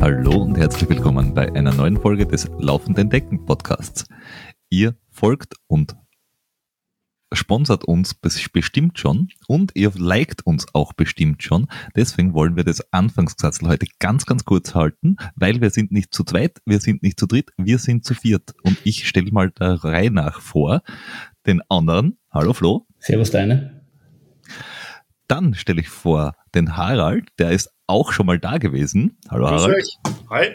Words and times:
Hallo 0.00 0.42
und 0.42 0.58
herzlich 0.58 0.90
willkommen 0.90 1.32
bei 1.32 1.50
einer 1.54 1.72
neuen 1.72 1.96
Folge 1.96 2.26
des 2.26 2.50
Laufenden 2.58 3.08
Decken 3.08 3.46
Podcasts. 3.46 4.04
Ihr 4.68 4.94
folgt 5.08 5.54
und 5.68 5.96
sponsert 7.34 7.84
uns 7.84 8.14
bestimmt 8.14 8.98
schon 8.98 9.28
und 9.46 9.72
ihr 9.74 9.92
liked 9.94 10.46
uns 10.46 10.66
auch 10.72 10.92
bestimmt 10.92 11.42
schon. 11.42 11.66
Deswegen 11.96 12.34
wollen 12.34 12.56
wir 12.56 12.64
das 12.64 12.92
Anfangsgesetz 12.92 13.60
heute 13.62 13.86
ganz, 13.98 14.26
ganz 14.26 14.44
kurz 14.44 14.74
halten, 14.74 15.16
weil 15.34 15.60
wir 15.60 15.70
sind 15.70 15.92
nicht 15.92 16.12
zu 16.12 16.24
zweit, 16.24 16.60
wir 16.64 16.80
sind 16.80 17.02
nicht 17.02 17.18
zu 17.18 17.26
dritt, 17.26 17.50
wir 17.56 17.78
sind 17.78 18.04
zu 18.04 18.14
viert. 18.14 18.54
Und 18.62 18.78
ich 18.84 19.08
stelle 19.08 19.30
mal 19.32 19.50
der 19.50 19.84
Reihe 19.84 20.10
nach 20.10 20.40
vor 20.40 20.82
den 21.46 21.62
anderen. 21.68 22.18
Hallo 22.30 22.52
Flo. 22.52 22.86
Servus 22.98 23.30
deine. 23.30 23.82
Dann 25.26 25.54
stelle 25.54 25.80
ich 25.80 25.88
vor 25.88 26.36
den 26.54 26.76
Harald, 26.76 27.28
der 27.38 27.50
ist 27.50 27.70
auch 27.86 28.12
schon 28.12 28.26
mal 28.26 28.38
da 28.38 28.58
gewesen. 28.58 29.18
Hallo 29.28 29.46
Grüß 29.46 29.62
Harald. 29.62 29.76
Euch. 29.76 29.98
Hi. 30.30 30.48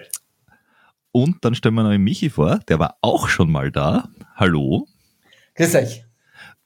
Und 1.11 1.43
dann 1.43 1.55
stellen 1.55 1.75
wir 1.75 1.83
noch 1.83 1.91
den 1.91 2.03
Michi 2.03 2.29
vor, 2.29 2.59
der 2.67 2.79
war 2.79 2.97
auch 3.01 3.29
schon 3.29 3.51
mal 3.51 3.71
da. 3.71 4.09
Hallo. 4.35 4.87
Grüß 5.55 5.75
euch. 5.75 6.08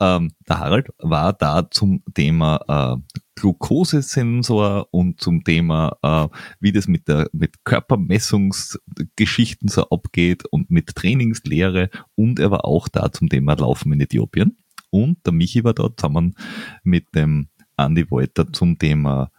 Ähm, 0.03 0.31
der 0.49 0.59
Harald 0.59 0.89
war 0.97 1.31
da 1.31 1.71
zum 1.71 2.03
Thema 2.13 2.59
äh, 2.67 2.97
Glukosesensor 3.35 4.89
und 4.91 5.21
zum 5.21 5.45
Thema, 5.45 5.95
äh, 6.01 6.27
wie 6.59 6.73
das 6.73 6.89
mit 6.89 7.07
der 7.07 7.29
mit 7.31 7.63
Körpermessungsgeschichten 7.63 9.69
so 9.69 9.89
abgeht 9.89 10.43
und 10.45 10.69
mit 10.69 10.93
Trainingslehre 10.93 11.89
und 12.15 12.39
er 12.39 12.51
war 12.51 12.65
auch 12.65 12.89
da 12.89 13.13
zum 13.13 13.29
Thema 13.29 13.53
Laufen 13.53 13.93
in 13.93 14.01
Äthiopien. 14.01 14.57
Und 14.89 15.25
der 15.25 15.31
Michi 15.31 15.63
war 15.63 15.73
da 15.73 15.87
zusammen 15.95 16.35
mit 16.83 17.15
dem 17.15 17.47
Andy 17.77 18.11
Wolter 18.11 18.51
zum 18.51 18.77
Thema 18.77 19.31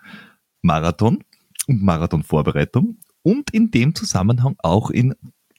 Marathon 0.63 1.23
und 1.69 1.83
Marathonvorbereitung 1.83 2.97
und 3.23 3.51
in 3.51 3.71
dem 3.71 3.95
Zusammenhang 3.95 4.57
auch 4.61 4.89
in, 4.91 5.15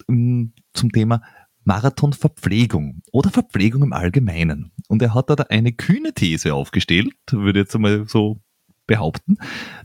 in 0.07 0.53
zum 0.73 0.91
Thema 0.91 1.21
Marathonverpflegung 1.65 3.01
oder 3.11 3.29
Verpflegung 3.29 3.83
im 3.83 3.91
Allgemeinen. 3.93 4.71
Und 4.87 5.01
er 5.01 5.13
hat 5.13 5.29
da 5.29 5.35
eine 5.49 5.73
kühne 5.73 6.13
These 6.13 6.53
aufgestellt, 6.53 7.13
würde 7.31 7.59
ich 7.59 7.65
jetzt 7.65 7.75
einmal 7.75 8.07
so 8.07 8.39
behaupten, 8.87 9.35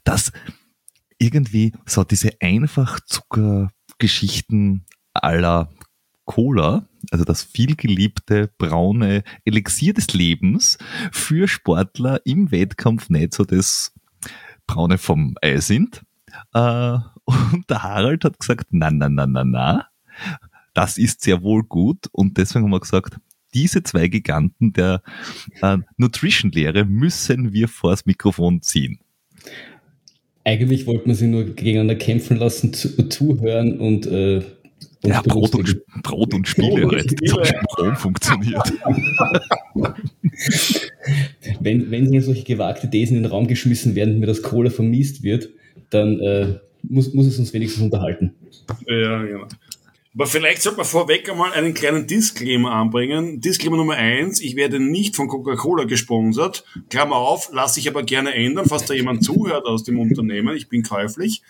dass 0.04 0.30
irgendwie 1.18 1.72
so 1.86 2.04
diese 2.04 2.40
Einfachzuckergeschichten 2.40 4.86
aller 5.12 5.72
Cola, 6.24 6.86
also 7.10 7.24
das 7.24 7.42
vielgeliebte 7.42 8.52
braune 8.58 9.24
Elixier 9.44 9.92
des 9.94 10.12
Lebens 10.12 10.78
für 11.10 11.48
Sportler 11.48 12.20
im 12.24 12.52
Wettkampf 12.52 13.10
nicht 13.10 13.34
so 13.34 13.44
das 13.44 13.92
braune 14.66 14.98
vom 14.98 15.36
Ei 15.42 15.58
sind. 15.58 16.02
Äh, 16.54 16.98
und 17.24 17.68
der 17.68 17.82
Harald 17.82 18.24
hat 18.24 18.38
gesagt, 18.38 18.68
na, 18.70 18.90
na, 18.90 19.08
na, 19.08 19.26
na, 19.26 19.44
na, 19.44 19.86
das 20.74 20.98
ist 20.98 21.22
sehr 21.22 21.42
wohl 21.42 21.62
gut. 21.62 22.08
Und 22.12 22.38
deswegen 22.38 22.64
haben 22.64 22.70
wir 22.70 22.80
gesagt, 22.80 23.16
diese 23.54 23.82
zwei 23.82 24.08
Giganten 24.08 24.72
der 24.72 25.02
äh, 25.60 25.78
Nutrition-Lehre 25.96 26.84
müssen 26.84 27.52
wir 27.52 27.68
vors 27.68 28.06
Mikrofon 28.06 28.62
ziehen. 28.62 29.00
Eigentlich 30.44 30.86
wollte 30.86 31.06
man 31.06 31.16
sie 31.16 31.26
nur 31.26 31.44
gegeneinander 31.44 31.96
kämpfen 31.96 32.36
lassen, 32.36 32.72
zu, 32.72 33.08
zuhören 33.08 33.78
und 33.78 34.06
äh, 34.06 34.42
ja, 35.04 35.22
Brot 35.22 35.54
und, 35.54 35.82
Brot 36.02 36.34
und 36.34 36.46
Spiele 36.46 36.82
Brot 36.82 36.92
halt. 36.92 37.10
Spiele. 37.10 37.44
Strom 37.72 37.96
funktioniert. 37.96 38.72
wenn, 41.60 41.90
wenn 41.90 42.10
hier 42.10 42.22
solche 42.22 42.44
gewagte 42.44 42.88
Thesen 42.88 43.16
in 43.16 43.22
den 43.24 43.32
Raum 43.32 43.46
geschmissen 43.46 43.94
werden, 43.94 44.18
mir 44.18 44.26
das 44.26 44.42
Cola 44.42 44.70
vermisst 44.70 45.22
wird, 45.22 45.48
dann 45.90 46.20
äh, 46.20 46.58
muss, 46.82 47.14
muss 47.14 47.26
es 47.26 47.38
uns 47.38 47.52
wenigstens 47.52 47.82
unterhalten. 47.82 48.34
Ja, 48.86 49.22
genau. 49.22 49.46
Aber 50.14 50.26
vielleicht 50.26 50.62
sollte 50.62 50.78
man 50.78 50.86
vorweg 50.86 51.30
einmal 51.30 51.52
einen 51.52 51.72
kleinen 51.72 52.08
Disclaimer 52.08 52.72
anbringen. 52.72 53.40
Disclaimer 53.40 53.76
Nummer 53.76 53.94
eins, 53.94 54.40
ich 54.40 54.56
werde 54.56 54.80
nicht 54.80 55.14
von 55.14 55.28
Coca-Cola 55.28 55.84
gesponsert. 55.84 56.64
Klammer 56.88 57.16
auf, 57.16 57.50
lasse 57.52 57.78
ich 57.78 57.88
aber 57.88 58.02
gerne 58.02 58.34
ändern, 58.34 58.66
falls 58.68 58.86
da 58.86 58.94
jemand 58.94 59.22
zuhört 59.24 59.66
aus 59.66 59.84
dem 59.84 60.00
Unternehmen. 60.00 60.56
Ich 60.56 60.68
bin 60.68 60.82
käuflich. 60.82 61.42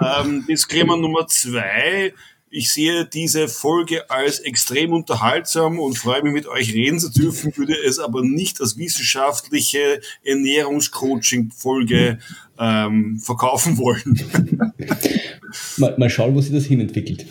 Ähm, 0.00 0.44
Disclaimer 0.46 0.96
Nummer 0.96 1.26
zwei, 1.26 2.14
ich 2.48 2.72
sehe 2.72 3.04
diese 3.04 3.48
Folge 3.48 4.08
als 4.08 4.38
extrem 4.38 4.92
unterhaltsam 4.92 5.80
und 5.80 5.98
freue 5.98 6.22
mich 6.22 6.32
mit 6.32 6.46
euch 6.46 6.72
reden 6.72 7.00
zu 7.00 7.10
dürfen, 7.10 7.56
würde 7.56 7.74
es 7.74 7.98
aber 7.98 8.22
nicht 8.22 8.60
als 8.60 8.78
wissenschaftliche 8.78 10.00
Ernährungscoaching-Folge 10.22 12.20
ähm, 12.58 13.18
verkaufen 13.18 13.78
wollen. 13.78 14.72
mal, 15.76 15.94
mal 15.98 16.10
schauen, 16.10 16.34
wo 16.34 16.40
sich 16.40 16.52
das 16.52 16.64
hinentwickelt. 16.64 17.26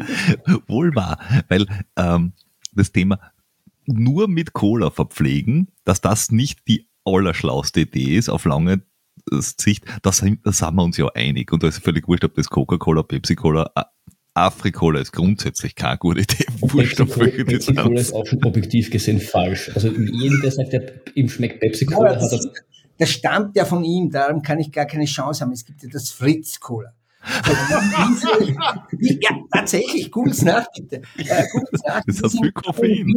Wohl 0.66 0.94
wahr, 0.94 1.18
weil 1.48 1.66
ähm, 1.96 2.32
das 2.74 2.92
Thema 2.92 3.18
nur 3.86 4.28
mit 4.28 4.52
Cola 4.52 4.90
verpflegen, 4.90 5.68
dass 5.84 6.00
das 6.00 6.30
nicht 6.30 6.66
die 6.68 6.88
allerschlauste 7.04 7.80
Idee 7.80 8.16
ist 8.16 8.28
auf 8.28 8.44
lange 8.44 8.82
Sicht, 9.30 9.84
das, 10.02 10.24
das 10.42 10.58
sind 10.58 10.76
wir 10.76 10.82
uns 10.82 10.96
ja 10.96 11.08
einig. 11.14 11.52
Und 11.52 11.62
da 11.62 11.68
ist 11.68 11.78
völlig 11.78 12.06
wurscht, 12.06 12.24
ob 12.24 12.34
das 12.34 12.48
Coca-Cola, 12.48 13.02
Pepsi-Cola, 13.02 13.72
Afrikola 14.34 15.00
ist 15.00 15.12
grundsätzlich 15.12 15.74
keine 15.74 15.98
gute 15.98 16.20
Idee. 16.20 16.44
Pepsi-Cola 16.60 18.00
ist 18.00 18.12
auch 18.12 18.26
objektiv 18.44 18.90
gesehen 18.90 19.20
falsch. 19.20 19.70
Also 19.74 19.88
jeder, 19.88 20.36
der 20.42 20.50
sagt, 20.50 20.72
der, 20.72 20.92
ihm 21.14 21.28
schmeckt 21.28 21.60
Pepsi-Cola, 21.60 22.14
ja, 22.14 22.20
hat 22.20 22.32
er... 22.32 22.40
Das 22.98 23.10
stammt 23.10 23.56
ja 23.56 23.64
von 23.64 23.84
ihm, 23.84 24.10
darum 24.10 24.42
kann 24.42 24.58
ich 24.58 24.72
gar 24.72 24.86
keine 24.86 25.04
Chance 25.04 25.42
haben. 25.42 25.52
Es 25.52 25.64
gibt 25.64 25.82
ja 25.82 25.88
das 25.90 26.10
Fritz-Cola. 26.10 26.94
Ja, 29.00 29.30
tatsächlich, 29.52 30.10
gutes 30.10 30.42
nach, 30.42 30.66
bitte. 30.76 31.02
Äh, 31.16 31.44
gutes 31.52 31.82
nach. 31.84 32.02
Das 32.06 32.22
hat 32.22 32.30
viel 32.30 32.52
Koffein 32.52 33.12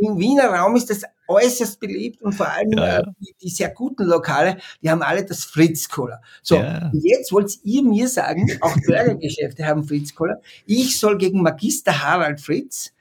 im 0.00 0.18
Wiener 0.18 0.46
Raum 0.46 0.76
ist 0.76 0.88
das 0.88 1.02
äußerst 1.28 1.78
beliebt 1.78 2.22
und 2.22 2.32
vor 2.32 2.50
allem 2.50 2.72
ja, 2.72 2.86
ja. 2.86 2.98
Äh, 3.00 3.04
die, 3.20 3.34
die, 3.42 3.48
sehr 3.50 3.70
guten 3.70 4.04
Lokale, 4.04 4.56
die 4.82 4.90
haben 4.90 5.02
alle 5.02 5.24
das 5.24 5.44
Fritz-Cola. 5.44 6.20
So, 6.42 6.56
ja. 6.56 6.90
jetzt 6.94 7.32
wollt 7.32 7.58
ihr 7.64 7.82
mir 7.82 8.08
sagen, 8.08 8.50
auch 8.60 8.74
Burgergeschäfte 8.86 9.64
haben 9.66 9.84
Fritz-Cola, 9.84 10.40
ich 10.66 10.98
soll 10.98 11.18
gegen 11.18 11.42
Magister 11.42 12.02
Harald 12.02 12.40
Fritz 12.40 12.92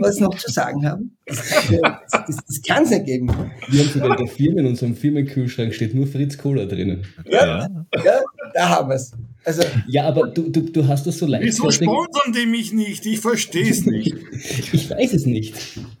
was 0.00 0.20
noch 0.20 0.36
zu 0.36 0.50
sagen 0.50 0.86
haben. 0.86 1.16
Das, 1.26 1.68
das, 2.10 2.36
das 2.46 2.62
kann 2.66 2.84
es 2.84 2.90
nicht 2.90 3.06
geben. 3.06 3.28
Wir 3.68 3.84
haben 3.84 3.90
sogar 3.90 4.18
in 4.18 4.26
der 4.26 4.34
Firma, 4.34 4.60
in 4.60 4.66
unserem 4.66 4.96
Firmenkühlschrank 4.96 5.74
steht 5.74 5.94
nur 5.94 6.06
Fritz 6.06 6.36
Cola 6.36 6.66
drinnen. 6.66 7.06
Ja, 7.26 7.68
ja. 8.04 8.20
Da 8.54 8.68
haben 8.68 8.88
wir 8.88 8.96
es. 8.96 9.12
Also, 9.44 9.62
ja, 9.86 10.04
aber 10.04 10.28
du, 10.28 10.50
du, 10.50 10.60
du 10.60 10.86
hast 10.86 11.06
das 11.06 11.18
so 11.18 11.26
leicht. 11.26 11.44
Wieso 11.44 11.70
sponsern 11.70 12.32
die 12.34 12.46
mich 12.46 12.72
nicht? 12.72 13.06
Ich 13.06 13.20
verstehe 13.20 13.70
es 13.70 13.86
nicht. 13.86 14.14
ich 14.72 14.90
weiß 14.90 15.14
es 15.14 15.24
nicht. 15.24 15.54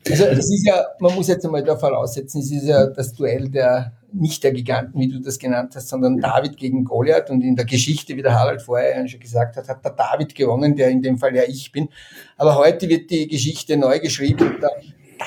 Also, 0.08 0.24
das 0.24 0.50
ist 0.50 0.66
ja, 0.66 0.84
man 0.98 1.14
muss 1.14 1.28
jetzt 1.28 1.44
einmal 1.46 1.64
da 1.64 1.76
voraussetzen, 1.76 2.40
es 2.42 2.50
ist 2.50 2.66
ja 2.66 2.86
das 2.86 3.14
Duell 3.14 3.48
der 3.48 3.92
nicht 4.12 4.42
der 4.42 4.52
Giganten, 4.52 4.98
wie 5.00 5.08
du 5.08 5.20
das 5.20 5.38
genannt 5.38 5.72
hast, 5.74 5.88
sondern 5.88 6.18
David 6.18 6.56
gegen 6.56 6.84
Goliath. 6.84 7.30
Und 7.30 7.42
in 7.42 7.56
der 7.56 7.64
Geschichte, 7.64 8.16
wie 8.16 8.22
der 8.22 8.34
Harald 8.34 8.62
vorher 8.62 9.06
schon 9.08 9.20
gesagt 9.20 9.56
hat, 9.56 9.68
hat 9.68 9.84
der 9.84 9.92
David 9.92 10.34
gewonnen, 10.34 10.76
der 10.76 10.88
in 10.88 11.02
dem 11.02 11.18
Fall 11.18 11.34
ja 11.34 11.42
ich 11.46 11.72
bin. 11.72 11.88
Aber 12.36 12.56
heute 12.56 12.88
wird 12.88 13.10
die 13.10 13.28
Geschichte 13.28 13.76
neu 13.76 14.00
geschrieben. 14.00 14.56
Der 14.60 14.70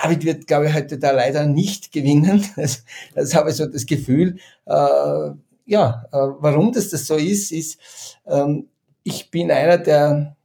David 0.01 0.25
wird, 0.25 0.47
glaube 0.47 0.67
ich, 0.67 0.73
heute 0.73 0.97
da 0.97 1.11
leider 1.11 1.45
nicht 1.45 1.91
gewinnen. 1.91 2.43
Das, 2.55 2.83
das 3.15 3.35
habe 3.35 3.49
ich 3.49 3.55
so 3.55 3.65
das 3.65 3.85
Gefühl. 3.85 4.37
Äh, 4.65 5.31
ja, 5.65 6.05
äh, 6.11 6.17
warum 6.39 6.71
das, 6.71 6.89
das 6.89 7.05
so 7.05 7.15
ist, 7.15 7.51
ist, 7.51 7.79
ähm, 8.25 8.67
ich 9.03 9.31
bin 9.31 9.51
einer, 9.51 9.77
der 9.77 10.35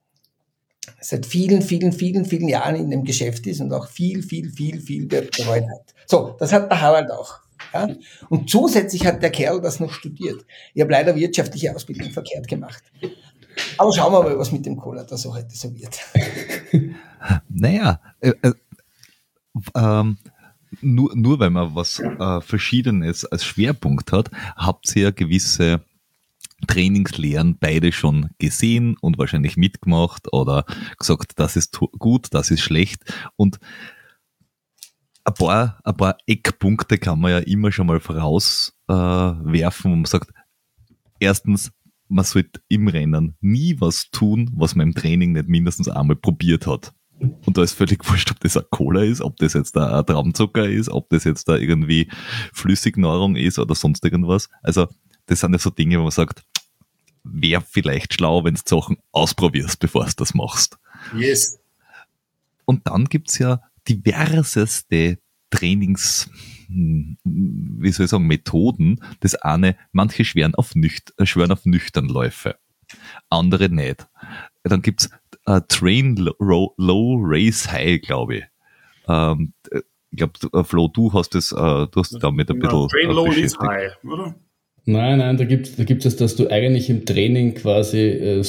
seit 1.01 1.27
vielen, 1.27 1.62
vielen, 1.62 1.93
vielen, 1.93 2.25
vielen 2.25 2.49
Jahren 2.49 2.77
in 2.77 2.91
dem 2.91 3.05
Geschäft 3.05 3.47
ist 3.47 3.61
und 3.61 3.73
auch 3.73 3.89
viel, 3.89 4.23
viel, 4.23 4.51
viel, 4.51 4.81
viel 4.81 5.06
betreut 5.06 5.65
hat. 5.65 5.95
So, 6.06 6.37
das 6.38 6.53
hat 6.53 6.70
der 6.70 6.81
Harald 6.81 7.11
auch. 7.11 7.41
Ja? 7.73 7.88
Und 8.29 8.50
zusätzlich 8.50 9.06
hat 9.06 9.23
der 9.23 9.31
Kerl 9.31 9.61
das 9.61 9.81
noch 9.81 9.93
studiert. 9.93 10.44
Ich 10.75 10.81
habe 10.81 10.93
leider 10.93 11.15
wirtschaftliche 11.15 11.75
Ausbildung 11.75 12.11
verkehrt 12.11 12.49
gemacht. 12.49 12.82
Aber 13.76 13.93
schauen 13.93 14.12
wir 14.12 14.23
mal, 14.23 14.38
was 14.38 14.53
mit 14.53 14.67
dem 14.67 14.76
Cola 14.76 15.05
da 15.05 15.17
so 15.17 15.35
heute 15.35 15.55
so 15.55 15.75
wird. 15.75 15.99
Naja, 17.49 18.00
äh, 18.20 18.32
äh, 18.43 18.53
ähm, 19.75 20.19
nur, 20.81 21.15
nur 21.15 21.39
weil 21.41 21.51
man 21.51 21.75
was 21.75 22.01
äh, 22.01 22.41
Verschiedenes 22.41 23.25
als 23.25 23.45
Schwerpunkt 23.45 24.13
hat, 24.13 24.31
habt 24.57 24.95
ihr 24.97 25.03
ja 25.03 25.11
gewisse 25.11 25.85
Trainingslehren 26.67 27.57
beide 27.59 27.93
schon 27.93 28.31
gesehen 28.39 28.97
und 29.01 29.19
wahrscheinlich 29.19 29.57
mitgemacht 29.57 30.33
oder 30.33 30.65
gesagt, 30.99 31.33
das 31.37 31.57
ist 31.57 31.79
gut, 31.99 32.29
das 32.33 32.51
ist 32.51 32.61
schlecht. 32.61 33.03
Und 33.37 33.59
ein 35.25 35.35
paar, 35.35 35.79
ein 35.85 35.97
paar 35.97 36.19
Eckpunkte 36.27 36.99
kann 36.99 37.21
man 37.21 37.31
ja 37.31 37.39
immer 37.39 37.71
schon 37.71 37.87
mal 37.87 38.01
vorauswerfen, 38.01 38.73
äh, 38.89 39.85
wo 39.85 39.97
man 39.97 40.05
sagt, 40.05 40.33
erstens, 41.21 41.71
man 42.09 42.25
sollte 42.25 42.61
im 42.69 42.89
Rennen 42.89 43.37
nie 43.41 43.77
was 43.81 44.11
tun, 44.11 44.51
was 44.55 44.75
man 44.75 44.89
im 44.89 44.95
Training 44.95 45.33
nicht 45.33 45.49
mindestens 45.49 45.89
einmal 45.89 46.17
probiert 46.17 46.67
hat. 46.67 46.93
Und 47.20 47.56
da 47.56 47.62
ist 47.62 47.73
völlig 47.73 48.09
wurscht, 48.09 48.31
ob 48.31 48.41
das 48.41 48.56
ein 48.56 48.65
Cola 48.70 49.03
ist, 49.03 49.20
ob 49.20 49.37
das 49.38 49.55
jetzt 49.55 49.76
ein 49.76 50.06
Traumzucker 50.06 50.69
ist, 50.69 50.88
ob 50.88 51.09
das 51.11 51.25
jetzt 51.25 51.49
da 51.49 51.56
irgendwie 51.56 52.09
Flüssignahrung 52.53 53.37
ist 53.37 53.59
oder 53.59 53.75
sonst 53.75 54.05
irgendwas. 54.05 54.49
Also 54.62 54.87
das 55.26 55.41
sind 55.41 55.53
ja 55.53 55.59
so 55.59 55.70
Dinge, 55.70 55.99
wo 55.99 56.03
man 56.03 56.11
sagt, 56.12 56.44
wäre 57.25 57.62
vielleicht 57.69 58.15
schlau, 58.15 58.44
wenn 58.44 58.55
du 58.55 58.61
Sachen 58.65 58.99
ausprobierst, 59.12 59.81
bevor 59.81 60.06
du 60.06 60.12
das 60.17 60.35
machst. 60.35 60.79
Yes. 61.17 61.59
Und 62.65 62.87
dann 62.87 63.06
gibt's 63.06 63.38
ja 63.38 63.61
diverseste 63.88 65.19
Trainings, 65.50 66.31
hm, 66.67 67.17
wie 67.25 67.91
soll 67.91 68.05
ich 68.05 68.11
sagen, 68.11 68.26
Methoden. 68.26 69.00
Das 69.20 69.35
eine, 69.35 69.76
manche 69.93 70.25
schwören 70.25 70.55
auf, 70.55 70.75
nücht, 70.75 71.15
schwören 71.23 71.53
auf 71.53 71.65
Nüchternläufe, 71.65 72.56
andere 73.31 73.69
nicht. 73.70 74.06
Dann 74.65 74.82
gibt's 74.82 75.11
äh, 75.49 75.61
Train 75.69 76.17
low, 76.17 76.75
low, 76.77 77.17
Race 77.21 77.71
High, 77.71 78.00
glaube 78.03 78.37
ich. 78.37 78.45
Ähm, 79.09 79.53
ich 80.11 80.17
glaube, 80.17 80.33
äh, 80.53 80.65
Flo, 80.65 80.89
du 80.89 81.12
hast 81.12 81.35
das, 81.35 81.53
äh, 81.53 81.56
du 81.56 81.89
hast 81.97 82.19
damit 82.23 82.50
ein 82.50 82.59
bisschen. 82.59 82.89
Train 82.89 83.11
äh, 83.11 83.12
Low 83.12 83.25
beschäftigt. 83.25 83.61
High, 83.61 84.05
oder? 84.05 84.35
Nein, 84.85 85.19
nein, 85.19 85.37
da 85.37 85.45
gibt 85.45 85.79
da 85.79 85.85
gibt's 85.85 86.06
es, 86.06 86.17
dass 86.17 86.35
du 86.35 86.49
eigentlich 86.49 86.89
im 86.89 87.05
Training 87.05 87.55
quasi 87.55 87.99
äh, 87.99 88.43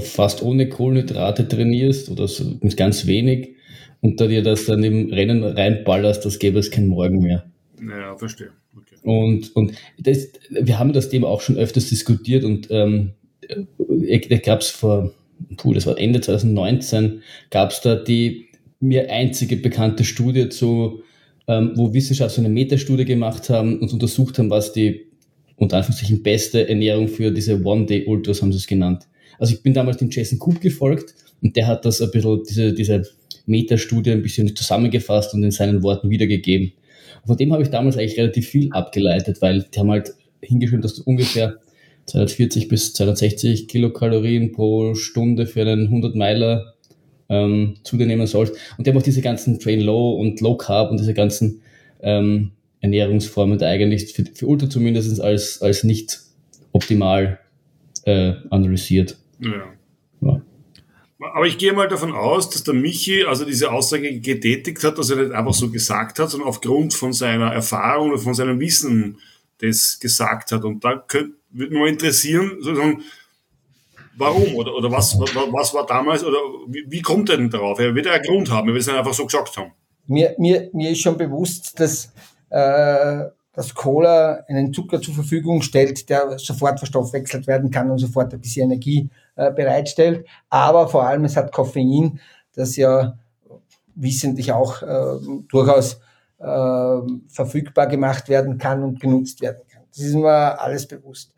fast 0.00 0.40
ohne 0.42 0.68
Kohlenhydrate 0.68 1.48
trainierst 1.48 2.10
oder 2.10 2.28
so 2.28 2.44
mit 2.60 2.76
ganz 2.76 3.06
wenig 3.06 3.56
und 4.00 4.20
da 4.20 4.28
dir 4.28 4.44
das 4.44 4.66
dann 4.66 4.84
im 4.84 5.12
Rennen 5.12 5.42
reinballerst, 5.42 6.24
das 6.24 6.38
gäbe 6.38 6.60
es 6.60 6.70
kein 6.70 6.86
Morgen 6.86 7.18
mehr. 7.18 7.50
Ja, 7.80 8.16
verstehe. 8.16 8.52
Okay. 8.76 8.96
Und, 9.02 9.54
und 9.56 9.72
das, 9.98 10.28
wir 10.48 10.78
haben 10.78 10.92
das 10.92 11.08
Thema 11.08 11.26
auch 11.26 11.40
schon 11.40 11.56
öfters 11.56 11.88
diskutiert 11.88 12.44
und 12.44 12.68
ähm, 12.70 13.14
äh, 13.48 14.20
da 14.28 14.36
gab 14.36 14.60
es 14.60 14.70
vor, 14.70 15.12
puh, 15.56 15.74
das 15.74 15.86
war 15.86 15.98
Ende 15.98 16.20
2019, 16.20 17.22
gab 17.50 17.70
es 17.70 17.80
da 17.80 17.96
die 17.96 18.46
mir 18.80 19.10
einzige 19.10 19.56
bekannte 19.56 20.04
Studie 20.04 20.48
zu, 20.48 21.02
ähm, 21.46 21.72
wo 21.74 21.92
Wissenschaftler 21.92 22.44
eine 22.44 22.52
Metastudie 22.52 23.04
gemacht 23.04 23.50
haben 23.50 23.78
und 23.78 23.92
untersucht 23.92 24.38
haben, 24.38 24.50
was 24.50 24.72
die 24.72 25.06
unter 25.56 25.76
Anführungszeichen 25.76 26.22
beste 26.22 26.68
Ernährung 26.68 27.06
für 27.06 27.30
diese 27.30 27.62
One-Day-Ultras 27.62 28.40
haben 28.40 28.52
sie 28.52 28.58
es 28.58 28.66
genannt. 28.66 29.06
Also 29.38 29.54
ich 29.54 29.62
bin 29.62 29.74
damals 29.74 29.98
dem 29.98 30.10
Jason 30.10 30.38
Coop 30.38 30.60
gefolgt 30.60 31.14
und 31.42 31.54
der 31.54 31.66
hat 31.66 31.84
das 31.84 32.00
ein 32.00 32.10
bisschen, 32.10 32.42
diese, 32.48 32.72
diese 32.72 33.02
Metastudie 33.46 34.12
ein 34.12 34.22
bisschen 34.22 34.54
zusammengefasst 34.56 35.34
und 35.34 35.42
in 35.42 35.50
seinen 35.50 35.82
Worten 35.82 36.08
wiedergegeben. 36.08 36.72
Und 37.22 37.26
von 37.26 37.36
dem 37.36 37.52
habe 37.52 37.62
ich 37.62 37.68
damals 37.68 37.98
eigentlich 37.98 38.18
relativ 38.18 38.48
viel 38.48 38.72
abgeleitet, 38.72 39.42
weil 39.42 39.66
die 39.74 39.78
haben 39.78 39.90
halt 39.90 40.14
hingeschrieben, 40.40 40.82
dass 40.82 40.94
du 40.94 41.02
ungefähr 41.04 41.58
240 42.10 42.68
bis 42.68 42.94
260 42.94 43.68
Kilokalorien 43.68 44.52
pro 44.52 44.94
Stunde 44.94 45.46
für 45.46 45.62
einen 45.62 45.86
100 45.86 46.14
Meiler 46.16 46.74
ähm, 47.28 47.76
zu 47.84 47.96
dir 47.96 48.06
nehmen 48.06 48.26
sollst. 48.26 48.54
Und 48.76 48.86
die 48.86 48.90
haben 48.90 48.98
auch 48.98 49.02
diese 49.02 49.22
ganzen 49.22 49.58
Train 49.60 49.80
Low 49.80 50.14
und 50.14 50.40
Low 50.40 50.56
Carb 50.56 50.90
und 50.90 50.98
diese 50.98 51.14
ganzen 51.14 51.62
ähm, 52.00 52.52
Ernährungsformen 52.80 53.58
da 53.58 53.66
eigentlich 53.66 54.12
für, 54.12 54.24
für 54.24 54.46
Ultra 54.46 54.68
zumindest 54.68 55.20
als, 55.20 55.62
als 55.62 55.84
nicht 55.84 56.20
optimal 56.72 57.38
äh, 58.04 58.32
analysiert. 58.50 59.16
Ja. 59.38 59.64
Ja. 60.20 60.42
Aber 61.34 61.46
ich 61.46 61.58
gehe 61.58 61.72
mal 61.72 61.88
davon 61.88 62.12
aus, 62.12 62.48
dass 62.48 62.64
der 62.64 62.74
Michi 62.74 63.24
also 63.24 63.44
diese 63.44 63.70
Aussage 63.70 64.20
getätigt 64.20 64.82
hat, 64.82 64.98
dass 64.98 65.10
er 65.10 65.16
nicht 65.16 65.32
einfach 65.32 65.52
so 65.52 65.70
gesagt 65.70 66.18
hat, 66.18 66.30
sondern 66.30 66.48
aufgrund 66.48 66.94
von 66.94 67.12
seiner 67.12 67.52
Erfahrung 67.52 68.10
oder 68.10 68.18
von 68.18 68.34
seinem 68.34 68.58
Wissen 68.58 69.18
das 69.58 70.00
gesagt 70.00 70.52
hat. 70.52 70.64
Und 70.64 70.82
da 70.82 70.96
könnte, 70.96 71.36
würde 71.50 71.72
mich 71.72 71.80
mal 71.80 71.88
interessieren, 71.88 72.58
sozusagen, 72.60 73.02
warum 74.16 74.54
oder, 74.54 74.74
oder 74.74 74.90
was, 74.90 75.18
was, 75.18 75.74
war 75.74 75.86
damals 75.86 76.24
oder 76.24 76.38
wie, 76.68 76.84
wie 76.88 77.02
kommt 77.02 77.30
er 77.30 77.36
denn 77.36 77.50
darauf? 77.50 77.78
Er 77.78 77.94
wird 77.94 78.06
ja 78.06 78.12
einen 78.12 78.24
Grund 78.24 78.50
haben, 78.50 78.68
er 78.68 78.74
wird 78.74 78.82
es 78.82 78.88
einfach 78.88 79.14
so 79.14 79.26
gesagt 79.26 79.56
haben. 79.56 79.72
Mir, 80.06 80.34
mir, 80.38 80.70
mir 80.72 80.90
ist 80.90 81.00
schon 81.00 81.16
bewusst, 81.16 81.78
dass, 81.78 82.12
äh, 82.50 83.24
dass 83.52 83.74
Cola 83.74 84.44
einen 84.48 84.72
Zucker 84.72 85.00
zur 85.00 85.14
Verfügung 85.14 85.62
stellt, 85.62 86.08
der 86.08 86.38
sofort 86.38 86.78
verstoffwechselt 86.78 87.46
werden 87.46 87.70
kann 87.70 87.90
und 87.90 87.98
sofort 87.98 88.32
ein 88.32 88.40
bisschen 88.40 88.70
Energie 88.70 89.08
äh, 89.36 89.52
bereitstellt. 89.52 90.26
Aber 90.48 90.88
vor 90.88 91.04
allem 91.04 91.24
es 91.24 91.36
hat 91.36 91.52
Koffein, 91.52 92.20
das 92.54 92.76
ja 92.76 93.16
wissentlich 93.94 94.52
auch 94.52 94.82
äh, 94.82 95.18
durchaus 95.48 96.00
äh, 96.38 96.98
verfügbar 97.28 97.86
gemacht 97.86 98.28
werden 98.28 98.58
kann 98.58 98.82
und 98.82 99.00
genutzt 99.00 99.40
werden. 99.40 99.60
Das 99.94 100.04
ist 100.04 100.14
mir 100.14 100.60
alles 100.60 100.86
bewusst. 100.86 101.34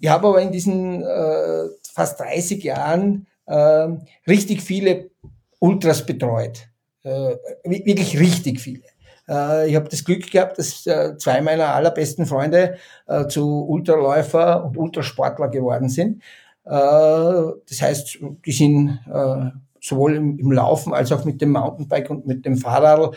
Ich 0.00 0.08
habe 0.08 0.28
aber 0.28 0.40
in 0.40 0.52
diesen 0.52 1.02
äh, 1.02 1.64
fast 1.92 2.20
30 2.20 2.62
Jahren 2.64 3.26
äh, 3.46 3.88
richtig 4.28 4.62
viele 4.62 5.10
Ultras 5.58 6.04
betreut. 6.06 6.68
Äh, 7.02 7.36
wi- 7.64 7.84
wirklich 7.84 8.18
richtig 8.18 8.60
viele. 8.60 8.82
Äh, 9.28 9.68
ich 9.68 9.76
habe 9.76 9.88
das 9.88 10.04
Glück 10.04 10.30
gehabt, 10.30 10.58
dass 10.58 10.86
äh, 10.86 11.16
zwei 11.18 11.40
meiner 11.42 11.74
allerbesten 11.74 12.26
Freunde 12.26 12.76
äh, 13.06 13.26
zu 13.26 13.66
Ultraläufer 13.68 14.64
und 14.64 14.76
Ultrasportler 14.76 15.48
geworden 15.48 15.88
sind. 15.88 16.22
Das 16.62 17.80
heißt, 17.82 18.18
die 18.44 18.52
sind 18.52 19.00
äh, 19.12 19.50
sowohl 19.80 20.14
im, 20.16 20.52
Laufen 20.52 20.92
als 20.94 21.10
auch 21.10 21.24
mit 21.24 21.40
dem 21.40 21.52
Mountainbike 21.52 22.10
und 22.10 22.26
mit 22.26 22.44
dem 22.44 22.56
Fahrrad 22.58 23.16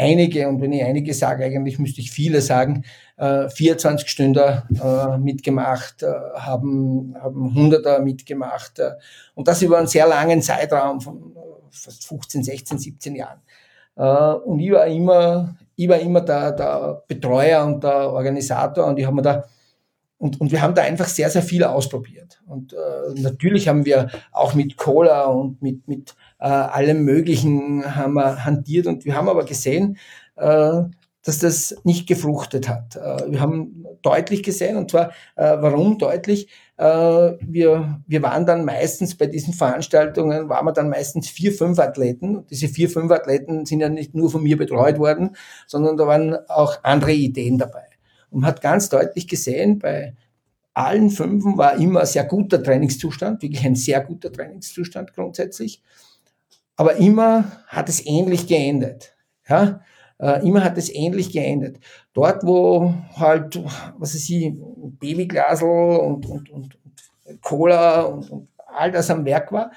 einige, 0.00 0.48
und 0.48 0.60
wenn 0.60 0.72
ich 0.72 0.82
einige 0.82 1.12
sage, 1.14 1.44
eigentlich 1.44 1.78
müsste 1.78 2.00
ich 2.00 2.10
viele 2.10 2.40
sagen, 2.40 2.84
äh, 3.16 3.48
24 3.48 4.08
Stunden 4.08 4.38
äh, 4.38 5.18
mitgemacht, 5.18 6.02
äh, 6.02 6.06
haben, 6.34 7.14
haben 7.20 7.54
Hunderter 7.54 8.00
mitgemacht 8.00 8.78
äh, 8.78 8.92
und 9.34 9.46
das 9.46 9.62
über 9.62 9.78
einen 9.78 9.86
sehr 9.86 10.06
langen 10.06 10.42
Zeitraum 10.42 11.00
von 11.00 11.36
äh, 11.36 11.38
fast 11.70 12.06
15, 12.06 12.44
16, 12.44 12.78
17 12.78 13.16
Jahren. 13.16 13.40
Äh, 13.96 14.02
und 14.02 14.58
ich 14.60 14.72
war 14.72 14.86
immer, 14.86 15.56
ich 15.76 15.88
war 15.88 15.98
immer 15.98 16.22
der, 16.22 16.52
der 16.52 17.02
Betreuer 17.06 17.64
und 17.64 17.84
der 17.84 18.10
Organisator 18.10 18.86
und 18.86 18.98
ich 18.98 19.06
habe 19.06 19.16
mir 19.16 19.22
da 19.22 19.44
und, 20.20 20.38
und 20.38 20.52
wir 20.52 20.60
haben 20.60 20.74
da 20.74 20.82
einfach 20.82 21.08
sehr, 21.08 21.30
sehr 21.30 21.40
viel 21.40 21.64
ausprobiert. 21.64 22.42
Und 22.46 22.74
äh, 22.74 23.20
natürlich 23.22 23.68
haben 23.68 23.86
wir 23.86 24.10
auch 24.32 24.52
mit 24.52 24.76
Cola 24.76 25.24
und 25.24 25.62
mit, 25.62 25.88
mit 25.88 26.14
äh, 26.40 26.46
allem 26.46 27.04
Möglichen 27.04 27.96
haben 27.96 28.14
wir 28.14 28.44
hantiert 28.44 28.86
und 28.86 29.04
wir 29.04 29.14
haben 29.16 29.28
aber 29.28 29.44
gesehen, 29.44 29.98
äh, 30.36 30.82
dass 31.22 31.38
das 31.38 31.76
nicht 31.84 32.08
gefruchtet 32.08 32.68
hat. 32.68 32.96
Äh, 32.96 33.32
wir 33.32 33.40
haben 33.40 33.84
deutlich 34.02 34.42
gesehen, 34.42 34.76
und 34.76 34.90
zwar, 34.90 35.10
äh, 35.36 35.56
warum 35.60 35.98
deutlich? 35.98 36.48
Äh, 36.76 36.84
wir, 36.84 38.02
wir 38.06 38.22
waren 38.22 38.46
dann 38.46 38.64
meistens 38.64 39.16
bei 39.16 39.26
diesen 39.26 39.52
Veranstaltungen, 39.52 40.48
waren 40.48 40.64
wir 40.64 40.72
dann 40.72 40.88
meistens 40.88 41.28
vier, 41.28 41.52
fünf 41.52 41.78
Athleten. 41.78 42.36
Und 42.36 42.50
diese 42.50 42.68
vier, 42.68 42.88
fünf 42.88 43.12
Athleten 43.12 43.66
sind 43.66 43.80
ja 43.80 43.88
nicht 43.88 44.14
nur 44.14 44.30
von 44.30 44.42
mir 44.42 44.56
betreut 44.56 44.98
worden, 44.98 45.36
sondern 45.66 45.96
da 45.96 46.06
waren 46.06 46.36
auch 46.48 46.82
andere 46.82 47.12
Ideen 47.12 47.58
dabei. 47.58 47.84
Und 48.30 48.40
man 48.40 48.48
hat 48.48 48.62
ganz 48.62 48.88
deutlich 48.88 49.28
gesehen, 49.28 49.78
bei 49.78 50.14
allen 50.72 51.10
Fünfen 51.10 51.58
war 51.58 51.74
immer 51.76 52.00
ein 52.00 52.06
sehr 52.06 52.24
guter 52.24 52.62
Trainingszustand, 52.62 53.42
wirklich 53.42 53.64
ein 53.66 53.74
sehr 53.74 54.00
guter 54.00 54.32
Trainingszustand 54.32 55.12
grundsätzlich. 55.12 55.82
Aber 56.80 56.96
immer 56.96 57.44
hat 57.66 57.90
es 57.90 58.06
ähnlich 58.06 58.46
geendet. 58.46 59.14
Ja? 59.46 59.82
Äh, 60.18 60.46
immer 60.48 60.64
hat 60.64 60.78
es 60.78 60.88
ähnlich 60.88 61.30
geendet. 61.30 61.78
Dort, 62.14 62.42
wo 62.42 62.94
halt, 63.16 63.62
was 63.98 64.14
weiß 64.14 64.30
ich, 64.30 64.54
Babyglasel 64.98 65.68
und, 65.68 66.24
und, 66.24 66.48
und, 66.48 66.78
und 67.26 67.42
Cola 67.42 68.00
und, 68.00 68.30
und 68.30 68.48
all 68.66 68.90
das 68.92 69.10
am 69.10 69.26
Werk 69.26 69.52
war, 69.52 69.72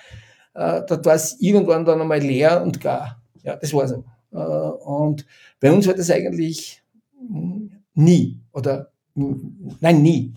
äh, 0.53 0.81
dort 0.88 1.05
war 1.05 1.15
es 1.15 1.41
irgendwann 1.41 1.83
dann 1.83 2.00
einmal 2.00 2.19
leer 2.19 2.63
und 2.63 2.79
gar. 2.79 3.22
Ja, 3.43 3.57
das 3.57 3.74
war 3.74 3.86
so. 3.86 4.05
Äh, 4.31 4.38
und 4.38 5.25
bei 5.60 5.74
uns 5.74 5.86
war 5.86 5.95
das 5.95 6.10
eigentlich 6.10 6.81
mm, 7.19 7.65
nie 7.95 8.39
oder 8.53 8.91
mm, 9.15 9.33
nein, 9.81 10.01
nie. 10.01 10.33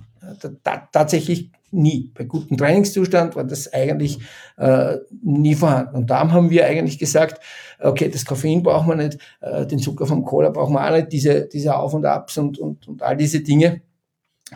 Ta- 0.65 0.89
Tatsächlich 0.91 1.53
nie. 1.77 2.11
Bei 2.15 2.25
gutem 2.25 2.57
Trainingszustand 2.57 3.37
war 3.37 3.45
das 3.45 3.73
eigentlich 3.73 4.19
äh, 4.57 4.97
nie 5.23 5.55
vorhanden. 5.55 5.97
Und 5.97 6.11
darum 6.11 6.33
haben 6.33 6.51
wir 6.51 6.67
eigentlich 6.67 6.99
gesagt, 6.99 7.41
okay, 7.81 8.09
das 8.09 8.25
Koffein 8.25 8.63
brauchen 8.63 8.89
wir 8.89 8.97
nicht, 8.97 9.19
äh, 9.41 9.67
den 9.67 9.79
Zucker 9.79 10.07
vom 10.07 10.25
Cola 10.25 10.51
brauchen 10.51 10.75
wir 10.75 10.87
auch 10.87 10.97
nicht, 10.97 11.13
diese, 11.13 11.47
diese 11.47 11.77
Auf 11.77 11.95
und 11.95 12.05
Abs 12.05 12.39
und, 12.39 12.59
und, 12.59 12.89
und 12.89 13.03
all 13.03 13.17
diese 13.17 13.41
Dinge. 13.41 13.83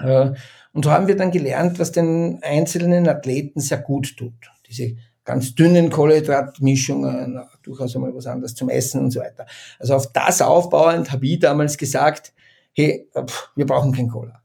Äh, 0.03 0.33
und 0.73 0.85
so 0.85 0.91
haben 0.91 1.09
wir 1.09 1.17
dann 1.17 1.31
gelernt, 1.31 1.79
was 1.79 1.93
den 1.93 2.41
einzelnen 2.43 3.09
Athleten 3.09 3.61
sehr 3.61 3.79
gut 3.79 4.17
tut. 4.17 4.51
Diese 4.69 4.97
ganz 5.25 5.55
dünnen 5.55 5.91
Kohlenhydratmischungen, 5.91 7.41
durchaus 7.63 7.95
einmal 7.95 8.15
was 8.15 8.27
anderes 8.27 8.55
zum 8.55 8.69
Essen 8.69 9.01
und 9.01 9.11
so 9.11 9.21
weiter. 9.21 9.47
Also 9.79 9.95
auf 9.95 10.13
das 10.13 10.41
aufbauend 10.43 11.13
habe 11.13 11.27
ich 11.27 11.39
damals 11.39 11.77
gesagt, 11.77 12.33
hey, 12.73 13.09
pff, 13.15 13.51
wir 13.57 13.67
brauchen 13.67 13.93
kein 13.93 14.09
Cola. 14.09 14.40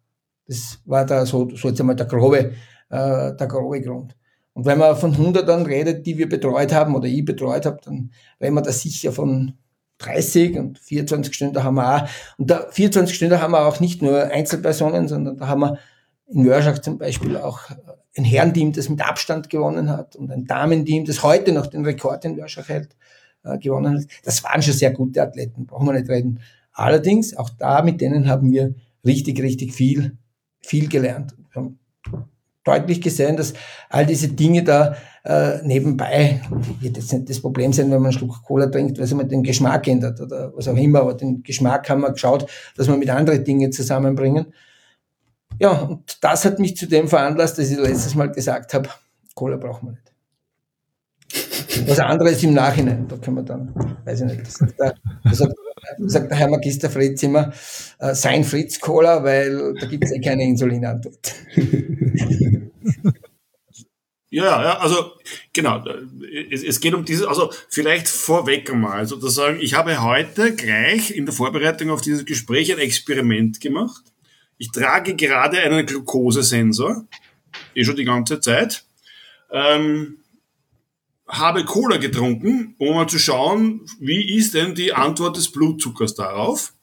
Das 0.47 0.79
war 0.85 1.05
da 1.05 1.25
so, 1.25 1.49
so 1.55 1.69
jetzt 1.69 1.79
einmal 1.79 1.95
der 1.95 2.05
grobe, 2.05 2.53
äh, 2.89 3.35
der 3.35 3.47
grobe 3.47 3.81
Grund. 3.81 4.15
Und 4.53 4.65
wenn 4.65 4.77
man 4.77 4.95
von 4.95 5.17
Hundertern 5.17 5.65
redet, 5.65 6.05
die 6.05 6.17
wir 6.17 6.29
betreut 6.29 6.73
haben 6.73 6.95
oder 6.95 7.07
ich 7.07 7.25
betreut 7.25 7.65
habe, 7.65 7.79
dann 7.83 8.11
reden 8.39 8.55
wir 8.55 8.61
da 8.61 8.71
sicher 8.71 9.11
von 9.11 9.53
30 9.97 10.57
und 10.57 10.79
24 10.79 11.33
Stunden 11.33 11.63
haben 11.63 11.75
wir 11.75 11.95
auch. 11.95 12.09
Und 12.37 12.49
da 12.49 12.67
24 12.69 13.15
Stunden 13.15 13.41
haben 13.41 13.51
wir 13.51 13.65
auch 13.65 13.79
nicht 13.79 14.01
nur 14.01 14.23
Einzelpersonen, 14.23 15.07
sondern 15.07 15.37
da 15.37 15.47
haben 15.47 15.61
wir 15.61 15.77
in 16.27 16.45
Wörschach 16.45 16.79
zum 16.79 16.97
Beispiel 16.97 17.37
auch 17.37 17.59
ein 18.17 18.23
Herrenteam, 18.23 18.71
das 18.71 18.89
mit 18.89 19.05
Abstand 19.05 19.49
gewonnen 19.49 19.89
hat 19.89 20.15
und 20.15 20.31
ein 20.31 20.45
Damenteam, 20.45 21.05
das 21.05 21.21
heute 21.21 21.51
noch 21.51 21.67
den 21.67 21.85
Rekord 21.85 22.23
in 22.25 22.37
Warschau 22.37 22.63
hält, 22.63 22.95
äh, 23.43 23.57
gewonnen 23.57 23.99
hat. 23.99 24.07
Das 24.23 24.43
waren 24.43 24.61
schon 24.61 24.73
sehr 24.73 24.91
gute 24.91 25.21
Athleten, 25.21 25.65
brauchen 25.65 25.85
wir 25.87 25.93
nicht 25.93 26.09
reden. 26.09 26.39
Allerdings, 26.71 27.35
auch 27.35 27.49
da, 27.49 27.81
mit 27.81 28.01
denen 28.01 28.29
haben 28.29 28.51
wir 28.51 28.73
richtig, 29.05 29.41
richtig 29.41 29.73
viel, 29.73 30.17
viel 30.65 30.89
gelernt. 30.89 31.35
Wir 31.51 31.61
haben 31.61 31.79
deutlich 32.63 32.99
gesehen, 33.01 33.37
dass 33.37 33.53
all 33.89 34.05
diese 34.05 34.29
Dinge 34.29 34.63
da 34.63 34.95
äh, 35.23 35.59
nebenbei 35.63 36.41
wird 36.81 36.97
jetzt 36.97 37.13
nicht 37.13 37.29
das 37.29 37.39
Problem 37.39 37.71
sein, 37.71 37.85
wenn 37.85 38.01
man 38.01 38.11
einen 38.11 38.13
Schluck 38.13 38.43
Cola 38.43 38.67
trinkt, 38.67 38.97
weil 38.97 39.05
es 39.05 39.13
mal 39.13 39.23
den 39.23 39.43
Geschmack 39.43 39.87
ändert 39.87 40.19
oder 40.19 40.51
was 40.55 40.67
auch 40.67 40.75
immer, 40.75 41.01
aber 41.01 41.13
den 41.13 41.43
Geschmack 41.43 41.89
haben 41.89 42.01
wir 42.01 42.11
geschaut, 42.11 42.49
dass 42.75 42.87
wir 42.87 42.97
mit 42.97 43.09
anderen 43.09 43.43
Dingen 43.43 43.71
zusammenbringen. 43.71 44.53
Ja, 45.59 45.71
und 45.83 46.23
das 46.23 46.43
hat 46.43 46.59
mich 46.59 46.75
zu 46.75 46.87
dem 46.87 47.07
veranlasst, 47.07 47.57
dass 47.57 47.71
ich 47.71 47.77
letztes 47.77 48.15
Mal 48.15 48.31
gesagt 48.31 48.73
habe, 48.73 48.89
Cola 49.35 49.57
brauchen 49.57 49.87
wir 49.87 49.91
nicht. 49.91 51.87
Was 51.87 51.99
anderes 51.99 52.41
im 52.43 52.53
Nachhinein, 52.53 53.07
da 53.07 53.17
können 53.17 53.37
wir 53.37 53.43
dann, 53.43 53.73
weiß 54.05 54.21
ich 54.21 54.27
nicht, 54.27 54.41
das 54.41 54.57
das 55.23 55.37
sagt, 55.37 55.55
sagt 55.99 56.31
der 56.31 56.37
Herr 56.37 56.49
Magister 56.49 56.89
Fritz 56.89 57.23
immer, 57.23 57.53
äh, 57.99 58.13
sein 58.13 58.43
Fritz 58.43 58.79
Cola, 58.79 59.23
weil 59.23 59.73
da 59.79 59.87
gibt 59.87 60.03
es 60.03 60.11
eh 60.11 60.19
keine 60.19 60.43
Insulinantwort. 60.43 61.33
Ja, 64.35 64.61
ja, 64.61 64.77
also 64.79 65.13
genau, 65.53 65.81
es, 66.51 66.61
es 66.61 66.81
geht 66.81 66.93
um 66.93 67.05
dieses, 67.05 67.25
also 67.25 67.53
vielleicht 67.69 68.09
vorweg 68.09 68.69
einmal 68.69 69.05
sozusagen, 69.05 69.61
ich 69.61 69.75
habe 69.75 70.01
heute 70.03 70.53
gleich 70.53 71.11
in 71.11 71.25
der 71.25 71.33
Vorbereitung 71.33 71.89
auf 71.89 72.01
dieses 72.01 72.25
Gespräch 72.25 72.69
ein 72.73 72.79
Experiment 72.79 73.61
gemacht. 73.61 74.03
Ich 74.57 74.71
trage 74.71 75.15
gerade 75.15 75.59
einen 75.59 75.85
Glukosesensor, 75.85 77.05
eh 77.75 77.85
schon 77.85 77.95
die 77.95 78.03
ganze 78.03 78.41
Zeit. 78.41 78.83
Ähm, 79.51 80.17
habe 81.27 81.65
Cola 81.65 81.97
getrunken, 81.97 82.75
um 82.77 82.95
mal 82.95 83.07
zu 83.07 83.19
schauen, 83.19 83.81
wie 83.99 84.37
ist 84.37 84.53
denn 84.53 84.75
die 84.75 84.93
Antwort 84.93 85.37
des 85.37 85.51
Blutzuckers 85.51 86.15
darauf. 86.15 86.73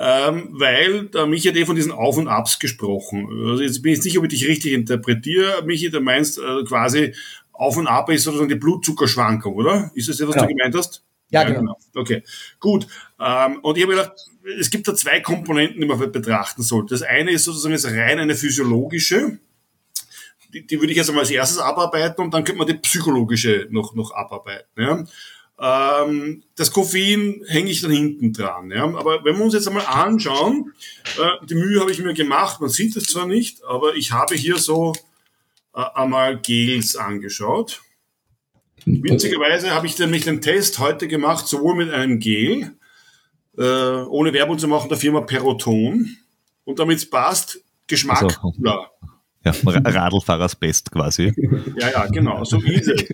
Ähm, 0.00 0.50
weil 0.52 1.06
da 1.06 1.26
Michi 1.26 1.48
hat 1.48 1.56
eh 1.56 1.66
von 1.66 1.74
diesen 1.74 1.90
Auf 1.90 2.16
und 2.18 2.28
Abs 2.28 2.60
gesprochen. 2.60 3.28
Also 3.48 3.62
jetzt 3.62 3.82
bin 3.82 3.92
ich 3.92 3.98
nicht 3.98 4.04
sicher, 4.04 4.18
ob 4.20 4.26
ich 4.26 4.38
dich 4.38 4.48
richtig 4.48 4.72
interpretiere. 4.72 5.64
Michi, 5.64 5.90
du 5.90 6.00
meinst 6.00 6.38
äh, 6.38 6.64
quasi 6.64 7.14
Auf 7.52 7.76
und 7.76 7.88
Ab 7.88 8.08
ist 8.10 8.22
sozusagen 8.22 8.48
die 8.48 8.54
Blutzuckerschwankung, 8.54 9.54
oder? 9.54 9.90
Ist 9.94 10.08
das 10.08 10.20
ja, 10.20 10.28
was 10.28 10.34
genau. 10.34 10.46
du 10.46 10.54
gemeint 10.54 10.76
hast? 10.76 11.02
Ja, 11.30 11.42
ja 11.42 11.48
genau. 11.48 11.60
genau. 11.60 11.78
Okay, 11.94 12.22
gut. 12.60 12.86
Ähm, 13.20 13.58
und 13.62 13.76
ich 13.76 13.82
habe 13.82 13.94
gedacht, 13.96 14.12
es 14.58 14.70
gibt 14.70 14.86
da 14.86 14.94
zwei 14.94 15.20
Komponenten, 15.20 15.80
die 15.80 15.86
man 15.86 15.98
betrachten 15.98 16.62
sollte. 16.62 16.94
Das 16.94 17.02
eine 17.02 17.32
ist 17.32 17.44
sozusagen 17.44 17.72
jetzt 17.72 17.86
rein 17.86 18.20
eine 18.20 18.36
physiologische, 18.36 19.38
die, 20.52 20.66
die 20.66 20.80
würde 20.80 20.92
ich 20.92 20.96
jetzt 20.96 21.08
einmal 21.08 21.22
als 21.22 21.30
erstes 21.30 21.58
abarbeiten 21.58 22.24
und 22.24 22.32
dann 22.32 22.44
könnte 22.44 22.58
man 22.58 22.66
die 22.66 22.74
psychologische 22.74 23.66
noch, 23.70 23.94
noch 23.94 24.12
abarbeiten. 24.12 24.66
Ja. 24.76 25.04
Ähm, 25.60 26.44
das 26.54 26.70
Koffein 26.70 27.42
hänge 27.48 27.70
ich 27.70 27.80
dann 27.80 27.90
hinten 27.90 28.32
dran. 28.32 28.70
Ja. 28.70 28.84
Aber 28.84 29.24
wenn 29.24 29.36
wir 29.36 29.44
uns 29.44 29.54
jetzt 29.54 29.66
einmal 29.66 29.86
anschauen, 29.86 30.72
äh, 31.18 31.46
die 31.46 31.54
Mühe 31.54 31.80
habe 31.80 31.90
ich 31.90 31.98
mir 31.98 32.14
gemacht, 32.14 32.60
man 32.60 32.70
sieht 32.70 32.96
es 32.96 33.04
zwar 33.04 33.26
nicht, 33.26 33.64
aber 33.64 33.96
ich 33.96 34.12
habe 34.12 34.34
hier 34.34 34.56
so 34.56 34.94
äh, 35.74 35.82
einmal 35.94 36.38
Gels 36.38 36.96
angeschaut. 36.96 37.82
Witzigerweise 38.84 39.72
habe 39.72 39.86
ich 39.86 39.98
nämlich 39.98 40.24
den 40.24 40.40
Test 40.40 40.78
heute 40.78 41.08
gemacht, 41.08 41.46
sowohl 41.46 41.74
mit 41.74 41.90
einem 41.90 42.20
Gel, 42.20 42.72
äh, 43.58 43.62
ohne 43.62 44.32
Werbung 44.32 44.58
zu 44.58 44.68
machen, 44.68 44.88
der 44.88 44.96
Firma 44.96 45.22
Peroton. 45.22 46.16
Und 46.64 46.78
damit 46.78 46.98
es 46.98 47.10
passt, 47.10 47.60
Geschmack 47.88 48.22
also, 48.22 48.84
Ja, 49.52 49.80
Radlfahrers 49.84 50.56
Best 50.56 50.90
quasi. 50.90 51.32
Ja, 51.78 51.90
ja, 51.90 52.06
genau, 52.06 52.44
so 52.44 52.60
ist 52.60 52.88
es. 52.88 53.04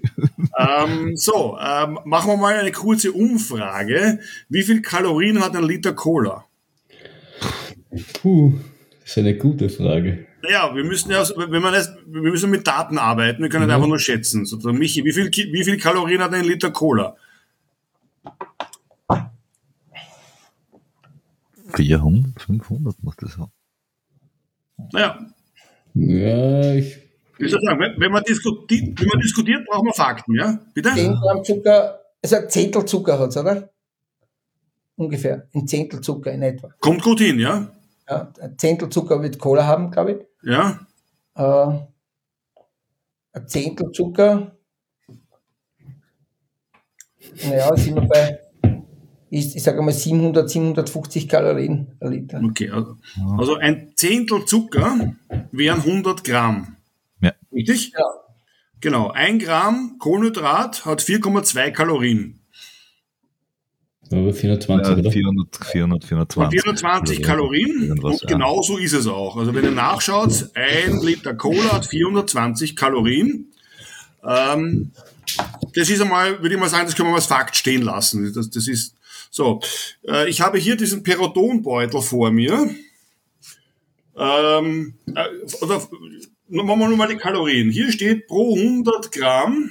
ähm, 0.58 1.16
so, 1.16 1.58
ähm, 1.60 1.98
machen 2.04 2.30
wir 2.30 2.36
mal 2.36 2.54
eine 2.54 2.72
kurze 2.72 3.12
Umfrage. 3.12 4.18
Wie 4.48 4.62
viel 4.62 4.82
Kalorien 4.82 5.40
hat 5.40 5.56
ein 5.56 5.64
Liter 5.64 5.92
Cola? 5.92 6.44
Puh, 8.20 8.54
das 9.00 9.10
ist 9.10 9.18
eine 9.18 9.36
gute 9.36 9.68
Frage. 9.68 10.26
Ja, 10.48 10.74
wir 10.74 10.84
müssen 10.84 11.10
ja, 11.10 11.24
wenn 11.36 11.62
man 11.62 11.72
das, 11.72 11.94
wir 12.06 12.22
müssen 12.30 12.50
mit 12.50 12.66
Daten 12.66 12.98
arbeiten, 12.98 13.42
wir 13.42 13.48
können 13.48 13.66
mhm. 13.66 13.70
einfach 13.70 13.88
nur 13.88 13.98
schätzen. 13.98 14.44
So, 14.44 14.56
Michi, 14.72 15.04
wie 15.04 15.12
viel, 15.12 15.30
wie 15.30 15.64
viel 15.64 15.78
Kalorien 15.78 16.20
hat 16.20 16.34
ein 16.34 16.44
Liter 16.44 16.70
Cola? 16.70 17.16
400, 21.74 22.40
500 22.40 23.02
muss 23.02 23.16
das 23.16 23.36
haben. 23.38 23.52
Naja. 24.92 25.18
Ja, 25.94 26.74
ich. 26.74 26.98
Ich 27.38 27.50
soll 27.50 27.60
sagen, 27.62 27.80
wenn, 27.80 28.00
wenn, 28.00 28.12
man 28.12 28.22
diskutiert, 28.22 29.00
wenn 29.00 29.08
man 29.08 29.20
diskutiert, 29.20 29.66
braucht 29.66 29.84
man 29.84 29.94
Fakten, 29.94 30.34
ja? 30.34 30.60
Bitte? 30.72 30.92
10 30.94 31.14
Gramm 31.14 31.42
Zucker, 31.42 32.00
also 32.22 32.36
ein 32.36 32.48
Zehntel 32.48 32.84
Zucker 32.84 33.18
hat 33.18 33.30
es, 33.30 33.36
oder? 33.36 33.70
Ungefähr. 34.96 35.48
Ein 35.52 35.66
Zehntel 35.66 36.00
Zucker 36.00 36.32
in 36.32 36.42
etwa. 36.42 36.70
Kommt 36.80 37.02
gut 37.02 37.18
hin, 37.18 37.38
ja? 37.38 37.72
Ja, 38.08 38.32
ein 38.40 38.56
Zehntel 38.56 38.88
Zucker 38.88 39.20
wird 39.20 39.38
Cola 39.38 39.66
haben, 39.66 39.90
glaube 39.90 40.12
ich. 40.12 40.48
Ja. 40.48 40.86
Äh, 41.34 41.78
ein 43.32 43.48
Zehntel 43.48 43.90
Zucker. 43.90 44.56
Naja, 47.44 47.76
sind 47.76 47.96
wir 47.96 48.06
bei, 48.06 48.38
ich, 49.34 49.56
ich 49.56 49.62
sage 49.62 49.82
mal 49.82 49.92
700, 49.92 50.48
750 50.48 51.28
Kalorien 51.28 51.88
ein 52.00 52.12
Liter. 52.12 52.40
Okay, 52.44 52.70
also, 52.70 52.96
also 53.36 53.56
ein 53.56 53.92
Zehntel 53.96 54.44
Zucker 54.46 55.16
wären 55.50 55.80
100 55.80 56.22
Gramm. 56.22 56.76
Ja. 57.20 57.32
Richtig? 57.52 57.92
Ja. 57.92 58.04
Genau, 58.80 59.10
ein 59.10 59.40
Gramm 59.40 59.96
Kohlenhydrat 59.98 60.84
hat 60.84 61.02
4,2 61.02 61.72
Kalorien. 61.72 62.40
Aber 64.12 64.32
420, 64.32 64.86
ja, 64.86 64.98
oder? 64.98 65.10
400, 65.10 65.64
400, 65.64 66.04
420. 66.04 66.62
420 66.62 67.22
Kalorien. 67.22 67.98
Und 67.98 68.26
genau 68.28 68.62
so 68.62 68.76
ist 68.76 68.92
es 68.92 69.08
auch. 69.08 69.36
Also 69.36 69.52
wenn 69.54 69.64
ihr 69.64 69.70
nachschaut, 69.72 70.50
ein 70.54 71.00
Liter 71.02 71.34
Cola 71.34 71.72
hat 71.72 71.86
420 71.86 72.76
Kalorien. 72.76 73.52
Ähm, 74.22 74.92
das 75.74 75.90
ist 75.90 76.00
einmal, 76.00 76.40
würde 76.40 76.54
ich 76.54 76.60
mal 76.60 76.68
sagen, 76.68 76.86
das 76.86 76.94
können 76.94 77.08
wir 77.08 77.16
als 77.16 77.26
Fakt 77.26 77.56
stehen 77.56 77.82
lassen. 77.82 78.32
Das, 78.32 78.50
das 78.50 78.68
ist 78.68 78.94
so. 79.34 79.60
Äh, 80.06 80.28
ich 80.28 80.40
habe 80.40 80.58
hier 80.58 80.76
diesen 80.76 81.02
Perotonbeutel 81.02 82.00
vor 82.00 82.30
mir. 82.30 82.70
Ähm, 84.16 84.94
äh, 85.12 85.26
oder, 85.60 85.82
machen 86.48 86.78
wir 86.78 86.88
nur 86.88 86.96
mal 86.96 87.08
die 87.08 87.16
Kalorien. 87.16 87.68
Hier 87.68 87.90
steht 87.90 88.28
pro 88.28 88.54
100 88.54 89.10
Gramm 89.10 89.70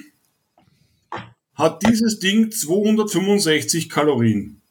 hat 1.56 1.82
dieses 1.88 2.20
Ding 2.20 2.52
265 2.52 3.90
Kalorien. 3.90 4.62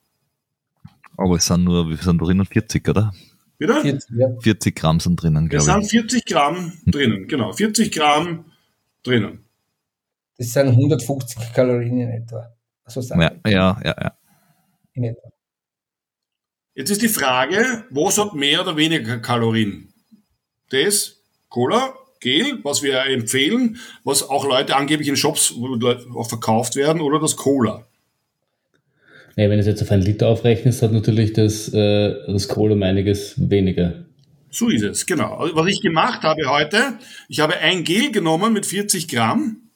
Aber 1.16 1.36
es 1.36 1.46
sind 1.46 1.64
nur, 1.64 1.88
wir 1.88 1.96
sind 1.96 2.18
drinnen 2.18 2.44
40, 2.44 2.86
oder? 2.88 3.14
Bitte? 3.56 3.80
40, 3.80 4.10
ja. 4.18 4.28
40 4.40 4.74
Gramm 4.76 5.00
sind 5.00 5.22
drinnen, 5.22 5.48
glaube 5.48 5.64
ich. 5.64 5.68
Es 5.68 5.90
sind 5.90 6.02
40 6.02 6.26
Gramm 6.26 6.72
drinnen, 6.84 7.28
genau. 7.28 7.52
40 7.54 7.92
Gramm 7.92 8.44
drinnen. 9.04 9.38
Das 10.36 10.52
sind 10.52 10.68
150 10.68 11.54
Kalorien 11.54 11.98
in 11.98 12.10
etwa. 12.10 12.52
So 12.88 13.00
ja, 13.00 13.32
ja, 13.46 13.80
ja, 13.82 13.96
ja. 13.98 14.12
In 14.94 15.04
etwa. 15.04 15.28
Jetzt 16.74 16.90
ist 16.90 17.02
die 17.02 17.08
Frage, 17.08 17.84
was 17.90 18.18
hat 18.18 18.34
mehr 18.34 18.62
oder 18.62 18.76
weniger 18.76 19.18
Kalorien? 19.18 19.92
Das, 20.70 21.20
Cola 21.48 21.94
Gel, 22.22 22.60
was 22.62 22.82
wir 22.82 23.04
empfehlen, 23.06 23.78
was 24.04 24.28
auch 24.28 24.46
Leute 24.46 24.76
angeblich 24.76 25.08
in 25.08 25.16
Shops 25.16 25.54
auch 26.14 26.28
verkauft 26.28 26.76
werden, 26.76 27.02
oder 27.02 27.18
das 27.18 27.36
Cola. 27.36 27.86
Ja, 29.36 29.50
wenn 29.50 29.58
es 29.58 29.66
jetzt 29.66 29.82
auf 29.82 29.90
einen 29.90 30.02
Liter 30.02 30.28
aufrechnest, 30.28 30.82
hat 30.82 30.92
natürlich 30.92 31.32
das, 31.32 31.72
äh, 31.74 32.14
das 32.26 32.48
Cola 32.48 32.74
um 32.74 32.82
einiges 32.82 33.34
weniger. 33.50 34.04
So 34.50 34.68
ist 34.68 34.82
es, 34.82 35.06
genau. 35.06 35.34
Also, 35.34 35.56
was 35.56 35.66
ich 35.66 35.80
gemacht 35.80 36.22
habe 36.22 36.48
heute, 36.48 36.98
ich 37.28 37.40
habe 37.40 37.56
ein 37.56 37.84
Gel 37.84 38.12
genommen 38.12 38.52
mit 38.52 38.66
40 38.66 39.08
Gramm 39.08 39.71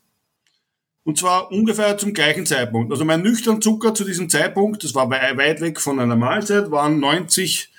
und 1.06 1.16
zwar 1.16 1.52
ungefähr 1.52 1.96
zum 1.96 2.12
gleichen 2.12 2.46
Zeitpunkt. 2.46 2.90
Also 2.90 3.04
mein 3.04 3.22
nüchtern 3.22 3.62
Zucker 3.62 3.94
zu 3.94 4.04
diesem 4.04 4.28
Zeitpunkt, 4.28 4.82
das 4.82 4.92
war 4.96 5.08
weit 5.08 5.60
weg 5.60 5.80
von 5.80 6.00
einer 6.00 6.16
Mahlzeit, 6.16 6.72
waren 6.72 6.98
90 6.98 7.70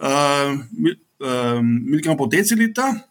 äh, 0.00 0.50
äh, 0.50 1.60
Milligramm 1.60 2.16
pro 2.16 2.26
Deziliter. 2.26 3.04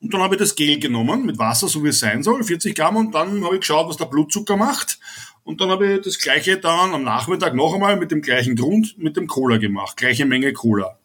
Und 0.00 0.12
dann 0.12 0.22
habe 0.22 0.34
ich 0.34 0.40
das 0.40 0.56
Gel 0.56 0.80
genommen 0.80 1.24
mit 1.24 1.38
Wasser, 1.38 1.68
so 1.68 1.84
wie 1.84 1.90
es 1.90 2.00
sein 2.00 2.24
soll, 2.24 2.42
40 2.42 2.74
Gramm, 2.74 2.96
und 2.96 3.14
dann 3.14 3.44
habe 3.44 3.54
ich 3.54 3.60
geschaut, 3.60 3.88
was 3.88 3.96
der 3.96 4.06
Blutzucker 4.06 4.56
macht. 4.56 4.98
Und 5.44 5.60
dann 5.60 5.70
habe 5.70 5.94
ich 5.94 6.00
das 6.00 6.18
gleiche 6.18 6.58
dann 6.58 6.94
am 6.94 7.04
Nachmittag 7.04 7.54
noch 7.54 7.74
einmal 7.74 7.96
mit 7.96 8.10
dem 8.10 8.22
gleichen 8.22 8.56
Grund, 8.56 8.98
mit 8.98 9.16
dem 9.16 9.28
Cola 9.28 9.58
gemacht. 9.58 9.96
Gleiche 9.96 10.26
Menge 10.26 10.52
Cola. 10.52 10.98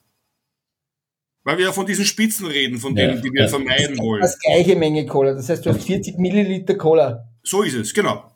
Weil 1.43 1.60
wir 1.60 1.65
ja 1.65 1.72
von 1.72 1.86
diesen 1.86 2.05
Spitzen 2.05 2.48
reden, 2.48 2.79
von 2.79 2.95
denen, 2.95 3.17
ja, 3.17 3.22
die 3.22 3.31
wir 3.31 3.43
ja. 3.43 3.48
vermeiden 3.48 4.00
wollen. 4.00 4.24
Das 4.24 4.39
gleiche 4.39 4.75
Menge 4.75 5.05
Cola. 5.05 5.33
Das 5.33 5.50
heißt, 5.50 5.63
du 5.63 5.69
hast 5.69 5.83
40 5.83 6.17
Milliliter 6.17 6.74
Cola. 6.74 7.29
So 7.43 7.62
ist 7.62 7.75
es, 7.75 7.93
genau. 7.93 8.31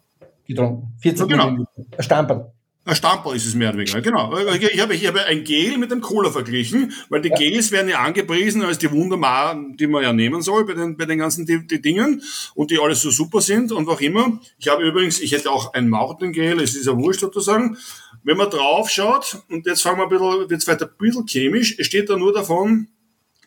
Getrunken. 0.45 0.93
40 1.01 1.19
ja, 1.19 1.25
genau. 1.25 1.51
Milliliter. 1.51 1.97
Ein 1.97 2.03
Stamperl. 2.03 2.51
Ein 2.87 2.95
Stamperl 2.95 3.35
ist 3.35 3.45
es 3.45 3.53
mehr 3.53 3.69
oder 3.69 3.79
weniger, 3.79 3.99
genau. 3.99 4.33
Ich 4.37 4.79
habe, 4.79 4.95
ich 4.95 5.05
habe 5.05 5.25
ein 5.25 5.43
Gel 5.43 5.77
mit 5.77 5.91
einem 5.91 5.99
Cola 5.99 6.31
verglichen, 6.31 6.93
weil 7.09 7.21
die 7.21 7.27
ja. 7.27 7.35
Gels 7.35 7.71
werden 7.71 7.89
ja 7.89 7.99
angepriesen 7.99 8.61
als 8.63 8.77
die 8.77 8.89
Wundermar, 8.89 9.61
die 9.77 9.87
man 9.87 10.03
ja 10.03 10.13
nehmen 10.13 10.41
soll 10.41 10.65
bei 10.65 10.73
den, 10.73 10.95
bei 10.95 11.03
den 11.03 11.19
ganzen 11.19 11.45
die, 11.45 11.67
die 11.67 11.81
Dingen 11.81 12.23
und 12.55 12.71
die 12.71 12.79
alles 12.79 13.01
so 13.01 13.09
super 13.09 13.41
sind 13.41 13.73
und 13.73 13.89
auch 13.89 13.99
immer. 13.99 14.39
Ich 14.57 14.69
habe 14.69 14.87
übrigens, 14.87 15.19
ich 15.19 15.33
hätte 15.33 15.51
auch 15.51 15.73
ein 15.73 15.89
Mautengel, 15.89 16.61
es 16.61 16.75
ist 16.75 16.85
ja 16.85 16.95
wurscht 16.95 17.19
sozusagen. 17.19 17.77
Wenn 18.23 18.37
man 18.37 18.49
drauf 18.49 18.89
schaut, 18.89 19.41
und 19.49 19.65
jetzt 19.65 19.81
fangen 19.81 19.97
wir 19.97 20.03
ein 20.03 20.09
bisschen, 20.09 20.49
jetzt 20.49 20.67
weiter 20.69 20.85
ein 20.85 20.97
bisschen 20.97 21.25
chemisch, 21.27 21.77
es 21.77 21.87
steht 21.87 22.09
da 22.09 22.15
nur 22.15 22.33
davon, 22.33 22.87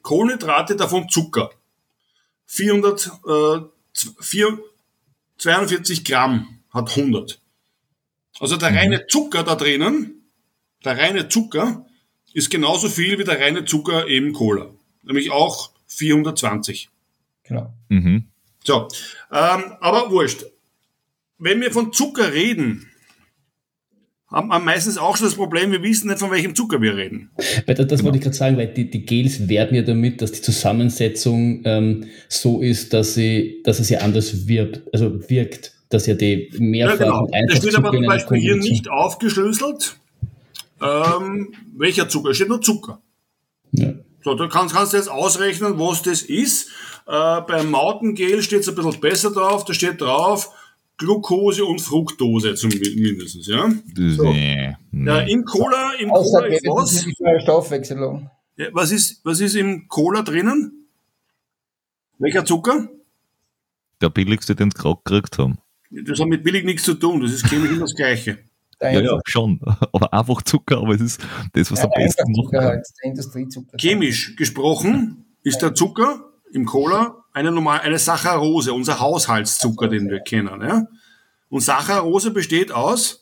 Kohlenhydrate, 0.03 0.77
davon 0.77 1.09
Zucker. 1.09 1.51
400, 2.45 3.11
äh, 3.27 3.59
4, 4.21 4.59
42 5.41 6.05
Gramm 6.05 6.61
hat 6.71 6.97
100. 6.97 7.41
Also 8.41 8.57
der 8.57 8.75
reine 8.75 8.99
mhm. 8.99 9.03
Zucker 9.09 9.43
da 9.43 9.55
drinnen, 9.55 10.23
der 10.85 10.99
reine 10.99 11.29
Zucker, 11.29 11.87
ist 12.33 12.51
genauso 12.51 12.89
viel 12.89 13.19
wie 13.19 13.25
der 13.25 13.41
reine 13.41 13.65
Zucker 13.65 14.07
im 14.07 14.33
Cola. 14.35 14.71
Nämlich 15.03 15.31
auch 15.31 15.71
420. 15.87 16.91
Genau. 17.43 17.73
Mhm. 17.89 18.29
So, 18.65 18.89
ähm, 19.33 19.77
aber 19.81 20.11
wurscht. 20.11 20.45
Wenn 21.39 21.63
wir 21.63 21.73
von 21.73 21.93
Zucker 21.95 22.35
reden, 22.35 22.90
haben 24.31 24.49
wir 24.49 24.61
meistens 24.61 24.97
auch 24.97 25.17
schon 25.17 25.27
das 25.27 25.35
Problem, 25.35 25.73
wir 25.73 25.83
wissen 25.83 26.09
nicht, 26.09 26.21
von 26.21 26.31
welchem 26.31 26.55
Zucker 26.55 26.81
wir 26.81 26.97
reden. 26.97 27.31
Weil 27.67 27.75
das, 27.75 27.87
das 27.87 27.99
genau. 27.99 28.05
wollte 28.05 28.19
ich 28.19 28.25
gerade 28.25 28.37
sagen, 28.37 28.57
weil 28.57 28.69
die, 28.69 28.89
die 28.89 29.05
Gels 29.05 29.49
werden 29.49 29.75
ja 29.75 29.83
damit, 29.83 30.23
dass 30.23 30.33
die 30.33 30.41
Zusammensetzung 30.41 31.63
ähm, 31.65 32.07
so 32.29 32.61
ist, 32.61 32.93
dass 32.93 33.15
sie, 33.15 33.61
dass 33.65 33.81
es 33.81 33.89
ja 33.89 34.01
anders 34.01 34.47
wirkt, 34.47 34.83
also 34.93 35.29
wirkt 35.29 35.73
dass 35.91 36.07
ja 36.07 36.15
die 36.15 36.51
mehrfach 36.59 37.01
ja, 37.01 37.07
genau. 37.07 37.29
Es 37.49 37.59
steht 37.59 37.75
aber 37.75 37.91
zum 37.91 38.07
Beispiel 38.07 38.39
hier 38.39 38.57
nicht 38.57 38.89
aufgeschlüsselt, 38.89 39.97
ähm, 40.81 41.53
welcher 41.77 42.09
Zucker. 42.09 42.31
Es 42.31 42.37
steht 42.37 42.49
nur 42.49 42.63
Zucker. 42.63 43.03
Ja. 43.73 43.95
So, 44.23 44.35
du 44.35 44.49
kannst, 44.49 44.75
kannst 44.75 44.93
du 44.93 44.99
jetzt 44.99 45.11
ausrechnen, 45.11 45.79
was 45.79 46.03
das 46.03 46.23
ist. 46.23 46.69
Äh, 47.07 47.41
beim 47.41 47.71
Mautengel 47.71 48.43
steht 48.43 48.61
es 48.61 48.69
ein 48.69 48.77
bisschen 48.77 49.01
besser 49.01 49.33
drauf. 49.33 49.65
Da 49.65 49.75
steht 49.75 50.01
drauf 50.01 50.51
Glucose 51.01 51.65
und 51.65 51.81
Fructose 51.81 52.55
zumindest. 52.55 53.47
Ja? 53.47 53.71
So. 53.97 54.25
Nee. 54.25 54.77
Ja, 54.93 55.21
in 55.21 55.45
Cola, 55.45 55.95
in 55.99 56.11
Cola 56.11 56.47
ist 56.47 56.65
was? 56.67 57.43
Stoffwechselung. 57.43 58.31
Ja, 58.57 58.67
was, 58.73 58.93
ist, 58.93 59.25
was 59.25 59.41
ist 59.41 59.57
im 59.57 59.89
Cola 59.89 60.21
drinnen? 60.21 60.89
Welcher 62.19 62.45
Zucker? 62.45 62.91
Der 64.03 64.11
billigste, 64.11 64.55
den 64.55 64.71
sie 64.71 64.77
gerade 64.77 65.01
gekriegt 65.03 65.39
haben. 65.39 65.59
Das 65.91 66.21
hat 66.21 66.29
mit 66.29 66.45
billig 66.45 66.67
nichts 66.67 66.83
zu 66.83 66.93
tun, 66.95 67.23
das 67.23 67.33
ist 67.33 67.47
chemisch 67.47 67.71
immer 67.71 67.81
das 67.81 67.95
Gleiche. 67.95 68.39
Ja, 68.83 69.01
ja, 69.01 69.21
schon. 69.25 69.59
Aber 69.93 70.13
einfach 70.13 70.43
Zucker, 70.43 70.79
aber 70.79 70.95
es 70.95 71.01
ist 71.03 71.21
das, 71.53 71.71
was 71.71 71.81
ja, 71.81 71.85
am 71.85 71.91
besten 71.95 72.33
macht. 72.33 72.53
Halt, 72.55 72.87
Industriezucker. 73.03 73.77
Chemisch 73.79 74.37
gesprochen 74.37 75.25
ist 75.43 75.61
der 75.61 75.75
Zucker 75.75 76.31
im 76.53 76.65
Cola 76.65 77.20
eine 77.33 77.53
normal, 77.53 77.81
eine 77.81 77.99
Saccharose, 77.99 78.73
unser 78.73 79.01
Haushaltszucker, 79.01 79.89
den 79.89 80.09
wir 80.09 80.21
kennen, 80.21 80.61
ja. 80.63 80.87
Und 81.49 81.61
Saccharose 81.61 82.31
besteht 82.31 82.73
aus 82.73 83.21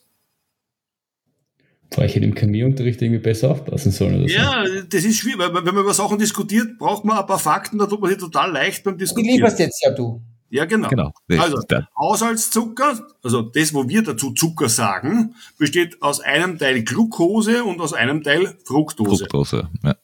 Boah, 1.91 2.05
ich 2.05 2.13
hätte 2.13 2.25
im 2.25 2.35
Chemieunterricht 2.35 3.01
irgendwie 3.01 3.19
besser 3.19 3.49
aufpassen 3.49 3.91
sollen. 3.91 4.23
Oder 4.23 4.31
ja, 4.31 4.63
so. 4.63 4.83
das 4.83 5.03
ist 5.03 5.17
schwierig, 5.17 5.39
weil 5.39 5.53
wenn 5.55 5.73
man 5.73 5.83
über 5.83 5.93
Sachen 5.93 6.19
diskutiert, 6.19 6.77
braucht 6.77 7.03
man 7.03 7.17
ein 7.17 7.25
paar 7.25 7.39
Fakten, 7.39 7.79
da 7.79 7.87
tut 7.87 7.99
man 7.99 8.11
sich 8.11 8.19
total 8.19 8.51
leicht 8.51 8.83
beim 8.83 8.97
Diskutieren. 8.97 9.37
Die 9.37 9.41
lieferst 9.41 9.59
jetzt 9.59 9.83
ja 9.83 9.91
du. 9.91 10.21
Ja, 10.51 10.65
genau. 10.65 10.87
genau. 10.89 11.11
Also, 11.37 11.61
Haushaltszucker, 11.97 12.99
also 13.23 13.41
das, 13.41 13.73
wo 13.73 13.87
wir 13.87 14.03
dazu 14.03 14.31
Zucker 14.33 14.69
sagen, 14.69 15.35
besteht 15.57 16.01
aus 16.01 16.19
einem 16.21 16.57
Teil 16.57 16.83
Glucose 16.83 17.63
und 17.63 17.79
aus 17.81 17.93
einem 17.93 18.23
Teil 18.23 18.55
Fructose. 18.65 19.25
Fructose, 19.25 19.69
ja. 19.83 19.95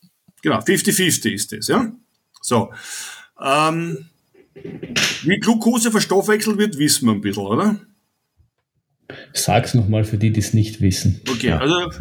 Genau, 0.42 0.60
50-50 0.60 1.30
ist 1.32 1.52
das, 1.52 1.68
ja. 1.68 1.92
So. 2.42 2.72
Ähm, 3.42 4.06
wie 5.24 5.40
Glucose 5.40 5.92
verstoffwechselt 5.92 6.58
wird, 6.58 6.78
wissen 6.78 7.08
wir 7.08 7.14
ein 7.14 7.22
bisschen, 7.22 7.46
oder? 7.46 7.80
Sag's 9.34 9.74
nochmal 9.74 10.04
für 10.04 10.18
die, 10.18 10.32
die 10.32 10.40
es 10.40 10.54
nicht 10.54 10.82
wissen. 10.82 11.22
Okay, 11.30 11.48
ja. 11.48 11.60
also 11.60 11.92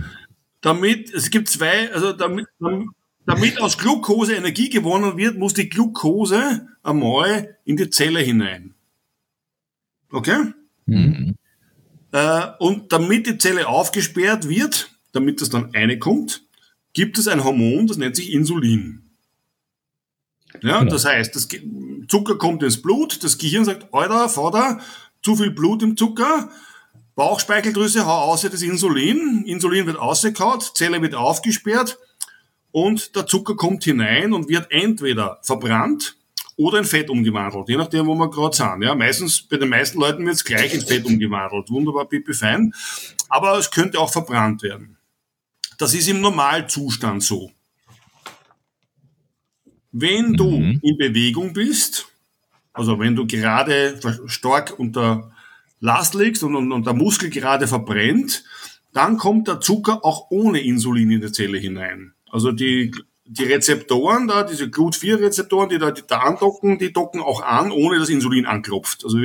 damit, 0.60 1.12
es 1.12 1.30
gibt 1.30 1.48
zwei, 1.48 1.92
also 1.92 2.12
damit, 2.12 2.46
damit 3.26 3.60
aus 3.60 3.76
Glucose 3.76 4.34
Energie 4.34 4.70
gewonnen 4.70 5.16
wird, 5.16 5.36
muss 5.36 5.54
die 5.54 5.68
Glucose 5.68 6.68
einmal 6.82 7.58
in 7.64 7.76
die 7.76 7.90
Zelle 7.90 8.20
hinein. 8.20 8.74
Okay? 10.10 10.52
Mhm. 10.86 11.36
Äh, 12.12 12.46
und 12.60 12.92
damit 12.92 13.26
die 13.26 13.38
Zelle 13.38 13.66
aufgesperrt 13.66 14.48
wird, 14.48 14.90
damit 15.12 15.40
das 15.40 15.50
dann 15.50 15.70
reinkommt, 15.74 16.42
gibt 16.92 17.18
es 17.18 17.28
ein 17.28 17.44
Hormon, 17.44 17.86
das 17.86 17.96
nennt 17.96 18.16
sich 18.16 18.32
Insulin. 18.32 19.03
Ja, 20.62 20.78
genau. 20.78 20.90
das 20.90 21.04
heißt, 21.04 21.34
das 21.34 21.48
Zucker 22.08 22.36
kommt 22.36 22.62
ins 22.62 22.80
Blut, 22.80 23.22
das 23.24 23.38
Gehirn 23.38 23.64
sagt, 23.64 23.92
Alter, 23.92 24.28
Vater, 24.28 24.80
zu 25.22 25.36
viel 25.36 25.50
Blut 25.50 25.82
im 25.82 25.96
Zucker, 25.96 26.50
Bauchspeicheldrüse, 27.14 28.06
hau 28.06 28.32
aus 28.32 28.42
das 28.42 28.62
Insulin, 28.62 29.44
Insulin 29.46 29.86
wird 29.86 29.98
ausgekaut, 29.98 30.72
Zelle 30.74 31.00
wird 31.00 31.14
aufgesperrt 31.14 31.98
und 32.72 33.14
der 33.14 33.26
Zucker 33.26 33.54
kommt 33.54 33.84
hinein 33.84 34.32
und 34.32 34.48
wird 34.48 34.66
entweder 34.70 35.38
verbrannt 35.42 36.16
oder 36.56 36.78
in 36.78 36.84
Fett 36.84 37.10
umgewandelt, 37.10 37.68
je 37.68 37.76
nachdem, 37.76 38.06
wo 38.06 38.14
wir 38.14 38.30
gerade 38.30 38.56
sind. 38.56 38.82
Ja, 38.82 38.94
meistens, 38.94 39.42
bei 39.42 39.56
den 39.56 39.68
meisten 39.68 39.98
Leuten 39.98 40.24
wird 40.24 40.36
es 40.36 40.44
gleich 40.44 40.74
in 40.74 40.80
Fett 40.80 41.04
umgewandelt. 41.04 41.70
Wunderbar, 41.70 42.06
pipi 42.06 42.32
fein. 42.32 42.72
Aber 43.28 43.58
es 43.58 43.70
könnte 43.70 43.98
auch 43.98 44.10
verbrannt 44.10 44.62
werden. 44.62 44.96
Das 45.78 45.94
ist 45.94 46.08
im 46.08 46.20
Normalzustand 46.20 47.22
so. 47.22 47.50
Wenn 49.96 50.34
du 50.34 50.50
mhm. 50.50 50.80
in 50.82 50.98
Bewegung 50.98 51.52
bist, 51.52 52.08
also 52.72 52.98
wenn 52.98 53.14
du 53.14 53.26
gerade 53.26 54.00
stark 54.26 54.76
unter 54.76 55.30
Last 55.78 56.14
liegst 56.14 56.42
und, 56.42 56.56
und, 56.56 56.72
und 56.72 56.84
der 56.84 56.94
Muskel 56.94 57.30
gerade 57.30 57.68
verbrennt, 57.68 58.42
dann 58.92 59.18
kommt 59.18 59.46
der 59.46 59.60
Zucker 59.60 60.04
auch 60.04 60.26
ohne 60.30 60.60
Insulin 60.60 61.12
in 61.12 61.20
die 61.20 61.30
Zelle 61.30 61.58
hinein. 61.58 62.12
Also 62.28 62.50
die 62.50 62.92
die 63.26 63.44
Rezeptoren 63.44 64.28
da, 64.28 64.42
diese 64.42 64.68
Glut-4-Rezeptoren, 64.68 65.70
die 65.70 65.78
da, 65.78 65.90
die 65.90 66.02
da 66.06 66.18
andocken, 66.18 66.78
die 66.78 66.92
docken 66.92 67.22
auch 67.22 67.42
an, 67.42 67.70
ohne 67.70 67.98
dass 67.98 68.10
Insulin 68.10 68.46
anklopft. 68.46 69.04
Also 69.04 69.18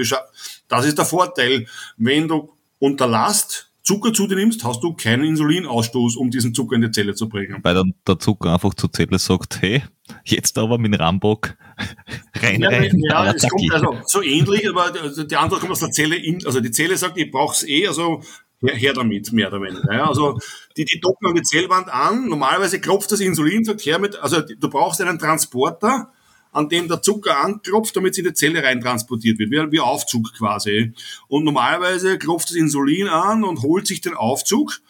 das 0.67 0.85
ist 0.85 0.97
der 0.97 1.05
Vorteil. 1.05 1.67
Wenn 1.97 2.27
du 2.27 2.53
unter 2.79 3.07
Last 3.07 3.68
Zucker 3.89 4.13
zu 4.13 4.27
dir 4.27 4.35
nimmst, 4.35 4.63
hast 4.63 4.83
du 4.83 4.93
keinen 4.93 5.23
Insulinausstoß, 5.23 6.15
um 6.15 6.29
diesen 6.29 6.53
Zucker 6.53 6.75
in 6.75 6.83
die 6.83 6.91
Zelle 6.91 7.15
zu 7.15 7.27
bringen. 7.27 7.57
Weil 7.63 7.73
dann 7.73 7.95
der 8.07 8.19
Zucker 8.19 8.53
einfach 8.53 8.75
zur 8.75 8.93
Zelle 8.93 9.17
sagt, 9.17 9.63
hey, 9.63 9.81
jetzt 10.25 10.59
aber 10.59 10.77
mit 10.77 10.99
Rambock 10.99 11.57
rein, 12.35 12.61
ja, 12.61 12.69
rein. 12.69 13.01
Ja, 13.09 13.33
es 13.33 13.49
kommt 13.49 13.73
also 13.73 13.97
so 14.05 14.21
ähnlich, 14.21 14.69
aber 14.69 14.91
die 14.91 15.35
Antwort 15.35 15.61
kommt 15.61 15.71
aus 15.71 15.79
der 15.79 15.89
Zelle 15.89 16.17
in, 16.17 16.45
also 16.45 16.59
die 16.59 16.69
Zelle 16.69 16.97
sagt, 16.97 17.17
ich 17.17 17.31
brauch's 17.31 17.67
eh, 17.67 17.87
also 17.87 18.21
her, 18.61 18.75
her 18.75 18.93
damit, 18.93 19.33
mehr 19.33 19.47
oder 19.47 19.59
weniger. 19.59 19.91
Ja. 19.91 20.07
Also 20.07 20.37
die, 20.77 20.85
die 20.85 20.99
docken 20.99 21.27
an 21.27 21.33
die 21.33 21.41
Zellwand 21.41 21.91
an. 21.91 22.29
Normalerweise 22.29 22.79
klopft 22.79 23.11
das 23.11 23.21
Insulin, 23.21 23.63
sagt 23.63 23.83
her 23.87 23.97
mit, 23.97 24.19
also 24.19 24.41
du 24.41 24.69
brauchst 24.69 25.01
einen 25.01 25.17
Transporter, 25.17 26.11
an 26.51 26.69
dem 26.69 26.87
der 26.87 27.01
Zucker 27.01 27.43
anklopft, 27.43 27.95
damit 27.95 28.13
es 28.13 28.17
in 28.17 28.25
die 28.25 28.33
Zelle 28.33 28.63
rein 28.63 28.81
transportiert 28.81 29.39
wird, 29.39 29.51
wie, 29.51 29.71
wie 29.71 29.79
Aufzug 29.79 30.33
quasi. 30.37 30.93
Und 31.27 31.43
normalerweise 31.43 32.17
klopft 32.17 32.49
das 32.49 32.55
Insulin 32.55 33.07
an 33.07 33.43
und 33.43 33.61
holt 33.61 33.87
sich 33.87 34.01
den 34.01 34.13
Aufzug 34.13 34.81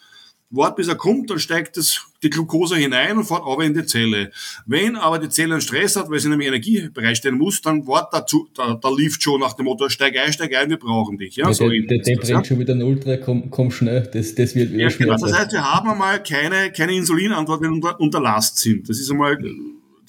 wart 0.50 0.76
bis 0.76 0.88
er 0.88 0.96
kommt, 0.96 1.30
dann 1.30 1.38
steigt 1.38 1.76
das, 1.76 2.06
die 2.22 2.30
Glucose 2.30 2.76
hinein 2.76 3.16
und 3.16 3.24
fährt 3.24 3.42
aber 3.42 3.64
in 3.64 3.72
die 3.72 3.84
Zelle. 3.86 4.30
Wenn 4.66 4.96
aber 4.96 5.18
die 5.18 5.28
Zelle 5.28 5.54
einen 5.54 5.60
Stress 5.60 5.96
hat, 5.96 6.10
weil 6.10 6.18
sie 6.18 6.28
nämlich 6.28 6.48
Energie 6.48 6.88
bereitstellen 6.92 7.38
muss, 7.38 7.62
dann 7.62 7.86
wart 7.86 8.12
dazu, 8.12 8.48
da, 8.54 8.74
da 8.74 8.90
lief 8.90 9.16
schon 9.20 9.40
nach 9.40 9.54
dem 9.54 9.66
Motto, 9.66 9.88
steig 9.88 10.18
ein, 10.18 10.32
steig 10.32 10.54
ein, 10.54 10.68
wir 10.68 10.78
brauchen 10.78 11.18
dich. 11.18 11.36
Ja, 11.36 11.46
ja 11.46 11.54
so 11.54 11.68
der, 11.68 11.80
der, 11.82 11.98
der 11.98 12.16
bringt 12.16 12.28
ja? 12.28 12.44
schon 12.44 12.58
wieder 12.58 12.74
ein 12.74 12.82
Ultra, 12.82 13.16
komm, 13.16 13.50
komm 13.50 13.70
schnell, 13.70 14.08
das, 14.12 14.34
das 14.34 14.54
wird 14.54 14.72
ja, 14.72 14.88
genau. 14.88 15.16
Das 15.16 15.32
heißt, 15.32 15.52
wir 15.52 15.64
haben 15.64 15.88
einmal 15.88 16.22
keine, 16.22 16.72
keine 16.72 16.94
Insulinantwort, 16.94 17.62
wenn 17.62 17.70
wir 17.70 17.76
unter, 17.76 18.00
unter 18.00 18.20
Last 18.20 18.58
sind. 18.58 18.88
Das 18.88 18.98
ist 18.98 19.10
einmal 19.10 19.38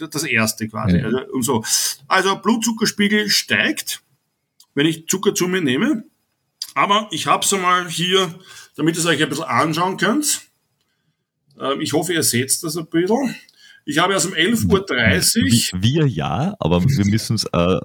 das 0.10 0.24
Erste 0.24 0.68
quasi. 0.68 0.98
Ja. 0.98 1.06
Also, 1.06 1.20
und 1.32 1.44
so. 1.44 1.64
also 2.08 2.36
Blutzuckerspiegel 2.38 3.30
steigt, 3.30 4.02
wenn 4.76 4.86
ich 4.86 5.08
Zucker 5.08 5.34
zu 5.34 5.48
mir 5.48 5.62
nehme. 5.62 6.04
Aber 6.74 7.08
ich 7.12 7.28
habe 7.28 7.44
es 7.44 7.54
einmal 7.54 7.90
hier 7.90 8.34
damit 8.76 8.96
ihr 8.96 9.00
es 9.00 9.06
euch 9.06 9.22
ein 9.22 9.30
bisschen 9.30 9.46
anschauen 9.46 9.98
könnt. 9.98 10.42
Ähm, 11.60 11.82
ich 11.82 11.94
hoffe, 11.94 12.14
ihr 12.14 12.24
seht 12.24 12.64
das 12.64 12.78
ein 12.78 12.88
bisschen. 12.88 13.36
Ich 13.86 13.98
habe 13.98 14.14
erst 14.14 14.28
um 14.28 14.34
11.30 14.34 15.74
Uhr. 15.74 15.82
Wir 15.82 16.08
ja, 16.08 16.56
aber 16.60 16.84
wir 16.84 17.06
müssen 17.06 17.36
es 17.36 17.46
äh, 17.46 17.80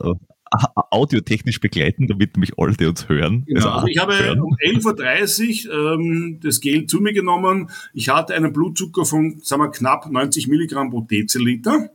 audiotechnisch 0.91 1.61
begleiten, 1.61 2.07
damit 2.07 2.37
mich 2.37 2.53
alle, 2.59 2.75
die 2.75 2.87
uns 2.87 3.09
hören. 3.09 3.45
Genau, 3.47 3.71
also 3.71 3.87
ich 3.89 3.99
habe 3.99 4.17
hören. 4.17 4.41
um 4.41 4.55
11.30 4.55 5.69
Uhr 5.69 5.95
ähm, 5.95 6.41
das 6.43 6.61
Gel 6.61 6.87
zu 6.87 7.01
mir 7.01 7.13
genommen. 7.13 7.71
Ich 7.95 8.11
hatte 8.11 8.35
einen 8.35 8.53
Blutzucker 8.53 9.05
von 9.05 9.41
sagen 9.43 9.63
wir, 9.63 9.71
knapp 9.71 10.11
90 10.11 10.49
Milligramm 10.49 10.91
pro 10.91 11.01
Deziliter. 11.01 11.91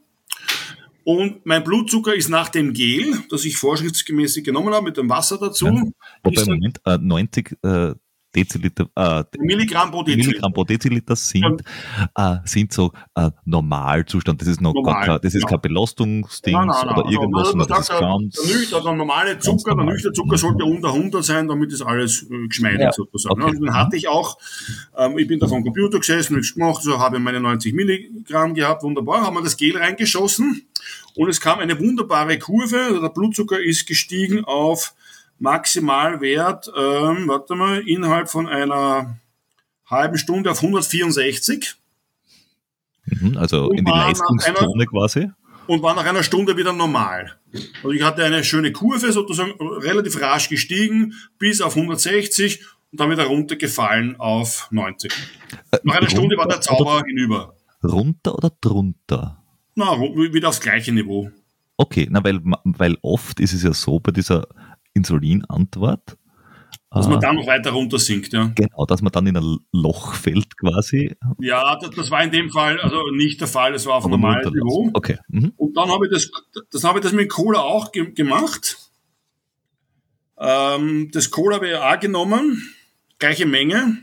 Und 1.03 1.45
mein 1.45 1.63
Blutzucker 1.63 2.13
ist 2.13 2.29
nach 2.29 2.49
dem 2.49 2.73
Gel, 2.73 3.23
das 3.29 3.45
ich 3.45 3.57
vorschriftsgemäß 3.57 4.41
genommen 4.43 4.73
habe, 4.73 4.85
mit 4.85 4.97
dem 4.97 5.09
Wasser 5.09 5.37
dazu. 5.39 5.65
Wobei, 6.23 6.45
Moment, 6.45 6.79
äh, 6.85 6.97
90 6.97 7.57
äh, 7.63 7.93
Deziliter, 8.35 8.87
äh, 8.95 9.23
Milligramm 9.39 9.91
pro 9.91 10.03
Deziliter. 10.03 10.27
Milligramm 10.29 10.53
pro 10.53 10.63
Deziliter 10.63 11.15
sind, 11.15 11.61
äh, 12.15 12.35
sind 12.45 12.71
so 12.73 12.91
äh, 13.15 13.29
Normalzustand. 13.45 14.41
Das 14.41 14.47
ist 14.47 14.61
noch 14.61 14.73
Normal, 14.73 14.93
gar 14.93 15.05
kein, 15.05 15.19
das 15.21 15.35
ist 15.35 15.41
ja. 15.43 15.47
kein 15.49 15.61
Belastungsding 15.61 16.53
Nein, 16.53 16.67
nein, 16.67 16.77
nein. 16.85 16.95
oder 16.97 17.11
irgendwas, 17.11 17.47
Also, 17.47 17.57
das 17.65 17.79
ist 17.79 17.85
sagt, 17.87 18.01
der, 18.01 18.07
ganz. 18.07 18.35
der, 18.35 18.55
nüch- 18.55 18.83
der 18.83 18.93
normale 18.93 19.39
Zucker, 19.39 19.63
der 19.65 19.75
normal. 19.75 19.93
nüchterne 19.93 20.13
Zucker 20.13 20.37
sollte 20.37 20.65
unter 20.65 20.93
100 20.93 21.23
sein, 21.23 21.47
damit 21.47 21.71
das 21.73 21.81
alles 21.81 22.23
äh, 22.29 22.47
geschmeidet 22.47 22.79
Ja. 22.81 22.91
sozusagen. 22.93 23.41
Okay. 23.41 23.57
Und 23.57 23.65
dann 23.65 23.75
hatte 23.75 23.97
ich 23.97 24.07
auch, 24.07 24.37
ähm, 24.97 25.17
ich 25.17 25.27
bin 25.27 25.39
da 25.39 25.47
vom 25.47 25.63
Computer 25.63 25.99
gesessen, 25.99 26.35
nichts 26.37 26.53
gemacht, 26.53 26.81
so 26.83 26.99
habe 26.99 27.17
ich 27.17 27.23
meine 27.23 27.39
90 27.41 27.73
Milligramm 27.73 28.53
gehabt, 28.53 28.83
wunderbar, 28.83 29.21
haben 29.25 29.35
wir 29.35 29.43
das 29.43 29.57
Gel 29.57 29.77
reingeschossen 29.77 30.67
und 31.15 31.29
es 31.29 31.41
kam 31.41 31.59
eine 31.59 31.77
wunderbare 31.79 32.39
Kurve, 32.39 32.77
also 32.81 33.01
der 33.01 33.09
Blutzucker 33.09 33.59
ist 33.61 33.85
gestiegen 33.87 34.45
auf 34.45 34.93
Maximalwert, 35.41 36.67
ähm, 36.77 37.27
warte 37.27 37.55
mal, 37.55 37.79
innerhalb 37.87 38.29
von 38.29 38.47
einer 38.47 39.17
halben 39.89 40.17
Stunde 40.17 40.51
auf 40.51 40.61
164 40.61 41.75
Mhm, 43.05 43.35
also 43.35 43.65
Und 43.65 43.79
in 43.79 43.85
die 43.85 43.91
Leistungszone 43.91 44.85
quasi. 44.85 45.31
und 45.67 45.81
war 45.81 45.95
nach 45.95 46.05
einer 46.05 46.21
Stunde 46.21 46.55
wieder 46.55 46.71
normal. 46.71 47.35
Also 47.77 47.89
ich 47.91 48.03
hatte 48.03 48.23
eine 48.23 48.43
schöne 48.43 48.71
Kurve, 48.71 49.11
sozusagen 49.11 49.53
relativ 49.59 50.21
rasch 50.21 50.49
gestiegen, 50.49 51.13
bis 51.39 51.61
auf 51.61 51.75
160 51.75 52.63
und 52.91 52.99
dann 52.99 53.09
wieder 53.09 53.25
runtergefallen 53.25 54.17
auf 54.19 54.67
90. 54.71 55.11
Nach 55.83 55.95
einer 55.95 56.09
Stunde 56.09 56.37
war 56.37 56.47
der 56.47 56.61
Zauber 56.61 57.01
hinüber. 57.05 57.55
Runter 57.83 58.35
oder 58.35 58.51
drunter? 58.61 59.41
Na, 59.73 59.99
wieder 59.99 60.49
aufs 60.49 60.61
gleiche 60.61 60.91
Niveau. 60.91 61.31
Okay, 61.77 62.07
na, 62.09 62.23
weil, 62.23 62.39
weil 62.63 62.97
oft 63.01 63.39
ist 63.39 63.53
es 63.53 63.63
ja 63.63 63.73
so 63.73 63.99
bei 63.99 64.11
dieser 64.11 64.47
Insulinantwort, 64.93 66.17
Dass 66.89 67.07
äh, 67.07 67.09
man 67.09 67.19
dann 67.19 67.35
noch 67.35 67.47
weiter 67.47 67.71
runter 67.71 67.99
sinkt, 67.99 68.33
ja. 68.33 68.51
genau, 68.55 68.85
dass 68.85 69.01
man 69.01 69.11
dann 69.11 69.27
in 69.27 69.37
ein 69.37 69.57
Loch 69.71 70.13
fällt 70.13 70.57
quasi. 70.57 71.15
Ja, 71.39 71.77
das, 71.77 71.91
das 71.91 72.11
war 72.11 72.23
in 72.23 72.31
dem 72.31 72.49
Fall 72.49 72.79
also 72.79 73.09
nicht 73.11 73.39
der 73.41 73.47
Fall, 73.47 73.73
es 73.73 73.85
war 73.85 73.95
auf 73.95 74.07
normalem. 74.07 74.53
Niveau. 74.53 74.89
Okay. 74.93 75.17
Mhm. 75.27 75.53
Und 75.55 75.75
dann 75.75 75.89
habe 75.89 76.07
ich 76.07 76.11
das, 76.11 76.29
das 76.71 76.83
habe 76.83 76.99
ich 76.99 77.03
das 77.03 77.13
mit 77.13 77.29
Cola 77.29 77.59
auch 77.59 77.91
ge 77.91 78.11
gemacht. 78.11 78.77
Ähm, 80.37 81.09
das 81.11 81.29
Cola 81.29 81.57
habe 81.57 81.69
ich 81.69 81.75
auch 81.75 81.99
genommen, 81.99 82.61
gleiche 83.19 83.45
Menge. 83.45 83.97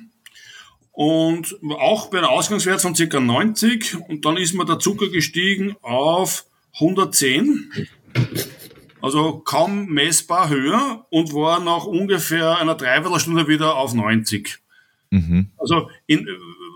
Und 0.92 1.56
auch 1.78 2.10
bei 2.10 2.18
einem 2.18 2.26
Ausgangswert 2.26 2.80
von 2.80 2.94
ca. 2.94 3.20
90. 3.20 3.96
Und 4.08 4.24
dann 4.24 4.36
ist 4.36 4.54
mir 4.54 4.64
der 4.64 4.80
Zucker 4.80 5.08
gestiegen 5.08 5.76
auf 5.80 6.44
110. 6.74 7.70
Also 9.00 9.38
kaum 9.38 9.86
messbar 9.86 10.48
höher 10.48 11.06
und 11.10 11.32
war 11.32 11.60
nach 11.60 11.84
ungefähr 11.84 12.58
einer 12.58 12.74
Dreiviertelstunde 12.74 13.46
wieder 13.48 13.76
auf 13.76 13.94
90. 13.94 14.58
Mhm. 15.10 15.48
Also 15.56 15.88
in, 16.06 16.26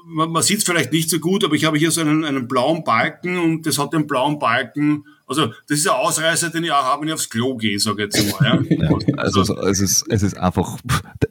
man, 0.06 0.30
man 0.30 0.42
sieht 0.42 0.58
es 0.58 0.64
vielleicht 0.64 0.92
nicht 0.92 1.10
so 1.10 1.18
gut, 1.18 1.44
aber 1.44 1.54
ich 1.54 1.64
habe 1.64 1.78
hier 1.78 1.90
so 1.90 2.00
einen, 2.00 2.24
einen 2.24 2.48
blauen 2.48 2.84
Balken 2.84 3.38
und 3.38 3.66
das 3.66 3.78
hat 3.78 3.92
den 3.92 4.06
blauen 4.06 4.38
Balken. 4.38 5.04
Also 5.26 5.46
das 5.68 5.78
ist 5.78 5.88
ein 5.88 5.94
Ausreißer, 5.96 6.50
den 6.50 6.64
ich 6.64 6.70
auch 6.72 6.82
habe, 6.84 7.02
wenn 7.02 7.08
ich 7.08 7.14
aufs 7.14 7.28
Klo 7.30 7.56
gehe, 7.56 7.78
sage 7.78 8.04
ich 8.06 8.14
jetzt 8.14 8.40
mal. 8.40 8.64
Ja. 8.68 8.88
Ja, 9.06 9.14
also 9.16 9.42
so, 9.44 9.56
es, 9.58 9.80
ist, 9.80 10.04
es 10.08 10.22
ist 10.22 10.36
einfach, 10.36 10.78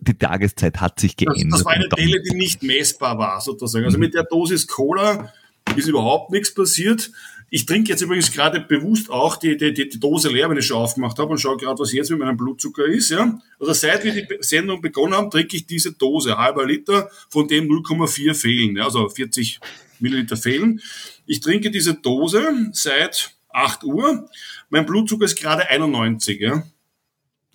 die 0.01 0.17
Tageszeit 0.17 0.79
hat 0.81 0.99
sich 0.99 1.15
Das, 1.15 1.35
geändert. 1.35 1.59
das 1.59 1.65
war 1.65 1.73
eine 1.73 1.89
Delle, 1.89 2.21
die 2.21 2.35
nicht 2.35 2.63
messbar 2.63 3.17
war, 3.17 3.41
sozusagen. 3.41 3.85
Also 3.85 3.97
mit 3.97 4.13
der 4.13 4.23
Dosis 4.23 4.67
Cola 4.67 5.31
ist 5.75 5.87
überhaupt 5.87 6.31
nichts 6.31 6.53
passiert. 6.53 7.11
Ich 7.53 7.65
trinke 7.65 7.89
jetzt 7.89 8.01
übrigens 8.01 8.31
gerade 8.31 8.61
bewusst 8.61 9.09
auch 9.09 9.35
die, 9.35 9.57
die, 9.57 9.73
die, 9.73 9.99
Dose 9.99 10.29
leer, 10.29 10.49
wenn 10.49 10.57
ich 10.57 10.67
schon 10.67 10.77
aufgemacht 10.77 11.19
habe 11.19 11.31
und 11.31 11.37
schaue 11.37 11.57
gerade, 11.57 11.77
was 11.77 11.91
jetzt 11.91 12.09
mit 12.09 12.19
meinem 12.19 12.37
Blutzucker 12.37 12.85
ist. 12.85 13.09
Ja? 13.09 13.41
Also 13.59 13.73
seit 13.73 14.05
wir 14.05 14.13
die 14.13 14.25
Sendung 14.39 14.81
begonnen 14.81 15.13
haben, 15.13 15.29
trinke 15.29 15.57
ich 15.57 15.65
diese 15.65 15.91
Dose, 15.91 16.37
halber 16.37 16.65
Liter, 16.65 17.09
von 17.29 17.49
dem 17.49 17.67
0,4 17.67 18.35
fehlen. 18.35 18.77
Ja? 18.77 18.85
Also 18.85 19.09
40 19.09 19.59
Milliliter 19.99 20.37
fehlen. 20.37 20.79
Ich 21.25 21.41
trinke 21.41 21.71
diese 21.71 21.95
Dose 21.95 22.69
seit 22.71 23.35
8 23.49 23.83
Uhr. 23.83 24.29
Mein 24.69 24.85
Blutzucker 24.85 25.25
ist 25.25 25.37
gerade 25.37 25.69
91. 25.69 26.39
Ja? 26.39 26.63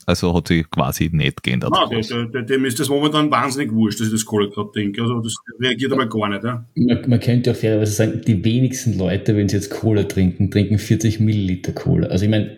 Also 0.08 0.32
hat 0.32 0.46
sich 0.46 0.70
quasi 0.70 1.10
nicht 1.12 1.42
geändert. 1.42 1.72
Ah, 1.74 1.88
der, 1.88 2.42
dem 2.42 2.64
ist 2.64 2.78
das 2.78 2.88
momentan 2.88 3.28
wahnsinnig 3.28 3.72
wurscht, 3.72 3.98
dass 3.98 4.06
ich 4.06 4.12
das 4.12 4.24
Cola 4.24 4.46
gerade 4.46 4.70
denke. 4.72 5.02
Also 5.02 5.20
das 5.20 5.34
reagiert 5.58 5.92
aber 5.92 6.08
gar 6.08 6.28
nicht. 6.28 6.44
Ja? 6.44 6.64
Man, 6.76 7.10
man 7.10 7.18
könnte 7.18 7.50
auch 7.50 7.56
fairerweise 7.56 7.90
sagen, 7.90 8.20
die 8.24 8.44
wenigsten 8.44 8.96
Leute, 8.96 9.36
wenn 9.36 9.48
sie 9.48 9.56
jetzt 9.56 9.70
Cola 9.70 10.04
trinken, 10.04 10.48
trinken 10.52 10.78
40 10.78 11.18
Milliliter 11.18 11.72
Cola. 11.72 12.06
Also 12.06 12.24
ich 12.24 12.30
meine, 12.30 12.56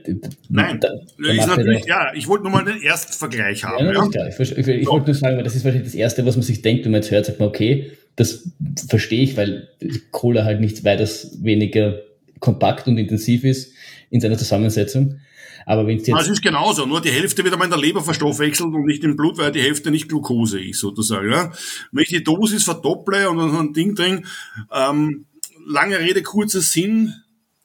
Nein, 0.51 0.79
da, 0.79 0.89
da 0.91 1.33
ist 1.33 1.47
natürlich, 1.47 1.87
ja, 1.87 2.13
ich 2.15 2.29
wollte 2.29 2.45
nur 2.45 2.53
mal 2.53 2.67
den 2.67 2.83
Erstvergleich 2.83 3.65
haben. 3.65 3.87
ja, 3.87 3.93
Ja, 3.93 4.07
klar. 4.09 4.29
Ich, 4.29 4.39
ich, 4.39 4.69
ich 4.69 4.87
wollte 4.87 5.07
nur 5.07 5.15
sagen, 5.15 5.39
weil 5.39 5.45
das 5.45 5.57
ist 5.57 5.65
wahrscheinlich 5.65 5.91
das 5.91 5.99
Erste, 5.99 6.27
was 6.27 6.37
man 6.37 6.43
sich 6.43 6.61
denkt, 6.61 6.85
wenn 6.85 6.93
man 6.93 7.01
jetzt 7.01 7.11
hört, 7.11 7.25
sagt 7.25 7.41
man, 7.41 7.49
okay, 7.49 7.93
das 8.17 8.51
verstehe 8.89 9.23
ich, 9.23 9.39
weil 9.39 9.69
Cola 10.11 10.45
halt 10.45 10.61
nichts 10.61 10.85
weitaus 10.85 11.39
weniger 11.43 12.01
kompakt 12.41 12.89
und 12.89 12.99
intensiv 12.99 13.45
ist 13.45 13.73
in 14.11 14.21
seiner 14.21 14.37
Zusammensetzung. 14.37 15.21
Aber 15.69 15.87
wenn 15.87 15.99
jetzt 15.99 16.09
Es 16.09 16.29
ist 16.29 16.41
genauso, 16.41 16.87
nur 16.87 17.03
die 17.03 17.11
Hälfte 17.11 17.45
wird 17.45 17.53
einmal 17.53 17.67
in 17.67 17.71
der 17.71 17.79
Leber 17.79 18.01
verstoffwechselt 18.01 18.73
und 18.73 18.87
nicht 18.87 19.05
im 19.05 19.17
Blut, 19.17 19.37
weil 19.37 19.53
die 19.53 19.61
Hälfte 19.61 19.91
nicht 19.91 20.09
Glucose 20.09 20.59
ist, 20.59 20.81
sozusagen. 20.81 21.31
Ja. 21.31 21.53
Wenn 21.93 22.03
ich 22.05 22.09
die 22.09 22.25
Dosis 22.25 22.65
verdopple 22.65 23.29
und 23.29 23.37
dann 23.37 23.53
so 23.53 23.59
ein 23.59 23.75
Ding 23.75 23.95
drin, 23.95 24.25
ähm, 24.73 25.27
lange 25.67 25.99
Rede, 25.99 26.23
kurzer 26.23 26.63
Sinn, 26.63 27.13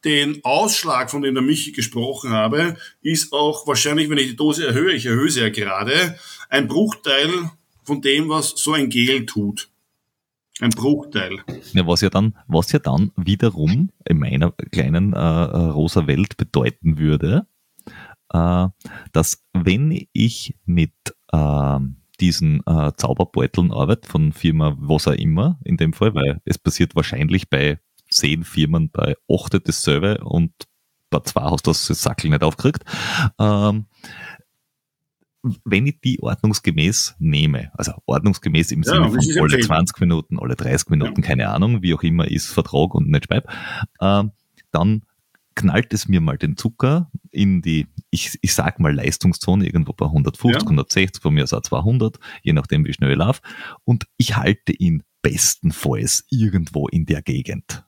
den 0.04 0.44
Ausschlag, 0.44 1.12
von 1.12 1.22
dem 1.22 1.34
der 1.34 1.44
Michi 1.44 1.72
gesprochen 1.72 2.32
habe, 2.32 2.76
ist 3.02 3.32
auch 3.32 3.66
wahrscheinlich, 3.68 4.10
wenn 4.10 4.18
ich 4.18 4.32
die 4.32 4.36
Dose 4.36 4.68
erhöhe, 4.68 4.92
ich 4.92 5.06
erhöhe 5.06 5.30
sie 5.30 5.40
ja 5.40 5.50
gerade, 5.50 6.20
ein 6.50 6.68
Bruchteil 6.68 7.52
von 7.84 8.02
dem, 8.02 8.28
was 8.28 8.50
so 8.58 8.74
ein 8.74 8.90
Gel 8.90 9.26
tut. 9.26 9.70
Ein 10.60 10.72
Bruchteil. 10.72 11.40
Ja, 11.72 11.88
was 11.88 12.02
ja 12.02 12.10
dann, 12.10 12.36
was 12.48 12.74
ja 12.74 12.80
dann 12.80 13.12
wiederum 13.16 13.92
in 14.04 14.20
meiner 14.20 14.52
kleinen 14.72 15.14
äh, 15.14 15.18
äh, 15.18 15.70
rosa 15.70 16.06
Welt 16.06 16.36
bedeuten 16.36 16.98
würde, 16.98 17.48
äh, 18.34 18.68
dass 19.12 19.46
wenn 19.54 20.08
ich 20.14 20.56
mit 20.66 20.94
äh, 21.32 21.80
diesen 22.20 22.62
äh, 22.66 22.92
Zauberbeuteln 22.96 23.72
arbeite 23.72 24.08
von 24.08 24.34
Firma 24.34 24.76
was 24.78 25.08
auch 25.08 25.14
immer, 25.14 25.60
in 25.64 25.78
dem 25.78 25.94
Fall, 25.94 26.14
weil 26.16 26.42
es 26.46 26.58
passiert 26.58 26.96
wahrscheinlich 26.96 27.50
bei 27.50 27.80
zehn 28.10 28.44
Firmen 28.44 28.90
bei 28.92 29.16
acht 29.30 29.60
dasselbe 29.68 30.24
und 30.24 30.52
bei 31.10 31.20
zwei 31.22 31.44
hast 31.44 31.68
du 31.68 31.72
das 31.72 31.86
Sackel 31.88 32.30
nicht 32.30 32.44
aufgekriegt. 32.44 32.84
Ähm, 33.40 33.88
wenn 35.66 35.88
ich 35.88 36.00
die 36.02 36.22
ordnungsgemäß 36.22 37.16
nehme, 37.20 37.72
also 37.74 37.94
ordnungsgemäß 38.06 38.72
im 38.72 38.84
Ja, 38.84 38.94
Sinne 38.94 39.10
von 39.10 39.20
alle 39.20 39.40
empfehlend. 39.42 39.66
20 39.66 40.00
Minuten, 40.00 40.40
alle 40.40 40.56
30 40.56 40.90
Minuten, 40.90 41.22
keine 41.22 41.50
Ahnung, 41.50 41.82
wie 41.82 41.94
auch 41.94 42.04
immer 42.04 42.30
ist 42.30 42.48
Vertrag 42.48 42.96
und 42.96 43.10
nicht 43.10 43.26
Speib, 43.26 43.50
ähm, 44.00 44.32
dann 44.72 45.04
knallt 45.56 45.94
es 45.94 46.08
mir 46.08 46.22
mal 46.22 46.38
den 46.38 46.58
Zucker 46.58 47.10
in 47.32 47.62
die, 47.62 47.88
ich, 48.10 48.38
ich 48.42 48.54
sag 48.54 48.80
mal 48.80 48.94
Leistungszone, 48.94 49.66
irgendwo 49.66 49.94
bei 49.94 50.06
150, 50.06 50.52
Ja. 50.62 50.68
160, 50.68 51.22
von 51.22 51.34
mir 51.34 51.44
aus 51.44 51.54
auch 51.54 51.62
200, 51.62 52.20
je 52.42 52.54
nachdem 52.54 52.86
wie 52.86 52.94
schnell 52.94 53.12
ich 53.12 53.18
laufe, 53.18 53.42
und 53.84 54.06
ich 54.18 54.36
halte 54.38 54.72
ihn 54.74 55.04
bestenfalls 55.22 56.26
irgendwo 56.30 56.88
in 56.88 57.06
der 57.06 57.22
Gegend. 57.22 57.84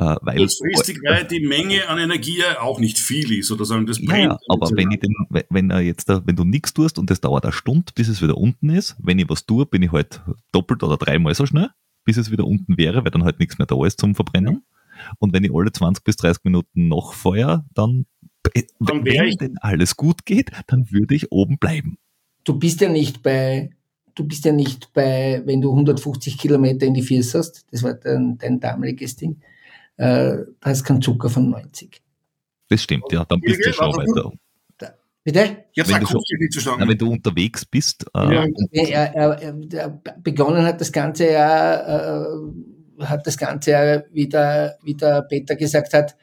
Äh, 0.00 0.14
weil, 0.22 0.36
Kurzfristig, 0.36 1.00
weil 1.04 1.24
die 1.24 1.40
Menge 1.44 1.88
an 1.88 1.98
Energie 1.98 2.38
ja 2.38 2.60
auch 2.60 2.78
nicht 2.78 2.98
viel 2.98 3.32
ist, 3.36 3.50
oder 3.50 3.64
sagen, 3.64 3.84
das 3.86 3.98
Ja, 3.98 4.06
brennt. 4.06 4.24
ja, 4.32 4.38
aber 4.48 4.70
wenn 4.76 4.92
ich 4.92 5.00
den, 5.00 5.14
wenn 5.50 5.70
er 5.70 5.80
jetzt 5.80 6.08
da, 6.08 6.22
wenn 6.24 6.36
du 6.36 6.44
nichts 6.44 6.72
tust 6.72 6.98
und 7.00 7.10
das 7.10 7.20
dauert 7.20 7.44
eine 7.44 7.52
Stunde, 7.52 7.92
bis 7.94 8.06
es 8.06 8.22
wieder 8.22 8.36
unten 8.36 8.70
ist, 8.70 8.96
wenn 9.02 9.18
ich 9.18 9.28
was 9.28 9.44
tue, 9.44 9.66
bin 9.66 9.82
ich 9.82 9.90
halt 9.90 10.20
doppelt 10.52 10.82
oder 10.84 10.96
dreimal 10.96 11.34
so 11.34 11.46
schnell, 11.46 11.70
bis 12.04 12.16
es 12.16 12.30
wieder 12.30 12.44
unten 12.46 12.78
wäre, 12.78 13.04
weil 13.04 13.10
dann 13.10 13.24
halt 13.24 13.40
nichts 13.40 13.58
mehr 13.58 13.66
da 13.66 13.84
ist 13.84 14.00
zum 14.00 14.14
Verbrennen. 14.14 14.62
Und 15.18 15.32
wenn 15.32 15.44
ich 15.44 15.54
alle 15.54 15.72
20 15.72 16.04
bis 16.04 16.16
30 16.16 16.44
Minuten 16.44 16.88
noch 16.88 17.12
feuer, 17.12 17.64
dann, 17.74 18.06
äh, 18.54 18.62
Dann 18.80 19.04
wenn 19.04 19.30
denn 19.36 19.58
alles 19.58 19.96
gut 19.96 20.24
geht, 20.24 20.50
dann 20.66 20.90
würde 20.90 21.14
ich 21.14 21.30
oben 21.32 21.58
bleiben. 21.58 21.98
Du 22.44 22.58
bist 22.58 22.80
ja 22.80 22.88
nicht 22.88 23.22
bei, 23.22 23.70
du 24.14 24.24
bist 24.24 24.44
ja 24.44 24.52
nicht 24.52 24.92
bei, 24.92 25.42
wenn 25.44 25.60
du 25.60 25.70
150 25.70 26.38
Kilometer 26.38 26.86
in 26.86 26.94
die 26.94 27.02
Fiers 27.02 27.34
hast, 27.34 27.66
das 27.70 27.82
war 27.82 27.94
dein, 27.94 28.38
dein 28.38 28.60
damaliges 28.60 29.16
Ding, 29.16 29.40
äh, 29.96 30.38
da 30.60 30.70
ist 30.70 30.84
kein 30.84 31.02
Zucker 31.02 31.28
von 31.28 31.50
90. 31.50 32.00
Das 32.68 32.82
stimmt, 32.82 33.04
ja, 33.10 33.24
dann 33.24 33.40
bist 33.40 33.64
du 33.64 33.72
schon 33.72 33.92
weiter. 33.96 34.32
Bitte? 35.24 35.64
Ich 35.74 35.80
habe 35.82 35.92
wenn 35.92 36.00
du 36.00 36.06
akustisch 36.06 36.38
nicht 36.40 36.52
Na, 36.54 36.62
verstanden. 36.62 36.88
wenn 36.88 36.96
du 36.98 37.10
unterwegs 37.10 37.64
bist, 37.66 38.06
äh, 38.14 38.34
Ja. 38.34 38.46
Er, 38.72 39.14
er, 39.14 39.42
er, 39.42 39.54
er 39.72 40.02
begonnen 40.22 40.64
hat 40.64 40.80
das 40.80 40.90
Ganze 40.90 41.30
ja, 41.30 42.22
äh, 42.22 42.38
hat 43.00 43.26
das 43.26 43.36
Ganze 43.38 43.70
ja, 43.72 44.02
wie 44.12 44.28
der, 44.28 44.78
wie 44.82 44.94
der 44.94 45.22
Peter 45.22 45.56
gesagt 45.56 45.94
hat, 45.94 46.16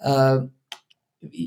äh, 0.00 0.38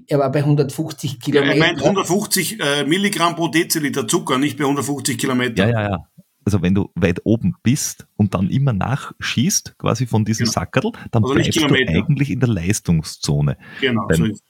er 0.08 0.20
war 0.20 0.32
bei 0.32 0.40
150 0.40 1.14
Ja, 1.14 1.20
Kilometer. 1.20 1.54
er 1.54 1.60
meint 1.60 1.82
150 1.84 2.60
äh, 2.60 2.84
Milligramm 2.86 3.36
pro 3.36 3.48
Deziliter 3.48 4.08
Zucker, 4.08 4.38
nicht 4.38 4.58
bei 4.58 4.64
150 4.66 5.18
Kilometer. 5.18 5.68
Ja, 5.68 5.82
ja, 5.82 5.90
ja. 5.92 5.98
Also 6.46 6.62
wenn 6.62 6.74
du 6.74 6.90
weit 6.96 7.22
oben 7.26 7.56
bist 7.64 8.08
und 8.16 8.34
dann 8.34 8.50
immer 8.50 8.74
nachschießt, 8.74 9.78
quasi 9.78 10.08
von 10.08 10.26
diesem 10.26 10.46
Genau. 10.46 10.54
Sackerl, 10.54 10.92
dann 11.12 11.24
Also 11.24 11.36
bleibst 11.36 11.56
du 11.62 11.66
eigentlich 11.66 12.32
in 12.32 12.40
der 12.40 12.50
Leistungszone. 12.50 13.58
Genau. 13.82 14.08
Beim- 14.08 14.18
So 14.18 14.26
ist. 14.26 14.44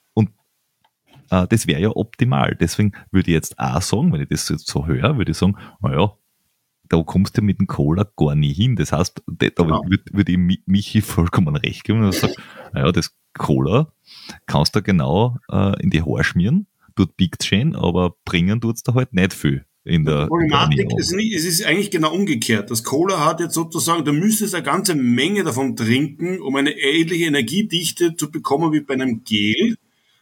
Äh, 1.32 1.48
das 1.48 1.67
wäre 1.67 1.80
ja 1.82 1.89
optimal. 1.95 2.56
Deswegen 2.60 2.93
würde 3.12 3.30
ich 3.30 3.36
jetzt 3.36 3.60
auch 3.60 3.82
sagen, 3.82 4.12
wenn 4.13 4.22
ich 4.22 4.30
das 4.30 4.50
jetzt 4.50 4.67
so 4.67 4.88
höre, 4.88 5.17
würde 5.17 5.32
ich 5.32 5.38
sagen, 5.38 5.58
naja, 5.82 6.13
da 6.89 7.02
kommst 7.04 7.38
du 7.38 7.41
mit 7.41 7.60
dem 7.60 7.67
Cola 7.67 8.10
gar 8.17 8.36
nie 8.36 8.54
hin. 8.54 8.75
Das 8.75 8.91
heißt, 8.91 9.21
da 9.28 9.47
Genau. 9.47 9.84
würde 9.88 10.04
würd 10.12 10.30
ich 10.30 10.38
Michi 10.65 11.02
vollkommen 11.02 11.56
recht 11.56 11.84
geben 11.84 12.04
und 12.04 12.13
sagt, 12.13 12.36
naja, 12.73 12.91
das 12.91 13.15
Cola 13.38 13.93
kannst 14.47 14.75
du 14.75 14.82
genau 14.82 15.38
äh, 15.52 15.82
in 15.82 15.91
die 15.91 16.02
Haare 16.02 16.23
schmieren, 16.23 16.67
tut 16.95 17.15
biegt 17.15 17.43
schön, 17.43 17.75
aber 17.75 18.15
bringen 18.25 18.60
tut's 18.60 18.84
da 18.84 18.93
halt 18.95 19.13
nicht 19.13 19.34
viel 19.34 19.65
in 19.89 20.06
der, 20.06 20.28
Problematik 20.28 20.88
ist 20.97 21.13
nicht, 21.13 21.34
es 21.34 21.45
ist 21.45 21.65
eigentlich 21.65 21.89
genau 21.89 22.13
umgekehrt. 22.13 22.69
Das 22.69 22.84
Cola 22.84 23.25
hat 23.25 23.39
jetzt 23.39 23.56
sozusagen, 23.56 24.06
du 24.06 24.13
müsstest 24.13 24.54
eine 24.54 24.63
ganze 24.63 24.95
Menge 24.95 25.43
davon 25.43 25.75
trinken, 25.75 26.39
um 26.39 26.56
eine 26.56 26.71
ähnliche 26.71 27.25
Energiedichte 27.25 28.15
zu 28.15 28.30
bekommen 28.30 28.71
wie 28.73 28.82
bei 28.82 28.93
einem 28.93 29.23
Gel. 29.23 29.78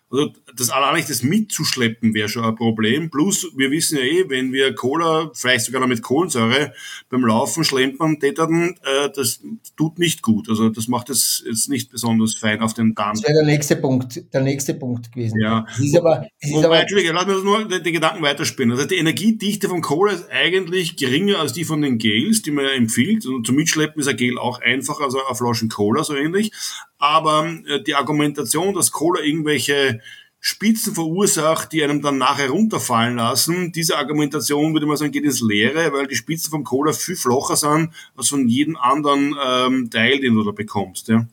Also 0.09 0.31
das 0.55 0.69
allein 0.69 1.03
das 1.05 1.21
mitzuschleppen 1.21 2.13
wäre 2.13 2.29
schon 2.29 2.45
ein 2.45 2.55
Problem. 2.55 3.09
Plus, 3.09 3.47
wir 3.57 3.71
wissen 3.71 3.97
ja 3.97 4.03
eh, 4.03 4.29
wenn 4.29 4.53
wir 4.53 4.73
Cola, 4.73 5.31
vielleicht 5.33 5.65
sogar 5.65 5.81
noch 5.81 5.87
mit 5.87 6.01
Kohlensäure 6.01 6.73
beim 7.09 7.25
Laufen 7.25 7.65
schlempern, 7.65 8.17
täterten, 8.17 8.75
äh, 8.83 9.09
das 9.13 9.41
tut 9.75 9.99
nicht 9.99 10.21
gut. 10.21 10.47
Also 10.49 10.69
das 10.69 10.87
macht 10.87 11.09
es 11.09 11.43
jetzt 11.45 11.67
nicht 11.67 11.91
besonders 11.91 12.35
fein 12.35 12.61
auf 12.61 12.73
den 12.73 12.95
Darm. 12.95 13.15
Das 13.15 13.23
wäre 13.23 13.33
der 13.33 13.45
nächste 13.45 13.75
Punkt, 13.75 14.33
der 14.33 14.41
nächste 14.41 14.75
Punkt 14.75 15.11
gewesen. 15.11 15.41
Ja. 15.41 15.65
Es 15.73 15.79
ist 15.79 15.97
aber, 15.97 16.25
es 16.39 16.49
ist 16.49 16.55
Wobei, 16.55 16.65
aber 16.65 16.79
Entschuldige, 16.79 17.11
lass 17.11 17.27
mich 17.27 17.43
nur 17.43 17.67
den, 17.67 17.83
den 17.83 17.93
Gedanken 17.93 18.23
weiterspinnen. 18.23 18.77
Also 18.77 18.87
die 18.87 18.95
Energiedichte 18.95 19.67
von 19.67 19.81
Cola 19.81 20.13
ist 20.13 20.29
eigentlich 20.31 20.95
geringer 20.95 21.39
als 21.39 21.51
die 21.51 21.65
von 21.65 21.81
den 21.81 21.97
Gels, 21.97 22.41
die 22.43 22.51
man 22.51 22.63
ja 22.63 22.71
empfiehlt. 22.71 23.25
Und 23.25 23.45
zum 23.45 23.55
Mitschleppen 23.55 23.99
ist 23.99 24.07
ein 24.07 24.15
Gel 24.15 24.37
auch 24.37 24.61
einfacher 24.61 25.03
als 25.03 25.15
eine 25.15 25.35
Flaschen 25.35 25.67
Cola, 25.67 26.05
so 26.05 26.15
ähnlich. 26.15 26.53
Aber 26.97 27.47
äh, 27.67 27.83
die 27.83 27.95
Argumentation, 27.95 28.73
dass 28.73 28.91
Cola 28.91 29.21
irgendwelche 29.21 29.96
Spitzen 30.39 30.93
verursacht, 30.93 31.71
die 31.73 31.83
einem 31.83 32.01
dann 32.01 32.17
nachher 32.17 32.49
runterfallen 32.49 33.17
lassen, 33.17 33.71
diese 33.71 33.97
Argumentation, 33.97 34.73
würde 34.73 34.85
man 34.85 34.97
sagen, 34.97 35.11
geht 35.11 35.23
ins 35.23 35.41
Leere, 35.41 35.91
weil 35.93 36.07
die 36.07 36.15
Spitzen 36.15 36.51
vom 36.51 36.63
Cola 36.63 36.93
viel 36.93 37.15
flacher 37.15 37.55
sind 37.55 37.89
als 38.15 38.29
von 38.29 38.47
jedem 38.47 38.75
anderen 38.75 39.35
ähm, 39.45 39.89
Teil, 39.89 40.19
den 40.19 40.35
du 40.35 40.43
da 40.43 40.51
bekommst. 40.51 41.07
Ja. 41.07 41.27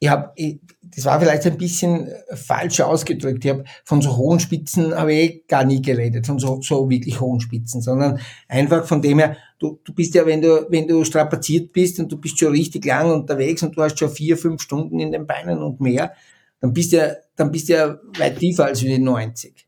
ich 0.00 0.08
hab, 0.08 0.32
ich, 0.36 0.58
das 0.82 1.04
war 1.04 1.20
vielleicht 1.20 1.46
ein 1.46 1.56
bisschen 1.56 2.08
falsch 2.34 2.80
ausgedrückt. 2.80 3.44
Ich 3.44 3.50
hab, 3.50 3.64
von 3.84 4.02
so 4.02 4.16
hohen 4.16 4.40
Spitzen 4.40 4.94
habe 4.94 5.12
ich 5.12 5.30
eh 5.30 5.44
gar 5.46 5.64
nie 5.64 5.80
geredet, 5.80 6.26
von 6.26 6.38
so, 6.40 6.60
so 6.60 6.90
wirklich 6.90 7.20
hohen 7.20 7.40
Spitzen, 7.40 7.80
sondern 7.80 8.18
einfach 8.48 8.84
von 8.84 9.00
dem 9.00 9.20
her, 9.20 9.36
du, 9.60 9.78
du 9.84 9.94
bist 9.94 10.14
ja, 10.14 10.26
wenn 10.26 10.42
du, 10.42 10.66
wenn 10.70 10.88
du 10.88 11.04
strapaziert 11.04 11.72
bist 11.72 12.00
und 12.00 12.10
du 12.10 12.16
bist 12.16 12.38
schon 12.38 12.52
richtig 12.52 12.84
lang 12.84 13.12
unterwegs 13.12 13.62
und 13.62 13.76
du 13.76 13.82
hast 13.82 13.98
schon 13.98 14.10
vier, 14.10 14.36
fünf 14.36 14.60
Stunden 14.60 14.98
in 14.98 15.12
den 15.12 15.26
Beinen 15.26 15.62
und 15.62 15.80
mehr, 15.80 16.12
dann 16.60 16.72
bist 16.72 16.92
du 16.92 16.96
ja, 16.96 17.12
dann 17.40 17.50
bist 17.50 17.68
du 17.68 17.72
ja 17.72 17.98
weit 18.18 18.38
tiefer 18.38 18.66
als 18.66 18.80
die 18.80 18.98
90. 18.98 19.66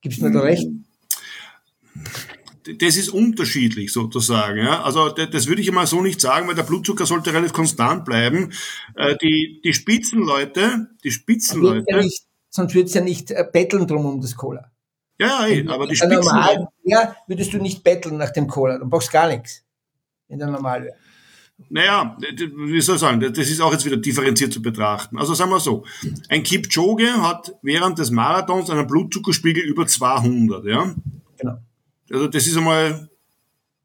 Gibst 0.00 0.20
du 0.20 0.24
mir 0.24 0.32
da 0.32 0.40
recht? 0.40 0.66
das 2.64 2.96
ist 2.96 3.08
unterschiedlich 3.08 3.92
sozusagen. 3.92 4.58
Ja? 4.58 4.82
Also 4.82 5.08
das, 5.08 5.46
würde 5.46 5.62
ich 5.62 5.70
mal 5.72 5.86
so 5.86 6.00
nicht 6.00 6.20
sagen, 6.20 6.48
weil 6.48 6.54
der 6.54 6.62
Blutzucker 6.62 7.06
sollte 7.06 7.32
relativ 7.32 7.52
konstant 7.52 8.04
bleiben. 8.04 8.52
Äh, 8.94 9.16
die, 9.16 9.60
die 9.64 9.72
Spitzenleute, 9.72 10.88
die 11.02 11.10
Spitzenleute, 11.10 11.84
Ja 11.88 11.98
nicht, 11.98 12.24
sonst 12.50 12.74
würdest 12.74 12.94
du 12.94 13.00
ja 13.00 13.04
nicht 13.04 13.30
äh, 13.30 13.44
betteln 13.50 13.86
drum 13.86 14.06
um 14.06 14.20
das 14.20 14.36
Cola. 14.36 14.70
ja, 15.18 15.46
ja, 15.46 15.48
eh, 15.48 15.66
aber 15.68 15.86
die 15.86 16.00
In 16.00 16.08
der 16.08 16.22
Spitzenleute, 16.22 16.68
ja, 16.84 17.16
würdest 17.26 17.52
du 17.52 17.58
nicht 17.58 17.82
betteln 17.82 18.16
nach 18.16 18.30
dem 18.30 18.46
Cola, 18.46 18.78
dann 18.78 18.88
brauchst 18.88 19.08
du 19.08 19.12
gar 19.12 19.28
nichts. 19.28 19.64
In 20.28 20.38
der 20.38 20.48
Normalwelt. 20.48 20.94
Naja, 21.68 22.16
wie 22.20 22.80
soll 22.80 22.96
ich 22.96 23.00
sagen, 23.00 23.20
das 23.20 23.50
ist 23.50 23.60
auch 23.60 23.72
jetzt 23.72 23.84
wieder 23.84 23.96
differenziert 23.96 24.52
zu 24.52 24.60
betrachten. 24.60 25.18
Also 25.18 25.34
sagen 25.34 25.50
wir 25.50 25.60
so, 25.60 25.84
ein 26.28 26.42
Kipchoge 26.42 27.22
hat 27.22 27.54
während 27.62 27.98
des 27.98 28.10
Marathons 28.10 28.70
einen 28.70 28.86
Blutzuckerspiegel 28.86 29.62
über 29.62 29.86
200, 29.86 30.64
ja. 30.64 30.94
Genau. 31.38 31.58
Also 32.10 32.28
das 32.28 32.46
ist 32.46 32.56
einmal, 32.56 33.08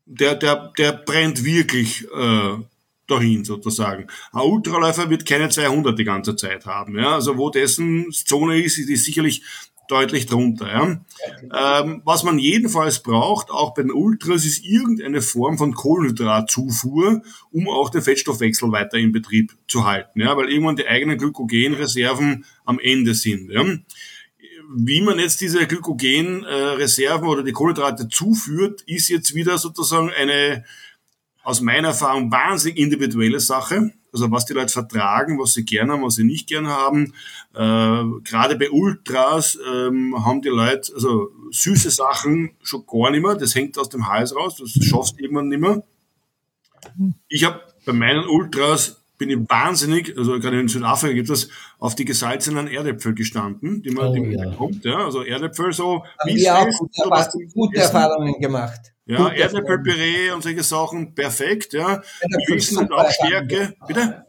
der, 0.06 0.36
der, 0.36 0.74
der 0.78 0.94
brennt 0.94 1.44
wirklich 1.44 2.06
äh, 2.14 2.58
dahin 3.08 3.46
sozusagen. 3.46 4.08
Ein 4.32 4.42
Ultraläufer 4.42 5.10
wird 5.10 5.26
keine 5.26 5.50
200 5.50 5.98
die 5.98 6.04
ganze 6.04 6.36
Zeit 6.36 6.66
haben. 6.66 6.98
Ja? 6.98 7.16
Also 7.16 7.38
wo 7.38 7.50
dessen 7.50 8.12
Zone 8.12 8.62
ist, 8.62 8.78
ist 8.78 9.06
sicherlich 9.06 9.44
deutlich 9.88 10.26
drunter. 10.26 10.68
Ja? 10.68 11.82
Ähm, 11.82 12.02
was 12.06 12.24
man 12.24 12.40
jedenfalls 12.40 13.02
braucht, 13.02 13.50
auch 13.50 13.74
bei 13.74 13.84
den 13.84 13.92
Ultras, 13.92 14.46
ist 14.46 14.66
irgendeine 14.66 15.22
Form 15.22 15.58
von 15.58 15.74
Kohlenhydratzufuhr, 15.74 17.22
um 17.52 17.70
auch 17.70 17.90
den 17.90 18.02
Fettstoffwechsel 18.02 18.72
weiter 18.72 18.98
in 18.98 19.12
Betrieb 19.12 19.56
zu 19.68 19.86
halten. 19.86 20.22
Ja? 20.22 20.36
Weil 20.38 20.50
irgendwann 20.50 20.76
die 20.76 20.88
eigenen 20.88 21.18
Glykogenreserven 21.18 22.46
am 22.66 22.80
Ende 22.80 23.14
sind. 23.14 23.52
Ja? 23.52 23.66
wie 24.70 25.02
man 25.02 25.18
jetzt 25.18 25.40
diese 25.42 25.66
Glykogenreserven 25.66 27.28
oder 27.28 27.44
die 27.44 27.54
Kohlenhydrate 27.54 28.10
zuführt, 28.10 28.82
ist 28.82 29.08
jetzt 29.08 29.34
wieder 29.34 29.58
sozusagen 29.58 30.10
eine 30.10 30.66
aus 31.44 31.62
meiner 31.62 31.90
Erfahrung 31.90 32.30
wahnsinnig 32.30 32.78
individuelle 32.78 33.40
Sache. 33.40 33.94
Also 34.14 34.32
was 34.32 34.46
die 34.46 34.54
Leute 34.54 34.72
vertragen, 34.72 35.40
was 35.40 35.54
sie 35.54 35.66
gerne 35.66 35.94
haben, 35.94 36.04
was 36.04 36.16
sie 36.16 36.24
nicht 36.24 36.48
gerne 36.48 36.70
haben. 36.70 37.14
Äh, 37.54 38.22
Gerade 38.24 38.56
bei 38.58 38.70
Ultras 38.72 39.58
ähm, 39.70 40.16
haben 40.26 40.42
die 40.42 40.50
Leute 40.50 40.94
also 40.94 41.30
süße 41.52 41.92
Sachen 41.92 42.52
schon 42.62 42.86
gar 42.86 43.12
nicht 43.12 43.24
mehr. 43.24 43.36
Das 43.36 43.56
hängt 43.56 43.78
aus 43.78 43.90
dem 43.90 44.08
Hals 44.08 44.36
raus. 44.36 44.58
Das 44.58 44.72
schaffst 44.84 45.18
du 45.18 45.24
irgendwann 45.24 45.50
nicht 45.50 45.60
mehr. 45.60 45.84
Ich 47.28 47.44
habe 47.44 47.62
bei 47.86 47.94
meinen 47.94 48.26
Ultras 48.28 49.04
bin 49.18 49.30
ich 49.30 49.38
wahnsinnig, 49.50 50.18
also 50.18 50.40
gerade 50.40 50.60
in 50.60 50.68
Südafrika 50.68 51.14
gibt 51.14 51.30
es 51.30 51.50
auf 51.80 51.96
die 51.96 52.06
gesalzenen 52.06 52.68
Erdäpfel 52.68 53.14
gestanden, 53.16 53.82
die 53.82 53.90
man, 53.92 54.08
Oh, 54.10 54.14
die 54.14 54.20
man 54.22 54.32
ja. 54.32 54.50
bekommt. 54.50 54.86
Ja, 54.86 55.06
also 55.06 55.24
Erdäpfel 55.24 55.74
so 55.74 56.04
wie 56.26 56.50
auch 56.50 56.64
Fest, 56.66 56.80
gute, 56.80 56.92
so 57.04 57.10
was 57.10 57.32
gute 57.54 57.78
Essen. 57.78 57.96
Erfahrungen 57.96 58.40
gemacht. 58.40 58.94
Ja, 59.06 59.30
Erdäpfelpüree 59.30 60.32
und 60.32 60.44
solche 60.44 60.64
Sachen, 60.64 61.16
perfekt, 61.16 61.74
ja. 61.74 62.02
Wissen 62.48 62.78
und 62.80 62.92
auch 62.92 63.10
Stärke. 63.10 63.74
Bitte? 63.88 64.26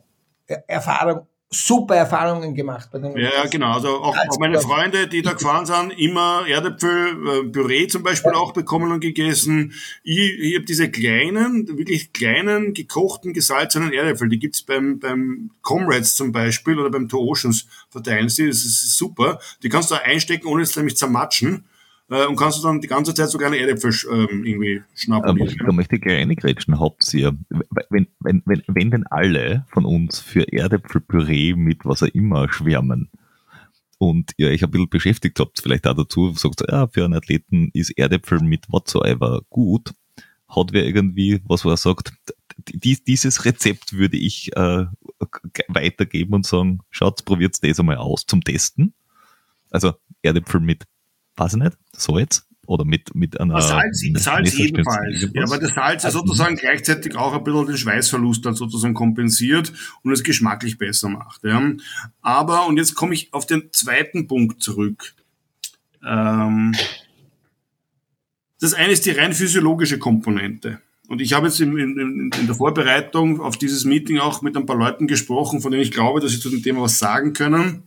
Er- 0.46 0.64
Erfahrung, 0.68 1.26
super 1.50 1.96
Erfahrungen 1.96 2.54
gemacht 2.54 2.90
bei 2.92 2.98
den 2.98 3.16
Ja, 3.16 3.46
genau. 3.46 3.72
Also 3.72 3.88
auch, 3.88 4.16
auch 4.16 4.38
meine 4.38 4.60
Freunde, 4.60 5.08
die 5.08 5.22
da 5.22 5.32
gefahren 5.32 5.64
sind, 5.64 5.98
immer 5.98 6.46
Erdäpfelpüree 6.46 7.86
zum 7.86 8.02
Beispiel 8.02 8.32
auch 8.32 8.52
bekommen 8.52 8.92
und 8.92 9.00
gegessen. 9.00 9.72
Ich, 10.02 10.18
ich 10.18 10.54
habe 10.56 10.66
diese 10.66 10.90
kleinen, 10.90 11.66
wirklich 11.78 12.12
kleinen, 12.12 12.74
gekochten, 12.74 13.32
gesalzenen 13.32 13.92
Erdäpfel, 13.94 14.28
die 14.28 14.38
gibt's 14.38 14.62
beim, 14.62 14.98
beim 14.98 15.50
Comrades 15.62 16.16
zum 16.16 16.32
Beispiel 16.32 16.78
oder 16.78 16.90
beim 16.90 17.08
Two 17.08 17.18
Oceans 17.18 17.66
verteilen 17.88 18.28
sie. 18.28 18.46
Das 18.46 18.58
ist 18.58 18.98
super. 18.98 19.40
Die 19.62 19.70
kannst 19.70 19.90
du 19.90 19.94
einstecken, 19.94 20.48
ohne 20.48 20.62
es 20.62 20.76
nämlich 20.76 20.96
zermatschen. 20.96 21.64
Äh, 22.10 22.26
und 22.26 22.36
kannst 22.36 22.58
du 22.58 22.62
dann 22.62 22.80
die 22.80 22.88
ganze 22.88 23.12
Zeit 23.14 23.28
sogar 23.28 23.48
eine 23.48 23.58
Erdäpfel 23.58 23.92
ähm, 24.10 24.44
irgendwie 24.44 24.82
schnappen. 24.94 25.36
da 25.36 25.72
möchte 25.72 25.96
ich 25.96 26.02
gleich 26.02 26.20
reingrätschen. 26.20 26.80
Habt 26.80 27.12
ihr, 27.12 27.36
wenn, 27.90 28.08
wenn, 28.20 28.42
wenn, 28.46 28.62
wenn 28.66 28.90
denn 28.90 29.06
alle 29.06 29.66
von 29.68 29.84
uns 29.84 30.18
für 30.18 30.50
Erdäpfelpüree 30.50 31.54
mit 31.54 31.84
was 31.84 32.02
auch 32.02 32.08
immer 32.08 32.50
schwärmen 32.50 33.10
und 33.98 34.32
ihr 34.36 34.48
euch 34.48 34.64
ein 34.64 34.70
bisschen 34.70 34.88
beschäftigt 34.88 35.38
habt, 35.38 35.60
vielleicht 35.60 35.86
auch 35.86 35.96
dazu, 35.96 36.32
sagt, 36.32 36.62
ja, 36.68 36.86
für 36.86 37.04
einen 37.04 37.14
Athleten 37.14 37.70
ist 37.74 37.90
Erdäpfel 37.90 38.40
mit 38.40 38.70
whatsoever 38.70 39.42
gut, 39.50 39.92
hat 40.48 40.72
wer 40.72 40.86
irgendwie, 40.86 41.42
was 41.44 41.64
wo 41.64 41.70
er 41.70 41.76
sagt, 41.76 42.12
dies, 42.56 43.04
dieses 43.04 43.44
Rezept 43.44 43.92
würde 43.92 44.16
ich 44.16 44.56
äh, 44.56 44.86
weitergeben 45.68 46.34
und 46.34 46.46
sagen, 46.46 46.80
schaut, 46.90 47.24
probiert 47.24 47.62
das 47.62 47.78
einmal 47.78 47.96
aus 47.96 48.24
zum 48.26 48.42
Testen. 48.42 48.94
Also 49.70 49.94
Erdäpfel 50.22 50.60
mit, 50.60 50.84
weiß 51.38 51.54
ich 51.54 51.60
nicht, 51.60 51.78
Salz 51.92 52.44
oder 52.66 52.84
mit, 52.84 53.14
mit 53.14 53.40
einer 53.40 53.62
Salz, 53.62 54.04
Salz 54.16 54.54
ebenfalls. 54.54 55.28
Ja, 55.32 55.44
aber 55.44 55.58
das 55.58 55.72
Salz 55.74 56.02
ja 56.02 56.10
sozusagen 56.10 56.56
gleichzeitig 56.56 57.16
auch 57.16 57.32
ein 57.32 57.42
bisschen 57.42 57.66
den 57.66 57.76
Schweißverlust 57.78 58.44
dann 58.44 58.54
sozusagen 58.54 58.92
kompensiert 58.92 59.72
und 60.02 60.12
es 60.12 60.22
geschmacklich 60.22 60.76
besser 60.76 61.08
macht. 61.08 61.44
Ja. 61.44 61.62
Aber, 62.20 62.66
und 62.66 62.76
jetzt 62.76 62.94
komme 62.94 63.14
ich 63.14 63.32
auf 63.32 63.46
den 63.46 63.72
zweiten 63.72 64.26
Punkt 64.26 64.62
zurück. 64.62 65.14
Ähm, 66.06 66.74
das 68.60 68.74
eine 68.74 68.92
ist 68.92 69.06
die 69.06 69.12
rein 69.12 69.32
physiologische 69.32 69.98
Komponente. 69.98 70.80
Und 71.08 71.22
ich 71.22 71.32
habe 71.32 71.46
jetzt 71.46 71.58
in, 71.60 71.76
in, 71.78 72.30
in 72.38 72.46
der 72.46 72.54
Vorbereitung 72.54 73.40
auf 73.40 73.56
dieses 73.56 73.86
Meeting 73.86 74.18
auch 74.18 74.42
mit 74.42 74.58
ein 74.58 74.66
paar 74.66 74.76
Leuten 74.76 75.06
gesprochen, 75.06 75.62
von 75.62 75.70
denen 75.70 75.82
ich 75.82 75.90
glaube, 75.90 76.20
dass 76.20 76.32
sie 76.32 76.40
zu 76.40 76.50
dem 76.50 76.62
Thema 76.62 76.82
was 76.82 76.98
sagen 76.98 77.32
können. 77.32 77.84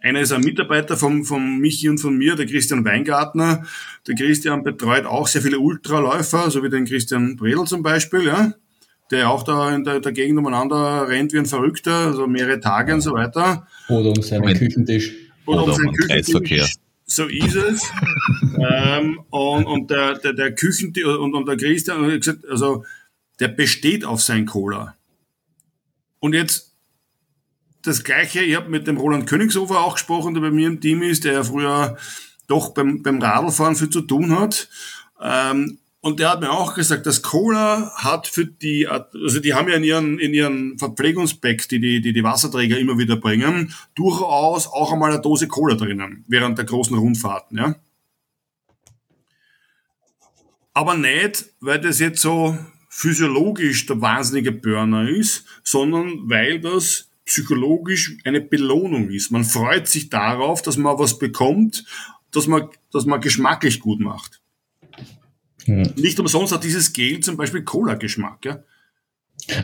Einer 0.00 0.20
ist 0.20 0.32
ein 0.32 0.42
Mitarbeiter 0.42 0.96
vom, 0.96 1.24
vom 1.24 1.58
Michi 1.58 1.88
und 1.88 1.98
von 1.98 2.16
mir, 2.16 2.36
der 2.36 2.46
Christian 2.46 2.84
Weingartner. 2.84 3.66
Der 4.06 4.14
Christian 4.14 4.62
betreut 4.62 5.06
auch 5.06 5.26
sehr 5.26 5.42
viele 5.42 5.58
Ultraläufer, 5.58 6.50
so 6.50 6.62
wie 6.62 6.70
den 6.70 6.84
Christian 6.84 7.34
Bredel 7.34 7.64
zum 7.64 7.82
Beispiel, 7.82 8.24
ja, 8.24 8.54
der 9.10 9.28
auch 9.30 9.42
da 9.42 9.74
in 9.74 9.82
der, 9.82 9.98
der 10.00 10.12
Gegend 10.12 10.38
umeinander 10.38 11.08
rennt 11.08 11.32
wie 11.32 11.38
ein 11.38 11.46
Verrückter, 11.46 12.06
also 12.06 12.28
mehrere 12.28 12.60
Tage 12.60 12.94
und 12.94 13.00
so 13.00 13.12
weiter. 13.12 13.66
Oder 13.88 14.10
um 14.10 14.22
seinen. 14.22 14.54
Küchentisch. 14.54 15.14
Oder 15.46 15.64
um 15.64 15.70
um 15.70 15.74
seinen 15.74 15.94
Kreisverkehr. 15.94 16.58
Küchentisch. 16.58 16.74
So 17.10 17.26
ist 17.26 17.56
es. 17.56 17.82
ähm, 18.58 19.18
und, 19.30 19.64
und 19.64 19.90
der, 19.90 20.18
der, 20.18 20.34
der 20.34 20.54
Küchen 20.54 20.92
und, 21.04 21.34
und 21.34 21.48
der 21.48 21.56
Christian 21.56 22.20
also 22.50 22.84
der 23.40 23.48
besteht 23.48 24.04
auf 24.04 24.20
sein 24.20 24.46
Cola. 24.46 24.96
Und 26.20 26.34
jetzt 26.34 26.67
das 27.82 28.04
Gleiche, 28.04 28.40
ich 28.40 28.56
habe 28.56 28.70
mit 28.70 28.86
dem 28.86 28.96
Roland 28.96 29.26
Königshofer 29.26 29.80
auch 29.80 29.94
gesprochen, 29.94 30.34
der 30.34 30.40
bei 30.40 30.50
mir 30.50 30.68
im 30.68 30.80
Team 30.80 31.02
ist, 31.02 31.24
der 31.24 31.32
ja 31.32 31.44
früher 31.44 31.96
doch 32.46 32.74
beim, 32.74 33.02
beim 33.02 33.20
Radlfahren 33.20 33.76
viel 33.76 33.90
zu 33.90 34.00
tun 34.02 34.38
hat. 34.38 34.68
Ähm, 35.20 35.78
Und 36.00 36.20
der 36.20 36.30
hat 36.30 36.40
mir 36.40 36.50
auch 36.50 36.74
gesagt, 36.74 37.06
dass 37.06 37.22
Cola 37.22 37.90
hat 37.96 38.28
für 38.28 38.46
die, 38.46 38.86
also 38.86 39.40
die 39.40 39.52
haben 39.54 39.68
ja 39.68 39.74
in 39.74 39.84
ihren, 39.84 40.18
in 40.20 40.32
ihren 40.32 40.78
Verpflegungspacks, 40.78 41.66
die 41.66 41.80
die, 41.80 42.00
die 42.00 42.12
die 42.12 42.22
Wasserträger 42.22 42.78
immer 42.78 42.98
wieder 42.98 43.16
bringen, 43.16 43.74
durchaus 43.96 44.68
auch 44.68 44.92
einmal 44.92 45.12
eine 45.12 45.20
Dose 45.20 45.48
Cola 45.48 45.74
drinnen, 45.74 46.24
während 46.28 46.56
der 46.56 46.66
großen 46.66 46.96
Rundfahrten, 46.96 47.58
ja. 47.58 47.74
Aber 50.72 50.94
nicht, 50.94 51.46
weil 51.60 51.80
das 51.80 51.98
jetzt 51.98 52.22
so 52.22 52.56
physiologisch 52.88 53.86
der 53.86 54.00
wahnsinnige 54.00 54.52
Burner 54.52 55.08
ist, 55.08 55.44
sondern 55.64 56.30
weil 56.30 56.60
das 56.60 57.07
psychologisch 57.28 58.16
eine 58.24 58.40
Belohnung 58.40 59.10
ist. 59.10 59.30
Man 59.30 59.44
freut 59.44 59.86
sich 59.86 60.08
darauf, 60.10 60.62
dass 60.62 60.76
man 60.76 60.98
was 60.98 61.18
bekommt, 61.18 61.84
dass 62.32 62.46
man, 62.46 62.68
dass 62.92 63.06
man 63.06 63.20
geschmacklich 63.20 63.80
gut 63.80 64.00
macht. 64.00 64.40
Hm. 65.64 65.92
Nicht 65.96 66.18
umsonst 66.18 66.52
hat 66.52 66.64
dieses 66.64 66.92
Gel 66.92 67.20
zum 67.20 67.36
Beispiel 67.36 67.62
Cola-Geschmack. 67.62 68.44
Ja? 68.44 68.64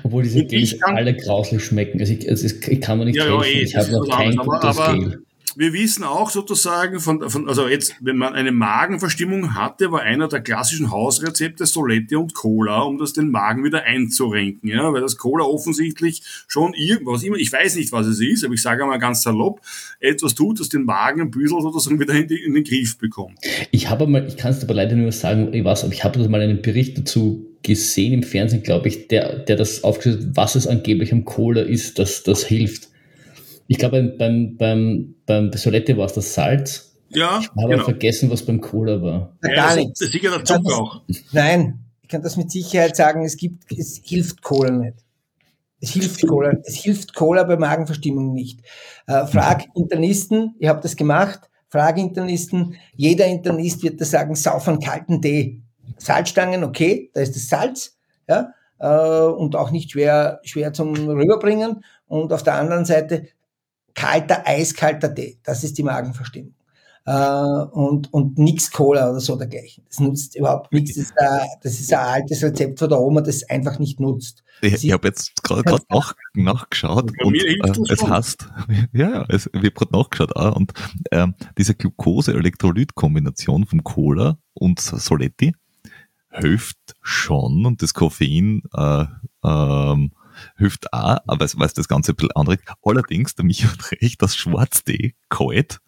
Obwohl 0.03 0.23
diese 0.23 0.45
Gels 0.45 0.81
alle 0.83 1.17
grauslich 1.17 1.65
schmecken. 1.65 2.01
Also 2.01 2.13
ich, 2.13 2.29
also 2.29 2.47
ich 2.47 2.81
kann 2.81 2.99
mir 2.99 3.07
nicht 3.07 3.17
ja, 3.17 3.25
helfen. 3.25 3.43
Ja, 3.43 3.61
eh, 3.61 3.63
ich 3.63 3.77
habe 3.77 3.91
noch 3.91 4.09
kein 4.09 4.37
gutes 4.37 4.79
aber, 4.79 4.99
Gel 4.99 5.24
wir 5.57 5.73
wissen 5.73 6.05
auch 6.05 6.31
sozusagen 6.31 7.01
von, 7.01 7.29
von, 7.31 7.49
also 7.49 7.69
jetzt, 7.69 7.95
wenn 8.01 8.17
man 8.17 8.35
eine 8.35 8.53
Magenverstimmung 8.53 9.55
hatte, 9.55 9.93
war 9.93 10.03
einer 10.03 10.29
der 10.29 10.41
klassischen 10.41 10.91
Hausrezepte 10.91 11.67
Solette 11.67 12.19
und 12.19 12.35
Cola, 12.35 12.81
um 12.83 12.99
das 12.99 13.13
den 13.13 13.31
Magen 13.31 13.65
wieder 13.65 13.85
einzurenken, 13.85 14.69
ja, 14.69 14.93
weil 14.93 15.01
das 15.01 15.17
Cola 15.17 15.45
offensichtlich 15.45 16.23
schon 16.49 16.75
irgendwas 16.75 17.23
immer, 17.23 17.37
ich 17.37 17.53
weiß 17.53 17.77
nicht, 17.77 17.93
was 17.93 18.07
es 18.07 18.21
ist, 18.21 18.45
aber 18.45 18.55
ich 18.55 18.63
sage 18.63 18.85
mal 18.85 18.99
ganz 18.99 19.23
salopp, 19.23 19.61
etwas 20.01 20.35
tut, 20.35 20.61
das 20.61 20.69
den 20.69 20.85
Magen 20.85 21.21
ein 21.21 21.31
bisschen 21.31 21.61
sozusagen 21.61 22.01
wieder 22.01 22.15
in, 22.15 22.27
die, 22.27 22.43
in 22.43 22.55
den 22.55 22.65
Griff 22.65 22.99
bekommt. 22.99 23.39
Ich 23.71 23.89
habe 23.89 24.07
mal, 24.07 24.27
ich 24.27 24.37
kann 24.37 24.51
es 24.51 24.63
aber 24.63 24.75
leider 24.75 24.97
nur 24.97 25.13
sagen, 25.13 25.53
ich 25.53 25.65
weiß, 25.65 25.85
aber 25.85 25.93
ich 25.93 26.05
habe 26.05 26.29
mal 26.29 26.41
einen 26.41 26.63
Bericht 26.63 26.99
dazu 26.99 27.47
gesehen 27.63 28.13
im 28.13 28.23
Fernsehen, 28.23 28.63
glaube 28.63 28.89
ich, 28.89 29.09
der, 29.09 29.39
der 29.41 29.57
das 29.57 29.85
aufgeschrieben 29.85 30.29
hat, 30.29 30.37
was 30.37 30.55
es 30.55 30.67
angeblich 30.67 31.13
am 31.13 31.25
Cola 31.25 31.63
ist, 31.63 31.99
dass 31.99 32.23
das 32.23 32.45
hilft. 32.45 32.89
Ich 33.67 33.79
glaube, 33.79 34.03
beim, 34.19 34.57
beim, 34.57 35.15
beim, 35.27 35.53
Solette 35.53 35.97
war 35.97 36.07
es 36.07 36.13
das 36.13 36.35
Salz. 36.35 36.97
Ja, 37.09 37.39
ich 37.41 37.49
habe 37.51 37.69
genau. 37.69 37.85
vergessen, 37.85 38.31
was 38.31 38.43
beim 38.43 38.61
Cola 38.61 39.01
war. 39.01 39.37
Ja, 39.43 39.55
gar 39.55 39.77
nichts. 39.77 40.01
Das 40.01 40.09
ist 40.09 40.13
sicher 40.13 40.31
der 40.31 40.45
Zucker 40.45 40.77
auch. 40.77 41.03
Nein, 41.33 41.79
ich 42.03 42.09
kann 42.09 42.23
das 42.23 42.37
mit 42.37 42.51
Sicherheit 42.51 42.97
sagen, 42.97 43.25
es 43.25 43.37
gibt, 43.37 43.71
es 43.71 44.01
hilft 44.05 44.43
Cola 44.43 44.71
nicht. 44.71 45.05
Es 45.81 45.91
hilft 45.91 46.27
Cola, 46.27 46.55
es 46.65 46.77
hilft 46.77 47.15
Cola 47.15 47.45
bei 47.45 47.57
Magenverstimmung 47.57 48.33
nicht. 48.33 48.61
Äh, 49.07 49.27
frag 49.27 49.67
Internisten, 49.75 50.55
ihr 50.59 50.71
habt 50.71 50.83
das 50.83 50.97
gemacht, 50.97 51.41
frag 51.69 51.99
Internisten, 51.99 52.77
jeder 52.97 53.27
Internist 53.27 53.83
wird 53.83 54.01
da 54.01 54.07
sagen, 54.07 54.35
sauf 54.35 54.67
einen 54.67 54.81
kalten 54.81 55.21
Tee. 55.21 55.61
Salzstangen, 55.99 56.65
okay, 56.65 57.11
da 57.13 57.21
ist 57.21 57.37
das 57.37 57.49
Salz, 57.49 57.99
ja, 58.27 58.55
äh, 58.79 59.27
und 59.27 59.57
auch 59.57 59.71
nicht 59.71 59.91
schwer, 59.91 60.41
schwer 60.43 60.73
zum 60.73 60.95
Rüberbringen. 60.95 61.85
Und 62.07 62.33
auf 62.33 62.43
der 62.43 62.55
anderen 62.55 62.87
Seite 62.87 63.27
kalter, 63.95 64.47
eiskalter 64.47 65.15
Tee. 65.15 65.39
Das 65.43 65.65
ist 65.65 65.79
die 65.79 65.83
Magenverstimmung. 65.83 66.55
Uh, 67.07 67.69
und, 67.73 68.11
und 68.15 68.39
nix 68.39 68.71
Cola 68.71 69.11
oder 69.11 69.21
so 69.21 69.37
dergleichen. 69.37 69.85
Das 69.87 70.01
nutzt 70.01 70.37
überhaupt 70.37 70.73
nichts. 70.73 70.95
Das 70.95 71.05
ist, 71.05 71.19
ein, 71.19 71.49
das 71.63 71.73
ist 71.81 71.93
ein 71.93 71.99
altes 71.99 72.43
Rezept 72.43 72.79
von 72.79 72.89
der 72.89 72.99
Oma, 72.99 73.21
das 73.21 73.43
einfach 73.51 73.79
nicht 73.79 74.01
nutzt. 74.01 74.43
Ich, 74.63 74.83
ich 74.83 74.91
habe 74.91 75.09
jetzt 75.09 75.43
gerade 75.43 75.83
nach, 75.91 76.15
nachgeschaut 76.33 77.13
und 77.23 77.35
äh, 77.35 77.59
es 77.91 78.03
heißt, 78.03 78.49
ja, 78.95 79.11
ja, 79.11 79.27
es, 79.29 79.51
ich 79.53 79.59
habe 79.59 79.71
gerade 79.73 79.93
nachgeschaut 79.93 80.35
auch, 80.35 80.57
und 80.57 80.73
äh, 81.11 81.27
diese 81.59 81.75
Glucose-Elektrolyt-Kombination 81.75 83.67
vom 83.67 83.85
Cola 83.85 84.39
und 84.55 84.81
Soletti 84.81 85.55
hilft 86.31 86.79
schon 87.03 87.67
und 87.67 87.83
das 87.83 87.93
Koffein 87.93 88.63
äh, 88.75 89.05
ähm, 89.45 90.13
hilft 90.57 90.93
auch, 90.93 91.19
aber 91.27 91.45
es 91.45 91.59
weiß 91.59 91.75
das 91.75 91.89
Ganze 91.89 92.13
ein 92.13 92.17
bisschen 92.17 92.33
anregt. 92.33 92.69
Allerdings, 92.83 93.35
der 93.35 93.45
Michael 93.45 93.71
hat 93.71 93.93
recht, 93.93 94.23
dass 94.23 94.37
Schwarztee 94.37 95.15
kalt 95.29 95.81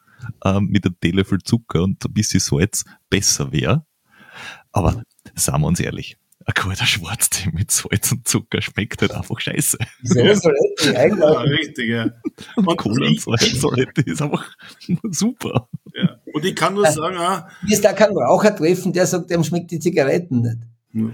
ähm, 0.45 0.69
mit 0.69 0.85
einem 0.85 0.99
Teelöffel 1.01 1.39
Zucker 1.43 1.83
und 1.83 2.05
ein 2.05 2.13
bisschen 2.13 2.41
Salz 2.41 2.85
besser 3.11 3.53
wäre. 3.53 3.85
Aber 4.73 5.03
sagen 5.35 5.63
wir 5.63 5.69
uns 5.69 5.81
ehrlich, 5.81 6.19
ein 6.45 6.55
kalter 6.55 6.87
Schwarztee 6.87 7.51
mit 7.53 7.71
Salz 7.71 8.13
und 8.13 8.29
Zucker 8.29 8.63
schmeckt 8.63 9.03
halt 9.03 9.13
einfach 9.13 9.41
scheiße. 9.41 9.79
So 10.03 10.21
ja. 10.21 10.35
Soletti, 10.35 10.97
eigentlich. 10.97 11.21
Ja, 11.21 11.41
richtig, 11.41 11.89
ja. 11.89 12.11
Und, 12.57 12.77
Cola 12.77 13.09
und 13.09 14.07
ist 14.07 14.23
einfach 14.23 14.51
super. 15.11 15.69
Ja. 15.95 16.21
Und 16.33 16.45
ich 16.45 16.55
kann 16.55 16.75
nur 16.75 16.87
sagen, 16.87 17.17
ah, 17.17 17.49
Hier 17.67 17.75
ist 17.75 17.85
da 17.85 17.93
kein 17.93 18.11
Raucher 18.11 18.55
treffen, 18.55 18.93
der 18.93 19.07
sagt, 19.07 19.31
dem 19.31 19.43
schmeckt 19.43 19.71
die 19.71 19.81
Zigaretten 19.81 20.43
nicht. 20.43 20.59
Ja 20.93 21.11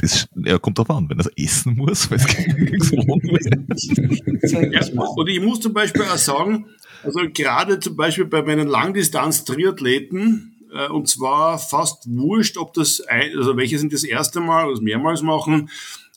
das 0.00 0.28
ja, 0.34 0.58
kommt 0.58 0.78
drauf 0.78 0.90
an, 0.90 1.08
wenn 1.08 1.20
er 1.20 1.30
essen 1.36 1.76
muss, 1.76 2.10
weil 2.10 2.18
es 2.18 2.26
ja, 4.52 4.80
Und 5.14 5.28
ich 5.28 5.40
muss 5.40 5.60
zum 5.60 5.72
Beispiel 5.72 6.02
auch 6.02 6.16
sagen, 6.16 6.66
also 7.02 7.20
gerade 7.32 7.80
zum 7.80 7.96
Beispiel 7.96 8.26
bei 8.26 8.42
meinen 8.42 8.68
Langdistanz-Triathleten, 8.68 10.50
äh, 10.72 10.88
und 10.88 11.08
zwar 11.08 11.58
fast 11.58 12.08
wurscht, 12.08 12.56
ob 12.56 12.74
das, 12.74 13.00
ein, 13.00 13.36
also 13.36 13.56
welche 13.56 13.78
sind 13.78 13.92
das 13.92 14.04
erste 14.04 14.40
Mal 14.40 14.64
oder 14.64 14.74
das 14.74 14.82
mehrmals 14.82 15.22
machen, 15.22 15.70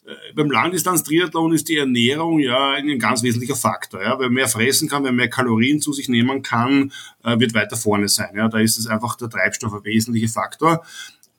äh, 0.05 0.33
beim 0.35 0.51
Langdistanz-Triathlon 0.51 1.53
ist 1.53 1.69
die 1.69 1.77
Ernährung 1.77 2.39
ja 2.39 2.71
ein 2.71 2.99
ganz 2.99 3.23
wesentlicher 3.23 3.55
Faktor. 3.55 4.01
Ja. 4.01 4.19
Wer 4.19 4.29
mehr 4.29 4.47
fressen 4.47 4.89
kann, 4.89 5.03
wer 5.03 5.11
mehr 5.11 5.29
Kalorien 5.29 5.79
zu 5.79 5.93
sich 5.93 6.09
nehmen 6.09 6.41
kann, 6.41 6.91
äh, 7.23 7.39
wird 7.39 7.53
weiter 7.53 7.77
vorne 7.77 8.09
sein. 8.09 8.35
Ja. 8.35 8.49
Da 8.49 8.59
ist 8.59 8.77
es 8.77 8.87
einfach 8.87 9.15
der 9.15 9.29
Treibstoff 9.29 9.73
ein 9.73 9.85
wesentlicher 9.85 10.31
Faktor. 10.31 10.83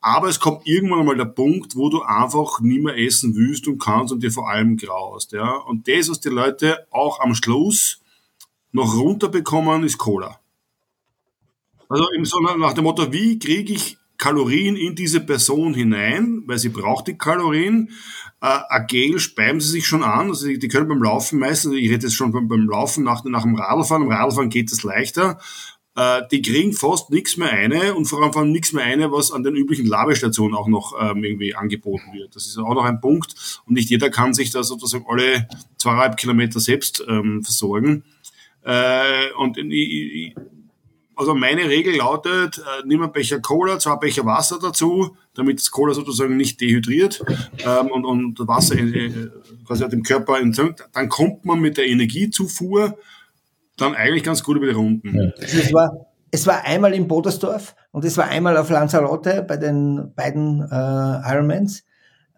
Aber 0.07 0.29
es 0.29 0.39
kommt 0.39 0.67
irgendwann 0.67 0.99
einmal 0.99 1.17
der 1.17 1.25
Punkt, 1.25 1.75
wo 1.75 1.89
du 1.89 2.03
einfach 2.03 2.59
nicht 2.59 2.83
mehr 2.83 2.95
essen 2.95 3.35
willst 3.35 3.67
und 3.67 3.79
kannst 3.79 4.13
und 4.13 4.21
dir 4.21 4.31
vor 4.31 4.47
allem 4.47 4.77
graust. 4.77 5.31
Ja? 5.31 5.55
Und 5.55 5.87
das, 5.87 6.11
was 6.11 6.19
die 6.19 6.29
Leute 6.29 6.85
auch 6.91 7.21
am 7.21 7.33
Schluss 7.33 8.03
noch 8.71 8.95
runterbekommen, 8.95 9.83
ist 9.83 9.97
Cola. 9.97 10.39
Also 11.89 12.07
im 12.11 12.23
so 12.23 12.39
nach 12.39 12.73
dem 12.73 12.83
Motto, 12.83 13.11
wie 13.11 13.39
kriege 13.39 13.73
ich 13.73 13.97
Kalorien 14.19 14.75
in 14.75 14.93
diese 14.93 15.21
Person 15.21 15.73
hinein, 15.73 16.43
weil 16.45 16.59
sie 16.59 16.69
braucht 16.69 17.07
die 17.07 17.17
Kalorien. 17.17 17.89
Äh, 18.41 18.59
ein 18.69 18.85
Gel 18.85 19.17
speiben 19.17 19.59
sie 19.59 19.71
sich 19.71 19.87
schon 19.87 20.03
an, 20.03 20.29
also 20.29 20.45
die, 20.47 20.67
können 20.67 20.87
beim 20.87 21.01
Laufen 21.01 21.39
meistens, 21.39 21.73
ich 21.73 21.89
rede 21.89 22.05
jetzt 22.05 22.15
schon 22.15 22.31
beim, 22.31 22.47
beim 22.47 22.69
Laufen 22.69 23.03
nach, 23.03 23.23
nach 23.23 23.41
dem 23.41 23.55
Radlfahren, 23.55 24.03
im 24.03 24.11
Radlfahren 24.11 24.51
geht 24.51 24.71
es 24.71 24.83
leichter, 24.83 25.39
äh, 25.95 26.21
die 26.31 26.41
kriegen 26.41 26.73
fast 26.73 27.09
nichts 27.09 27.37
mehr 27.37 27.51
eine 27.51 27.95
und 27.95 28.05
vor 28.05 28.21
allem 28.21 28.33
vor 28.33 28.43
nichts 28.43 28.73
mehr 28.73 28.83
eine, 28.83 29.11
was 29.11 29.31
an 29.31 29.43
den 29.43 29.55
üblichen 29.55 29.85
Labestationen 29.85 30.55
auch 30.55 30.67
noch 30.67 30.93
ähm, 30.99 31.23
irgendwie 31.23 31.55
angeboten 31.55 32.13
wird. 32.13 32.35
Das 32.35 32.45
ist 32.45 32.57
auch 32.57 32.73
noch 32.73 32.83
ein 32.83 32.99
Punkt 32.99 33.61
und 33.65 33.73
nicht 33.73 33.89
jeder 33.89 34.09
kann 34.09 34.33
sich 34.33 34.51
da 34.51 34.63
sozusagen 34.63 35.05
alle 35.07 35.47
zweieinhalb 35.77 36.17
Kilometer 36.17 36.59
selbst 36.59 37.03
ähm, 37.07 37.43
versorgen. 37.43 38.03
Äh, 38.63 39.31
und 39.37 39.57
ich, 39.57 40.35
also 41.15 41.33
meine 41.33 41.69
Regel 41.69 41.95
lautet, 41.95 42.57
äh, 42.57 42.85
nimm 42.85 43.01
einen 43.01 43.13
Becher 43.13 43.39
Cola, 43.39 43.79
zwei 43.79 43.95
Becher 43.95 44.25
Wasser 44.25 44.59
dazu, 44.61 45.15
damit 45.33 45.59
das 45.59 45.71
Cola 45.71 45.93
sozusagen 45.93 46.35
nicht 46.35 46.59
dehydriert 46.59 47.23
ähm, 47.59 47.87
und, 47.87 48.03
und 48.05 48.47
Wasser 48.47 48.75
äh, 48.75 49.29
quasi 49.65 49.87
dem 49.87 50.03
Körper 50.03 50.39
entzündet. 50.39 50.89
Dann 50.91 51.07
kommt 51.07 51.45
man 51.45 51.61
mit 51.61 51.77
der 51.77 51.87
Energiezufuhr 51.87 52.97
dann 53.77 53.95
eigentlich 53.95 54.23
ganz 54.23 54.43
gut 54.43 54.57
über 54.57 54.67
die 54.67 54.73
Runden. 54.73 55.15
Ja. 55.15 55.31
Also 55.41 55.59
es, 55.59 55.73
war, 55.73 55.91
es 56.31 56.47
war 56.47 56.63
einmal 56.63 56.93
in 56.93 57.07
Bodersdorf 57.07 57.75
und 57.91 58.05
es 58.05 58.17
war 58.17 58.27
einmal 58.27 58.57
auf 58.57 58.69
Lanzarote 58.69 59.43
bei 59.43 59.57
den 59.57 60.13
beiden 60.15 60.61
äh, 60.61 61.31
Ironmans. 61.33 61.83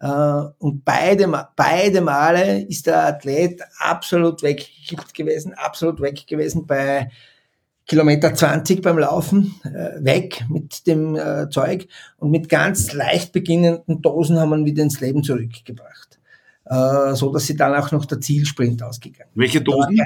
Uh, 0.00 0.50
und 0.58 0.84
beide, 0.84 1.26
beide 1.56 2.00
Male 2.00 2.62
ist 2.62 2.86
der 2.86 3.04
Athlet 3.04 3.60
absolut 3.78 4.44
weggekippt 4.44 5.12
gewesen, 5.12 5.54
absolut 5.54 6.00
weg 6.00 6.24
gewesen 6.24 6.68
bei 6.68 7.10
Kilometer 7.88 8.32
20 8.32 8.80
beim 8.80 8.98
Laufen, 8.98 9.54
äh, 9.64 10.04
weg 10.04 10.44
mit 10.48 10.86
dem 10.86 11.16
äh, 11.16 11.48
Zeug 11.50 11.88
und 12.18 12.30
mit 12.30 12.48
ganz 12.48 12.92
leicht 12.92 13.32
beginnenden 13.32 14.00
Dosen 14.00 14.38
haben 14.38 14.50
wir 14.50 14.58
ihn 14.58 14.66
wieder 14.66 14.84
ins 14.84 15.00
Leben 15.00 15.24
zurückgebracht. 15.24 16.20
Äh, 16.66 17.14
so 17.14 17.32
dass 17.32 17.46
sie 17.46 17.56
dann 17.56 17.74
auch 17.74 17.90
noch 17.90 18.04
der 18.04 18.20
Zielsprint 18.20 18.82
ausgegangen. 18.82 19.30
Welche 19.34 19.62
Dosen? 19.62 19.98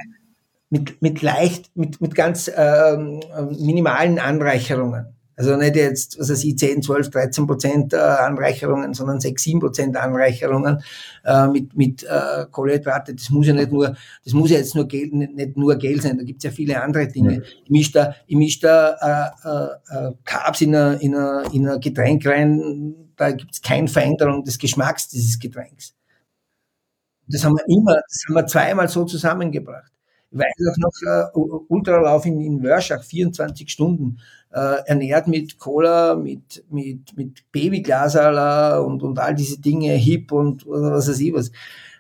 Mit, 0.73 1.03
mit 1.03 1.21
leicht, 1.21 1.71
mit, 1.77 2.01
mit 2.01 2.15
ganz 2.15 2.51
ähm, 2.57 3.21
minimalen 3.59 4.19
Anreicherungen. 4.19 5.05
Also 5.37 5.55
nicht 5.57 5.77
jetzt, 5.77 6.19
was 6.19 6.31
weiß 6.31 6.45
ich, 6.45 6.57
10, 6.57 6.83
12, 6.83 7.11
13 7.11 7.47
Prozent 7.47 7.93
äh, 7.93 7.97
Anreicherungen, 7.97 8.95
sondern 8.95 9.21
6, 9.21 9.43
7 9.43 9.61
Prozent 9.61 9.97
Anreicherungen 9.99 10.83
äh, 11.25 11.47
mit, 11.49 11.77
mit 11.77 12.05
äh, 12.05 12.47
Kohlenhydrate. 12.51 13.15
Das 13.15 13.29
muss 13.29 13.47
ja 13.47 13.53
nicht 13.53 13.71
nur, 13.71 13.97
das 14.25 14.33
muss 14.33 14.51
ja 14.51 14.57
jetzt 14.57 14.75
nur 14.75 14.89
Gel, 14.89 15.09
nicht, 15.09 15.35
nicht 15.35 15.57
nur 15.59 15.77
Gel 15.77 16.01
sein, 16.01 16.17
da 16.17 16.25
gibt's 16.25 16.45
ja 16.45 16.51
viele 16.51 16.81
andere 16.83 17.07
Dinge. 17.07 17.35
Ja. 17.35 17.41
Ich 17.65 17.71
mische 17.71 17.93
da, 17.93 18.15
ich 18.27 18.37
misch 18.37 18.61
da 18.61 19.33
äh, 19.45 19.49
äh, 19.49 20.09
äh, 20.09 20.13
Carbs 20.25 20.63
in 20.63 20.75
ein 20.75 21.01
in 21.01 21.15
a, 21.15 21.43
in 21.53 21.69
a 21.69 21.77
Getränk 21.77 22.27
rein, 22.27 22.95
da 23.17 23.33
gibt's 23.33 23.61
keine 23.61 23.89
Veränderung 23.89 24.43
des 24.43 24.59
Geschmacks 24.59 25.09
dieses 25.09 25.39
Getränks. 25.39 25.95
Das 27.29 27.45
haben 27.45 27.57
wir 27.57 27.65
immer, 27.69 27.95
das 27.95 28.25
haben 28.27 28.35
wir 28.35 28.47
zweimal 28.47 28.89
so 28.89 29.05
zusammengebracht. 29.05 29.93
Ich 30.33 30.39
weiß 30.39 30.73
auch 30.73 30.79
noch, 30.79 31.03
äh, 31.03 31.69
Ultralauf 31.69 32.25
in, 32.25 32.41
in 32.41 32.63
Wörschach, 32.63 33.05
24 33.05 33.71
Stunden, 33.71 34.19
äh, 34.53 34.79
ernährt 34.87 35.29
mit 35.29 35.59
Cola, 35.59 36.15
mit, 36.15 36.65
mit, 36.71 37.17
mit 37.17 37.51
Babyglasala 37.53 38.79
und, 38.79 39.03
und 39.03 39.19
all 39.19 39.35
diese 39.35 39.61
Dinge, 39.61 39.93
Hip 39.93 40.33
und 40.33 40.67
was 40.67 41.09
weiß 41.09 41.21
ich 41.21 41.33
was. 41.33 41.53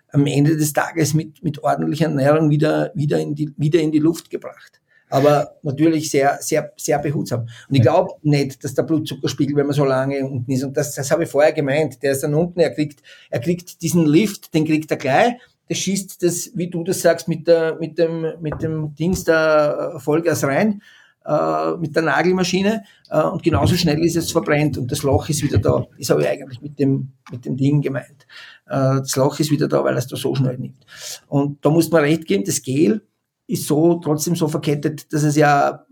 Am 0.08 0.26
Ende 0.26 0.56
des 0.56 0.72
Tages 0.72 1.14
mit, 1.14 1.42
mit 1.42 1.62
ordentlicher 1.62 2.06
Ernährung 2.06 2.50
wieder, 2.50 2.90
wieder, 2.94 3.18
in 3.18 3.34
die, 3.34 3.52
wieder 3.56 3.80
in 3.80 3.92
die 3.92 3.98
Luft 3.98 4.28
gebracht 4.28 4.82
aber 5.12 5.56
natürlich 5.62 6.10
sehr, 6.10 6.38
sehr, 6.40 6.72
sehr 6.76 6.98
behutsam. 6.98 7.42
Und 7.68 7.74
ich 7.74 7.82
glaube 7.82 8.14
nicht, 8.22 8.64
dass 8.64 8.72
der 8.74 8.84
Blutzuckerspiegel, 8.84 9.54
wenn 9.56 9.66
man 9.66 9.74
so 9.74 9.84
lange 9.84 10.24
unten 10.24 10.50
ist, 10.50 10.64
und 10.64 10.74
das, 10.74 10.94
das 10.94 11.10
habe 11.10 11.24
ich 11.24 11.28
vorher 11.28 11.52
gemeint, 11.52 12.02
der 12.02 12.12
ist 12.12 12.22
dann 12.22 12.32
unten, 12.32 12.60
er 12.60 12.70
kriegt, 12.70 13.02
er 13.28 13.40
kriegt 13.40 13.82
diesen 13.82 14.06
Lift, 14.06 14.54
den 14.54 14.64
kriegt 14.64 14.90
er 14.90 14.96
gleich, 14.96 15.34
der 15.68 15.74
schießt 15.74 16.22
das, 16.22 16.50
wie 16.54 16.68
du 16.68 16.84
das 16.84 17.00
sagst, 17.00 17.28
mit 17.28 17.46
der, 17.46 17.76
mit 17.78 17.98
dem, 17.98 18.26
mit 18.40 18.62
dem 18.62 18.94
Dings 18.94 19.24
da 19.24 19.98
Vollgas 19.98 20.44
rein, 20.44 20.82
äh, 21.24 21.76
mit 21.76 21.94
der 21.94 22.02
Nagelmaschine, 22.02 22.84
äh, 23.10 23.22
und 23.22 23.42
genauso 23.42 23.76
schnell 23.76 24.04
ist 24.04 24.16
es 24.16 24.32
verbrennt 24.32 24.76
und 24.76 24.90
das 24.90 25.02
Loch 25.02 25.28
ist 25.28 25.42
wieder 25.42 25.58
da. 25.58 25.86
Das 25.98 26.10
habe 26.10 26.22
ich 26.22 26.28
eigentlich 26.28 26.60
mit 26.60 26.78
dem, 26.78 27.12
mit 27.30 27.44
dem 27.44 27.56
Ding 27.56 27.80
gemeint. 27.80 28.26
Äh, 28.66 29.00
das 29.00 29.16
Loch 29.16 29.38
ist 29.38 29.50
wieder 29.50 29.68
da, 29.68 29.84
weil 29.84 29.96
es 29.96 30.06
da 30.08 30.16
so 30.16 30.34
schnell 30.34 30.58
nimmt. 30.58 30.84
Und 31.28 31.64
da 31.64 31.70
muss 31.70 31.90
man 31.90 32.02
recht 32.02 32.26
geben, 32.26 32.44
das 32.44 32.62
Gel, 32.62 33.02
ist 33.46 33.66
so 33.66 33.94
trotzdem 33.96 34.34
so 34.34 34.48
verkettet, 34.48 35.12
dass 35.12 35.22
es 35.22 35.36
ja 35.36 35.84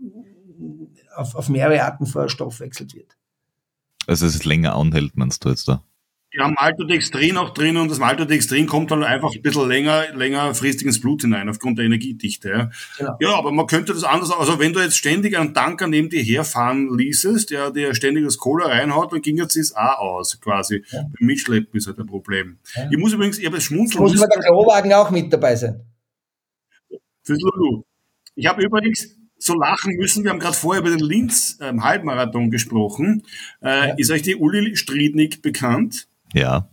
auf, 1.15 1.35
auf 1.35 1.49
mehrere 1.49 1.83
Arten 1.83 2.05
verstoffwechselt 2.05 2.95
wird. 2.95 3.17
Also 4.07 4.25
es 4.25 4.35
ist 4.35 4.45
länger 4.45 4.75
anhält, 4.75 5.15
meinst 5.15 5.45
du 5.45 5.49
jetzt 5.49 5.67
da? 5.67 5.83
Ja, 6.33 6.47
Maltodextrin 6.47 7.35
auch 7.35 7.49
drin 7.49 7.75
und 7.75 7.91
das 7.91 7.99
Maltodextrin 7.99 8.65
kommt 8.65 8.89
dann 8.91 9.03
einfach 9.03 9.35
ein 9.35 9.41
bisschen 9.41 9.67
länger, 9.67 10.13
längerfristig 10.15 10.87
ins 10.87 11.01
Blut 11.01 11.23
hinein, 11.23 11.49
aufgrund 11.49 11.77
der 11.77 11.85
Energiedichte. 11.85 12.49
Ja. 12.49 12.69
Genau. 12.97 13.17
ja, 13.19 13.35
aber 13.35 13.51
man 13.51 13.67
könnte 13.67 13.93
das 13.93 14.05
anders, 14.05 14.31
also 14.31 14.57
wenn 14.57 14.71
du 14.71 14.79
jetzt 14.79 14.97
ständig 14.97 15.37
einen 15.37 15.53
Tanker 15.53 15.87
neben 15.87 16.09
dir 16.09 16.23
herfahren 16.23 16.97
ließest, 16.97 17.49
der 17.49 17.71
dir 17.71 17.93
ständig 17.95 18.23
das 18.23 18.37
Cola 18.37 18.67
reinhaut, 18.67 19.11
dann 19.11 19.21
ging 19.21 19.37
jetzt 19.37 19.57
das 19.57 19.75
auch 19.75 19.99
aus, 19.99 20.39
quasi. 20.39 20.85
Ja. 20.91 21.01
Beim 21.01 21.27
Mitschleppen 21.27 21.77
ist 21.77 21.87
halt 21.87 21.99
ein 21.99 22.07
Problem. 22.07 22.59
Ja. 22.75 22.87
Ich 22.89 22.97
muss 22.97 23.11
übrigens, 23.11 23.37
ich 23.37 23.45
habe 23.45 23.57
das 23.57 23.65
schmunzeln. 23.65 24.01
Muss 24.01 24.17
aber 24.17 24.29
der 24.33 24.41
Klowagen 24.41 24.93
auch 24.93 25.11
mit 25.11 25.33
dabei 25.33 25.57
sein? 25.57 25.81
Für 27.23 27.33
Lulu. 27.33 27.83
Ich 28.35 28.47
habe 28.47 28.63
übrigens 28.63 29.17
so 29.37 29.53
lachen 29.55 29.95
müssen. 29.97 30.23
Wir 30.23 30.31
haben 30.31 30.39
gerade 30.39 30.55
vorher 30.55 30.81
über 30.81 30.91
den 30.91 31.05
Linz 31.05 31.57
ähm, 31.61 31.83
Halbmarathon 31.83 32.51
gesprochen. 32.51 33.23
Äh, 33.61 33.89
ja. 33.89 33.93
Ist 33.95 34.11
euch 34.11 34.21
die 34.21 34.37
Uli 34.37 34.77
Striednik 34.77 35.41
bekannt? 35.41 36.07
Ja. 36.33 36.67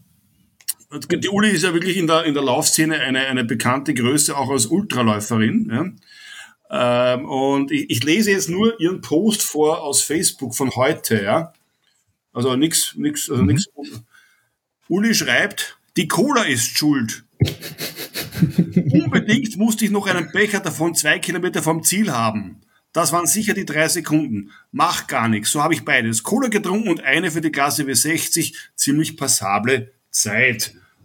Die 1.10 1.28
Uli 1.28 1.50
ist 1.50 1.64
ja 1.64 1.74
wirklich 1.74 1.98
in 1.98 2.06
der, 2.06 2.24
in 2.24 2.34
der 2.34 2.42
Laufszene 2.42 2.98
eine, 2.98 3.26
eine 3.26 3.44
bekannte 3.44 3.92
Größe, 3.92 4.36
auch 4.36 4.50
als 4.50 4.66
Ultraläuferin. 4.66 5.70
Ja. 5.70 7.14
Ähm, 7.14 7.24
und 7.26 7.70
ich, 7.70 7.90
ich, 7.90 8.04
lese 8.04 8.30
jetzt 8.30 8.48
nur 8.48 8.80
ihren 8.80 9.00
Post 9.00 9.42
vor 9.42 9.82
aus 9.82 10.02
Facebook 10.02 10.54
von 10.54 10.70
heute. 10.76 11.22
Ja. 11.22 11.52
Also 12.32 12.56
nichts, 12.56 12.94
nichts, 12.96 13.30
also 13.30 13.42
mhm. 13.42 13.48
nichts. 13.48 13.68
Uli 14.88 15.14
schreibt, 15.14 15.78
die 15.96 16.08
Cola 16.08 16.42
ist 16.44 16.78
schuld. 16.78 17.24
Unbedingt 18.40 19.56
musste 19.56 19.84
ich 19.84 19.90
noch 19.90 20.06
einen 20.06 20.30
Becher 20.32 20.60
davon 20.60 20.94
zwei 20.94 21.18
Kilometer 21.18 21.62
vom 21.62 21.82
Ziel 21.82 22.12
haben. 22.12 22.57
Das 22.92 23.12
waren 23.12 23.26
sicher 23.26 23.54
die 23.54 23.66
drei 23.66 23.88
Sekunden. 23.88 24.50
Mach 24.72 25.06
gar 25.06 25.28
nichts. 25.28 25.50
So 25.50 25.62
habe 25.62 25.74
ich 25.74 25.84
beides. 25.84 26.22
Cola 26.22 26.48
getrunken 26.48 26.88
und 26.88 27.02
eine 27.02 27.30
für 27.30 27.40
die 27.40 27.52
Klasse 27.52 27.84
W60. 27.84 28.54
Ziemlich 28.74 29.16
passable 29.16 29.92
Zeit. 30.10 30.74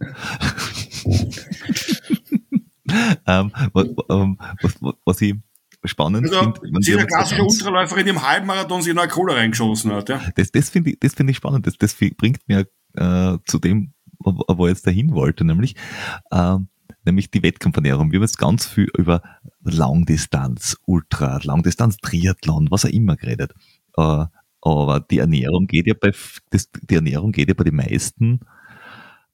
ähm, 3.26 3.52
was, 3.72 3.86
ähm, 4.10 4.38
was, 4.60 4.74
was, 5.04 5.20
ich 5.20 5.34
spannend 5.84 6.24
also, 6.24 6.54
finde. 6.54 6.82
Sie 6.82 6.94
eine 6.94 7.06
klassische 7.06 7.42
Ultraläuferin, 7.42 8.04
die 8.06 8.10
im 8.10 8.26
Halbmarathon 8.26 8.82
sich 8.82 8.94
noch 8.94 9.08
Cola 9.08 9.34
reingeschossen 9.34 9.92
hat. 9.92 10.08
Ja? 10.08 10.20
Das, 10.36 10.50
das 10.50 10.70
finde 10.70 10.90
ich, 10.90 11.00
das 11.00 11.14
find 11.14 11.30
ich 11.30 11.36
spannend. 11.36 11.66
Das, 11.66 11.76
das 11.76 11.94
bringt 11.94 12.40
mir 12.48 12.66
äh, 12.94 13.38
zu 13.46 13.58
dem, 13.58 13.92
wo, 14.18 14.64
er 14.64 14.70
jetzt 14.70 14.86
dahin 14.86 15.12
wollte, 15.12 15.44
nämlich, 15.44 15.76
äh, 16.30 16.56
nämlich 17.04 17.30
die 17.30 17.42
Wettkampfernährung. 17.42 18.10
Wir 18.10 18.18
haben 18.18 18.24
jetzt 18.24 18.38
ganz 18.38 18.66
viel 18.66 18.88
über 18.96 19.22
Langdistanz, 19.62 20.76
Ultra, 20.86 21.40
Langdistanz, 21.42 21.96
Triathlon, 21.98 22.70
was 22.70 22.84
auch 22.84 22.90
immer 22.90 23.16
geredet. 23.16 23.52
Äh, 23.96 24.26
aber 24.60 25.00
die 25.00 25.18
Ernährung 25.18 25.66
geht 25.66 25.86
ja 25.86 25.94
bei, 25.94 26.12
die 26.52 26.94
Ernährung 26.94 27.32
geht 27.32 27.48
ja 27.48 27.54
bei 27.54 27.64
den 27.64 27.76
meisten, 27.76 28.40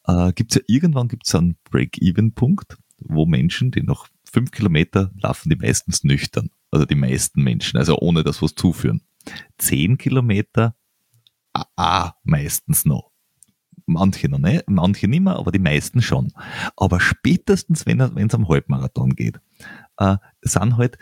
äh, 0.07 0.33
gibt's 0.33 0.57
ja 0.57 0.63
irgendwann 0.67 1.09
gibt's 1.09 1.35
einen 1.35 1.57
Break-Even-Punkt, 1.71 2.77
wo 2.99 3.27
Menschen, 3.27 3.71
die 3.71 3.83
noch 3.83 4.09
fünf 4.25 4.51
Kilometer 4.51 5.11
laufen, 5.21 5.51
die 5.51 5.57
meistens 5.57 6.05
nüchtern. 6.05 6.51
Also 6.71 6.85
die 6.87 6.95
meisten 6.95 7.43
Menschen, 7.43 7.79
also 7.79 7.99
ohne 7.99 8.23
das 8.25 8.43
was 8.43 8.55
zuführen. 8.55 9.03
Zehn 9.59 9.99
Kilometer, 9.99 10.75
ah 11.53 12.13
meistens 12.25 12.85
noch. 12.85 13.10
Manche 13.93 14.29
noch 14.29 14.39
nicht, 14.39 14.69
manche 14.69 15.09
nicht 15.09 15.23
mehr, 15.23 15.35
aber 15.35 15.51
die 15.51 15.59
meisten 15.59 16.01
schon. 16.01 16.33
Aber 16.77 17.01
spätestens, 17.01 17.87
wenn 17.87 18.01
es 18.01 18.35
am 18.35 18.49
Halbmarathon 18.49 19.17
geht, 19.17 19.41
äh, 19.97 20.17
sind 20.43 20.77
halt 20.77 20.97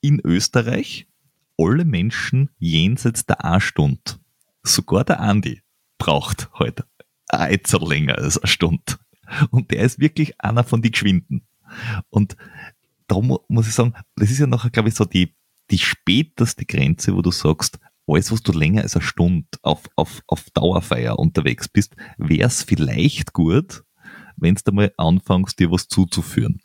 in 0.00 0.20
Österreich 0.24 1.06
alle 1.56 1.84
Menschen 1.84 2.50
jenseits 2.58 3.26
der 3.26 3.44
A-Stunde. 3.44 4.18
Sogar 4.64 5.04
der 5.04 5.20
Andi 5.20 5.62
braucht 5.98 6.50
halt 6.52 6.84
ein 7.28 7.60
länger 7.80 8.18
als 8.18 8.38
eine 8.38 8.48
Stunde. 8.48 8.98
Und 9.50 9.70
der 9.70 9.82
ist 9.82 10.00
wirklich 10.00 10.40
einer 10.40 10.64
von 10.64 10.82
den 10.82 10.90
Geschwinden. 10.90 11.46
Und 12.10 12.36
da 13.06 13.20
muss 13.20 13.68
ich 13.68 13.74
sagen, 13.74 13.94
das 14.16 14.32
ist 14.32 14.40
ja 14.40 14.48
nachher, 14.48 14.70
glaube 14.70 14.88
ich, 14.88 14.96
so 14.96 15.04
die, 15.04 15.36
die 15.70 15.78
späteste 15.78 16.64
Grenze, 16.64 17.14
wo 17.14 17.22
du 17.22 17.30
sagst, 17.30 17.78
alles, 18.06 18.32
was 18.32 18.42
du 18.42 18.52
länger 18.52 18.82
als 18.82 18.94
eine 18.94 19.04
Stunde 19.04 19.46
auf, 19.62 19.84
auf, 19.96 20.22
auf 20.26 20.44
Dauerfeier 20.50 21.18
unterwegs 21.18 21.68
bist, 21.68 21.96
wäre 22.18 22.48
es 22.48 22.62
vielleicht 22.62 23.32
gut, 23.32 23.84
wenn 24.36 24.54
du 24.54 24.72
mal 24.72 24.92
anfängst, 24.96 25.58
dir 25.58 25.70
was 25.70 25.88
zuzuführen. 25.88 26.60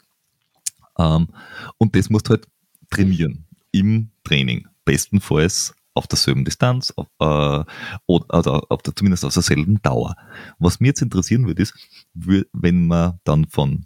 Ähm, 0.97 1.29
und 1.77 1.95
das 1.95 2.09
musst 2.09 2.27
du 2.27 2.31
halt 2.31 2.47
trainieren 2.89 3.47
im 3.71 4.11
Training. 4.23 4.67
Bestenfalls 4.85 5.73
auf 5.93 6.07
derselben 6.07 6.45
Distanz, 6.45 6.93
auf, 6.95 7.07
äh, 7.19 7.65
oder, 8.05 8.25
also 8.29 8.53
auf 8.69 8.81
der, 8.81 8.95
zumindest 8.95 9.25
auf 9.25 9.33
derselben 9.33 9.81
Dauer. 9.81 10.15
Was 10.59 10.79
mir 10.79 10.87
jetzt 10.87 11.01
interessieren 11.01 11.47
würde, 11.47 11.61
ist, 11.61 11.73
wenn 12.13 12.87
man 12.87 13.19
dann 13.23 13.47
von, 13.47 13.85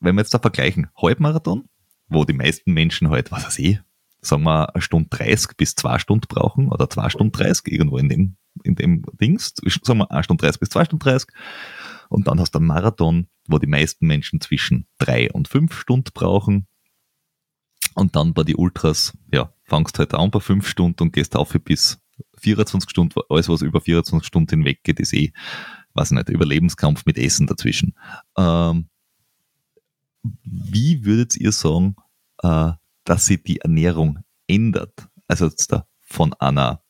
wenn 0.00 0.14
wir 0.14 0.22
jetzt 0.22 0.34
da 0.34 0.38
vergleichen, 0.38 0.88
Halbmarathon, 1.00 1.68
wo 2.08 2.24
die 2.24 2.32
meisten 2.32 2.72
Menschen 2.72 3.10
halt, 3.10 3.32
was 3.32 3.44
weiß 3.44 3.58
ich, 3.58 3.80
sagen 4.22 4.44
wir, 4.44 4.74
eine 4.74 4.80
Stunde 4.82 5.08
30 5.10 5.56
bis 5.56 5.74
zwei 5.74 5.98
Stunden 5.98 6.26
brauchen 6.28 6.68
oder 6.68 6.88
zwei 6.88 7.10
Stunden 7.10 7.32
30 7.32 7.66
irgendwo 7.68 7.98
in 7.98 8.08
dem, 8.08 8.36
in 8.62 8.76
dem 8.76 9.04
Dings, 9.20 9.54
sagen 9.82 9.98
wir, 9.98 10.10
eine 10.10 10.24
Stunde 10.24 10.42
30 10.42 10.60
bis 10.60 10.68
zwei 10.70 10.84
Stunden 10.84 11.04
30. 11.04 11.28
Und 12.08 12.28
dann 12.28 12.38
hast 12.40 12.52
du 12.52 12.58
einen 12.58 12.68
Marathon, 12.68 13.26
wo 13.48 13.58
die 13.58 13.66
meisten 13.66 14.06
Menschen 14.06 14.40
zwischen 14.40 14.86
drei 14.98 15.30
und 15.32 15.48
fünf 15.48 15.78
Stunden 15.78 16.10
brauchen. 16.14 16.66
Und 17.94 18.16
dann 18.16 18.32
bei 18.32 18.44
die 18.44 18.56
Ultras, 18.56 19.16
ja, 19.32 19.52
fangst 19.64 19.98
halt 19.98 20.14
an 20.14 20.30
bei 20.30 20.40
fünf 20.40 20.68
Stunden 20.68 21.02
und 21.02 21.12
gehst 21.12 21.36
auf 21.36 21.52
bis 21.64 22.00
24 22.38 22.88
Stunden. 22.88 23.20
Alles, 23.28 23.48
was 23.48 23.62
über 23.62 23.80
24 23.80 24.26
Stunden 24.26 24.50
hinweg 24.50 24.84
geht, 24.84 25.00
ist 25.00 25.12
eh, 25.12 25.32
weiß 25.94 26.12
nicht, 26.12 26.28
Überlebenskampf 26.28 27.04
mit 27.06 27.18
Essen 27.18 27.46
dazwischen. 27.46 27.94
Ähm, 28.36 28.88
wie 30.44 31.04
würdet 31.04 31.36
ihr 31.36 31.52
sagen, 31.52 31.96
äh, 32.42 32.72
dass 33.04 33.26
sich 33.26 33.42
die 33.42 33.60
Ernährung 33.60 34.20
ändert. 34.46 35.08
Also 35.28 35.46
jetzt 35.46 35.72
da 35.72 35.86
von 36.00 36.34
einer, 36.34 36.82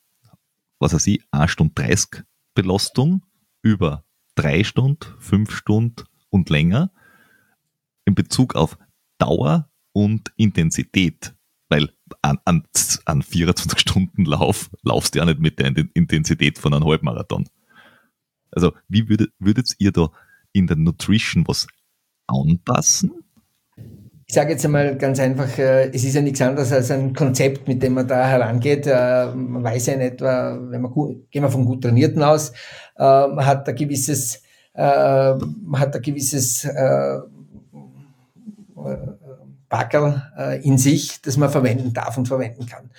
was 0.79 0.93
weiß 0.93 1.07
ich, 1.07 1.23
1 1.31 1.51
Stunde 1.51 1.73
30 1.75 2.23
Belastung 2.53 3.25
über 3.61 4.03
3 4.35 4.63
Stunden, 4.63 5.05
5 5.19 5.55
Stunden 5.55 6.03
und 6.29 6.49
länger 6.49 6.91
in 8.05 8.15
Bezug 8.15 8.55
auf 8.55 8.77
Dauer 9.17 9.69
und 9.93 10.33
Intensität. 10.35 11.33
Weil 11.69 11.89
an, 12.21 12.39
an, 12.45 12.67
an 13.05 13.21
24 13.21 13.79
Stunden 13.79 14.25
Lauf 14.25 14.69
laufst 14.83 15.15
du 15.15 15.19
ja 15.19 15.25
nicht 15.25 15.39
mit 15.39 15.59
der 15.59 15.73
Intensität 15.93 16.59
von 16.59 16.73
einem 16.73 16.85
Halbmarathon. 16.85 17.47
Also 18.51 18.73
wie 18.87 19.09
würdet, 19.09 19.31
würdet 19.39 19.73
ihr 19.79 19.91
da 19.91 20.11
in 20.51 20.67
der 20.67 20.77
Nutrition 20.77 21.47
was 21.47 21.67
anpassen? 22.27 23.11
Ich 24.33 24.35
sage 24.35 24.53
jetzt 24.53 24.65
einmal 24.65 24.97
ganz 24.97 25.19
einfach, 25.19 25.59
äh, 25.59 25.89
es 25.89 26.03
ist 26.03 26.15
ja 26.15 26.21
nichts 26.23 26.41
anderes 26.41 26.73
als 26.73 26.89
ein 26.89 27.13
Konzept, 27.13 27.67
mit 27.67 27.83
dem 27.83 27.93
man 27.93 28.07
da 28.07 28.27
herangeht. 28.27 28.87
Äh, 28.87 29.27
man 29.27 29.63
weiß 29.63 29.85
ja 29.85 29.93
in 29.93 30.01
etwa, 30.01 30.57
wenn 30.59 30.81
man 30.81 30.91
gut, 30.91 31.29
gehen 31.29 31.43
wir 31.43 31.51
von 31.51 31.63
gut 31.63 31.83
trainierten 31.83 32.23
aus, 32.23 32.49
äh, 32.97 33.27
man 33.27 33.45
hat 33.45 33.69
ein 33.69 33.75
gewisses, 33.75 34.41
man 34.75 35.79
hat 35.79 35.95
ein 35.95 36.01
gewisses 36.01 36.67
Backel 39.69 40.23
in 40.63 40.79
sich, 40.79 41.21
das 41.21 41.37
man 41.37 41.51
verwenden 41.51 41.93
darf 41.93 42.17
und 42.17 42.27
verwenden 42.27 42.65
kann. 42.65 42.89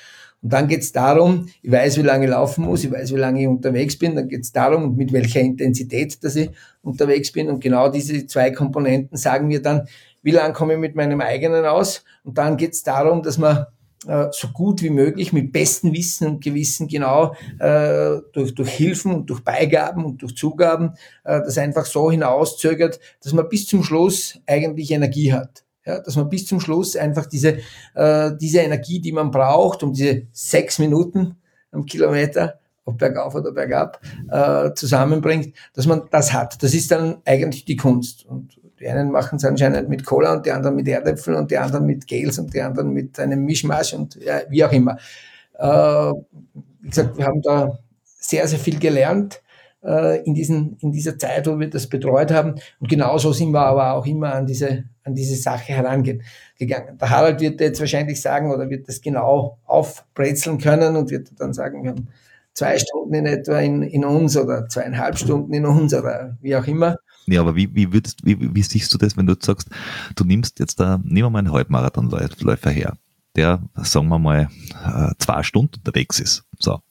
Und 0.41 0.53
dann 0.53 0.69
geht 0.69 0.83
es 0.83 0.93
darum, 0.93 1.49
ich 1.63 1.73
weiß, 1.73 1.97
wie 1.97 2.03
lange 2.03 2.27
ich 2.27 2.31
laufen 2.31 2.65
muss, 2.65 2.85
ich 2.85 2.93
weiß, 2.93 3.13
wie 3.13 3.19
lange 3.19 3.41
ich 3.41 3.49
unterwegs 3.49 3.99
bin, 3.99 4.15
dann 4.15 4.29
geht 4.29 4.43
es 4.43 4.53
darum, 4.53 4.95
mit 4.95 5.13
welcher 5.13 5.41
Intensität 5.41 6.23
dass 6.23 6.37
ich 6.37 6.51
unterwegs 6.83 7.33
bin. 7.33 7.49
Und 7.49 7.59
genau 7.59 7.89
diese 7.89 8.25
zwei 8.29 8.53
Komponenten 8.53 9.19
sagen 9.19 9.49
mir 9.49 9.61
dann, 9.61 9.89
wie 10.25 10.33
lange 10.33 10.55
komme 10.55 10.75
ich 10.75 10.81
mit 10.81 10.97
meinem 10.97 11.21
eigenen 11.21 11.65
aus. 11.65 12.03
Und 12.25 12.39
dann 12.39 12.57
geht 12.57 12.73
es 12.73 12.83
darum, 12.83 13.23
dass 13.23 13.39
man 13.39 13.67
äh, 14.07 14.27
so 14.33 14.49
gut 14.49 14.83
wie 14.83 14.91
möglich 14.91 15.33
mit 15.33 15.53
bestem 15.53 15.93
Wissen 15.93 16.27
und 16.27 16.43
Gewissen 16.43 16.89
genau 16.89 17.35
äh, 17.59 18.17
durch, 18.33 18.55
durch 18.55 18.71
Hilfen 18.71 19.13
und 19.13 19.31
durch 19.31 19.45
Beigaben 19.45 20.05
und 20.05 20.23
durch 20.23 20.35
Zugaben 20.35 20.95
äh, 21.25 21.41
das 21.41 21.59
einfach 21.59 21.87
so 21.87 22.11
hinauszögert, 22.11 22.99
dass 23.23 23.33
man 23.33 23.49
bis 23.49 23.67
zum 23.67 23.85
Schluss 23.85 24.41
eigentlich 24.47 24.91
Energie 24.91 25.33
hat. 25.33 25.63
Ja, 25.87 26.01
dass 26.01 26.17
man 26.17 26.31
bis 26.31 26.47
zum 26.47 26.61
Schluss 26.61 26.97
einfach 26.97 27.27
diese, 27.27 27.59
äh, 27.95 28.31
diese 28.41 28.61
Energie, 28.61 29.01
die 29.01 29.13
man 29.13 29.31
braucht, 29.31 29.83
um 29.83 29.93
diese 29.93 30.23
sechs 30.33 30.79
Minuten 30.79 31.37
am 31.73 31.85
Kilometer, 31.85 32.59
ob 32.87 32.97
bergauf 32.97 33.35
oder 33.35 33.53
bergab, 33.53 34.01
äh, 34.31 34.73
zusammenbringt, 34.73 35.55
dass 35.75 35.87
man 35.87 36.05
das 36.11 36.33
hat. 36.33 36.63
Das 36.63 36.73
ist 36.73 36.91
dann 36.91 37.19
eigentlich 37.27 37.67
die 37.67 37.77
Kunst. 37.77 38.25
Und 38.25 38.59
die 38.85 38.91
einen 38.91 39.11
machen 39.11 39.37
es 39.37 39.45
anscheinend 39.47 39.89
mit 39.89 40.05
Cola 40.05 40.35
und 40.35 40.45
die 40.45 40.53
anderen 40.53 40.77
mit 40.77 40.87
Erdäpfeln 40.87 41.37
und 41.39 41.51
die 41.51 41.57
anderen 41.57 41.87
mit 41.87 42.07
Gels 42.07 42.39
und 42.39 42.53
die 42.53 42.61
anderen 42.61 42.93
mit 42.93 43.19
einem 43.19 43.43
Mischmasch 43.45 43.95
und 43.95 44.17
ja, 44.17 44.43
wie 44.51 44.63
auch 44.63 44.73
immer. 44.73 44.99
Äh, 45.59 46.13
wie 46.83 46.89
gesagt, 46.89 47.17
wir 47.17 47.25
haben 47.25 47.41
da 47.41 47.79
sehr, 48.05 48.47
sehr 48.47 48.59
viel 48.59 48.79
gelernt 48.79 49.41
äh, 49.83 50.23
in, 50.25 50.35
diesen, 50.35 50.77
in 50.81 50.93
dieser 50.93 51.19
Zeit, 51.19 51.47
wo 51.47 51.59
wir 51.59 51.71
das 51.71 51.87
betreut 51.87 52.31
haben. 52.31 52.57
Und 52.79 52.91
genauso 52.91 53.33
sind 53.33 53.53
wir 53.53 53.61
aber 53.61 53.95
auch 53.95 54.05
immer 54.05 54.35
an 54.35 54.47
diese, 54.47 54.85
an 55.03 55.15
diese 55.15 55.37
Sache 55.37 55.73
herangegangen. 55.73 56.23
Der 56.61 57.09
Harald 57.09 57.41
wird 57.41 57.63
jetzt 57.63 57.81
wahrscheinlich 57.81 58.21
sagen 58.21 58.53
oder 58.53 58.69
wird 58.69 58.87
das 58.87 59.01
genau 59.01 59.57
aufbrezeln 59.65 60.59
können 60.59 60.97
und 60.97 61.11
wird 61.11 61.31
dann 61.39 61.55
sagen, 61.55 61.85
wir 61.85 61.93
haben 61.93 62.09
zwei 62.53 62.79
Stunden 62.79 63.15
in 63.15 63.25
etwa 63.25 63.59
in, 63.61 63.83
in 63.83 64.05
uns 64.05 64.37
oder 64.37 64.69
zweieinhalb 64.69 65.17
Stunden 65.17 65.55
in 65.55 65.65
uns 65.65 65.95
oder 65.95 66.37
wie 66.43 66.55
auch 66.55 66.67
immer. 66.67 66.99
Ja, 67.27 67.41
aber 67.41 67.57
wie, 67.57 67.75
wie, 67.75 67.93
würdest, 67.93 68.25
wie, 68.25 68.55
wie 68.55 68.63
siehst 68.63 68.93
du 68.93 68.99
das, 68.99 69.17
wenn 69.17 69.27
du 69.27 69.35
sagst, 69.39 69.71
du 70.15 70.25
nimmst 70.25 70.59
jetzt 70.59 70.79
da, 70.81 70.99
nehmen 70.99 71.27
wir 71.27 71.31
mal 71.31 71.39
einen 71.39 71.53
Halbmarathonläufer 71.53 72.71
her, 72.71 72.99
der, 73.35 73.63
sagen 73.77 74.09
wir 74.09 74.19
mal, 74.19 74.51
äh, 74.85 75.13
zwei 75.19 75.43
Stunden 75.43 75.77
unterwegs 75.77 76.21
ist. 76.21 76.45
So. 76.59 76.83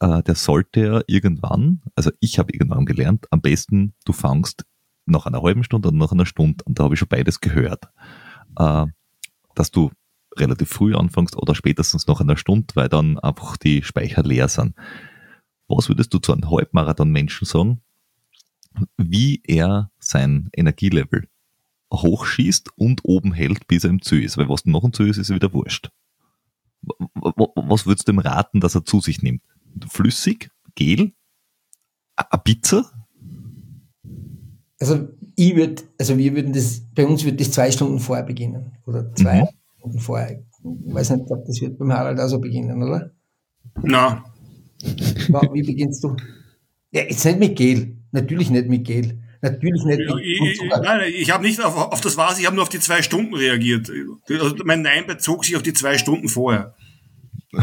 Äh, 0.00 0.22
der 0.22 0.34
sollte 0.34 0.80
ja 0.80 1.00
irgendwann, 1.06 1.82
also 1.94 2.10
ich 2.20 2.38
habe 2.38 2.52
irgendwann 2.52 2.86
gelernt, 2.86 3.26
am 3.30 3.40
besten 3.40 3.94
du 4.04 4.12
fangst 4.12 4.64
nach 5.04 5.26
einer 5.26 5.42
halben 5.42 5.64
Stunde 5.64 5.88
und 5.88 5.98
nach 5.98 6.12
einer 6.12 6.26
Stunde, 6.26 6.64
und 6.64 6.78
da 6.78 6.84
habe 6.84 6.94
ich 6.94 7.00
schon 7.00 7.08
beides 7.08 7.40
gehört, 7.40 7.88
äh, 8.58 8.86
dass 9.54 9.70
du 9.70 9.90
relativ 10.36 10.68
früh 10.68 10.94
anfängst 10.94 11.36
oder 11.36 11.54
spätestens 11.54 12.06
nach 12.06 12.20
einer 12.20 12.36
Stunde, 12.36 12.68
weil 12.74 12.88
dann 12.88 13.18
einfach 13.18 13.56
die 13.56 13.82
Speicher 13.82 14.22
leer 14.22 14.48
sind. 14.48 14.74
Was 15.68 15.88
würdest 15.88 16.14
du 16.14 16.18
zu 16.18 16.32
einem 16.32 16.50
Halbmarathon-Menschen 16.50 17.44
sagen, 17.44 17.82
wie 18.96 19.42
er 19.44 19.90
sein 19.98 20.48
Energielevel 20.52 21.28
hochschießt 21.92 22.70
und 22.76 23.00
oben 23.04 23.32
hält, 23.32 23.66
bis 23.66 23.84
er 23.84 23.90
im 23.90 24.02
Ziel 24.02 24.22
ist? 24.22 24.36
Weil 24.36 24.48
was 24.48 24.64
noch 24.64 24.84
im 24.84 24.92
Ziel 24.92 25.08
ist, 25.08 25.18
ist 25.18 25.30
wieder 25.30 25.52
wurscht. 25.52 25.90
Was 26.82 27.86
würdest 27.86 28.08
du 28.08 28.12
ihm 28.12 28.18
raten, 28.18 28.60
dass 28.60 28.74
er 28.74 28.84
zu 28.84 29.00
sich 29.00 29.22
nimmt? 29.22 29.42
Flüssig? 29.88 30.50
Gel? 30.74 31.12
A 32.16 32.36
Pizza? 32.36 32.90
Also 34.80 35.08
ich 35.34 35.56
würde, 35.56 35.82
also 35.98 36.18
wir 36.18 36.34
würden 36.34 36.52
das, 36.52 36.82
bei 36.94 37.06
uns 37.06 37.24
wird 37.24 37.40
das 37.40 37.50
zwei 37.50 37.70
Stunden 37.70 37.98
vorher 37.98 38.24
beginnen. 38.24 38.72
Oder 38.86 39.12
zwei. 39.14 39.42
Mhm 39.42 39.48
Stunden 39.78 39.98
vorher. 39.98 40.42
Ich 40.86 40.94
weiß 40.94 41.10
nicht, 41.10 41.30
ob 41.30 41.44
das 41.46 41.60
wird 41.60 41.78
beim 41.78 41.92
Harald 41.92 42.18
auch 42.20 42.28
so 42.28 42.38
beginnen, 42.38 42.82
oder? 42.82 43.10
Na. 43.82 44.24
Wie 44.82 45.62
beginnst 45.62 46.02
du? 46.04 46.16
Ja, 46.90 47.02
jetzt 47.02 47.24
nicht 47.24 47.38
mit 47.38 47.56
Gel. 47.56 47.96
Natürlich 48.12 48.50
nicht 48.50 48.68
mit 48.68 48.84
Gel. 48.84 49.18
Natürlich 49.40 49.84
nicht. 49.84 50.00
mit 50.00 50.24
ich, 50.24 50.60
nein, 50.82 51.12
ich 51.14 51.30
habe 51.30 51.44
nicht 51.44 51.62
auf, 51.62 51.76
auf 51.76 52.00
das 52.00 52.16
was, 52.16 52.38
ich 52.38 52.46
habe 52.46 52.56
nur 52.56 52.62
auf 52.62 52.68
die 52.68 52.80
zwei 52.80 53.02
Stunden 53.02 53.34
reagiert. 53.34 53.90
Also 54.28 54.56
mein 54.64 54.82
Nein 54.82 55.06
bezog 55.06 55.44
sich 55.44 55.56
auf 55.56 55.62
die 55.62 55.72
zwei 55.72 55.98
Stunden 55.98 56.28
vorher. 56.28 56.74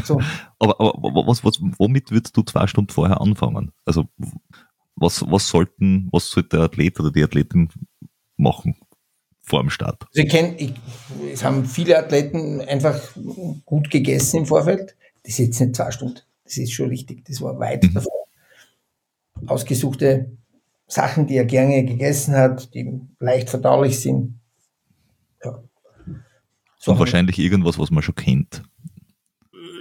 So. 0.03 0.19
Aber, 0.57 0.79
aber 0.79 1.27
was, 1.27 1.43
was, 1.43 1.59
womit 1.77 2.11
würdest 2.11 2.35
du 2.35 2.41
zwei 2.43 2.65
Stunden 2.67 2.91
vorher 2.91 3.21
anfangen? 3.21 3.71
Also 3.85 4.05
was, 4.95 5.23
was 5.27 5.47
sollten, 5.47 6.07
was 6.11 6.29
sollte 6.29 6.57
der 6.57 6.61
Athlet 6.61 6.99
oder 6.99 7.11
die 7.11 7.23
Athletin 7.23 7.69
machen? 8.37 8.75
vor 9.45 9.61
dem 9.61 9.69
Start? 9.69 10.03
Also 10.09 10.23
ich 10.23 10.29
kenne, 10.29 10.73
es 11.31 11.43
haben 11.43 11.65
viele 11.65 11.97
Athleten 11.97 12.61
einfach 12.61 12.99
gut 13.65 13.89
gegessen 13.91 14.37
im 14.37 14.45
Vorfeld. 14.45 14.95
Das 15.23 15.33
ist 15.33 15.37
jetzt 15.39 15.59
nicht 15.59 15.75
zwei 15.75 15.91
Stunden. 15.91 16.19
Das 16.43 16.57
ist 16.57 16.71
schon 16.71 16.89
richtig. 16.89 17.25
Das 17.25 17.41
war 17.41 17.57
weit 17.59 17.83
mhm. 17.83 17.93
davor. 17.93 18.24
Ausgesuchte 19.47 20.37
Sachen, 20.87 21.27
die 21.27 21.35
er 21.35 21.45
gerne 21.45 21.83
gegessen 21.83 22.35
hat, 22.35 22.73
die 22.73 23.01
leicht 23.19 23.49
verdaulich 23.49 23.99
sind. 23.99 24.39
Ja. 25.43 25.63
So 26.77 26.91
Und 26.91 26.99
wahrscheinlich 26.99 27.39
irgendwas, 27.39 27.79
was 27.79 27.91
man 27.91 28.03
schon 28.03 28.15
kennt 28.15 28.63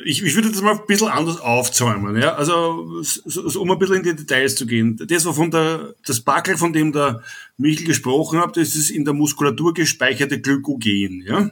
ich, 0.04 0.22
ich 0.22 0.34
würde 0.34 0.50
das 0.50 0.60
mal 0.60 0.74
ein 0.74 0.86
bisschen 0.86 1.08
anders 1.08 1.40
aufzäumen, 1.40 2.20
ja. 2.20 2.34
Also, 2.34 3.02
so, 3.02 3.48
so, 3.48 3.60
um 3.60 3.70
ein 3.70 3.78
bisschen 3.78 3.96
in 3.96 4.02
die 4.02 4.16
Details 4.16 4.54
zu 4.54 4.66
gehen. 4.66 4.96
Das 5.08 5.24
war 5.24 5.34
von 5.34 5.50
der, 5.50 5.94
das 6.06 6.20
Backel, 6.20 6.56
von 6.56 6.72
dem 6.72 6.92
der 6.92 7.22
Michel 7.56 7.86
gesprochen 7.86 8.40
hat, 8.40 8.56
das 8.56 8.76
ist 8.76 8.90
in 8.90 9.04
der 9.04 9.14
Muskulatur 9.14 9.74
gespeicherte 9.74 10.40
Glykogen, 10.40 11.22
ja. 11.26 11.50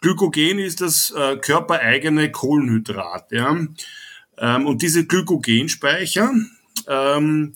Glykogen 0.00 0.58
ist 0.58 0.80
das 0.80 1.10
äh, 1.10 1.36
körpereigene 1.36 2.30
Kohlenhydrat, 2.30 3.32
ja. 3.32 3.66
Ähm, 4.38 4.66
und 4.66 4.82
diese 4.82 5.06
Glykogenspeicher 5.06 6.32
ähm, 6.88 7.52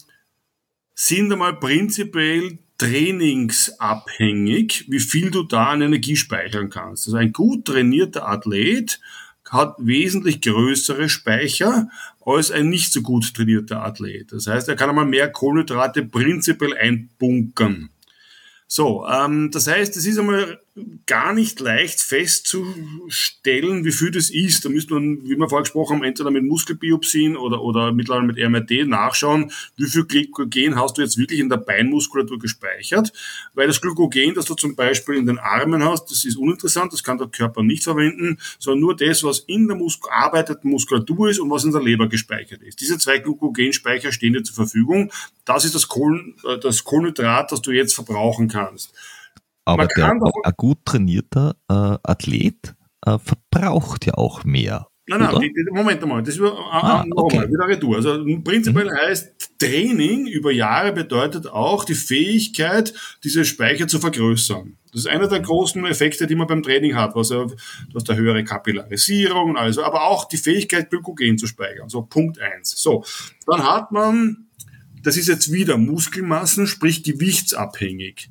sind 0.94 1.32
einmal 1.32 1.58
prinzipiell 1.58 2.58
trainingsabhängig, 2.78 4.86
wie 4.88 5.00
viel 5.00 5.30
du 5.30 5.42
da 5.42 5.70
an 5.70 5.82
Energie 5.82 6.16
speichern 6.16 6.70
kannst. 6.70 7.06
Also 7.06 7.18
ein 7.18 7.32
gut 7.32 7.66
trainierter 7.66 8.26
Athlet 8.26 9.00
hat 9.50 9.74
wesentlich 9.78 10.40
größere 10.40 11.08
Speicher 11.08 11.88
als 12.24 12.50
ein 12.50 12.68
nicht 12.68 12.92
so 12.92 13.02
gut 13.02 13.34
trainierter 13.34 13.82
Athlet. 13.82 14.32
Das 14.32 14.46
heißt, 14.46 14.68
er 14.68 14.76
kann 14.76 14.88
einmal 14.88 15.06
mehr 15.06 15.30
Kohlenhydrate 15.30 16.04
prinzipiell 16.04 16.76
einbunkern. 16.76 17.90
So, 18.66 19.06
ähm, 19.06 19.50
das 19.50 19.66
heißt, 19.66 19.96
es 19.96 20.06
ist 20.06 20.18
einmal 20.18 20.60
gar 21.06 21.32
nicht 21.32 21.58
leicht 21.58 22.00
festzustellen, 22.00 23.84
wie 23.84 23.90
viel 23.90 24.12
das 24.12 24.30
ist. 24.30 24.64
Da 24.64 24.68
müsste 24.68 24.94
man, 24.94 25.24
wie 25.24 25.36
wir 25.36 25.48
vorher 25.48 25.64
gesprochen 25.64 25.96
haben, 25.96 26.04
entweder 26.04 26.30
mit 26.30 26.44
Muskelbiopsien 26.44 27.36
oder, 27.36 27.60
oder 27.60 27.92
mittlerweile 27.92 28.26
mit 28.26 28.38
RMRT 28.38 28.86
nachschauen, 28.86 29.50
wie 29.76 29.86
viel 29.86 30.04
Glykogen 30.04 30.76
hast 30.76 30.96
du 30.96 31.02
jetzt 31.02 31.18
wirklich 31.18 31.40
in 31.40 31.48
der 31.48 31.56
Beinmuskulatur 31.56 32.38
gespeichert. 32.38 33.12
Weil 33.54 33.66
das 33.66 33.80
Glykogen, 33.80 34.34
das 34.34 34.44
du 34.44 34.54
zum 34.54 34.76
Beispiel 34.76 35.16
in 35.16 35.26
den 35.26 35.38
Armen 35.38 35.82
hast, 35.82 36.10
das 36.10 36.24
ist 36.24 36.36
uninteressant, 36.36 36.92
das 36.92 37.02
kann 37.02 37.18
der 37.18 37.28
Körper 37.28 37.64
nicht 37.64 37.82
verwenden, 37.82 38.38
sondern 38.60 38.80
nur 38.80 38.96
das, 38.96 39.24
was 39.24 39.40
in 39.40 39.66
der 39.66 39.76
Mus 39.76 39.98
arbeiteten 40.08 40.70
Muskulatur 40.70 41.30
ist 41.30 41.40
und 41.40 41.50
was 41.50 41.64
in 41.64 41.72
der 41.72 41.82
Leber 41.82 42.08
gespeichert 42.08 42.62
ist. 42.62 42.80
Diese 42.80 42.96
zwei 42.98 43.18
Glykogenspeicher 43.18 44.12
stehen 44.12 44.34
dir 44.34 44.44
zur 44.44 44.54
Verfügung. 44.54 45.10
Das 45.44 45.64
ist 45.64 45.74
das, 45.74 45.88
Kohlen, 45.88 46.36
äh, 46.48 46.58
das 46.58 46.84
Kohlenhydrat, 46.84 47.50
das 47.50 47.60
du 47.60 47.72
jetzt 47.72 47.94
verbrauchen 47.94 48.46
kannst. 48.46 48.94
Aber 49.72 49.86
der, 49.86 50.10
ein 50.10 50.54
gut 50.56 50.78
trainierter 50.84 51.56
äh, 51.68 51.98
Athlet 52.02 52.74
äh, 53.06 53.18
verbraucht 53.18 54.06
ja 54.06 54.14
auch 54.14 54.44
mehr. 54.44 54.86
Nein, 55.06 55.20
nein, 55.20 55.40
die, 55.40 55.52
die, 55.52 55.70
Moment 55.72 56.00
einmal, 56.02 56.22
das 56.22 56.34
ist 56.34 56.40
wieder, 56.40 56.56
ah, 56.70 57.04
okay. 57.16 57.48
wieder 57.48 57.66
Retour. 57.66 57.96
Also 57.96 58.24
prinzipiell 58.44 58.84
mhm. 58.84 58.96
heißt 58.96 59.58
Training 59.58 60.28
über 60.28 60.52
Jahre 60.52 60.92
bedeutet 60.92 61.48
auch 61.48 61.84
die 61.84 61.96
Fähigkeit, 61.96 62.94
diese 63.24 63.44
Speicher 63.44 63.88
zu 63.88 63.98
vergrößern. 63.98 64.76
Das 64.92 65.02
ist 65.02 65.06
einer 65.08 65.26
der 65.26 65.40
großen 65.40 65.84
Effekte, 65.84 66.28
die 66.28 66.36
man 66.36 66.46
beim 66.46 66.62
Training 66.62 66.94
hat. 66.94 67.16
Also, 67.16 67.46
du 67.46 67.94
hast 67.94 68.08
eine 68.08 68.20
höhere 68.20 68.44
Kapillarisierung, 68.44 69.56
also, 69.56 69.82
aber 69.82 70.04
auch 70.04 70.26
die 70.26 70.36
Fähigkeit, 70.36 70.90
Glykogen 70.90 71.38
zu 71.38 71.46
speichern. 71.46 71.88
So, 71.88 72.02
Punkt 72.02 72.40
eins. 72.40 72.70
So, 72.76 73.04
dann 73.46 73.64
hat 73.64 73.92
man, 73.92 74.48
das 75.02 75.16
ist 75.16 75.28
jetzt 75.28 75.52
wieder 75.52 75.76
Muskelmassen, 75.76 76.66
sprich 76.66 77.02
gewichtsabhängig. 77.02 78.30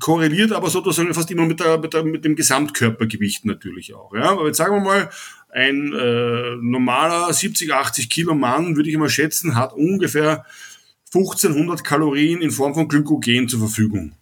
Korreliert 0.00 0.52
aber 0.52 0.68
sozusagen 0.68 1.14
fast 1.14 1.30
immer 1.30 1.46
mit, 1.46 1.60
der, 1.60 1.78
mit, 1.78 1.94
der, 1.94 2.04
mit 2.04 2.24
dem 2.24 2.36
Gesamtkörpergewicht 2.36 3.44
natürlich 3.46 3.94
auch. 3.94 4.14
Ja? 4.14 4.30
Aber 4.30 4.46
jetzt 4.46 4.58
sagen 4.58 4.74
wir 4.74 4.80
mal, 4.82 5.10
ein 5.50 5.94
äh, 5.94 6.56
normaler 6.60 7.32
70, 7.32 7.72
80 7.72 8.10
Kilo 8.10 8.34
Mann, 8.34 8.76
würde 8.76 8.90
ich 8.90 8.96
mal 8.96 9.08
schätzen, 9.08 9.54
hat 9.54 9.72
ungefähr 9.72 10.44
1500 11.06 11.84
Kalorien 11.84 12.42
in 12.42 12.50
Form 12.50 12.74
von 12.74 12.86
Glykogen 12.86 13.48
zur 13.48 13.60
Verfügung. 13.60 14.12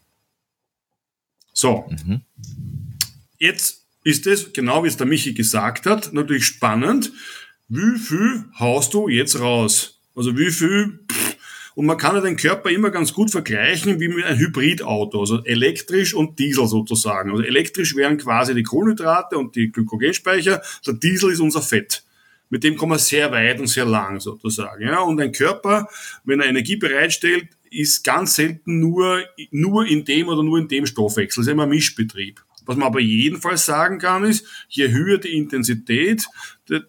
So. 1.53 1.91
Mhm. 2.05 2.21
Jetzt 3.39 3.87
ist 4.05 4.27
es, 4.27 4.53
genau 4.53 4.85
wie 4.85 4.89
es 4.89 4.97
der 4.97 5.07
Michi 5.07 5.35
gesagt 5.35 5.87
hat, 5.87 6.13
natürlich 6.13 6.45
spannend. 6.45 7.13
Wie 7.69 7.99
viel 7.99 8.45
haust 8.59 8.95
du 8.95 9.09
jetzt 9.09 9.41
raus? 9.41 10.01
Also 10.15 10.39
wie 10.39 10.51
viel 10.51 11.01
pff, 11.11 11.26
und 11.77 11.85
man 11.85 11.99
kann 11.99 12.15
ja 12.15 12.23
den 12.23 12.37
Körper 12.37 12.71
immer 12.71 12.89
ganz 12.89 13.13
gut 13.13 13.31
vergleichen 13.31 14.01
wie 14.01 14.09
mit 14.09 14.25
einem 14.25 14.39
Hybridauto, 14.39 15.21
also 15.21 15.45
elektrisch 15.45 16.15
und 16.15 16.39
Diesel 16.39 16.67
sozusagen. 16.67 17.31
Also 17.31 17.43
elektrisch 17.43 17.95
wären 17.95 18.17
quasi 18.17 18.55
die 18.55 18.63
Kohlenhydrate 18.63 19.37
und 19.37 19.55
die 19.57 19.71
Glykogenspeicher, 19.71 20.63
der 20.87 20.95
Diesel 20.95 21.33
ist 21.33 21.41
unser 21.41 21.61
Fett. 21.61 22.03
Mit 22.49 22.65
dem 22.65 22.77
kommen 22.77 22.93
wir 22.93 22.99
sehr 22.99 23.31
weit 23.31 23.61
und 23.61 23.67
sehr 23.67 23.85
lang 23.85 24.21
sozusagen. 24.21 24.85
Ja, 24.85 25.01
und 25.01 25.21
ein 25.21 25.33
Körper, 25.33 25.87
wenn 26.25 26.41
er 26.41 26.49
Energie 26.49 26.77
bereitstellt, 26.77 27.49
ist 27.71 28.03
ganz 28.03 28.37
selten 28.37 28.81
nur, 28.81 29.23
nur 29.51 29.85
in 29.87 30.07
dem 30.07 30.29
oder 30.29 30.43
nur 30.43 30.59
in 30.59 30.69
dem 30.69 30.87
Stoffwechsel. 30.87 31.43
Das 31.43 31.47
ist 31.47 31.53
immer 31.53 31.65
ein 31.65 31.69
Mischbetrieb. 31.69 32.43
Was 32.65 32.77
man 32.77 32.89
aber 32.89 33.01
jedenfalls 33.01 33.67
sagen 33.67 33.99
kann, 33.99 34.25
ist, 34.25 34.47
je 34.71 34.89
höher 34.89 35.19
die 35.19 35.37
Intensität, 35.37 36.27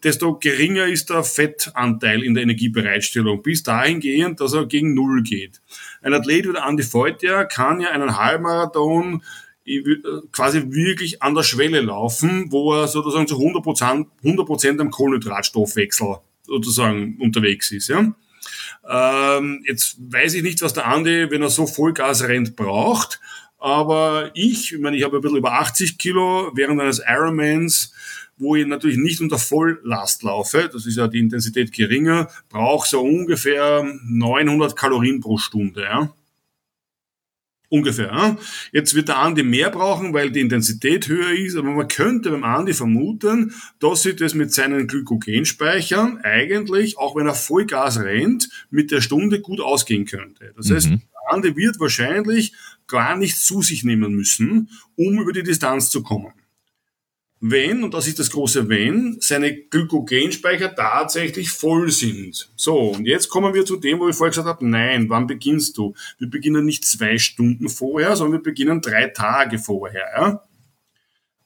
desto 0.04 0.38
geringer 0.40 0.86
ist 0.86 1.10
der 1.10 1.24
Fettanteil 1.24 2.24
in 2.24 2.34
der 2.34 2.44
Energiebereitstellung, 2.44 3.44
bis 3.44 3.64
dahingehend, 3.64 4.40
dass 4.42 4.54
er 4.54 4.66
gegen 4.66 4.94
Null 4.94 5.24
geht. 5.24 5.62
Ein 6.02 6.14
Athlet 6.14 6.48
wie 6.48 6.54
der 6.54 6.66
Andi 6.66 6.84
Feutja 6.84 7.46
kann 7.46 7.80
ja 7.80 7.90
einen 7.90 8.18
Halbmarathon 8.18 9.22
quasi 10.32 10.64
wirklich 10.72 11.22
an 11.22 11.36
der 11.36 11.44
Schwelle 11.44 11.82
laufen, 11.82 12.52
wo 12.52 12.74
er 12.74 12.88
sozusagen 12.88 13.28
zu 13.28 13.36
100 13.36 13.64
Prozent, 13.64 14.08
100 14.24 14.80
am 14.80 14.92
Kohlenhydratstoffwechsel 14.92 16.18
sozusagen 16.44 17.18
unterwegs 17.20 17.72
ist. 17.72 17.90
Ja? 17.90 18.14
Ähm, 18.90 19.64
jetzt 19.68 19.98
weiß 20.00 20.36
ich 20.36 20.44
nicht, 20.44 20.62
was 20.62 20.74
der 20.74 20.88
Andi, 20.88 21.30
wenn 21.30 21.42
er 21.42 21.50
so 21.50 21.68
Vollgas 21.68 22.24
rennt, 22.24 22.56
braucht. 22.56 23.20
Aber 23.60 24.32
ich, 24.36 24.74
ich 24.74 24.80
meine, 24.80 24.96
ich 24.96 25.04
habe 25.04 25.18
ein 25.18 25.22
bisschen 25.22 25.38
über 25.38 25.54
80 25.54 25.98
Kilo 25.98 26.52
während 26.56 26.80
eines 26.80 27.02
Ironmans, 27.06 27.94
wo 28.38 28.56
ich 28.56 28.66
natürlich 28.66 28.98
nicht 28.98 29.20
unter 29.22 29.38
Volllast 29.38 30.24
laufe, 30.24 30.70
das 30.72 30.86
ist 30.86 30.98
ja 30.98 31.08
die 31.08 31.20
Intensität 31.20 31.72
geringer, 31.72 32.30
brauche 32.50 32.88
so 32.88 33.02
ungefähr 33.02 33.84
900 34.06 34.76
Kalorien 34.76 35.20
pro 35.20 35.38
Stunde. 35.38 35.84
Ja? 35.84 36.14
Ungefähr. 37.70 38.08
Ja? 38.08 38.38
Jetzt 38.72 38.94
wird 38.96 39.10
der 39.10 39.18
Andi 39.18 39.44
mehr 39.44 39.72
brauchen, 39.72 40.14
weil 40.14 40.32
die 40.32 40.40
Intensität 40.40 41.08
höher 41.08 41.32
ist, 41.32 41.58
aber 41.58 41.72
man 41.72 41.88
könnte 41.88 42.30
beim 42.30 42.44
Andi 42.44 42.74
vermuten, 42.74 43.54
dass 43.80 44.04
sich 44.04 44.16
das 44.16 44.36
mit 44.36 44.54
seinen 44.54 44.88
Glykogenspeichern 44.88 46.20
eigentlich, 46.24 46.98
auch 46.98 47.16
wenn 47.16 47.28
er 47.28 47.36
Vollgas 47.36 48.00
rennt, 48.00 48.50
mit 48.70 48.92
der 48.92 49.02
Stunde 49.02 49.42
gut 49.42 49.60
ausgehen 49.60 50.06
könnte. 50.06 50.54
Das 50.56 50.70
mhm. 50.70 50.76
heißt, 50.76 50.90
der 50.90 51.34
Andi 51.34 51.56
wird 51.58 51.80
wahrscheinlich 51.80 52.54
gar 52.88 53.18
nichts 53.18 53.46
zu 53.46 53.62
sich 53.62 53.84
nehmen 53.84 54.14
müssen, 54.14 54.70
um 54.96 55.20
über 55.20 55.34
die 55.34 55.44
Distanz 55.44 55.90
zu 55.90 56.04
kommen 56.04 56.32
wenn, 57.40 57.84
und 57.84 57.94
das 57.94 58.08
ist 58.08 58.20
das 58.20 58.32
große 58.32 58.68
Wenn, 58.68 59.18
seine 59.20 59.56
Glykogenspeicher 59.56 60.74
tatsächlich 60.74 61.52
voll 61.52 61.92
sind. 61.92 62.50
So, 62.56 62.92
und 62.92 63.06
jetzt 63.06 63.30
kommen 63.30 63.54
wir 63.54 63.66
zu 63.66 63.76
dem, 63.78 64.00
wo 64.00 64.10
ich 64.10 64.16
vorher 64.16 64.32
gesagt 64.32 64.48
habe, 64.48 64.68
nein, 64.68 65.10
wann 65.10 65.28
beginnst 65.28 65.78
du? 65.78 65.94
Wir 66.18 66.30
beginnen 66.30 66.66
nicht 66.66 66.86
zwei 66.86 67.18
Stunden 67.18 67.70
vorher, 67.70 68.16
sondern 68.16 68.40
wir 68.40 68.44
beginnen 68.44 68.82
drei 68.82 69.08
Tage 69.08 69.60
vorher. 69.60 70.06
Ja? 70.16 70.47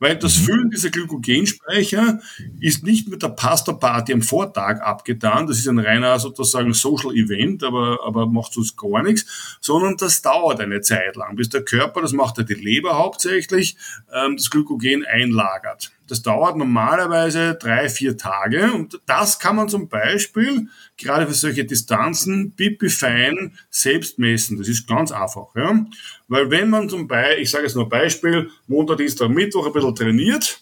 Weil 0.02 0.18
das 0.18 0.40
mhm. 0.40 0.44
Füllen 0.46 0.70
dieser 0.72 0.90
Glykogenspeicher 0.90 2.20
ist 2.60 2.84
nicht 2.84 3.08
mit 3.08 3.22
der 3.22 3.30
Pasta-Party 3.30 4.14
am 4.14 4.24
Vortag 4.24 4.82
abgetan, 4.82 5.46
das 5.46 5.60
ist 5.60 5.68
ein 5.68 5.78
reiner 5.78 6.18
sozusagen 6.18 6.74
Social 6.74 7.12
Event, 7.12 7.64
aber, 7.64 8.00
aber 8.04 8.26
macht 8.26 8.58
uns 8.58 8.76
gar 8.76 9.04
nichts, 9.04 9.60
sondern 9.62 9.98
das 9.98 10.24
dauert 10.24 10.60
eine 10.60 10.82
Zeit 10.82 11.16
lang, 11.16 11.36
bis 11.36 11.50
der 11.50 11.64
Körper, 11.64 12.02
das 12.02 12.14
macht 12.14 12.40
ja 12.40 12.44
die 12.44 12.56
Leber 12.56 12.98
hauptsächlich, 12.98 13.78
ähm, 14.12 14.38
das 14.38 14.50
Glykogen 14.50 15.06
einlagert. 15.06 15.92
Das 16.12 16.22
dauert 16.22 16.58
normalerweise 16.58 17.56
drei, 17.56 17.88
vier 17.88 18.18
Tage 18.18 18.74
und 18.74 19.00
das 19.06 19.40
kann 19.40 19.56
man 19.56 19.70
zum 19.70 19.88
Beispiel 19.88 20.68
gerade 20.98 21.26
für 21.26 21.34
solche 21.34 21.64
Distanzen 21.64 22.54
pipi 22.54 22.90
fein 22.90 23.58
selbst 23.70 24.20
messen. 24.20 24.58
Das 24.58 24.68
ist 24.68 24.90
ganz 24.90 25.14
einfach. 25.14 25.56
Ja? 25.56 25.86
Weil 26.28 26.52
wenn 26.52 26.70
man 26.70 26.90
zum 26.90 27.08
Beispiel, 27.08 27.44
ich 27.44 27.50
sage 27.50 27.64
jetzt 27.64 27.78
nur 27.78 27.88
Beispiel, 27.88 28.50
Montag, 28.68 28.98
Dienstag, 28.98 29.30
Mittwoch 29.30 29.66
ein 29.66 29.72
bisschen 29.72 29.96
trainiert, 29.96 30.62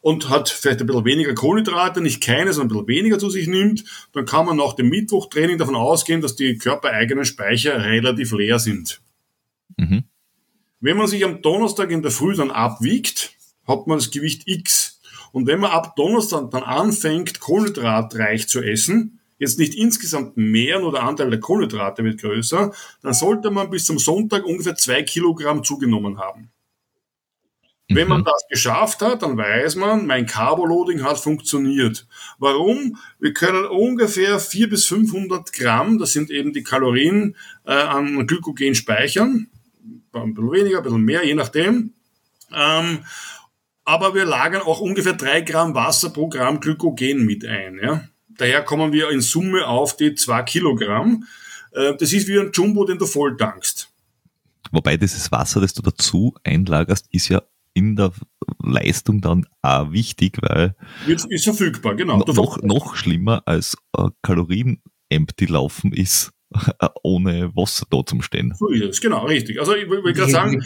und 0.00 0.28
hat 0.28 0.50
vielleicht 0.50 0.80
ein 0.80 0.88
bisschen 0.88 1.04
weniger 1.04 1.32
Kohlenhydrate, 1.32 2.00
nicht 2.00 2.20
keine, 2.20 2.52
sondern 2.52 2.76
ein 2.76 2.86
bisschen 2.86 2.98
weniger 2.98 3.18
zu 3.20 3.30
sich 3.30 3.46
nimmt, 3.46 3.84
dann 4.12 4.26
kann 4.26 4.46
man 4.46 4.56
nach 4.56 4.74
dem 4.74 4.88
Mittwochtraining 4.88 5.58
davon 5.58 5.76
ausgehen, 5.76 6.20
dass 6.20 6.34
die 6.34 6.58
körpereigenen 6.58 7.24
Speicher 7.24 7.82
relativ 7.84 8.32
leer 8.32 8.58
sind. 8.58 9.00
Mhm. 9.78 10.04
Wenn 10.80 10.96
man 10.96 11.06
sich 11.06 11.24
am 11.24 11.40
Donnerstag 11.40 11.90
in 11.90 12.02
der 12.02 12.10
Früh 12.10 12.34
dann 12.34 12.50
abwiegt, 12.50 13.33
hat 13.66 13.86
man 13.86 13.98
das 13.98 14.10
Gewicht 14.10 14.42
X. 14.46 15.00
Und 15.32 15.46
wenn 15.46 15.60
man 15.60 15.72
ab 15.72 15.96
Donnerstag 15.96 16.50
dann 16.50 16.62
anfängt, 16.62 17.40
kohlenhydratreich 17.40 18.48
zu 18.48 18.62
essen, 18.62 19.20
jetzt 19.38 19.58
nicht 19.58 19.74
insgesamt 19.74 20.36
mehr, 20.36 20.80
nur 20.80 20.92
der 20.92 21.02
Anteil 21.02 21.30
der 21.30 21.40
Kohlenhydrate 21.40 22.04
wird 22.04 22.20
größer, 22.20 22.72
dann 23.02 23.14
sollte 23.14 23.50
man 23.50 23.70
bis 23.70 23.84
zum 23.84 23.98
Sonntag 23.98 24.44
ungefähr 24.44 24.76
zwei 24.76 25.02
Kilogramm 25.02 25.64
zugenommen 25.64 26.18
haben. 26.18 26.50
Mhm. 27.88 27.96
Wenn 27.96 28.08
man 28.08 28.20
mhm. 28.20 28.24
das 28.24 28.46
geschafft 28.48 29.02
hat, 29.02 29.22
dann 29.22 29.36
weiß 29.36 29.76
man, 29.76 30.06
mein 30.06 30.26
Carboloading 30.26 31.02
hat 31.02 31.18
funktioniert. 31.18 32.06
Warum? 32.38 32.96
Wir 33.18 33.34
können 33.34 33.66
ungefähr 33.66 34.38
400 34.38 34.70
bis 34.70 34.86
500 34.86 35.52
Gramm, 35.52 35.98
das 35.98 36.12
sind 36.12 36.30
eben 36.30 36.52
die 36.52 36.62
Kalorien, 36.62 37.36
äh, 37.66 37.72
an 37.72 38.26
Glykogen 38.26 38.74
speichern. 38.74 39.48
Ein 40.12 40.34
bisschen 40.34 40.52
weniger, 40.52 40.78
ein 40.78 40.84
bisschen 40.84 41.02
mehr, 41.02 41.24
je 41.24 41.34
nachdem. 41.34 41.92
Ähm, 42.52 43.00
aber 43.84 44.14
wir 44.14 44.24
lagern 44.24 44.62
auch 44.62 44.80
ungefähr 44.80 45.14
drei 45.14 45.40
Gramm 45.42 45.74
Wasser 45.74 46.10
pro 46.10 46.28
Gramm 46.28 46.60
Glykogen 46.60 47.24
mit 47.24 47.44
ein. 47.46 47.78
Ja? 47.82 48.08
Daher 48.28 48.62
kommen 48.62 48.92
wir 48.92 49.10
in 49.10 49.20
Summe 49.20 49.66
auf 49.66 49.96
die 49.96 50.14
zwei 50.14 50.42
Kilogramm. 50.42 51.24
Äh, 51.72 51.94
das 51.96 52.12
ist 52.12 52.28
wie 52.28 52.38
ein 52.38 52.50
Jumbo, 52.52 52.84
den 52.84 52.98
du 52.98 53.06
voll 53.06 53.36
tankst. 53.36 53.90
Wobei 54.72 54.96
dieses 54.96 55.30
Wasser, 55.30 55.60
das 55.60 55.74
du 55.74 55.82
dazu 55.82 56.34
einlagerst, 56.42 57.06
ist 57.10 57.28
ja 57.28 57.42
in 57.74 57.96
der 57.96 58.12
Leistung 58.62 59.20
dann 59.20 59.46
auch 59.62 59.92
wichtig, 59.92 60.38
weil 60.40 60.74
Jetzt 61.06 61.26
ist 61.28 61.44
verfügbar, 61.44 61.96
genau. 61.96 62.18
Noch, 62.18 62.62
noch 62.62 62.94
schlimmer 62.96 63.42
als 63.46 63.76
äh, 63.96 64.08
Kalorien-Empty 64.22 65.46
laufen 65.46 65.92
ist, 65.92 66.32
ohne 67.02 67.54
Wasser 67.54 67.86
da 67.90 68.04
zum 68.06 68.22
Stehen. 68.22 68.54
So 68.58 68.68
ist 68.68 68.82
es, 68.82 69.00
genau, 69.00 69.26
richtig. 69.26 69.60
Also 69.60 69.74
ich 69.74 69.88
will 69.88 70.12
gerade 70.12 70.30
sagen, 70.30 70.62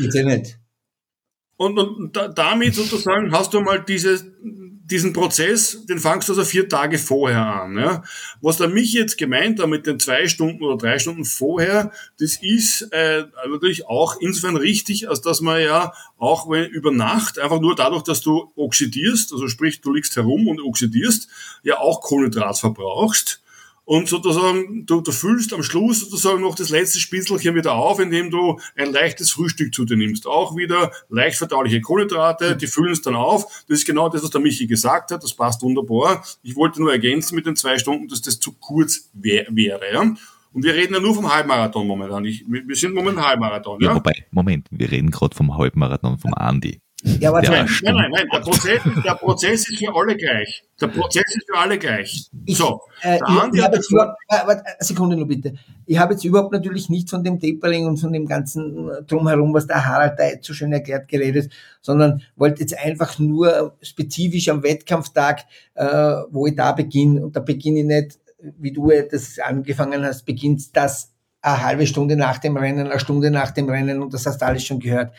und, 1.59 1.77
und 1.77 2.17
da, 2.17 2.29
damit 2.29 2.77
sozusagen 2.77 3.33
hast 3.33 3.53
du 3.53 3.61
mal 3.61 3.85
diese, 3.85 4.33
diesen 4.43 5.13
Prozess, 5.13 5.85
den 5.87 5.99
fangst 5.99 6.29
du 6.29 6.33
also 6.33 6.45
vier 6.45 6.69
Tage 6.69 6.99
vorher 6.99 7.45
an. 7.45 7.77
Ja? 7.77 8.05
Was 8.41 8.59
da 8.59 8.69
mich 8.69 8.93
jetzt 8.93 9.19
gemeint 9.19 9.61
hat 9.61 9.69
mit 9.69 9.85
den 9.85 9.99
zwei 9.99 10.29
Stunden 10.29 10.63
oder 10.63 10.77
drei 10.77 11.01
Stunden 11.01 11.25
vorher, 11.25 11.91
das 12.21 12.39
ist 12.41 12.83
äh, 12.93 13.25
natürlich 13.49 13.87
auch 13.89 14.21
insofern 14.21 14.57
richtig, 14.57 15.09
als 15.09 15.21
dass 15.21 15.41
man 15.41 15.61
ja 15.61 15.93
auch 16.17 16.49
wenn, 16.49 16.71
über 16.71 16.93
Nacht, 16.93 17.41
einfach 17.41 17.61
nur 17.61 17.75
dadurch, 17.75 18.05
dass 18.05 18.21
du 18.21 18.53
oxidierst, 18.55 19.33
also 19.33 19.49
sprich, 19.49 19.81
du 19.81 19.93
liegst 19.93 20.15
herum 20.15 20.47
und 20.47 20.61
oxidierst, 20.61 21.29
ja 21.65 21.79
auch 21.79 22.01
Kohlenhydrat 22.01 22.57
verbrauchst 22.57 23.43
und 23.89 24.07
sozusagen, 24.07 24.85
du, 24.85 25.01
du 25.01 25.13
füllst 25.13 25.55
am 25.55 25.63
Schluss 25.63 26.01
sozusagen 26.01 26.43
noch 26.43 26.55
das 26.55 26.69
letzte 26.69 26.99
Spitzelchen 26.99 27.55
wieder 27.55 27.73
auf, 27.73 27.99
indem 28.01 28.31
du 28.31 28.61
ein 28.77 28.93
leichtes 28.93 29.31
Frühstück 29.31 29.75
zu 29.75 29.87
dir 29.87 29.97
nimmst. 29.97 30.27
Auch 30.27 30.55
wieder 30.57 30.93
leicht 31.09 31.39
verdauliche 31.39 31.81
Kohlenhydrate, 31.81 32.55
die 32.55 32.67
füllen 32.67 32.93
es 32.93 33.01
dann 33.01 33.15
auf. 33.15 33.65
Das 33.67 33.79
ist 33.79 33.87
genau 33.87 34.11
das, 34.11 34.23
was 34.23 34.29
der 34.29 34.43
Michi 34.43 34.67
gesagt 34.67 35.11
hat. 35.11 35.23
Das 35.25 35.33
passt 35.33 35.63
wunderbar. 35.63 36.23
Ich 36.43 36.55
wollte 36.55 36.83
nur 36.83 36.93
ergänzen 36.93 37.35
mit 37.35 37.47
den 37.47 37.57
zwei 37.57 37.79
Stunden, 37.79 38.09
dass 38.09 38.21
das 38.21 38.39
zu 38.39 38.53
kurz 38.53 39.09
wär, 39.15 39.47
wäre. 39.49 39.91
Ja? 39.91 40.03
Und 40.03 40.65
wir 40.65 40.75
reden 40.75 40.93
ja 40.93 41.01
nur 41.01 41.15
vom 41.15 41.33
Halbmarathon 41.33 41.87
momentan. 41.87 42.27
Ich, 42.27 42.45
wir 42.47 42.77
sind 42.77 42.95
momentan 42.95 43.25
Halbmarathon. 43.25 43.81
Ja, 43.81 43.89
ja? 43.89 43.95
wobei, 43.95 44.27
Moment, 44.33 44.69
wir 44.71 44.93
reden 44.93 45.11
gerade 45.11 45.35
vom 45.35 45.57
Halbmarathon 45.57 46.19
vom 46.19 46.35
Andi. 46.35 46.83
Ja, 47.05 47.29
aber 47.29 47.43
nein, 47.43 47.69
nein, 47.83 47.95
nein, 47.95 48.11
nein, 48.11 48.27
der 48.33 48.41
Prozess, 48.41 48.81
der 49.05 49.15
Prozess 49.15 49.69
ist 49.69 49.79
für 49.79 49.95
alle 49.95 50.17
gleich. 50.17 50.65
Der 50.81 50.89
Prozess 50.89 51.23
ist 51.29 51.47
für 51.49 51.57
alle 51.57 51.79
gleich. 51.79 52.29
So. 52.49 52.81
Äh, 53.03 53.17
ich, 53.17 53.55
ich 53.55 53.63
habe 53.63 53.77
jetzt 53.77 53.91
überhaupt, 53.93 54.17
äh, 54.29 54.85
Sekunde 54.85 55.17
nur 55.17 55.29
bitte. 55.29 55.55
Ich 55.87 55.97
habe 55.97 56.15
jetzt 56.15 56.25
überhaupt 56.25 56.53
natürlich 56.53 56.89
nicht 56.89 57.09
von 57.09 57.23
dem 57.23 57.39
Tapering 57.39 57.87
und 57.87 57.99
von 57.99 58.13
dem 58.13 58.27
ganzen 58.27 58.89
äh, 58.89 59.03
Drumherum, 59.05 59.55
was 59.55 59.69
der 59.69 59.87
Harald 59.87 60.19
da 60.19 60.27
jetzt 60.27 60.47
so 60.47 60.55
schön 60.55 60.73
erklärt, 60.73 61.07
geredet, 61.07 61.53
sondern 61.83 62.21
wollte 62.35 62.63
jetzt 62.63 62.77
einfach 62.77 63.17
nur 63.21 63.77
spezifisch 63.81 64.49
am 64.49 64.65
Wettkampftag, 64.65 65.45
äh, 65.75 65.85
wo 66.31 66.49
ich 66.49 66.57
da 66.57 66.73
beginne, 66.73 67.25
und 67.25 67.37
da 67.37 67.41
beginne 67.41 67.79
ich 67.81 67.87
nicht, 67.87 68.19
wie 68.59 68.73
du 68.73 68.91
das 69.09 69.39
angefangen 69.39 70.05
hast, 70.05 70.25
beginnt 70.25 70.77
das 70.77 71.13
eine 71.43 71.63
halbe 71.63 71.87
Stunde 71.87 72.17
nach 72.17 72.39
dem 72.39 72.57
Rennen, 72.57 72.89
eine 72.89 72.99
Stunde 72.99 73.31
nach 73.31 73.53
dem 73.53 73.69
Rennen 73.69 74.03
und 74.03 74.13
das 74.13 74.27
hast 74.27 74.43
du 74.43 74.47
alles 74.47 74.65
schon 74.65 74.81
gehört 74.81 75.13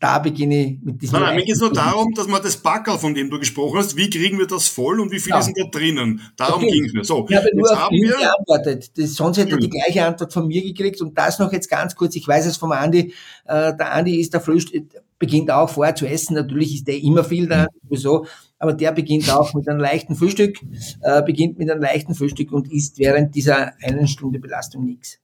da 0.00 0.18
beginne 0.18 0.64
ich 0.64 0.78
mit 0.82 1.02
diesem. 1.02 1.14
Nein, 1.14 1.22
nein, 1.22 1.36
mir 1.36 1.44
geht 1.44 1.54
es 1.54 1.60
nur 1.60 1.72
darum, 1.72 2.12
dass 2.14 2.28
man 2.28 2.40
das 2.42 2.56
Backerl, 2.56 2.98
von 2.98 3.14
dem 3.14 3.30
du 3.30 3.38
gesprochen 3.38 3.78
hast, 3.78 3.96
wie 3.96 4.08
kriegen 4.08 4.38
wir 4.38 4.46
das 4.46 4.68
voll 4.68 5.00
und 5.00 5.10
wie 5.10 5.18
viel 5.18 5.30
ja. 5.30 5.42
sind 5.42 5.58
da 5.58 5.64
drinnen? 5.64 6.20
Darum 6.36 6.62
okay. 6.62 6.70
ging 6.70 6.84
es 6.84 6.92
mir. 6.92 7.04
So, 7.04 7.26
ich 7.28 7.36
habe 7.36 7.48
nur 7.54 7.70
auf 7.70 7.90
ihn 7.90 8.08
geantwortet. 8.08 8.96
Das, 8.96 9.14
sonst 9.14 9.38
hätte 9.38 9.52
er 9.52 9.58
die 9.58 9.70
gleiche 9.70 10.04
Antwort 10.04 10.32
von 10.32 10.46
mir 10.46 10.62
gekriegt 10.62 11.00
und 11.00 11.18
das 11.18 11.38
noch 11.38 11.52
jetzt 11.52 11.68
ganz 11.68 11.96
kurz. 11.96 12.14
Ich 12.14 12.26
weiß 12.26 12.46
es 12.46 12.56
vom 12.56 12.72
Andi. 12.72 13.12
Äh, 13.44 13.76
der 13.76 13.92
Andi 13.92 14.20
ist 14.20 14.34
der 14.34 14.40
Frühstück, 14.40 14.84
beginnt 15.18 15.50
auch 15.50 15.68
vorher 15.68 15.94
zu 15.94 16.06
essen. 16.06 16.34
Natürlich 16.34 16.76
ist 16.76 16.88
der 16.88 17.02
immer 17.02 17.24
viel 17.24 17.48
da, 17.48 17.66
sowieso. 17.82 18.26
Aber 18.60 18.72
der 18.72 18.92
beginnt 18.92 19.30
auch 19.32 19.54
mit 19.54 19.68
einem 19.68 19.80
leichten 19.80 20.14
Frühstück, 20.14 20.60
äh, 21.02 21.22
beginnt 21.22 21.58
mit 21.58 21.70
einem 21.70 21.80
leichten 21.80 22.14
Frühstück 22.14 22.52
und 22.52 22.72
isst 22.72 22.98
während 22.98 23.34
dieser 23.34 23.72
einen 23.82 24.06
Stunde 24.06 24.38
Belastung 24.38 24.84
nichts. 24.84 25.18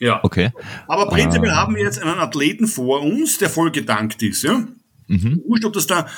Ja. 0.00 0.20
Okay. 0.24 0.50
Aber 0.88 1.08
prinzipiell 1.08 1.52
ah. 1.52 1.56
haben 1.56 1.76
wir 1.76 1.84
jetzt 1.84 2.02
einen 2.02 2.18
Athleten 2.18 2.66
vor 2.66 3.02
uns, 3.02 3.38
der 3.38 3.50
voll 3.50 3.70
gedankt 3.70 4.22
ist, 4.22 4.42
ja. 4.42 4.66
Mhm. 5.06 5.42
Wurscht, 5.46 5.64
ob 5.66 5.74
das 5.74 5.86
der, 5.86 6.08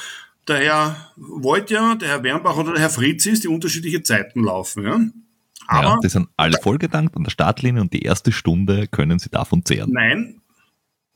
der 0.47 0.59
Herr 0.59 1.13
Wojtja, 1.17 1.97
der 1.97 2.09
Herr 2.09 2.23
Wernbach 2.23 2.57
oder 2.57 2.73
der 2.73 2.81
Herr 2.81 2.91
Fritz 2.91 3.27
ist, 3.27 3.43
die 3.43 3.49
unterschiedliche 3.49 4.03
Zeiten 4.03 4.45
laufen, 4.45 4.85
ja. 4.85 4.99
ja, 4.99 5.11
Aber 5.67 6.01
die 6.03 6.09
sind 6.09 6.29
alle 6.37 6.59
vollgetankt 6.63 7.17
an 7.17 7.25
der 7.25 7.31
Startlinie 7.31 7.81
und 7.81 7.93
die 7.93 8.03
erste 8.03 8.31
Stunde 8.31 8.87
können 8.87 9.19
sie 9.19 9.31
davon 9.31 9.65
zehren. 9.65 9.91
nein, 9.93 10.41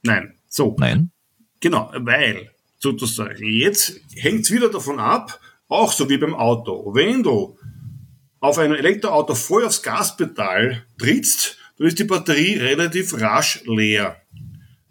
nein, 0.03 0.35
so. 0.49 0.77
Nein? 0.79 1.13
Genau, 1.61 1.93
weil 1.97 2.51
sozusagen 2.79 3.47
jetzt 3.47 4.01
hängt 4.15 4.41
es 4.43 4.51
wieder 4.51 4.71
davon 4.71 4.99
ab, 4.99 5.41
auch 5.69 5.93
so 5.93 6.09
wie 6.09 6.19
beim 6.19 6.35
Auto. 6.35 6.95
Wenn 6.95 7.23
du 7.23 7.57
auf 8.41 8.59
ein 8.59 8.75
Elektroauto 8.75 9.35
voll 9.35 9.65
aufs 9.65 9.83
Gaspedal 9.83 10.85
trittst, 10.99 11.59
dann 11.79 11.87
ist 11.87 11.99
die 11.99 12.05
Batterie 12.05 12.55
relativ 12.55 13.21
rasch 13.21 13.63
leer. 13.67 14.17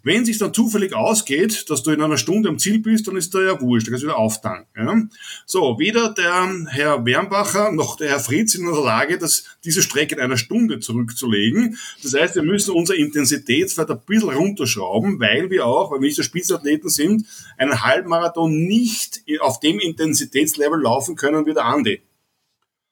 Wenn 0.05 0.21
es 0.21 0.27
sich 0.27 0.37
dann 0.37 0.53
zufällig 0.53 0.93
ausgeht, 0.93 1.67
dass 1.71 1.81
du 1.81 1.89
in 1.89 1.99
einer 1.99 2.19
Stunde 2.19 2.47
am 2.47 2.59
Ziel 2.59 2.77
bist, 2.77 3.07
dann 3.07 3.17
ist 3.17 3.33
da 3.33 3.41
ja 3.41 3.59
wurscht, 3.59 3.87
dann 3.87 3.93
kannst 3.93 4.03
du 4.03 4.07
wieder 4.07 4.19
auftanken. 4.19 4.67
Ja? 4.77 5.01
So, 5.47 5.79
weder 5.79 6.13
der 6.13 6.47
Herr 6.69 7.03
Wernbacher 7.03 7.71
noch 7.71 7.97
der 7.97 8.09
Herr 8.09 8.19
Fritz 8.19 8.51
sind 8.51 8.67
in 8.67 8.71
der 8.71 8.83
Lage, 8.83 9.17
das, 9.17 9.57
diese 9.63 9.81
Strecke 9.81 10.13
in 10.13 10.21
einer 10.21 10.37
Stunde 10.37 10.79
zurückzulegen. 10.79 11.79
Das 12.03 12.13
heißt, 12.13 12.35
wir 12.35 12.43
müssen 12.43 12.75
unsere 12.75 12.99
Intensitätswert 12.99 13.89
ein 13.89 13.99
bisschen 14.05 14.29
runterschrauben, 14.29 15.19
weil 15.19 15.49
wir 15.49 15.65
auch, 15.65 15.89
weil 15.89 16.01
wir 16.01 16.05
nicht 16.05 16.17
so 16.17 16.23
Spitzenathleten 16.23 16.91
sind, 16.91 17.25
einen 17.57 17.81
Halbmarathon 17.81 18.55
nicht 18.55 19.23
auf 19.39 19.59
dem 19.59 19.79
Intensitätslevel 19.79 20.79
laufen 20.79 21.15
können 21.15 21.47
wie 21.47 21.55
der 21.55 21.65
Andi. 21.65 22.03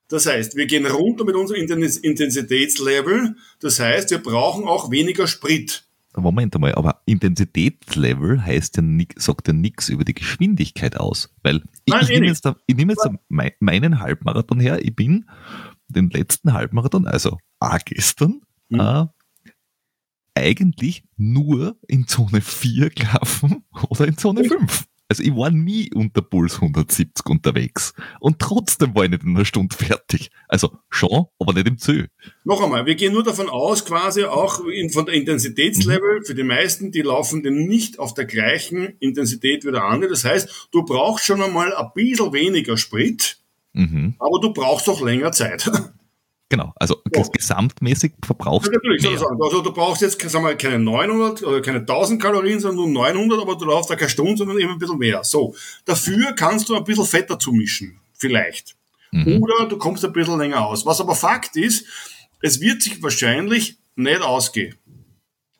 Das 0.09 0.25
heißt, 0.25 0.55
wir 0.55 0.65
gehen 0.67 0.85
runter 0.85 1.23
mit 1.25 1.35
unserem 1.35 1.61
Intens- 1.61 1.97
Intensitätslevel. 1.97 3.35
Das 3.59 3.79
heißt, 3.79 4.11
wir 4.11 4.19
brauchen 4.19 4.65
auch 4.65 4.91
weniger 4.91 5.27
Sprit. 5.27 5.85
Moment 6.15 6.53
einmal, 6.53 6.75
aber 6.75 7.01
Intensitätslevel 7.05 8.45
heißt 8.45 8.77
ja 8.77 8.83
nix, 8.83 9.25
sagt 9.25 9.47
ja 9.47 9.53
nichts 9.53 9.89
über 9.89 10.03
die 10.05 10.13
Geschwindigkeit 10.13 10.95
aus. 10.97 11.33
Weil 11.41 11.63
ich, 11.85 11.93
Nein, 11.93 12.03
ich 12.03 12.09
eh 12.09 12.13
nehme 12.13 12.21
nicht. 12.25 12.29
jetzt, 12.33 12.45
da, 12.45 12.55
ich 12.67 12.75
nehme 12.75 12.93
jetzt 12.93 13.09
meinen 13.59 13.99
Halbmarathon 13.99 14.59
her. 14.59 14.79
Ich 14.85 14.95
bin 14.95 15.25
den 15.87 16.09
letzten 16.11 16.53
Halbmarathon, 16.53 17.07
also 17.07 17.37
A 17.59 17.77
gestern, 17.79 18.41
Mhm. 18.69 18.79
äh, 18.79 19.05
eigentlich 20.35 21.03
nur 21.17 21.77
in 21.87 22.07
Zone 22.07 22.41
4 22.41 22.89
gelaufen 22.89 23.63
oder 23.89 24.07
in 24.07 24.17
Zone 24.17 24.43
5. 24.43 24.85
Also 25.09 25.21
ich 25.21 25.35
war 25.35 25.51
nie 25.51 25.91
unter 25.93 26.21
Puls 26.21 26.55
170 26.55 27.25
unterwegs. 27.27 27.93
Und 28.19 28.39
trotzdem 28.39 28.95
war 28.95 29.03
ich 29.03 29.11
nicht 29.11 29.23
in 29.23 29.35
einer 29.35 29.45
Stunde 29.45 29.75
fertig. 29.75 30.31
Also 30.47 30.77
schon, 30.89 31.25
aber 31.39 31.53
nicht 31.53 31.67
im 31.67 31.77
Ziel. 31.77 32.07
Noch 32.43 32.63
einmal, 32.63 32.85
wir 32.85 32.95
gehen 32.95 33.13
nur 33.13 33.23
davon 33.23 33.49
aus, 33.49 33.85
quasi 33.85 34.23
auch 34.23 34.61
in, 34.65 34.89
von 34.89 35.05
der 35.05 35.15
Intensitätslevel, 35.15 36.23
für 36.25 36.35
die 36.35 36.43
meisten, 36.43 36.91
die 36.91 37.01
laufen 37.01 37.43
denn 37.43 37.67
nicht 37.67 37.99
auf 37.99 38.13
der 38.13 38.25
gleichen 38.25 38.97
Intensität 38.99 39.65
wie 39.65 39.71
der 39.71 39.83
andere. 39.83 40.09
Das 40.11 40.23
heißt, 40.25 40.69
du 40.71 40.83
brauchst 40.83 41.25
schon 41.25 41.41
einmal 41.41 41.75
ein 41.75 41.91
bisschen 41.93 42.33
weniger 42.33 42.77
Sprit, 42.77 43.39
Mhm. 43.75 44.13
aber 44.19 44.39
du 44.39 44.53
brauchst 44.53 44.87
auch 44.87 45.01
länger 45.01 45.31
Zeit. 45.31 45.69
Genau, 46.49 46.71
also 46.75 47.01
ges- 47.09 47.31
gesamtmäßig 47.31 48.13
verbrauchst 48.23 48.67
Ja, 48.67 48.73
natürlich, 48.73 49.01
du 49.01 49.07
soll 49.07 49.13
ich 49.15 49.19
mehr. 49.19 49.27
sagen. 49.29 49.41
Also 49.41 49.61
du 49.61 49.73
brauchst 49.73 50.01
jetzt 50.01 50.21
sagen 50.29 50.45
wir, 50.45 50.55
keine 50.55 50.77
900 50.77 51.41
oder 51.43 51.61
keine 51.61 51.79
1000 51.79 52.21
Kalorien, 52.21 52.59
sondern 52.59 52.91
nur 52.91 53.03
900, 53.09 53.41
aber 53.41 53.55
du 53.55 53.65
laufst 53.65 53.89
da 53.89 53.95
keine 53.95 54.09
Stunde, 54.09 54.37
sondern 54.37 54.59
eben 54.59 54.71
ein 54.71 54.77
bisschen 54.77 54.99
mehr. 54.99 55.23
So, 55.23 55.55
dafür 55.85 56.33
kannst 56.33 56.69
du 56.69 56.75
ein 56.75 56.83
bisschen 56.83 57.05
Fett 57.05 57.29
dazu 57.29 57.51
mischen, 57.51 57.99
vielleicht. 58.13 58.75
Mhm. 59.11 59.41
Oder 59.41 59.65
du 59.67 59.77
kommst 59.77 60.05
ein 60.05 60.13
bisschen 60.13 60.37
länger 60.37 60.65
aus. 60.65 60.85
Was 60.85 61.01
aber 61.01 61.15
Fakt 61.15 61.55
ist, 61.55 61.85
es 62.41 62.59
wird 62.61 62.81
sich 62.83 63.01
wahrscheinlich 63.01 63.77
nicht 63.95 64.21
ausgehen. 64.21 64.75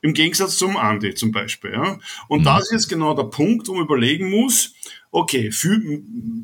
Im 0.02 0.14
Gegensatz 0.14 0.58
zum 0.58 0.76
Andi 0.76 1.16
zum 1.16 1.32
Beispiel. 1.32 1.72
Ja? 1.72 1.98
Und 2.28 2.42
Mhm. 2.42 2.44
das 2.44 2.64
ist 2.66 2.72
jetzt 2.72 2.90
genau 2.90 3.14
der 3.16 3.24
Punkt, 3.24 3.68
wo 3.68 3.74
man 3.74 3.86
überlegen 3.86 4.30
muss, 4.30 4.73
okay, 5.14 5.52
für, 5.52 5.80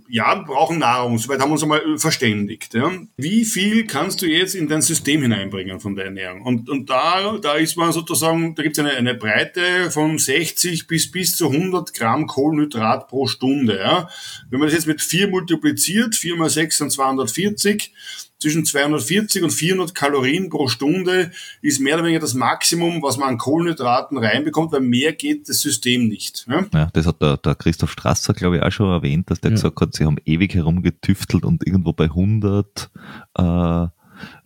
ja, 0.09 0.35
brauchen 0.35 0.77
Nahrung, 0.77 1.17
soweit 1.17 1.39
haben 1.39 1.49
wir 1.49 1.53
uns 1.53 1.63
einmal 1.63 1.81
äh, 1.81 1.97
verständigt. 1.97 2.75
Ja? 2.75 2.91
Wie 3.17 3.43
viel 3.43 3.87
kannst 3.87 4.21
du 4.21 4.27
jetzt 4.27 4.53
in 4.53 4.67
dein 4.67 4.83
System 4.83 5.23
hineinbringen 5.23 5.79
von 5.79 5.95
der 5.95 6.05
Ernährung? 6.05 6.43
Und, 6.43 6.69
und 6.69 6.87
da, 6.87 7.39
da 7.41 7.55
ist 7.55 7.77
man 7.77 7.91
sozusagen, 7.91 8.53
da 8.53 8.61
gibt 8.61 8.77
es 8.77 8.85
eine, 8.85 8.95
eine 8.95 9.15
Breite 9.15 9.89
von 9.89 10.19
60 10.19 10.85
bis, 10.85 11.09
bis 11.09 11.35
zu 11.35 11.51
100 11.51 11.95
Gramm 11.95 12.27
Kohlenhydrat 12.27 13.07
pro 13.07 13.25
Stunde. 13.25 13.79
Ja? 13.79 14.07
Wenn 14.51 14.59
man 14.59 14.67
das 14.67 14.75
jetzt 14.75 14.87
mit 14.87 15.01
4 15.01 15.29
multipliziert, 15.29 16.15
4 16.15 16.35
mal 16.35 16.49
6 16.49 16.77
sind 16.77 16.91
240, 16.91 17.91
zwischen 18.39 18.65
240 18.65 19.43
und 19.43 19.51
400 19.51 19.93
Kalorien 19.93 20.49
pro 20.49 20.67
Stunde 20.67 21.31
ist 21.61 21.79
mehr 21.79 21.95
oder 21.95 22.05
weniger 22.05 22.21
das 22.21 22.33
Maximum, 22.33 23.01
was 23.03 23.17
man 23.17 23.29
an 23.29 23.37
Kohlenhydraten 23.37 24.17
reinbekommt, 24.17 24.71
weil 24.71 24.81
mehr 24.81 25.13
geht 25.13 25.49
das 25.49 25.59
System 25.59 26.07
nicht. 26.07 26.45
Ja? 26.49 26.65
Ja, 26.73 26.89
das 26.93 27.05
hat 27.05 27.21
der, 27.21 27.37
der 27.37 27.55
Christoph 27.55 27.91
Strasser, 27.91 28.33
glaube 28.33 28.57
ich, 28.57 28.63
auch 28.63 28.71
schon 28.71 28.89
erwähnt, 28.91 29.29
dass 29.29 29.41
der 29.41 29.51
Ja. 29.51 29.55
gesagt 29.55 29.81
hat, 29.81 29.93
sie 29.93 30.05
haben 30.05 30.17
ewig 30.25 30.55
herumgetüftelt 30.55 31.43
und 31.43 31.65
irgendwo 31.67 31.91
bei 31.93 32.05
100, 32.05 32.89
äh, 33.37 33.87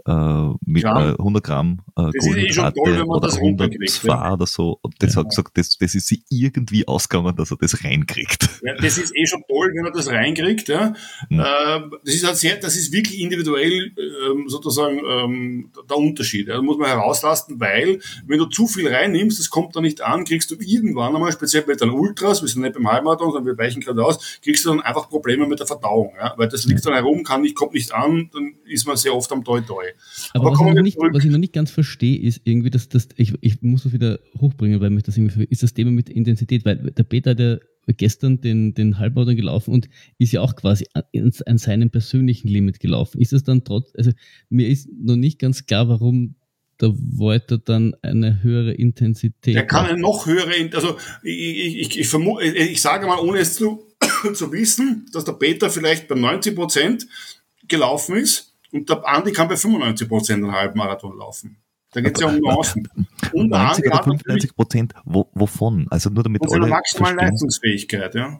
äh, 0.05 0.49
mit, 0.65 0.83
äh, 0.83 0.87
100 0.87 1.43
Gramm 1.43 1.79
äh, 1.97 2.09
Das 2.13 2.27
ist 2.27 2.35
eh 2.35 2.51
schon 2.51 2.73
Kohlenhydrate 2.73 2.75
toll, 2.75 2.93
wenn 2.93 3.07
man 3.07 3.17
oder 3.17 3.27
das 3.27 3.37
100 3.37 3.67
runterkriegt, 3.67 3.91
Zwar 3.91 4.33
oder 4.33 4.47
so. 4.47 4.79
Und 4.81 4.95
das 4.99 5.15
hat 5.15 5.29
gesagt, 5.29 5.57
das, 5.57 5.77
das 5.77 5.95
ist 5.95 6.13
irgendwie 6.29 6.87
ausgegangen, 6.87 7.35
dass 7.35 7.51
er 7.51 7.57
das 7.57 7.83
reinkriegt. 7.83 8.49
Ja, 8.63 8.75
das 8.75 8.97
ist 8.97 9.15
eh 9.15 9.25
schon 9.25 9.43
toll, 9.47 9.71
wenn 9.73 9.85
er 9.85 9.91
das 9.91 10.07
reinkriegt. 10.09 10.67
Ja. 10.67 10.93
Mhm. 11.29 11.39
Ähm, 11.39 11.95
das 12.03 12.15
ist 12.15 12.25
halt 12.25 12.37
sehr, 12.37 12.57
das 12.57 12.75
ist 12.75 12.91
wirklich 12.91 13.19
individuell 13.21 13.93
ähm, 13.97 14.45
sozusagen 14.47 14.99
ähm, 15.09 15.71
der 15.89 15.97
Unterschied. 15.97 16.47
Ja. 16.47 16.55
Da 16.55 16.61
muss 16.61 16.77
man 16.77 16.87
herauslassen, 16.89 17.59
weil 17.59 17.99
wenn 18.25 18.39
du 18.39 18.45
zu 18.45 18.67
viel 18.67 18.87
reinnimmst, 18.87 19.39
das 19.39 19.49
kommt 19.49 19.75
dann 19.75 19.83
nicht 19.83 20.01
an, 20.01 20.25
kriegst 20.25 20.51
du 20.51 20.55
irgendwann 20.59 21.15
einmal, 21.15 21.31
speziell 21.31 21.63
bei 21.63 21.75
den 21.75 21.89
Ultras, 21.89 22.41
wir 22.41 22.49
sind 22.49 22.61
nicht 22.61 22.73
beim 22.73 22.91
Halbmarathon, 22.91 23.31
sondern 23.31 23.45
wir 23.45 23.57
weichen 23.57 23.81
gerade 23.81 24.03
aus, 24.03 24.39
kriegst 24.41 24.65
du 24.65 24.69
dann 24.69 24.81
einfach 24.81 25.09
Probleme 25.09 25.47
mit 25.47 25.59
der 25.59 25.67
Verdauung. 25.67 26.13
Ja. 26.17 26.33
Weil 26.37 26.49
das 26.49 26.65
liegt 26.65 26.85
dann 26.85 26.93
herum, 26.93 27.23
kann 27.23 27.41
nicht, 27.41 27.55
kommt 27.55 27.73
nicht 27.73 27.93
an, 27.93 28.29
dann 28.33 28.55
ist 28.65 28.85
man 28.85 28.97
sehr 28.97 29.15
oft 29.15 29.31
am 29.31 29.43
Toi-Toi. 29.43 29.92
Aber, 30.33 30.51
was, 30.51 30.57
kommen 30.57 30.75
ich 30.77 30.83
nicht, 30.83 30.97
was 30.97 31.23
ich 31.23 31.31
noch 31.31 31.37
nicht 31.37 31.53
ganz 31.53 31.71
verstehe, 31.71 32.19
ist 32.19 32.41
irgendwie, 32.43 32.69
dass 32.69 32.89
das, 32.89 33.09
ich, 33.15 33.33
ich 33.41 33.61
muss 33.61 33.83
das 33.83 33.93
wieder 33.93 34.19
hochbringen, 34.39 34.79
weil 34.81 34.89
mich 34.89 35.03
das 35.03 35.17
irgendwie, 35.17 35.45
ist 35.45 35.63
das 35.63 35.73
Thema 35.73 35.91
mit 35.91 36.09
Intensität, 36.09 36.65
weil 36.65 36.77
der 36.77 37.03
Peter 37.03 37.31
hat 37.31 37.39
ja 37.39 37.57
gestern 37.87 38.39
den, 38.41 38.73
den 38.73 38.99
Halbmarathon 38.99 39.35
gelaufen 39.35 39.73
und 39.73 39.89
ist 40.17 40.31
ja 40.31 40.41
auch 40.41 40.55
quasi 40.55 40.85
an, 40.93 41.03
an 41.45 41.57
seinem 41.57 41.89
persönlichen 41.89 42.47
Limit 42.47 42.79
gelaufen. 42.79 43.19
Ist 43.19 43.33
es 43.33 43.43
dann 43.43 43.63
trotz, 43.63 43.91
also 43.95 44.11
mir 44.49 44.67
ist 44.67 44.89
noch 44.91 45.15
nicht 45.15 45.39
ganz 45.39 45.65
klar, 45.65 45.89
warum 45.89 46.35
der 46.81 46.93
Wolter 46.95 47.57
dann 47.57 47.95
eine 48.01 48.41
höhere 48.41 48.73
Intensität 48.73 49.55
Der 49.55 49.67
kann 49.67 49.85
eine 49.85 49.99
noch 49.99 50.25
höhere, 50.25 50.51
also 50.73 50.97
ich, 51.23 51.39
ich, 51.39 51.79
ich, 51.79 51.99
ich, 51.99 52.07
vermu- 52.07 52.41
ich 52.41 52.81
sage 52.81 53.05
mal, 53.05 53.19
ohne 53.19 53.39
es 53.39 53.55
zu, 53.55 53.87
zu 54.33 54.51
wissen, 54.51 55.05
dass 55.13 55.25
der 55.25 55.33
Peter 55.33 55.69
vielleicht 55.69 56.07
bei 56.07 56.15
90 56.15 56.55
Prozent 56.55 57.07
gelaufen 57.67 58.15
ist 58.15 58.52
und 58.73 58.89
der 58.89 59.07
Andi 59.07 59.31
kann 59.31 59.47
bei 59.47 59.55
95 59.55 60.07
Prozent 60.09 60.43
einen 60.43 60.51
Halbmarathon 60.53 61.17
laufen. 61.17 61.57
Da 61.91 62.01
geht 62.01 62.15
es 62.15 62.21
ja 62.21 62.27
um 62.27 62.37
Nuancen. 62.39 62.87
Und 63.33 63.49
der 63.51 63.59
90 63.63 63.85
Andi 63.85 63.87
oder 63.87 63.97
hat 63.97 64.07
natürlich 64.07 64.21
95 64.23 64.55
Prozent, 64.55 64.93
wo, 65.05 65.29
wovon? 65.33 65.87
Also 65.89 66.09
nur 66.09 66.23
damit 66.23 66.43
von 66.45 66.61
alle 66.61 66.67
maximalen 66.69 67.15
verstehen. 67.17 67.29
Leistungsfähigkeit, 67.31 68.15
ja. 68.15 68.39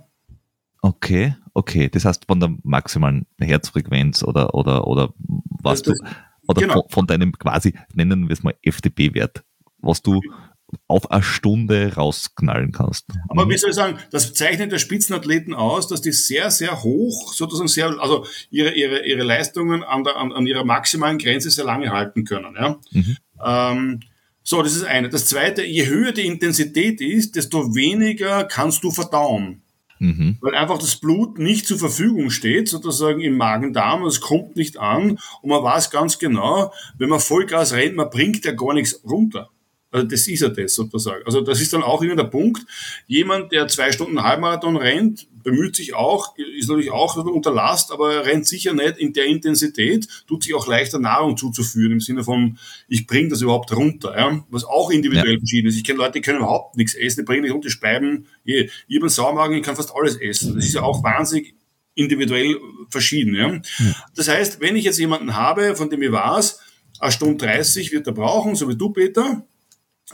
Okay, 0.81 1.36
okay. 1.53 1.88
Das 1.89 2.03
heißt 2.05 2.25
von 2.27 2.39
der 2.39 2.53
maximalen 2.63 3.25
Herzfrequenz 3.39 4.23
oder, 4.23 4.53
oder, 4.53 4.88
oder 4.88 5.13
was 5.61 5.81
Das- 5.84 5.97
du, 5.97 6.05
oder 6.47 6.61
genau. 6.61 6.73
von, 6.73 6.89
von 6.89 7.07
deinem 7.07 7.31
quasi, 7.31 7.73
nennen 7.93 8.27
wir 8.27 8.34
es 8.34 8.43
mal 8.43 8.55
FDP-Wert, 8.63 9.43
was 9.77 10.01
du 10.01 10.19
auf 10.88 11.11
eine 11.11 11.24
Stunde 11.24 11.93
rausknallen 11.95 12.71
kannst. 12.71 13.05
Aber 13.30 13.49
wie 13.49 13.57
soll 13.57 13.71
ich 13.71 13.76
sagen, 13.76 13.97
das 14.11 14.34
zeichnet 14.34 14.71
der 14.71 14.80
Spitzenathleten 14.80 15.53
aus, 15.53 15.88
dass 15.88 16.01
die 16.01 16.11
sehr, 16.11 16.51
sehr 16.51 16.84
hoch, 16.84 17.34
sozusagen 17.34 17.67
sehr, 17.67 17.88
also 17.99 18.26
ihre, 18.49 18.74
ihre, 18.74 19.05
ihre 19.05 19.24
Leistungen 19.24 19.84
an, 19.84 20.03
der, 20.03 20.17
an, 20.17 20.32
an 20.32 20.47
ihrer 20.47 20.63
maximalen 20.63 21.17
Grenze 21.17 21.49
sehr 21.49 21.65
lange 21.65 21.91
halten 21.91 22.26
können. 22.26 22.55
Ja? 22.55 22.80
Mhm. 22.91 23.17
Ähm, 23.43 23.99
so, 24.43 24.61
das 24.61 24.76
ist 24.76 24.84
eine. 24.84 25.09
Das 25.09 25.26
zweite, 25.26 25.63
je 25.63 25.88
höher 25.88 26.11
die 26.11 26.26
Intensität 26.26 26.99
ist, 26.99 27.36
desto 27.36 27.76
weniger 27.76 28.43
kannst 28.43 28.84
du 28.84 28.91
verdauen. 28.91 29.61
Mhm. 29.99 30.38
Weil 30.41 30.55
einfach 30.55 30.80
das 30.80 30.97
Blut 30.97 31.39
nicht 31.39 31.65
zur 31.65 31.80
Verfügung 31.80 32.30
steht, 32.30 32.67
sozusagen 32.67 33.21
im 33.21 33.38
Magen-Darm, 33.38 34.03
es 34.03 34.19
kommt 34.19 34.57
nicht 34.57 34.78
an 34.78 35.17
und 35.41 35.49
man 35.49 35.63
weiß 35.63 35.91
ganz 35.91 36.19
genau, 36.19 36.74
wenn 36.97 37.07
man 37.07 37.21
Vollgas 37.21 37.71
rennt, 37.71 37.95
man 37.95 38.09
bringt 38.09 38.43
ja 38.43 38.51
gar 38.51 38.74
nichts 38.74 39.01
runter. 39.05 39.49
Also 39.94 40.08
das 40.08 40.28
ist 40.28 40.41
ja 40.41 40.50
das 40.50 40.74
sozusagen. 40.74 41.24
Also 41.26 41.41
das 41.41 41.62
ist 41.62 41.72
dann 41.72 41.84
auch 41.84 42.02
immer 42.02 42.16
der 42.16 42.24
Punkt. 42.24 42.66
Jemand, 43.06 43.52
der 43.52 43.68
zwei 43.68 43.91
Stunden 43.91 44.24
Halbmarathon 44.24 44.76
rennt, 44.76 45.28
bemüht 45.44 45.76
sich 45.76 45.94
auch, 45.94 46.36
ist 46.58 46.68
natürlich 46.68 46.91
auch 46.91 47.16
unter 47.18 47.54
Last, 47.54 47.91
aber 47.91 48.12
er 48.12 48.26
rennt 48.26 48.48
sicher 48.48 48.74
nicht 48.74 48.98
in 48.98 49.14
der 49.14 49.26
Intensität, 49.26 50.08
tut 50.26 50.44
sich 50.44 50.56
auch 50.56 50.66
leichter 50.66 50.98
Nahrung 50.98 51.38
zuzuführen 51.38 51.91
im 51.91 52.00
Sinne 52.00 52.24
von, 52.24 52.58
ich 52.88 53.06
bringe 53.06 53.30
das 53.30 53.41
überhaupt 53.41 53.72
runter, 53.76 54.18
ja? 54.18 54.44
was 54.50 54.64
auch 54.64 54.89
individuell 54.89 55.38
verschieden 55.38 55.68
ist. 55.68 55.78
Ich 55.78 55.84
kenne 55.84 56.00
Leute, 56.00 56.14
die 56.14 56.22
können 56.22 56.39
überhaupt 56.39 56.76
nichts 56.76 56.96
essen, 56.96 57.22
die 57.22 57.26
bringen 57.26 57.44
nicht 57.44 57.54
runter, 57.54 57.68
die 57.68 57.72
speiben, 57.72 58.26
ich 58.44 58.72
ich 58.88 58.96
habe 58.96 59.06
einen 59.06 59.10
Saumagen, 59.10 59.58
ich 59.58 59.64
kann 59.64 59.76
fast 59.76 59.94
alles 59.96 60.16
essen. 60.16 60.56
Das 60.56 60.66
ist 60.66 60.74
ja 60.74 60.82
auch 60.82 61.04
wahnsinnig 61.04 61.54
individuell 61.94 62.58
verschieden. 62.89 63.36
Ja? 63.36 63.62
Das 64.16 64.28
heißt, 64.28 64.60
wenn 64.60 64.76
ich 64.76 64.86
jetzt 64.86 64.98
jemanden 64.98 65.36
habe, 65.36 65.76
von 65.76 65.89
dem 65.89 66.02
ich 66.02 66.12
weiß, 66.12 66.60
eine 67.00 67.12
Stunde 67.12 67.46
30 67.46 67.91
wird 67.91 68.08
er 68.08 68.14
brauchen, 68.14 68.56
so 68.56 68.68
wie 68.70 68.76
du, 68.76 68.89
Peter, 68.89 69.46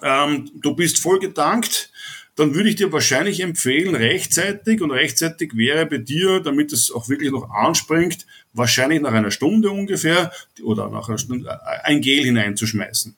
ähm, 0.01 0.49
du 0.55 0.75
bist 0.75 0.99
voll 0.99 1.19
getankt, 1.19 1.91
dann 2.35 2.55
würde 2.55 2.69
ich 2.69 2.77
dir 2.77 2.91
wahrscheinlich 2.93 3.41
empfehlen, 3.41 3.95
rechtzeitig, 3.95 4.81
und 4.81 4.91
rechtzeitig 4.91 5.57
wäre 5.57 5.85
bei 5.85 5.97
dir, 5.97 6.39
damit 6.39 6.71
es 6.71 6.89
auch 6.89 7.09
wirklich 7.09 7.31
noch 7.31 7.49
anspringt, 7.49 8.25
wahrscheinlich 8.53 9.01
nach 9.01 9.11
einer 9.11 9.31
Stunde 9.31 9.71
ungefähr 9.71 10.31
oder 10.63 10.89
nach 10.89 11.09
einer 11.09 11.17
Stunde 11.17 11.49
äh, 11.49 11.83
ein 11.83 12.01
Gel 12.01 12.23
hineinzuschmeißen. 12.23 13.15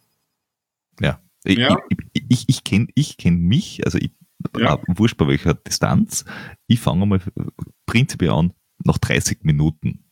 Ja. 0.99 1.21
ja. 1.45 1.77
Ich, 2.13 2.25
ich, 2.29 2.49
ich 2.49 2.63
kenne 2.63 2.87
ich 2.95 3.17
kenn 3.17 3.37
mich, 3.41 3.85
also 3.85 3.99
ich, 3.99 4.11
ja. 4.57 4.79
wurscht 4.87 5.17
bei 5.17 5.27
welcher 5.27 5.53
Distanz, 5.53 6.25
ich 6.65 6.79
fange 6.79 7.05
mal 7.05 7.21
prinzipiell 7.85 8.31
an 8.31 8.53
nach 8.83 8.97
30 8.97 9.43
Minuten 9.43 10.03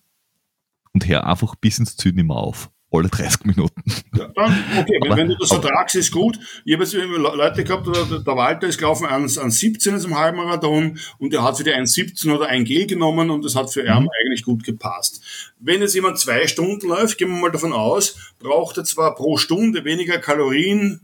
und 0.94 1.08
hör 1.08 1.26
einfach 1.26 1.56
bis 1.56 1.80
ins 1.80 1.98
mehr 2.06 2.36
auf 2.36 2.70
alle 2.92 3.10
30 3.10 3.46
Minuten. 3.46 3.84
Ja, 4.16 4.28
dann, 4.36 4.64
okay, 4.80 5.00
aber, 5.02 5.18
wenn, 5.18 5.30
du 5.30 5.38
das 5.38 5.52
ertragst, 5.52 5.96
ist 5.96 6.12
gut. 6.12 6.40
Ich 6.66 6.74
habe 6.74 6.84
jetzt 6.84 6.94
Leute 6.94 7.64
gehabt, 7.64 7.88
der, 7.88 8.20
der 8.20 8.36
Walter 8.36 8.68
ist 8.68 8.78
gelaufen 8.78 9.06
an, 9.06 9.24
an 9.24 9.52
17 9.52 9.96
ist 9.96 10.06
im 10.06 10.18
Halbmarathon 10.18 10.98
und 11.20 11.34
der 11.34 11.44
hat 11.44 11.58
für 11.58 11.64
die 11.64 11.72
1,17 11.72 12.34
oder 12.34 12.48
ein 12.48 12.66
Gel 12.66 12.88
genommen 12.88 13.30
und 13.30 13.46
das 13.46 13.56
hat 13.56 13.72
für 13.72 13.82
ihn 13.82 14.04
mhm. 14.04 14.10
eigentlich 14.20 14.44
gut 14.44 14.64
gepasst. 14.64 15.22
Wenn 15.60 15.82
jetzt 15.82 15.94
jemand 15.96 16.18
zwei 16.18 16.48
Stunden 16.48 16.88
läuft, 16.88 17.18
gehen 17.18 17.30
wir 17.30 17.40
mal 17.40 17.52
davon 17.52 17.74
aus, 17.74 18.34
braucht 18.40 18.78
er 18.78 18.84
zwar 18.84 19.14
pro 19.16 19.38
Stunde 19.38 19.86
weniger 19.86 20.18
Kalorien 20.18 21.02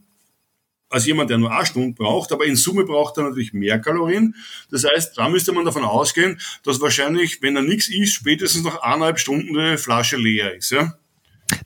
als 0.89 1.05
jemand, 1.05 1.29
der 1.29 1.37
nur 1.37 1.51
eine 1.51 1.65
Stunde 1.65 1.93
braucht, 1.95 2.31
aber 2.31 2.45
in 2.45 2.55
Summe 2.55 2.85
braucht 2.85 3.17
er 3.17 3.23
natürlich 3.23 3.53
mehr 3.53 3.79
Kalorien. 3.79 4.35
Das 4.71 4.85
heißt, 4.85 5.17
da 5.17 5.29
müsste 5.29 5.51
man 5.51 5.65
davon 5.65 5.83
ausgehen, 5.83 6.39
dass 6.63 6.79
wahrscheinlich, 6.79 7.41
wenn 7.41 7.55
er 7.55 7.63
nichts 7.63 7.89
isst, 7.89 8.13
spätestens 8.13 8.63
nach 8.63 8.81
eineinhalb 8.81 9.19
Stunden 9.19 9.57
eine 9.57 9.77
Flasche 9.77 10.17
leer 10.17 10.55
ist. 10.55 10.71
Ja? 10.71 10.97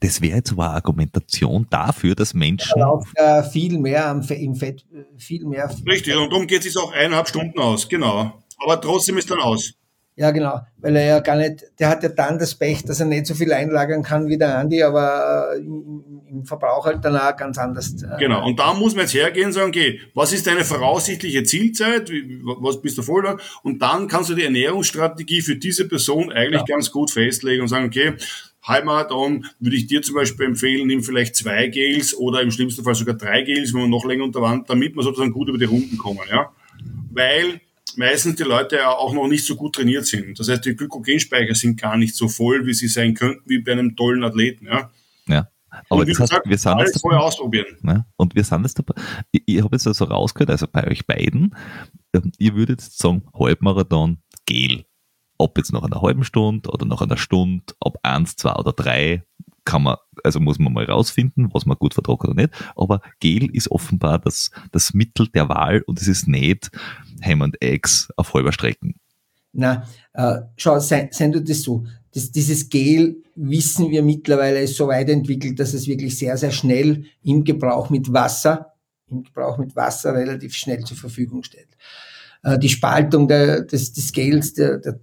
Das 0.02 0.22
wäre 0.22 0.38
jetzt 0.38 0.52
aber 0.52 0.66
eine 0.66 0.76
Argumentation 0.76 1.68
dafür, 1.70 2.16
dass 2.16 2.34
Menschen. 2.34 2.82
Äh, 3.16 3.44
viel 3.44 3.80
mehr 3.80 4.08
am 4.08 4.24
Fe 4.24 4.36
im 4.36 4.56
Fett, 4.56 4.86
viel 5.18 5.46
mehr. 5.46 5.70
Richtig, 5.88 6.16
und 6.16 6.32
darum 6.32 6.48
geht 6.48 6.66
es 6.66 6.76
auch 6.78 6.92
eineinhalb 6.92 7.30
Stunden 7.30 7.60
aus, 7.60 7.88
genau. 7.88 8.44
Aber 8.62 8.82
trotzdem 8.82 9.18
ist 9.18 9.32
dann 9.32 9.40
aus. 9.40 9.74
Ja, 10.20 10.32
genau, 10.32 10.60
weil 10.80 10.98
er 10.98 11.06
ja 11.06 11.20
gar 11.22 11.38
nicht, 11.38 11.64
der 11.80 11.88
hat 11.88 12.04
ja 12.04 12.10
dann 12.10 12.38
das 12.38 12.54
Pech, 12.54 12.84
dass 12.84 13.00
er 13.00 13.06
nicht 13.06 13.26
so 13.26 13.34
viel 13.36 13.54
einlagern 13.54 14.04
kann 14.04 14.28
wie 14.28 14.38
der 14.38 14.58
Andi, 14.58 14.84
aber 14.84 15.54
äh, 15.54 15.60
im, 15.60 16.04
im 16.30 16.44
Verbrauch 16.44 16.86
halt 16.86 17.06
dann 17.06 17.16
auch 17.16 17.38
ganz 17.38 17.58
anders. 17.58 18.04
Äh, 18.04 18.20
genau, 18.20 18.46
und 18.46 18.60
da 18.60 18.74
muss 18.74 18.96
man 18.96 19.04
jetzt 19.04 19.14
hergehen 19.14 19.46
und 19.46 19.54
sagen, 19.54 19.70
okay, 19.70 20.02
was 20.14 20.34
ist 20.34 20.46
deine 20.46 20.66
voraussichtliche 20.66 21.44
Zielzeit, 21.44 22.12
was 22.44 22.82
bist 22.82 22.98
du 22.98 23.02
voll 23.02 23.24
da? 23.24 23.38
Und 23.64 23.82
dann 23.82 24.10
kannst 24.10 24.30
du 24.30 24.36
die 24.36 24.44
Ernährungsstrategie 24.44 25.40
für 25.40 25.56
diese 25.56 25.88
Person 25.88 26.34
eigentlich 26.34 26.64
ja. 26.68 26.76
ganz 26.76 26.92
gut 26.92 27.12
festlegen 27.12 27.62
und 27.62 27.70
sagen, 27.70 27.86
okay, 27.86 28.16
Halbmarathon 28.64 29.46
würde 29.60 29.76
ich 29.76 29.88
dir 29.88 30.02
zum 30.02 30.16
Beispiel 30.16 30.46
empfehlen, 30.46 30.88
nimm 30.88 31.04
vielleicht 31.04 31.36
zwei 31.36 31.68
Gels 31.68 32.16
oder 32.16 32.42
im 32.42 32.52
schlimmsten 32.52 32.84
Fall 32.84 32.96
sogar 32.96 33.16
drei 33.16 33.44
Gels, 33.44 33.74
wenn 33.74 33.82
man 33.82 33.90
noch 33.90 34.06
länger 34.06 34.26
unter 34.26 34.42
Wand, 34.42 34.70
damit 34.70 34.96
man 34.96 35.06
sozusagen 35.06 35.32
gut 35.32 35.50
über 35.50 35.58
die 35.58 35.66
Runden 35.66 35.98
kommen, 35.98 36.20
ja. 36.30 36.52
Weil 37.12 37.62
meistens 37.96 38.36
die 38.36 38.44
Leute 38.44 38.78
ja 38.78 38.90
auch 38.90 39.14
noch 39.14 39.28
nicht 39.28 39.46
so 39.46 39.56
gut 39.56 39.76
trainiert 39.76 40.06
sind. 40.06 40.40
Das 40.40 40.50
heißt, 40.50 40.66
die 40.66 40.76
Glykogenspeicher 40.76 41.56
sind 41.56 41.80
gar 41.80 41.98
nicht 41.98 42.16
so 42.16 42.28
voll, 42.28 42.66
wie 42.66 42.74
sie 42.74 42.88
sein 42.88 43.14
könnten, 43.14 43.50
wie 43.50 43.60
bei 43.60 43.72
einem 43.72 43.96
tollen 43.96 44.24
Athleten, 44.24 44.66
ja. 44.66 44.92
Ja. 45.28 45.48
Aber 45.90 46.04
das 46.04 46.20
heißt, 46.20 46.42
wir 46.46 46.58
sind 46.58 46.72
alles 46.72 47.00
vorher 47.00 47.22
ausprobieren. 47.22 47.78
Ne? 47.82 48.06
Und 48.18 48.36
wir 48.36 48.44
sind 48.44 48.64
jetzt 48.64 48.78
dabei. 48.80 49.00
Ich, 49.32 49.44
ich 49.46 49.62
habe 49.62 49.76
jetzt 49.76 49.88
also 49.88 50.06
rausgehört, 50.06 50.50
also 50.50 50.68
bei 50.72 50.86
euch 50.88 51.06
beiden, 51.06 51.56
ähm, 52.14 52.32
ihr 52.40 52.56
würdet 52.56 52.82
jetzt 52.82 52.98
sagen, 52.98 53.24
Halbmarathon, 53.34 54.18
Gel 54.46 54.86
ob 55.40 55.58
jetzt 55.58 55.74
nach 55.74 55.84
einer 55.84 56.02
halben 56.02 56.24
Stunde 56.24 56.70
oder 56.70 56.86
nach 56.86 57.02
einer 57.02 57.18
Stunde, 57.18 57.74
ob 57.80 57.98
eins, 58.04 58.36
zwei 58.36 58.54
oder 58.54 58.74
drei, 58.74 59.24
kann 59.66 59.84
man, 59.84 59.98
also 60.24 60.40
muss 60.40 60.60
man 60.60 60.74
mal 60.74 60.86
rausfinden, 60.86 61.50
was 61.54 61.66
man 61.66 61.78
gut 61.78 61.94
vertragt 61.94 62.24
oder 62.26 62.34
nicht. 62.34 62.52
Aber 62.76 63.02
Gel 63.20 63.50
ist 63.56 63.72
offenbar 63.72 64.20
das, 64.20 64.52
das 64.72 64.94
Mittel 64.94 65.28
der 65.28 65.48
Wahl 65.50 65.82
und 65.88 66.02
es 66.02 66.08
ist 66.08 66.28
nicht 66.28 66.70
Ham 67.24 67.42
and 67.42 67.62
Eggs 67.62 68.10
auf 68.18 68.34
halber 68.34 68.52
Strecken. 68.52 68.96
Na, 69.54 69.88
äh, 70.14 70.42
schau, 70.58 70.80
sei, 70.80 71.10
sei 71.12 71.30
du 71.30 71.42
das 71.42 71.62
so. 71.62 71.86
Das, 72.14 72.32
dieses 72.32 72.70
Gel 72.70 73.24
wissen 73.36 73.90
wir 73.92 74.04
mittlerweile 74.04 74.62
ist 74.62 74.76
so 74.76 74.88
weit 74.88 75.10
entwickelt, 75.10 75.60
dass 75.60 75.74
es 75.74 75.88
wirklich 75.88 76.18
sehr, 76.18 76.38
sehr 76.38 76.52
schnell 76.52 77.06
im 77.24 77.44
Gebrauch 77.44 77.90
mit 77.90 78.12
Wasser, 78.12 78.74
im 79.10 79.24
Gebrauch 79.24 79.58
mit 79.58 79.76
Wasser 79.76 80.14
relativ 80.14 80.54
schnell 80.56 80.84
zur 80.84 80.98
Verfügung 80.98 81.44
steht. 81.44 81.70
Äh, 82.44 82.58
die 82.60 82.70
Spaltung 82.70 83.28
der, 83.28 83.62
des, 83.62 83.94
des 83.94 84.12
Gels, 84.12 84.54
der, 84.54 84.80
der 84.80 85.00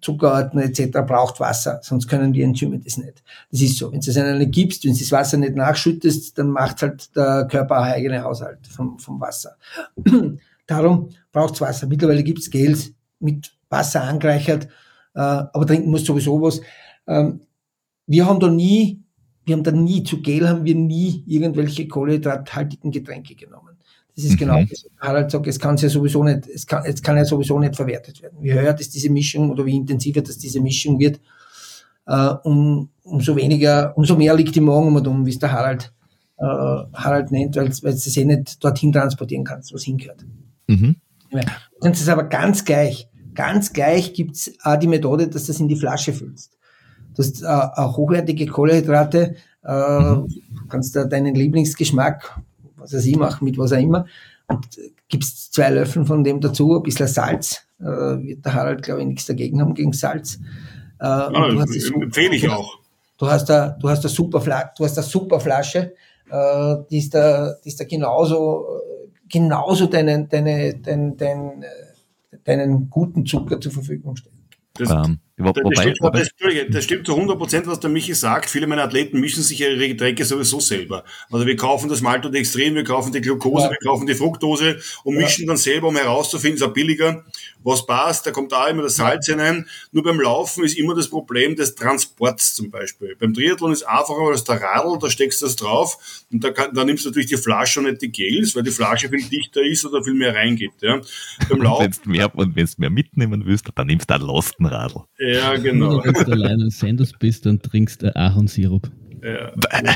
Zuckerarten 0.00 0.60
etc. 0.60 0.98
braucht 1.06 1.40
Wasser, 1.40 1.80
sonst 1.82 2.06
können 2.06 2.32
die 2.32 2.42
Enzyme 2.42 2.78
das 2.78 2.96
nicht. 2.96 3.22
Das 3.50 3.60
ist 3.60 3.76
so. 3.76 3.90
Wenn 3.92 4.00
du 4.00 4.10
es 4.10 4.16
nicht 4.16 4.52
gibst, 4.52 4.84
wenn 4.84 4.92
du 4.92 4.98
das 4.98 5.10
Wasser 5.12 5.36
nicht 5.36 5.56
nachschüttest, 5.56 6.38
dann 6.38 6.50
macht 6.50 6.82
halt 6.82 7.14
der 7.16 7.48
Körper 7.50 7.78
einen 7.78 7.94
eigenen 7.94 8.22
Haushalt 8.22 8.66
vom, 8.68 8.98
vom 8.98 9.20
Wasser. 9.20 9.56
Darum 10.66 11.08
braucht 11.32 11.54
es 11.54 11.60
Wasser. 11.60 11.86
Mittlerweile 11.86 12.22
gibt 12.22 12.38
es 12.38 12.50
Gels 12.50 12.92
mit 13.18 13.52
Wasser 13.68 14.04
angereichert, 14.04 14.66
äh, 15.14 15.20
aber 15.20 15.66
trinken 15.66 15.90
muss 15.90 16.04
sowieso 16.04 16.40
was. 16.40 16.60
Ähm, 17.06 17.40
wir 18.06 18.26
haben 18.26 18.40
da 18.40 18.48
nie, 18.48 19.02
wir 19.44 19.56
haben 19.56 19.64
da 19.64 19.72
nie, 19.72 20.04
zu 20.04 20.22
Gel 20.22 20.48
haben 20.48 20.64
wir 20.64 20.74
nie 20.74 21.24
irgendwelche 21.26 21.88
kohlenhydrathaltigen 21.88 22.90
Getränke 22.92 23.34
genommen. 23.34 23.73
Das 24.16 24.24
ist 24.24 24.38
genau 24.38 24.60
mhm. 24.60 24.68
das, 24.68 24.84
was 24.84 25.08
Harald 25.08 25.30
sagt, 25.30 25.46
es 25.48 25.58
kann 25.58 25.76
ja 25.76 25.88
sowieso 25.88 26.22
nicht, 26.22 26.46
es 26.46 26.66
kann, 26.66 26.84
es 26.84 27.02
kann 27.02 27.16
ja 27.16 27.24
sowieso 27.24 27.58
nicht 27.58 27.74
verwertet 27.74 28.22
werden. 28.22 28.38
Je 28.42 28.54
höher 28.54 28.72
das 28.72 28.88
diese 28.88 29.10
Mischung 29.10 29.50
oder 29.50 29.66
wie 29.66 29.76
intensiver 29.76 30.22
das 30.22 30.38
diese 30.38 30.60
Mischung 30.60 31.00
wird, 31.00 31.20
äh, 32.06 32.34
um, 32.44 32.90
umso 33.02 33.34
weniger, 33.34 33.96
umso 33.96 34.16
mehr 34.16 34.34
liegt 34.34 34.54
die 34.54 34.60
Magen 34.60 34.96
um, 34.96 35.26
wie 35.26 35.30
es 35.30 35.38
der 35.38 35.50
Harald, 35.50 35.92
äh, 36.38 36.44
Harald 36.44 37.32
nennt, 37.32 37.56
weil, 37.56 37.68
weil 37.68 37.92
du 37.92 37.96
es 37.96 38.16
eh 38.16 38.24
nicht 38.24 38.62
dorthin 38.62 38.92
transportieren 38.92 39.44
kannst, 39.44 39.74
was 39.74 39.82
hingehört. 39.82 40.24
Mhm. 40.68 40.96
Ja. 41.30 41.40
Es 41.82 42.00
ist 42.00 42.08
aber 42.08 42.24
ganz 42.24 42.64
gleich, 42.64 43.08
ganz 43.34 43.72
gleich 43.72 44.14
gibt's 44.14 44.52
auch 44.62 44.76
die 44.76 44.86
Methode, 44.86 45.26
dass 45.26 45.44
du 45.44 45.52
das 45.52 45.60
in 45.60 45.68
die 45.68 45.76
Flasche 45.76 46.12
füllst. 46.12 46.56
Du 47.16 47.22
hast 47.22 47.42
äh, 47.42 47.46
auch 47.46 47.96
hochwertige 47.96 48.46
Kohlenhydrate, 48.46 49.34
äh, 49.64 50.00
mhm. 50.00 50.28
kannst 50.68 50.94
da 50.94 51.04
deinen 51.04 51.34
Lieblingsgeschmack 51.34 52.40
was 52.84 52.92
weiß 52.92 53.06
ich, 53.06 53.16
mache 53.16 53.44
mit 53.44 53.58
was 53.58 53.72
auch 53.72 53.78
immer. 53.78 54.06
Und 54.46 54.66
gibst 55.08 55.54
zwei 55.54 55.70
Löffel 55.70 56.04
von 56.04 56.22
dem 56.22 56.40
dazu, 56.40 56.76
ein 56.76 56.82
bisschen 56.82 57.08
Salz. 57.08 57.66
Äh, 57.80 57.84
wird 57.84 58.44
der 58.44 58.54
Harald, 58.54 58.82
glaube 58.82 59.00
ich, 59.00 59.06
nichts 59.06 59.26
dagegen 59.26 59.60
haben 59.60 59.74
gegen 59.74 59.92
Salz. 59.92 60.38
Äh, 61.00 61.06
ja, 61.06 61.46
empfehle 62.02 62.36
ich 62.36 62.48
auch. 62.48 62.78
Du 63.16 63.26
hast 63.26 63.46
da, 63.46 63.70
du 63.70 63.88
hast 63.88 64.04
da 64.04 64.08
super, 64.08 64.40
du 64.40 64.84
hast 64.84 64.94
da 64.94 65.02
super 65.02 65.40
Flasche, 65.40 65.94
äh, 66.30 66.76
die 66.90 66.98
ist 66.98 67.14
da, 67.14 67.54
die 67.64 67.68
ist 67.68 67.80
da 67.80 67.84
genauso, 67.84 68.66
genauso 69.28 69.86
deinen, 69.86 70.28
deine, 70.28 70.74
deinen, 70.74 71.16
deinen, 71.16 71.62
äh, 71.62 72.38
deinen 72.44 72.90
guten 72.90 73.24
Zucker 73.24 73.60
zur 73.60 73.72
Verfügung 73.72 74.16
stellt. 74.16 74.34
Das, 74.74 74.90
ähm, 74.90 75.20
das, 75.36 75.64
wobei, 75.64 75.82
stimmt, 75.82 76.00
wobei, 76.00 76.18
das, 76.20 76.30
das, 76.70 76.84
stimmt 76.84 77.06
zu 77.06 77.14
100 77.14 77.36
Prozent, 77.36 77.66
was 77.66 77.80
der 77.80 77.90
Michi 77.90 78.14
sagt. 78.14 78.48
Viele 78.48 78.68
meiner 78.68 78.84
Athleten 78.84 79.18
mischen 79.18 79.42
sich 79.42 79.60
ihre 79.60 79.76
Getränke 79.76 80.24
sowieso 80.24 80.60
selber. 80.60 81.04
Also 81.30 81.44
wir 81.44 81.56
kaufen 81.56 81.88
das 81.88 82.00
Maltodextrin, 82.02 82.76
wir 82.76 82.84
kaufen 82.84 83.12
die 83.12 83.20
Glucose, 83.20 83.64
ja. 83.64 83.70
wir 83.70 83.78
kaufen 83.78 84.06
die 84.06 84.14
Fructose 84.14 84.78
und 85.02 85.16
mischen 85.16 85.42
ja. 85.42 85.48
dann 85.48 85.56
selber, 85.56 85.88
um 85.88 85.96
herauszufinden, 85.96 86.58
ist 86.58 86.62
auch 86.62 86.72
billiger, 86.72 87.24
was 87.64 87.86
passt. 87.86 88.26
Da 88.26 88.30
kommt 88.30 88.52
da 88.52 88.68
immer 88.68 88.82
das 88.82 88.96
Salz 88.96 89.26
hinein. 89.26 89.66
Nur 89.90 90.04
beim 90.04 90.20
Laufen 90.20 90.64
ist 90.64 90.78
immer 90.78 90.94
das 90.94 91.08
Problem 91.08 91.56
des 91.56 91.74
Transports 91.74 92.54
zum 92.54 92.70
Beispiel. 92.70 93.16
Beim 93.16 93.34
Triathlon 93.34 93.72
ist 93.72 93.82
einfacher, 93.82 94.20
weil 94.20 94.32
das 94.32 94.44
der 94.44 94.60
Radl, 94.60 94.98
da 95.00 95.10
steckst 95.10 95.42
du 95.42 95.46
das 95.46 95.56
drauf 95.56 96.24
und 96.30 96.44
da, 96.44 96.50
kann, 96.50 96.74
da 96.74 96.84
nimmst 96.84 97.04
du 97.04 97.08
natürlich 97.08 97.28
die 97.28 97.36
Flasche 97.36 97.80
und 97.80 97.86
nicht 97.86 98.02
die 98.02 98.12
Gels, 98.12 98.54
weil 98.54 98.62
die 98.62 98.70
Flasche 98.70 99.08
viel 99.08 99.24
dichter 99.24 99.62
ist 99.62 99.84
oder 99.84 100.04
viel 100.04 100.14
mehr 100.14 100.34
reingeht. 100.34 100.72
Ja. 100.80 101.00
Beim 101.48 101.62
Laufen. 101.62 101.84
Wenn 102.04 102.20
du 102.30 102.48
mehr, 102.48 102.70
mehr 102.76 102.90
mitnehmen 102.90 103.46
willst, 103.46 103.66
dann 103.74 103.86
nimmst 103.86 104.10
du 104.10 104.14
einen 104.14 104.26
Lastenradl. 104.26 105.04
Ja, 105.18 105.56
genau. 105.56 106.04
Wenn 106.04 106.12
du 106.12 106.32
allein 106.32 106.60
ein 106.60 106.70
Sandus 106.70 107.12
bist, 107.18 107.46
dann 107.46 107.60
trinkst 107.60 108.02
du 108.02 108.14
Ahornsirup. 108.14 108.90
Ja. 109.22 109.52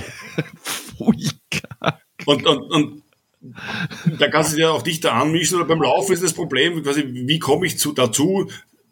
und, 0.99 2.47
und, 2.47 2.47
und 2.47 3.03
da 4.19 4.29
kannst 4.29 4.53
du 4.53 4.57
dir 4.57 4.73
auch 4.73 4.83
dichter 4.83 5.15
anmischen 5.15 5.57
oder 5.57 5.67
beim 5.67 5.83
Laufen 5.83 6.13
ist 6.13 6.23
das 6.23 6.33
Problem, 6.33 6.83
quasi, 6.83 7.05
wie 7.07 7.39
komme 7.39 7.67
ich 7.67 7.79
zu, 7.79 7.93
dazu, 7.93 8.49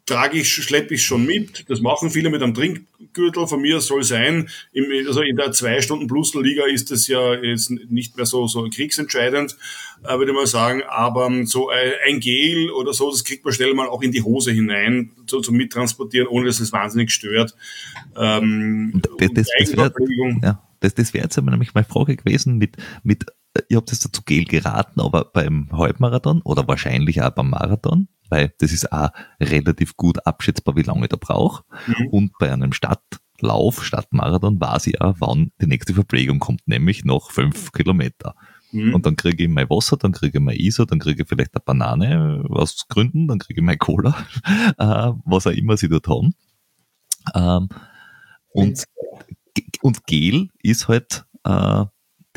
trage 0.07 0.39
ich, 0.39 0.51
schleppe 0.51 0.95
ich 0.95 1.05
schon 1.05 1.25
mit. 1.25 1.69
Das 1.69 1.81
machen 1.81 2.09
viele 2.09 2.29
mit 2.29 2.41
einem 2.41 2.53
Trinkgürtel. 2.53 3.45
Von 3.45 3.61
mir 3.61 3.81
soll 3.81 4.03
sein, 4.03 4.49
im, 4.71 4.85
also 5.05 5.21
in 5.21 5.35
der 5.35 5.51
zwei 5.51 5.81
Stunden 5.81 6.07
plus 6.07 6.33
Liga 6.33 6.65
ist 6.65 6.89
das 6.91 7.07
ja 7.07 7.35
jetzt 7.35 7.69
nicht 7.69 8.15
mehr 8.15 8.25
so, 8.25 8.47
so 8.47 8.67
kriegsentscheidend, 8.69 9.57
äh, 10.03 10.17
würde 10.17 10.31
ich 10.31 10.37
mal 10.37 10.47
sagen. 10.47 10.81
Aber 10.87 11.29
so 11.45 11.69
ein 11.69 12.19
Gel 12.19 12.71
oder 12.71 12.93
so, 12.93 13.11
das 13.11 13.23
kriegt 13.23 13.43
man 13.43 13.53
schnell 13.53 13.73
mal 13.73 13.89
auch 13.89 14.01
in 14.01 14.11
die 14.11 14.23
Hose 14.23 14.51
hinein, 14.51 15.11
so 15.27 15.41
zum 15.41 15.57
Mittransportieren, 15.57 16.27
ohne 16.27 16.47
dass 16.47 16.61
es 16.61 16.71
wahnsinnig 16.71 17.11
stört. 17.11 17.53
Ähm, 18.15 19.01
das, 19.19 19.29
das, 19.33 19.47
das 19.59 19.77
wäre 19.77 19.93
ja, 20.41 20.63
das, 20.79 20.95
das 20.95 21.13
wär 21.13 21.23
jetzt 21.23 21.37
aber 21.37 21.51
nämlich 21.51 21.73
meine 21.73 21.85
Frage 21.85 22.15
gewesen 22.15 22.57
mit, 22.57 22.77
mit 23.03 23.25
ihr 23.69 23.77
habt 23.77 23.91
es 23.91 23.99
dazu 23.99 24.21
Gel 24.23 24.45
geraten, 24.45 25.01
aber 25.01 25.25
beim 25.25 25.69
Halbmarathon 25.71 26.41
oder 26.43 26.67
wahrscheinlich 26.67 27.21
auch 27.21 27.31
beim 27.31 27.49
Marathon, 27.49 28.07
weil 28.29 28.53
das 28.59 28.71
ist 28.71 28.91
auch 28.91 29.09
relativ 29.39 29.95
gut 29.95 30.25
abschätzbar, 30.25 30.75
wie 30.75 30.83
lange 30.83 31.07
der 31.07 31.17
braucht. 31.17 31.65
Mhm. 31.87 32.07
Und 32.07 32.31
bei 32.39 32.51
einem 32.51 32.73
Stadtlauf, 32.73 33.83
Stadtmarathon, 33.83 34.59
weiß 34.59 34.87
ich 34.87 35.01
auch, 35.01 35.15
wann 35.19 35.51
die 35.61 35.67
nächste 35.67 35.93
Verpflegung 35.93 36.39
kommt, 36.39 36.67
nämlich 36.67 37.05
noch 37.05 37.31
fünf 37.31 37.71
Kilometer. 37.71 38.35
Mhm. 38.71 38.93
Und 38.93 39.05
dann 39.05 39.15
kriege 39.15 39.43
ich 39.43 39.49
mein 39.49 39.69
Wasser, 39.69 39.97
dann 39.97 40.11
kriege 40.11 40.37
ich 40.37 40.43
mein 40.43 40.57
ISO, 40.57 40.85
dann 40.85 40.99
kriege 40.99 41.23
ich 41.23 41.29
vielleicht 41.29 41.55
eine 41.55 41.63
Banane 41.63 42.43
aus 42.49 42.85
Gründen, 42.89 43.27
dann 43.27 43.39
kriege 43.39 43.61
ich 43.61 43.65
mein 43.65 43.79
Cola, 43.79 44.15
äh, 44.77 45.11
was 45.25 45.47
auch 45.47 45.51
immer 45.51 45.77
sie 45.77 45.89
dort 45.89 46.07
haben. 46.07 46.35
Ähm, 47.33 47.69
und, 48.49 48.83
und 49.81 50.05
Gel 50.05 50.49
ist 50.61 50.87
halt 50.87 51.25
äh, 51.43 51.85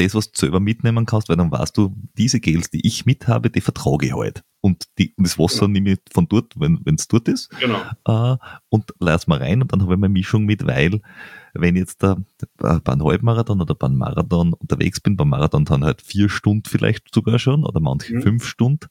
das, 0.01 0.15
was 0.15 0.31
du 0.33 0.39
selber 0.39 0.61
mitnehmen 0.61 1.07
kannst, 1.07 1.29
weil 1.29 1.37
dann 1.37 1.51
weißt 1.51 1.77
du, 1.77 1.95
diese 2.17 2.41
Gels, 2.41 2.71
die 2.71 2.87
ich 2.87 3.07
mit 3.07 3.29
habe, 3.29 3.51
die 3.51 3.61
vertrage 3.61 4.07
ich 4.07 4.15
halt. 4.15 4.43
Und, 4.63 4.85
die, 4.99 5.15
und 5.17 5.27
das 5.27 5.39
Wasser 5.39 5.61
genau. 5.61 5.73
nehme 5.73 5.93
ich 5.93 6.01
von 6.13 6.29
dort, 6.29 6.59
wenn 6.59 6.83
es 6.95 7.09
dort 7.09 7.29
ist. 7.29 7.51
Genau. 7.61 7.81
Äh, 8.07 8.37
und 8.69 8.93
lass 8.99 9.27
mal 9.27 9.39
rein 9.39 9.63
und 9.63 9.73
dann 9.73 9.83
habe 9.83 9.95
ich 9.95 10.01
meine 10.01 10.13
Mischung 10.13 10.45
mit, 10.45 10.67
weil 10.67 11.01
wenn 11.55 11.77
ich 11.77 11.81
jetzt 11.81 12.03
da 12.03 12.17
beim 12.59 13.03
Halbmarathon 13.03 13.61
oder 13.61 13.75
beim 13.75 13.97
Marathon 13.97 14.53
unterwegs 14.53 15.01
bin, 15.01 15.17
beim 15.17 15.31
Marathon 15.31 15.65
dann 15.65 15.85
halt 15.85 16.03
vier 16.03 16.29
Stunden 16.29 16.65
vielleicht 16.69 17.13
sogar 17.15 17.39
schon 17.39 17.65
oder 17.65 17.81
manche 17.81 18.15
mhm. 18.15 18.23
fünf 18.23 18.45
Stunden. 18.45 18.89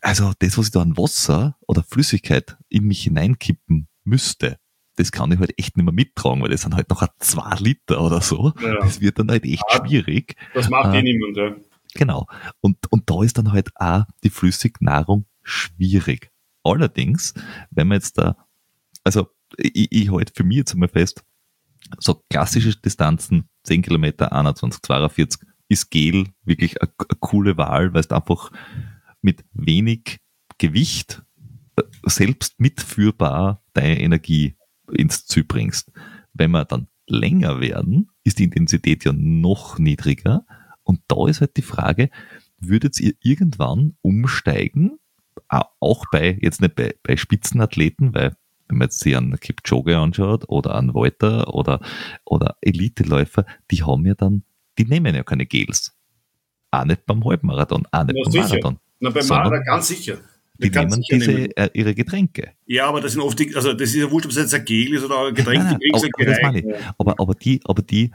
Also 0.00 0.32
das, 0.38 0.58
was 0.58 0.66
ich 0.66 0.72
da 0.72 0.82
an 0.82 0.96
Wasser 0.96 1.56
oder 1.66 1.82
Flüssigkeit 1.82 2.56
in 2.68 2.84
mich 2.84 3.02
hineinkippen 3.02 3.88
müsste, 4.04 4.58
das 4.96 5.12
kann 5.12 5.30
ich 5.30 5.38
halt 5.38 5.52
echt 5.58 5.76
nicht 5.76 5.84
mehr 5.84 5.92
mittragen, 5.92 6.42
weil 6.42 6.50
das 6.50 6.62
sind 6.62 6.74
halt 6.74 6.90
noch 6.90 7.06
zwei 7.18 7.54
Liter 7.56 8.00
oder 8.00 8.20
so. 8.20 8.52
Ja. 8.60 8.80
Das 8.80 9.00
wird 9.00 9.18
dann 9.18 9.30
halt 9.30 9.44
echt 9.44 9.62
ja, 9.70 9.76
schwierig. 9.76 10.36
Das 10.54 10.68
macht 10.68 10.94
eh 10.94 10.98
äh, 10.98 11.02
niemand, 11.02 11.36
ja. 11.36 11.54
Genau. 11.94 12.26
Und, 12.60 12.78
und 12.90 13.08
da 13.08 13.22
ist 13.22 13.38
dann 13.38 13.52
halt 13.52 13.70
auch 13.76 14.04
die 14.24 14.30
Flüssignahrung 14.30 15.26
schwierig. 15.42 16.30
Allerdings, 16.64 17.34
wenn 17.70 17.88
man 17.88 17.96
jetzt 17.96 18.18
da, 18.18 18.36
also 19.04 19.28
ich, 19.56 19.92
ich 19.92 20.10
halte 20.10 20.32
für 20.34 20.44
mich 20.44 20.58
jetzt 20.58 20.72
einmal 20.72 20.88
fest, 20.88 21.24
so 21.98 22.22
klassische 22.30 22.76
Distanzen, 22.76 23.48
10 23.64 23.82
Kilometer, 23.82 24.32
21, 24.32 24.82
42, 24.82 25.40
ist 25.68 25.90
Gel 25.90 26.26
wirklich 26.44 26.80
eine, 26.80 26.90
eine 26.98 27.18
coole 27.20 27.56
Wahl, 27.56 27.94
weil 27.94 28.00
es 28.00 28.10
einfach 28.10 28.50
mit 29.22 29.44
wenig 29.52 30.18
Gewicht 30.58 31.22
äh, 31.76 31.82
selbst 32.04 32.58
mitführbar 32.58 33.62
deine 33.72 34.00
Energie 34.00 34.55
ins 34.92 35.26
Ziel 35.26 35.44
bringst. 35.44 35.92
Wenn 36.32 36.50
wir 36.50 36.64
dann 36.64 36.88
länger 37.06 37.60
werden, 37.60 38.10
ist 38.24 38.38
die 38.38 38.44
Intensität 38.44 39.04
ja 39.04 39.12
noch 39.12 39.78
niedriger. 39.78 40.44
Und 40.82 41.00
da 41.08 41.26
ist 41.28 41.40
halt 41.40 41.56
die 41.56 41.62
Frage, 41.62 42.10
würdet 42.58 43.00
ihr 43.00 43.14
irgendwann 43.20 43.96
umsteigen, 44.02 44.98
auch 45.48 46.04
bei, 46.10 46.38
jetzt 46.40 46.60
nicht 46.60 46.74
bei, 46.74 46.94
bei 47.02 47.16
Spitzenathleten, 47.16 48.14
weil 48.14 48.36
wenn 48.68 48.78
man 48.78 48.86
jetzt 48.86 49.00
sich 49.00 49.16
einen 49.16 49.38
Kipchoge 49.38 49.96
anschaut 49.98 50.48
oder 50.48 50.74
einen 50.74 50.94
Walter 50.94 51.54
oder, 51.54 51.80
oder 52.24 52.56
Eliteläufer, 52.60 53.46
die 53.70 53.84
haben 53.84 54.06
ja 54.06 54.14
dann, 54.14 54.42
die 54.78 54.84
nehmen 54.84 55.14
ja 55.14 55.22
keine 55.22 55.46
Gels. 55.46 55.96
Auch 56.70 56.84
nicht 56.84 57.06
beim 57.06 57.24
Halbmarathon, 57.24 57.86
auch 57.92 58.04
nicht 58.04 58.16
Na, 58.16 58.22
beim 58.24 58.32
sicher. 58.32 58.48
Marathon. 58.48 58.78
Na, 59.00 59.10
beim 59.10 59.26
Marathon 59.26 59.64
ganz 59.64 59.88
sicher. 59.88 60.18
Die 60.58 60.70
nehmen 60.70 61.02
diese, 61.10 61.56
äh, 61.56 61.70
ihre 61.74 61.94
Getränke. 61.94 62.52
Ja, 62.66 62.86
aber 62.86 63.00
das 63.00 63.12
sind 63.12 63.22
oft, 63.22 63.38
die, 63.38 63.54
also 63.54 63.72
das 63.72 63.90
ist 63.90 63.96
ja 63.96 64.10
wurscht, 64.10 64.26
ob 64.26 64.32
es 64.32 64.38
jetzt 64.38 64.54
ein 64.54 64.64
Gel 64.64 64.94
ist 64.94 65.04
oder 65.04 65.28
ein 65.28 65.34
Getränk, 65.34 65.64
nein, 65.64 65.78
nein, 65.80 65.90
aber, 65.92 66.06
aber, 66.14 66.24
das 66.24 66.54
ich. 66.54 66.64
aber, 66.98 67.14
aber 67.20 67.34
die, 67.34 67.60
aber 67.64 67.82
die, 67.82 68.12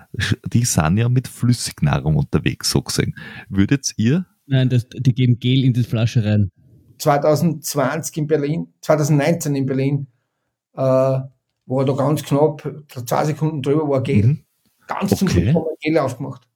die 0.52 0.66
sind 0.66 0.98
ja 0.98 1.10
mit 1.10 1.28
Flüssignahrung 1.28 2.16
unterwegs, 2.16 2.72
so 2.72 2.82
gesehen. 2.82 3.16
Würdet 3.50 3.92
ihr? 3.98 4.26
Nein, 4.48 4.70
das, 4.70 4.88
die 4.90 5.14
geben 5.14 5.40
Gel 5.40 5.64
in 5.64 5.74
die 5.74 5.84
Flasche 5.84 6.24
rein. 6.24 6.52
2020 6.98 8.18
in 8.18 8.28
Berlin, 8.28 8.68
2019 8.82 9.56
in 9.56 9.66
Berlin, 9.66 10.08
äh, 10.74 10.80
war 10.80 11.86
da 11.86 11.94
ganz 11.94 12.24
knapp, 12.24 12.70
zwei 13.06 13.26
Sekunden 13.26 13.62
drüber 13.62 13.88
war 13.88 14.04
Gel. 14.04 14.26
Mhm. 14.26 14.44
Ganz 14.88 15.16
zum 15.16 15.28
okay. 15.28 15.42
Schluss 15.42 15.56
haben 15.56 15.64
wir 15.64 15.78
Gel 15.80 15.98
aufgemacht. 15.98 16.48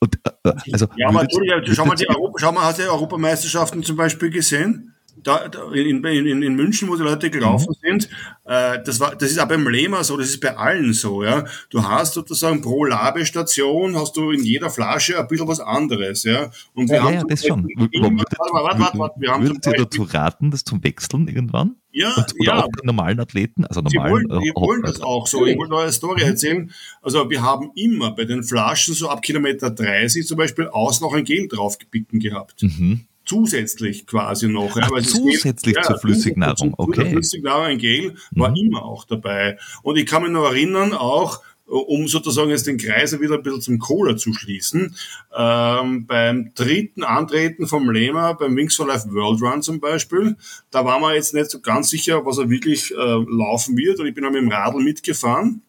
Und, 0.00 0.18
äh, 0.24 0.52
also, 0.72 0.86
ja, 0.96 1.08
aber 1.08 1.26
schau 1.66 1.84
mal, 1.84 1.94
die 1.94 2.08
Europa, 2.08 2.38
schau 2.38 2.52
mal, 2.52 2.64
hast 2.64 2.78
du 2.78 2.82
Europameisterschaften 2.84 3.82
zum 3.82 3.96
Beispiel 3.96 4.30
gesehen? 4.30 4.94
Da, 5.22 5.44
in, 5.72 6.04
in, 6.04 6.42
in 6.42 6.54
München, 6.54 6.88
wo 6.88 6.96
die 6.96 7.02
Leute 7.02 7.30
gelaufen 7.30 7.74
mhm. 7.82 7.88
sind, 7.88 8.08
äh, 8.44 8.82
das 8.84 9.00
war, 9.00 9.14
das 9.14 9.30
ist 9.30 9.38
auch 9.38 9.48
beim 9.48 9.66
Lema 9.68 10.02
so, 10.04 10.16
das 10.16 10.28
ist 10.28 10.40
bei 10.40 10.56
allen 10.56 10.92
so, 10.92 11.22
ja. 11.22 11.44
Du 11.70 11.82
hast 11.82 12.14
sozusagen 12.14 12.62
pro 12.62 12.84
Labestation 12.84 13.96
hast 13.96 14.16
du 14.16 14.30
in 14.30 14.42
jeder 14.42 14.70
Flasche 14.70 15.18
ein 15.18 15.26
bisschen 15.28 15.48
was 15.48 15.60
anderes, 15.60 16.24
ja. 16.24 16.50
Und 16.74 16.88
wir 16.88 16.96
ja, 16.96 17.02
haben 17.04 17.14
ja, 17.14 17.24
das 17.24 17.46
schon. 17.46 17.68
Immer, 17.92 18.18
warte, 18.18 18.36
warte, 18.78 18.98
warte, 18.98 19.20
wir 19.20 19.30
haben 19.30 19.44
Würden 19.44 19.60
Sie 19.62 19.72
dazu 19.72 20.02
raten, 20.02 20.50
das 20.50 20.64
zum 20.64 20.82
Wechseln 20.82 21.28
irgendwann? 21.28 21.76
Ja, 21.92 22.14
und, 22.14 22.34
oder 22.40 22.56
ja. 22.56 22.64
auch 22.64 22.84
normalen 22.84 23.18
Athleten, 23.20 23.64
also 23.64 23.80
normalen. 23.80 24.24
Die 24.24 24.30
wollen, 24.30 24.42
die 24.42 24.52
wollen 24.54 24.82
das 24.82 25.00
auch 25.00 25.26
so. 25.26 25.44
Ich 25.46 25.58
wollte 25.58 25.76
eine 25.76 25.92
Story 25.92 26.22
mhm. 26.22 26.30
erzählen. 26.30 26.70
Also 27.02 27.28
wir 27.28 27.42
haben 27.42 27.72
immer 27.74 28.12
bei 28.12 28.24
den 28.24 28.44
Flaschen 28.44 28.94
so 28.94 29.08
ab 29.08 29.22
Kilometer 29.22 29.70
30 29.70 30.26
zum 30.26 30.36
Beispiel 30.38 30.68
aus 30.68 31.00
noch 31.00 31.14
ein 31.14 31.24
Gel 31.24 31.48
draufgebicken 31.48 32.20
gehabt. 32.20 32.62
Mhm 32.62 33.06
zusätzlich 33.24 34.06
quasi 34.06 34.48
noch. 34.48 34.76
Ach, 34.80 34.90
ja, 34.90 35.02
zusätzlich 35.02 35.74
geht, 35.74 35.84
zur 35.84 35.96
ja, 35.96 36.00
Flüssignahrung, 36.00 36.74
okay. 36.76 37.02
Zur 37.02 37.10
Flüssignahrung, 37.10 37.64
ein 37.64 37.78
Gel 37.78 38.14
war 38.32 38.50
mhm. 38.50 38.56
immer 38.56 38.84
auch 38.84 39.04
dabei. 39.04 39.58
Und 39.82 39.96
ich 39.96 40.06
kann 40.06 40.22
mich 40.22 40.32
noch 40.32 40.46
erinnern, 40.46 40.92
auch 40.92 41.40
um 41.70 42.08
sozusagen 42.08 42.50
jetzt 42.50 42.66
den 42.66 42.78
Kreis 42.78 43.18
wieder 43.20 43.36
ein 43.36 43.42
bisschen 43.42 43.60
zum 43.60 43.78
Cola 43.78 44.16
zu 44.16 44.32
schließen, 44.32 44.96
ähm, 45.36 46.06
beim 46.06 46.52
dritten 46.54 47.04
Antreten 47.04 47.66
vom 47.66 47.90
Lema, 47.90 48.32
beim 48.32 48.56
Wings 48.56 48.74
for 48.74 48.88
Life 48.88 49.08
World 49.12 49.40
Run 49.40 49.62
zum 49.62 49.78
Beispiel, 49.78 50.36
da 50.70 50.84
waren 50.84 51.00
wir 51.00 51.14
jetzt 51.14 51.32
nicht 51.32 51.50
so 51.50 51.60
ganz 51.60 51.90
sicher, 51.90 52.26
was 52.26 52.38
er 52.38 52.50
wirklich 52.50 52.90
äh, 52.90 52.96
laufen 52.96 53.76
wird 53.76 54.00
und 54.00 54.06
ich 54.06 54.14
bin 54.14 54.24
auch 54.24 54.32
mit 54.32 54.42
dem 54.42 54.50
Radl 54.50 54.82
mitgefahren. 54.82 55.62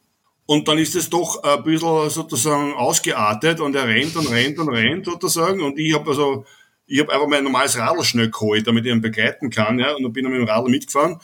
Und 0.48 0.68
dann 0.68 0.80
ist 0.80 0.96
es 0.96 1.10
doch 1.10 1.44
ein 1.44 1.64
bisschen 1.64 2.10
sozusagen 2.10 2.74
ausgeartet 2.74 3.62
und 3.62 3.76
er 3.76 3.88
rennt 3.88 4.16
und 4.18 4.30
rennt 4.30 4.60
und 4.60 4.70
rennt 4.70 5.06
sozusagen 5.06 5.62
und 5.62 5.78
ich 5.78 5.94
habe 5.94 6.10
also 6.10 6.46
ich 6.92 7.00
habe 7.00 7.14
einfach 7.14 7.28
mein 7.28 7.46
normales 7.46 7.78
Radl 7.78 8.04
schnell 8.04 8.30
geholt, 8.30 8.68
damit 8.68 8.86
ich 8.86 8.92
ihn 8.92 9.02
begleiten 9.02 9.50
kann, 9.50 9.80
ja, 9.80 9.94
und 9.94 10.04
dann 10.04 10.12
bin 10.12 10.26
ich 10.26 10.32
mit 10.32 10.42
dem 10.42 10.48
Radl 10.48 10.70
mitgefahren. 10.70 11.20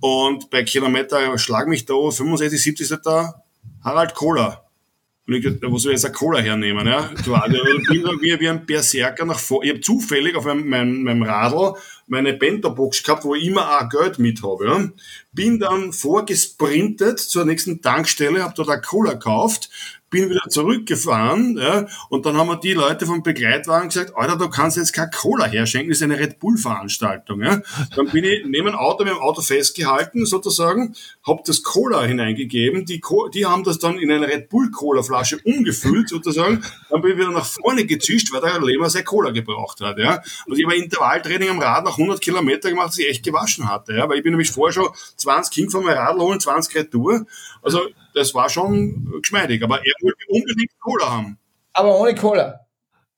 Und 0.00 0.48
bei 0.50 0.62
Kilometer 0.62 1.36
schlag 1.38 1.66
mich 1.66 1.84
da 1.84 1.94
65, 1.94 2.62
70 2.62 2.90
ist 2.90 3.00
da 3.04 3.42
Harald 3.82 4.14
Kohler. 4.14 4.64
Und 5.26 5.34
ich 5.34 5.44
wo 5.62 5.76
soll 5.76 5.92
ich 5.92 5.96
jetzt 5.96 6.06
eine 6.06 6.14
Cola 6.14 6.38
hernehmen? 6.38 6.86
Ja? 6.86 7.10
Ich 7.12 7.24
bin 7.24 8.04
wie, 8.22 8.40
wie 8.40 8.48
ein 8.48 8.64
Berserker 8.64 9.26
nach 9.26 9.38
vor. 9.38 9.62
Ich 9.62 9.70
habe 9.70 9.80
zufällig 9.80 10.34
auf 10.36 10.46
meinem, 10.46 10.66
meinem, 10.66 11.02
meinem 11.02 11.22
Radl 11.22 11.74
meine 12.06 12.32
Bento-Box 12.32 13.02
gehabt, 13.02 13.24
wo 13.24 13.34
ich 13.34 13.44
immer 13.44 13.78
auch 13.78 13.88
Geld 13.90 14.18
mit 14.18 14.42
habe. 14.42 14.66
Ja? 14.66 14.88
Bin 15.32 15.58
dann 15.58 15.92
vorgesprintet 15.92 17.18
zur 17.18 17.44
nächsten 17.44 17.82
Tankstelle, 17.82 18.42
habe 18.42 18.54
dort 18.56 18.70
eine 18.70 18.80
Cola 18.80 19.14
gekauft, 19.14 19.68
bin 20.10 20.30
wieder 20.30 20.48
zurückgefahren, 20.48 21.58
ja, 21.58 21.86
und 22.08 22.24
dann 22.24 22.36
haben 22.36 22.48
wir 22.48 22.56
die 22.56 22.72
Leute 22.72 23.06
vom 23.06 23.22
Begleitwagen 23.22 23.88
gesagt, 23.88 24.12
Alter, 24.16 24.36
du 24.36 24.48
kannst 24.48 24.76
jetzt 24.76 24.92
keine 24.92 25.10
Cola 25.10 25.46
herschenken, 25.46 25.90
das 25.90 25.98
ist 25.98 26.02
eine 26.02 26.18
Red 26.18 26.38
Bull-Veranstaltung. 26.38 27.42
Ja. 27.42 27.60
Dann 27.94 28.08
bin 28.08 28.24
ich 28.24 28.44
neben 28.46 28.66
dem 28.66 28.74
Auto, 28.74 29.04
mit 29.04 29.12
dem 29.12 29.20
Auto 29.20 29.42
festgehalten, 29.42 30.24
sozusagen, 30.24 30.94
hab 31.26 31.44
das 31.44 31.62
Cola 31.62 32.02
hineingegeben, 32.02 32.84
die, 32.86 33.00
die 33.34 33.46
haben 33.46 33.64
das 33.64 33.78
dann 33.78 33.98
in 33.98 34.10
eine 34.10 34.26
Red 34.26 34.48
Bull-Cola-Flasche 34.48 35.38
umgefüllt, 35.44 36.08
sozusagen, 36.08 36.62
dann 36.90 37.02
bin 37.02 37.12
ich 37.12 37.18
wieder 37.18 37.30
nach 37.30 37.46
vorne 37.46 37.84
gezischt, 37.84 38.32
weil 38.32 38.40
der 38.40 38.60
Lehmer 38.60 38.88
sein 38.88 39.04
Cola 39.04 39.30
gebraucht 39.30 39.80
hat. 39.80 39.98
Ja. 39.98 40.22
Und 40.46 40.58
ich 40.58 40.64
habe 40.64 40.76
Intervalltraining 40.76 41.50
am 41.50 41.60
Rad 41.60 41.84
nach 41.84 41.98
100 41.98 42.20
Kilometer 42.20 42.70
gemacht, 42.70 42.88
dass 42.88 42.98
ich 42.98 43.08
echt 43.08 43.24
gewaschen 43.24 43.68
hatte, 43.68 43.94
ja, 43.94 44.08
weil 44.08 44.18
ich 44.18 44.22
bin 44.22 44.32
nämlich 44.32 44.50
vorher 44.50 44.72
schon 44.72 44.88
20 45.16 45.54
hingefahren, 45.54 45.86
mein 45.86 45.96
Radl 45.96 46.20
holen, 46.20 46.40
20 46.40 46.74
Retour, 46.74 47.26
also 47.62 47.80
das 48.14 48.34
war 48.34 48.48
schon 48.48 49.20
geschmeidig. 49.22 49.62
Aber 49.62 49.78
er 49.78 49.92
wollte 50.02 50.24
unbedingt 50.28 50.70
Cola 50.80 51.10
haben. 51.10 51.38
Aber 51.72 51.98
ohne 52.00 52.14
Cola. 52.14 52.60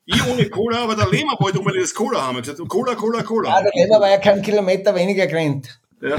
Ich 0.07 0.27
ohne 0.27 0.49
Cola, 0.49 0.85
aber 0.85 0.97
der 0.97 1.09
Lehmer 1.09 1.37
wollte 1.39 1.59
unbedingt 1.59 1.85
das 1.85 1.95
Cola 1.95 2.23
haben. 2.23 2.37
Er 2.37 2.43
hat 2.43 2.51
gesagt, 2.51 2.69
Cola, 2.69 2.95
Cola, 2.95 3.23
Cola. 3.23 3.49
Ja, 3.49 3.63
der 3.63 3.73
Lehmer 3.75 4.01
war 4.01 4.11
ja 4.11 4.19
keinen 4.19 4.43
Kilometer 4.43 4.95
weniger 4.95 5.27
gerannt. 5.27 5.81
Ja. 6.01 6.17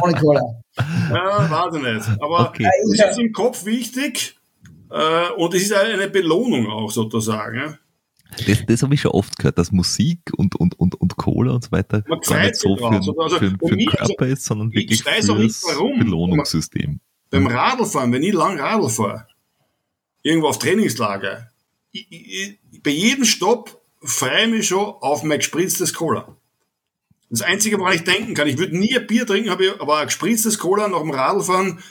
Ohne 0.00 0.14
Cola. 0.14 0.40
Ja, 1.10 1.50
warte 1.50 1.80
nicht. 1.80 2.08
Aber 2.20 2.48
okay. 2.48 2.66
das 2.96 3.10
ist 3.10 3.18
im 3.18 3.32
Kopf 3.32 3.64
wichtig. 3.64 4.36
Äh, 4.90 5.30
und 5.36 5.54
es 5.54 5.62
ist 5.62 5.72
eine 5.74 6.08
Belohnung 6.08 6.68
auch 6.68 6.90
sozusagen. 6.90 7.78
Das, 8.46 8.64
das 8.66 8.82
habe 8.82 8.94
ich 8.94 9.00
schon 9.00 9.12
oft 9.12 9.36
gehört, 9.36 9.58
dass 9.58 9.72
Musik 9.72 10.20
und, 10.36 10.54
und, 10.56 10.78
und, 10.78 10.94
und 10.94 11.16
Cola 11.16 11.54
und 11.54 11.64
so 11.64 11.72
weiter 11.72 12.02
Man 12.06 12.20
gar 12.20 12.42
nicht 12.42 12.56
so 12.56 12.76
für, 12.76 12.90
also, 12.90 13.14
für, 13.14 13.38
für, 13.38 13.68
für 13.68 13.76
den 13.76 13.88
Körper 13.88 14.26
ist, 14.26 14.44
sondern 14.44 14.72
wirklich 14.72 15.02
für 15.02 15.10
das 15.10 15.62
Belohnungssystem. 15.98 17.00
Beim 17.30 17.46
Radlfahren, 17.46 18.12
wenn 18.12 18.22
ich 18.22 18.32
lang 18.32 18.58
Radl 18.58 18.88
fahre, 18.88 19.26
irgendwo 20.22 20.48
auf 20.48 20.58
Trainingslager, 20.58 21.50
ich, 21.92 22.06
ich, 22.10 22.58
bei 22.82 22.90
jedem 22.90 23.24
Stopp 23.24 23.80
freue 24.02 24.44
ich 24.44 24.50
mich 24.50 24.68
schon 24.68 24.94
auf 25.00 25.22
mein 25.22 25.38
gespritztes 25.38 25.94
Cola. 25.94 26.36
Das 27.30 27.42
Einzige, 27.42 27.78
woran 27.78 27.94
ich 27.94 28.04
denken 28.04 28.34
kann, 28.34 28.48
ich 28.48 28.56
würde 28.56 28.78
nie 28.78 28.96
ein 28.96 29.06
Bier 29.06 29.26
trinken, 29.26 29.50
aber 29.50 29.98
ein 29.98 30.06
gespritztes 30.06 30.58
Cola 30.58 30.88
nach 30.88 31.00
dem 31.00 31.10
Radlfahren, 31.10 31.82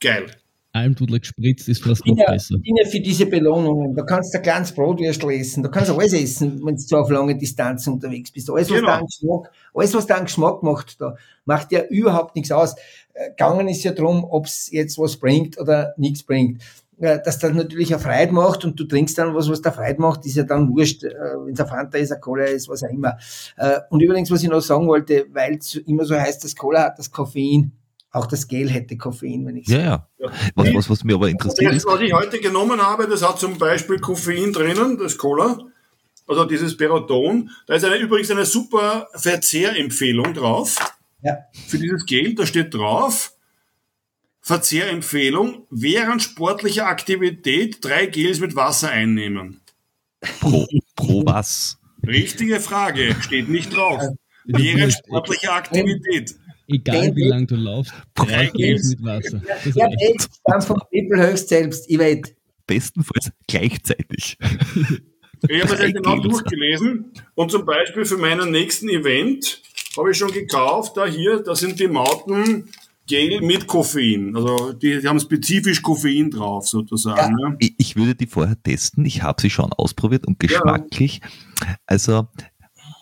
geil. 0.00 0.36
Almdudler 0.72 1.18
gespritzt 1.18 1.68
ist 1.68 1.82
fast 1.82 2.06
noch 2.06 2.16
besser. 2.26 2.56
Dinge 2.58 2.84
für 2.86 3.00
diese 3.00 3.26
Belohnungen. 3.26 3.94
Da 3.94 4.02
kannst 4.02 4.34
du 4.34 4.38
ein 4.38 4.42
kleines 4.42 4.72
Brotwürstel 4.72 5.30
essen. 5.30 5.62
Du 5.62 5.70
kannst 5.70 5.90
alles 5.90 6.12
essen, 6.12 6.60
wenn 6.64 6.76
du 6.76 6.80
so 6.80 6.98
auf 6.98 7.10
lange 7.10 7.36
Distanz 7.36 7.86
unterwegs 7.86 8.30
bist. 8.30 8.50
Alles, 8.50 8.70
was 8.70 8.76
genau. 8.76 8.86
da 8.86 9.00
Geschmack, 9.00 9.50
alles, 9.74 9.94
was 9.94 10.06
da 10.06 10.16
einen 10.16 10.26
Geschmack 10.26 10.62
macht, 10.62 11.00
da 11.00 11.16
macht 11.46 11.72
ja 11.72 11.84
überhaupt 11.84 12.36
nichts 12.36 12.52
aus. 12.52 12.74
Äh, 13.14 13.30
gegangen 13.30 13.68
ist 13.68 13.82
ja 13.82 13.92
darum, 13.92 14.24
ob 14.24 14.46
es 14.46 14.70
jetzt 14.70 14.98
was 14.98 15.16
bringt 15.16 15.58
oder 15.58 15.94
nichts 15.96 16.22
bringt. 16.22 16.62
äh, 17.00 17.18
dass 17.24 17.38
das 17.38 17.52
natürlich 17.52 17.92
eine 17.94 18.02
Freude 18.02 18.32
macht 18.32 18.64
und 18.64 18.78
du 18.78 18.84
trinkst 18.84 19.16
dann 19.18 19.34
was, 19.34 19.48
was 19.48 19.62
da 19.62 19.72
Freude 19.72 20.00
macht, 20.00 20.26
ist 20.26 20.36
ja 20.36 20.42
dann 20.42 20.68
wurscht, 20.68 21.04
äh, 21.04 21.14
wenn 21.44 21.54
es 21.54 21.60
ein 21.60 21.66
Fanta 21.66 21.98
ist, 21.98 22.12
ein 22.12 22.20
Cola 22.20 22.44
ist, 22.44 22.68
was 22.68 22.82
auch 22.82 22.90
immer. 22.90 23.16
Und 23.90 24.00
übrigens, 24.00 24.30
was 24.30 24.42
ich 24.42 24.48
noch 24.48 24.60
sagen 24.60 24.86
wollte, 24.86 25.26
weil 25.32 25.56
es 25.56 25.76
immer 25.76 26.04
so 26.04 26.14
heißt, 26.14 26.44
das 26.44 26.54
Cola 26.54 26.84
hat 26.84 26.98
das 26.98 27.10
Koffein, 27.10 27.72
auch 28.10 28.26
das 28.26 28.48
Gel 28.48 28.70
hätte 28.70 28.96
Koffein, 28.96 29.44
wenn 29.46 29.56
ich 29.56 29.68
Ja, 29.68 29.80
ja. 29.80 30.08
Was, 30.54 30.74
was, 30.74 30.90
was 30.90 31.04
mir 31.04 31.14
aber 31.14 31.28
interessiert 31.28 31.70
Das, 31.70 31.76
ist, 31.76 31.86
was 31.86 32.00
ich 32.00 32.12
heute 32.12 32.40
genommen 32.40 32.80
habe, 32.80 33.06
das 33.06 33.22
hat 33.26 33.38
zum 33.38 33.58
Beispiel 33.58 33.98
Koffein 33.98 34.52
drinnen, 34.52 34.96
das 34.98 35.18
Cola, 35.18 35.58
also 36.26 36.44
dieses 36.44 36.76
Peroton. 36.76 37.50
Da 37.66 37.74
ist 37.74 37.84
eine, 37.84 37.96
übrigens 37.96 38.30
eine 38.30 38.44
super 38.46 39.08
Verzehrempfehlung 39.14 40.34
drauf 40.34 40.76
Ja. 41.22 41.36
für 41.66 41.78
dieses 41.78 42.06
Gel. 42.06 42.34
Da 42.34 42.46
steht 42.46 42.72
drauf, 42.74 43.32
Verzehrempfehlung, 44.40 45.66
während 45.70 46.22
sportlicher 46.22 46.86
Aktivität 46.86 47.78
drei 47.84 48.06
Gels 48.06 48.40
mit 48.40 48.56
Wasser 48.56 48.88
einnehmen. 48.90 49.60
pro, 50.40 50.66
pro 50.96 51.26
was? 51.26 51.78
Richtige 52.06 52.58
Frage, 52.60 53.14
steht 53.20 53.48
nicht 53.50 53.76
drauf. 53.76 54.02
Während 54.46 54.94
sportlicher 54.94 55.52
Aktivität. 55.52 56.34
Egal 56.68 57.16
wie 57.16 57.24
lang 57.24 57.46
du 57.46 57.56
laufst, 57.56 57.92
drei 58.14 58.46
Gels 58.54 58.90
mit 58.90 59.02
Wasser. 59.04 59.40
Das 59.64 59.74
Ja, 59.74 59.86
reicht. 59.86 59.96
ey, 60.00 60.16
dann 60.44 60.62
vom 60.62 60.78
People 60.92 61.18
höchst 61.30 61.48
selbst, 61.48 61.88
ich 61.88 61.98
weiß. 61.98 62.34
Bestenfalls 62.66 63.32
gleichzeitig. 63.46 64.36
Ich 65.48 65.62
habe 65.62 65.74
es 65.74 65.80
ja 65.80 65.90
genau 65.90 66.18
durchgelesen 66.20 67.12
und 67.34 67.50
zum 67.50 67.64
Beispiel 67.64 68.04
für 68.04 68.16
meinen 68.18 68.50
nächsten 68.50 68.88
Event 68.88 69.62
habe 69.96 70.10
ich 70.10 70.18
schon 70.18 70.32
gekauft, 70.32 70.96
da 70.96 71.06
hier, 71.06 71.40
da 71.42 71.54
sind 71.54 71.78
die 71.80 71.88
Mountain 71.88 72.68
Gel 73.06 73.40
mit 73.40 73.66
Koffein. 73.66 74.36
Also 74.36 74.72
die, 74.74 75.00
die 75.00 75.08
haben 75.08 75.18
spezifisch 75.18 75.80
Koffein 75.80 76.30
drauf 76.30 76.68
sozusagen. 76.68 77.38
Ja. 77.38 77.54
Ich, 77.58 77.74
ich 77.78 77.96
würde 77.96 78.14
die 78.14 78.26
vorher 78.26 78.62
testen. 78.62 79.06
Ich 79.06 79.22
habe 79.22 79.40
sie 79.40 79.48
schon 79.48 79.72
ausprobiert 79.72 80.26
und 80.26 80.38
geschmacklich. 80.38 81.20
Also 81.86 82.28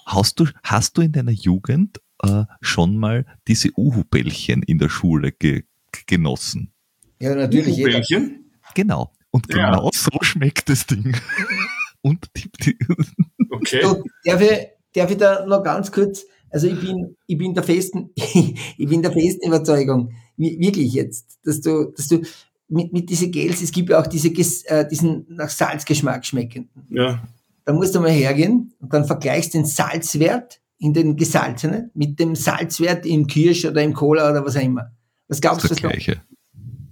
hast 0.07 0.39
du, 0.39 0.47
hast 0.63 0.97
du 0.97 1.03
in 1.03 1.11
deiner 1.13 1.33
Jugend 1.33 2.01
äh, 2.23 2.45
schon 2.61 2.97
mal 2.97 3.27
diese 3.49 3.71
Uhu-Bällchen 3.77 4.63
in 4.63 4.79
der 4.79 4.89
Schule 4.89 5.33
ge 5.33 5.65
genossen? 6.07 6.73
Ja, 7.21 7.35
natürlich. 7.35 7.77
jeder. 7.77 7.91
Bällchen. 7.93 8.51
Genau. 8.75 9.13
Und 9.31 9.47
Ja. 9.55 9.71
genau 9.71 9.91
so 9.93 10.11
schmeckt 10.23 10.69
das 10.69 10.87
Ding. 10.87 11.17
Und 12.03 12.27
die, 12.37 12.51
die, 12.63 12.79
Okay. 13.51 13.81
Du, 13.83 14.05
darf, 14.25 14.41
ich, 14.41 14.69
darf 14.95 15.11
ich 15.11 15.17
da 15.17 15.47
noch 15.47 15.63
ganz 15.63 15.91
kurz, 15.91 16.25
also 16.51 16.67
ich 16.69 16.79
bin, 16.81 17.17
ich 17.27 17.37
bin 17.39 17.55
der 17.55 17.63
festen, 17.63 18.11
ich 18.17 18.87
bin 18.89 19.03
der 19.03 19.13
festen 19.13 19.47
Überzeugung, 19.49 20.13
wi- 20.37 20.59
wirklich 20.61 20.93
jetzt, 20.93 21.39
dass 21.45 21.61
du, 21.61 21.93
dass 21.97 22.09
du 22.09 22.23
mit, 22.69 22.93
mit 22.93 23.09
diesen 23.11 23.31
Gels, 23.33 23.63
es 23.63 23.73
gibt 23.73 23.91
ja 23.91 24.01
auch 24.01 24.07
diese, 24.07 24.29
äh, 24.29 24.87
diesen 24.89 25.27
nach 25.29 25.49
Salzgeschmack 25.49 26.25
schmeckenden. 26.27 26.87
Ja. 26.91 27.23
Da 27.65 27.73
musst 27.73 27.95
du 27.95 28.01
mal 28.01 28.11
hergehen 28.11 28.73
und 28.81 28.93
dann 28.93 29.05
vergleichst 29.05 29.55
den 29.55 29.65
Salzwert 29.65 30.61
in 30.79 30.93
den 30.93 31.17
gesalzenen 31.17 31.91
mit 31.95 32.19
dem 32.21 32.35
Salzwert 32.35 33.07
im 33.07 33.27
Kirsch 33.27 33.65
oder 33.65 33.83
im 33.83 33.95
Cola 33.95 34.31
oder 34.31 34.45
was 34.45 34.57
auch 34.57 34.63
immer. 34.63 34.93
Was 35.29 35.41
glaubst 35.41 35.65
du, 35.65 35.69
das 35.69 35.79
Gleiche. 35.79 36.21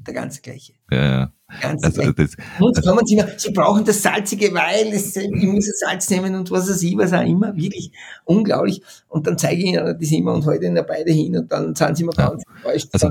der 0.07 0.15
ganze 0.15 0.41
gleiche. 0.41 0.73
Ja, 0.91 1.05
ja. 1.05 1.33
Ganz 1.61 1.85
Also 1.85 2.11
das, 2.13 2.35
Und 2.59 2.77
jetzt 2.77 2.85
kommen 2.87 3.07
sie 3.07 3.15
immer, 3.15 3.29
sie 3.37 3.53
brauchen 3.53 3.85
das 3.85 4.03
Salzige, 4.03 4.53
weil 4.55 4.89
es, 4.93 5.15
ich 5.15 5.31
muss 5.31 5.67
das 5.67 5.79
Salz 5.79 6.11
nehmen 6.11 6.35
und 6.35 6.51
was 6.51 6.69
weiß 6.69 6.83
ich, 6.83 6.97
was 6.97 7.13
auch 7.13 7.23
immer. 7.25 7.55
Wirklich 7.55 7.93
unglaublich. 8.25 8.83
Und 9.09 9.27
dann 9.27 9.39
zeige 9.39 9.61
ich 9.63 9.69
ihnen 9.69 9.97
das 10.01 10.11
immer 10.11 10.35
und 10.35 10.45
halte 10.47 10.67
ihnen 10.67 10.85
beide 10.89 11.13
hin 11.13 11.37
und 11.37 11.53
dann 11.53 11.75
sind 11.77 11.97
sie 11.97 12.03
immer 12.03 12.13
Ja. 12.19 12.31
ganz 12.31 12.43
enttäuscht. 12.57 12.89
also 12.93 13.11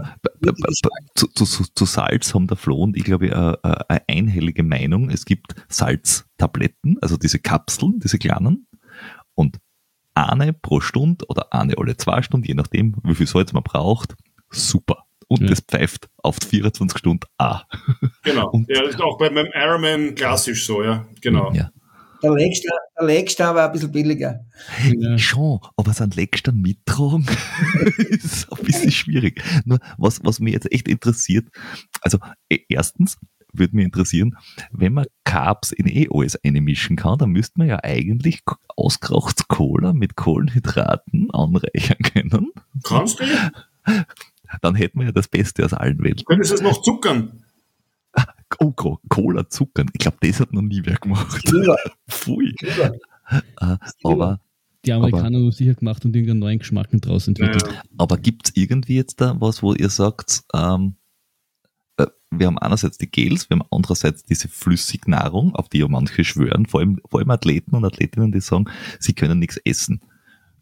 zu, 1.15 1.28
zu, 1.28 1.45
zu- 1.74 1.86
Salz 1.86 2.34
haben 2.34 2.47
der 2.47 2.57
Flo 2.57 2.82
und 2.84 2.97
ich 2.97 3.03
glaube 3.05 3.28
äh, 3.28 3.67
äh, 3.67 3.76
eine 3.88 4.01
einhellige 4.09 4.63
Meinung. 4.63 5.09
Es 5.09 5.24
gibt 5.26 5.55
Salztabletten, 5.69 6.97
also 7.01 7.15
diese 7.17 7.39
Kapseln, 7.39 7.99
diese 8.03 8.17
kleinen, 8.17 8.67
und 9.36 9.57
eine 10.16 10.53
pro 10.53 10.80
Stunde 10.82 11.26
oder 11.28 11.53
eine 11.53 11.78
alle 11.78 11.97
zwei 11.97 12.22
Stunden, 12.22 12.47
je 12.47 12.53
nachdem, 12.53 12.95
wie 13.03 13.16
viel 13.16 13.28
Salz 13.28 13.53
man 13.53 13.64
braucht, 13.64 14.16
super. 14.51 15.03
Und 15.28 15.41
Ja. 15.41 15.47
das 15.47 15.61
pfeift 15.61 16.09
auf 16.22 16.38
24 16.47 16.99
Stunden 16.99 17.26
A. 17.38 17.64
Genau. 18.24 18.49
Und- 18.51 18.70
ja, 18.70 18.82
das 18.84 18.95
ist 18.95 19.01
auch 19.01 19.18
bei 19.18 19.30
meinem 19.30 19.51
Ironman 19.53 20.14
klassisch 20.16 20.66
so, 20.66 20.84
ja. 20.84 21.05
Genau. 21.22 21.51
Ja. 21.53 21.72
Der 22.22 22.32
Leckstein, 22.32 23.47
der 23.47 23.55
war 23.55 23.66
ein 23.66 23.72
bisschen 23.74 23.91
billiger. 23.91 24.45
Ja. 24.97 25.18
Schon, 25.18 25.59
aber 25.76 25.91
so 25.93 26.03
einen 26.03 26.14
Leckstand 26.14 26.61
mittragen 26.61 27.26
ist 28.09 28.49
ein 28.49 28.64
bisschen 28.64 28.91
schwierig. 28.91 29.43
Nur 29.66 29.80
was, 29.97 30.24
was 30.24 30.39
mich 30.39 30.53
jetzt 30.53 30.72
echt 30.72 30.88
interessiert, 30.88 31.47
also 32.01 32.20
e- 32.49 32.59
erstens 32.70 33.18
würde 33.54 33.76
mich 33.76 33.86
interessieren, 33.86 34.36
wenn 34.72 34.93
man 34.93 35.06
Carbs 35.24 35.72
in 35.72 35.88
eh 35.88 36.08
alles 36.12 36.38
einmischen 36.43 36.95
kann, 36.95 37.18
dann 37.18 37.30
müsste 37.32 37.60
man 37.60 37.68
ja 37.68 37.80
eigentlich 37.84 38.41
ausgerauchtes 38.76 39.47
Cola 39.47 39.93
mit 39.93 40.16
Kohlenhydraten 40.16 41.30
anreichern 41.32 41.97
können. 41.99 42.51
Kannst 42.84 43.20
du? 43.20 43.24
Dann 44.62 44.76
hätten 44.76 44.99
wir 44.99 45.08
ja 45.08 45.12
das 45.12 45.28
Beste 45.28 45.66
aus 45.66 45.74
allen 45.74 46.04
Welten. 46.04 46.26
Könntest 46.26 46.51
du 46.51 46.56
es 46.56 46.62
noch 46.62 46.82
zuckern? 46.82 47.43
Oh, 48.60 48.72
Co- 48.72 48.99
Cola 49.10 49.49
zuckern. 49.49 49.88
Ich 49.93 49.99
glaube, 49.99 50.18
das 50.22 50.39
hat 50.39 50.54
noch 50.54 50.62
nie 50.62 50.82
wer 50.86 50.95
gemacht. 50.97 51.41
Drüber, 51.51 51.76
Pfui. 52.10 52.54
Äh, 52.70 53.78
aber 54.04 54.39
Die 54.86 54.93
Amerikaner 54.93 55.39
haben 55.39 55.47
es 55.47 55.58
sicher 55.58 55.74
gemacht 55.74 56.06
und 56.06 56.16
irgendeinen 56.16 56.39
neuen 56.39 56.60
Geschmack 56.60 56.89
daraus 56.91 57.28
entwickelt. 57.28 57.64
Ja. 57.68 57.82
Aber 57.97 58.18
gibt's 58.18 58.51
irgendwie 58.54 58.95
jetzt 58.95 59.20
da 59.22 59.36
was, 59.41 59.64
wo 59.64 59.74
ihr 59.74 59.89
sagt, 59.89 60.43
ähm, 60.54 60.95
äh, 60.95 61.03
wir 62.39 62.47
haben 62.47 62.57
einerseits 62.57 62.97
die 62.97 63.09
Gels, 63.09 63.49
wir 63.49 63.57
haben 63.57 63.67
andererseits 63.71 64.23
diese 64.23 64.47
Flüssignahrung, 64.47 65.55
auf 65.55 65.69
die 65.69 65.79
ja 65.79 65.88
manche 65.88 66.23
schwören, 66.23 66.65
vor 66.65 66.79
allem, 66.79 66.99
vor 67.09 67.19
allem 67.19 67.31
Athleten 67.31 67.75
und 67.75 67.86
Athletinnen, 67.86 68.31
die 68.31 68.41
sagen, 68.41 68.65
sie 68.99 69.13
können 69.13 69.39
nichts 69.39 69.57
essen. 69.57 70.01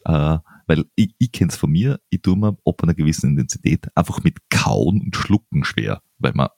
Äh, 0.06 0.38
weil 0.68 0.86
ich, 0.96 1.14
ich 1.18 1.32
kenne 1.32 1.50
es 1.50 1.58
von 1.58 1.72
mir, 1.72 2.00
ich 2.10 2.22
tue 2.22 2.38
mir 2.38 2.58
ab 2.66 2.84
einer 2.84 2.94
gewissen 2.94 3.32
Intensität 3.32 3.88
einfach 3.96 4.24
mit 4.24 4.50
Kauen 4.50 5.02
und 5.02 5.16
Schlucken 5.16 5.64
schwer, 5.64 6.02
weil 6.18 6.34
man 6.34 6.50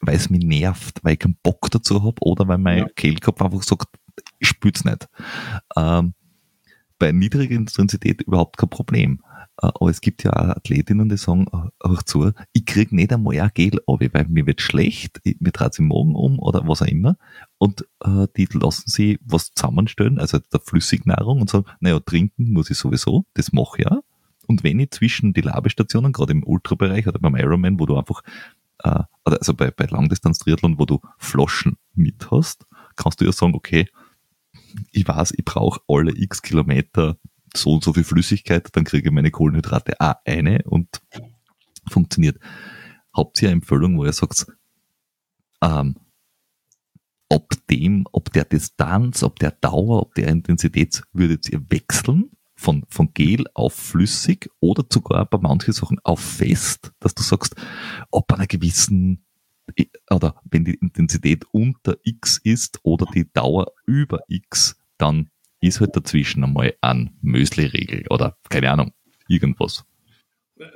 weil 0.00 0.16
es 0.16 0.30
mich 0.30 0.44
nervt, 0.44 1.02
weil 1.02 1.14
ich 1.14 1.18
keinen 1.18 1.38
Bock 1.42 1.70
dazu 1.70 2.02
habe 2.02 2.16
oder 2.20 2.46
weil 2.46 2.58
mein 2.58 2.78
Ja. 2.78 2.88
Kehlkopf 2.94 3.40
einfach 3.42 3.62
sagt, 3.62 3.88
ich 4.38 4.48
spür's 4.48 4.84
nicht. 4.84 5.08
Ähm, 5.76 6.14
bei 6.98 7.12
niedriger 7.12 7.56
Intensität 7.56 8.22
überhaupt 8.22 8.56
kein 8.56 8.70
Problem. 8.70 9.22
Äh, 9.60 9.70
Aber 9.74 9.90
es 9.90 10.00
gibt 10.00 10.24
ja 10.24 10.32
auch 10.32 10.56
Athletinnen, 10.56 11.08
die 11.08 11.16
sagen, 11.16 11.46
äh, 11.52 11.68
auch 11.80 12.02
zu, 12.02 12.32
ich 12.52 12.64
krieg 12.64 12.92
nicht 12.92 13.12
einmal 13.12 13.40
ein 13.40 13.50
Gel 13.54 13.80
ab, 13.86 14.00
weil 14.12 14.26
mir 14.28 14.46
wird 14.46 14.60
schlecht, 14.60 15.20
mir 15.40 15.52
dreht 15.52 15.78
im 15.78 15.88
Magen 15.88 16.14
um 16.14 16.38
oder 16.38 16.66
was 16.66 16.82
auch 16.82 16.86
immer. 16.86 17.16
Und 17.58 17.86
äh, 18.00 18.26
die 18.36 18.48
lassen 18.52 18.84
sie 18.86 19.18
was 19.24 19.52
zusammenstellen, 19.52 20.18
also 20.18 20.38
der 20.38 20.60
Flüssignahrung 20.60 21.40
und 21.40 21.50
sagen, 21.50 21.66
naja, 21.80 21.98
trinken 22.00 22.52
muss 22.52 22.70
ich 22.70 22.78
sowieso, 22.78 23.24
das 23.34 23.52
mache 23.52 23.78
ich 23.78 23.84
ja. 23.84 24.00
Und 24.46 24.64
wenn 24.64 24.80
ich 24.80 24.92
zwischen 24.92 25.34
die 25.34 25.42
Labestationen, 25.42 26.12
gerade 26.12 26.32
im 26.32 26.42
Ultrabereich 26.42 27.06
oder 27.06 27.18
beim 27.18 27.36
Ironman, 27.36 27.78
wo 27.78 27.86
du 27.86 27.98
einfach, 27.98 28.22
äh, 28.82 29.02
also 29.24 29.54
bei, 29.54 29.70
bei 29.70 29.84
Langdistanz-Triathlon, 29.84 30.78
wo 30.78 30.86
du 30.86 31.00
Flaschen 31.18 31.76
mit 31.94 32.30
hast, 32.30 32.64
kannst 32.96 33.20
du 33.20 33.26
ja 33.26 33.32
sagen, 33.32 33.54
okay, 33.54 33.88
ich 34.92 35.06
weiß, 35.06 35.32
ich 35.36 35.44
brauche 35.44 35.80
alle 35.88 36.12
x 36.16 36.42
Kilometer 36.42 37.16
so 37.62 37.74
und 37.74 37.84
so 37.84 37.92
viel 37.92 38.04
Flüssigkeit, 38.04 38.68
dann 38.72 38.84
kriege 38.84 39.08
ich 39.08 39.14
meine 39.14 39.30
Kohlenhydrate 39.30 40.00
auch 40.00 40.14
eine 40.24 40.62
und 40.64 41.00
funktioniert. 41.90 42.38
Habt 43.14 43.40
ihr 43.42 43.48
eine 43.48 43.54
Empfehlung, 43.56 43.98
wo 43.98 44.04
ihr 44.04 44.12
sagt, 44.12 44.46
ähm, 45.62 45.96
ob 47.28 47.66
dem, 47.68 48.06
ob 48.12 48.32
der 48.32 48.44
Distanz, 48.44 49.22
ob 49.22 49.38
der 49.38 49.50
Dauer, 49.50 50.02
ob 50.02 50.14
der 50.14 50.28
Intensität, 50.28 51.02
würdet 51.12 51.48
ihr 51.48 51.60
wechseln 51.70 52.30
von, 52.54 52.84
von 52.88 53.12
Gel 53.12 53.44
auf 53.54 53.74
flüssig 53.74 54.50
oder 54.60 54.84
sogar 54.90 55.26
bei 55.26 55.38
manchen 55.38 55.72
Sachen 55.72 55.98
auf 56.04 56.20
fest, 56.20 56.92
dass 57.00 57.14
du 57.14 57.22
sagst, 57.22 57.54
ob 58.10 58.32
einer 58.32 58.46
gewissen 58.46 59.24
oder 60.10 60.40
wenn 60.50 60.64
die 60.64 60.74
Intensität 60.74 61.44
unter 61.52 61.96
X 62.02 62.40
ist 62.42 62.80
oder 62.82 63.06
die 63.14 63.30
Dauer 63.32 63.72
über 63.84 64.20
X, 64.28 64.76
dann 64.96 65.30
ist 65.60 65.80
halt 65.80 65.96
dazwischen 65.96 66.44
einmal 66.44 66.74
ein 66.80 67.16
Müsli-Regel 67.22 68.04
oder 68.10 68.36
keine 68.48 68.70
Ahnung, 68.70 68.92
irgendwas. 69.28 69.84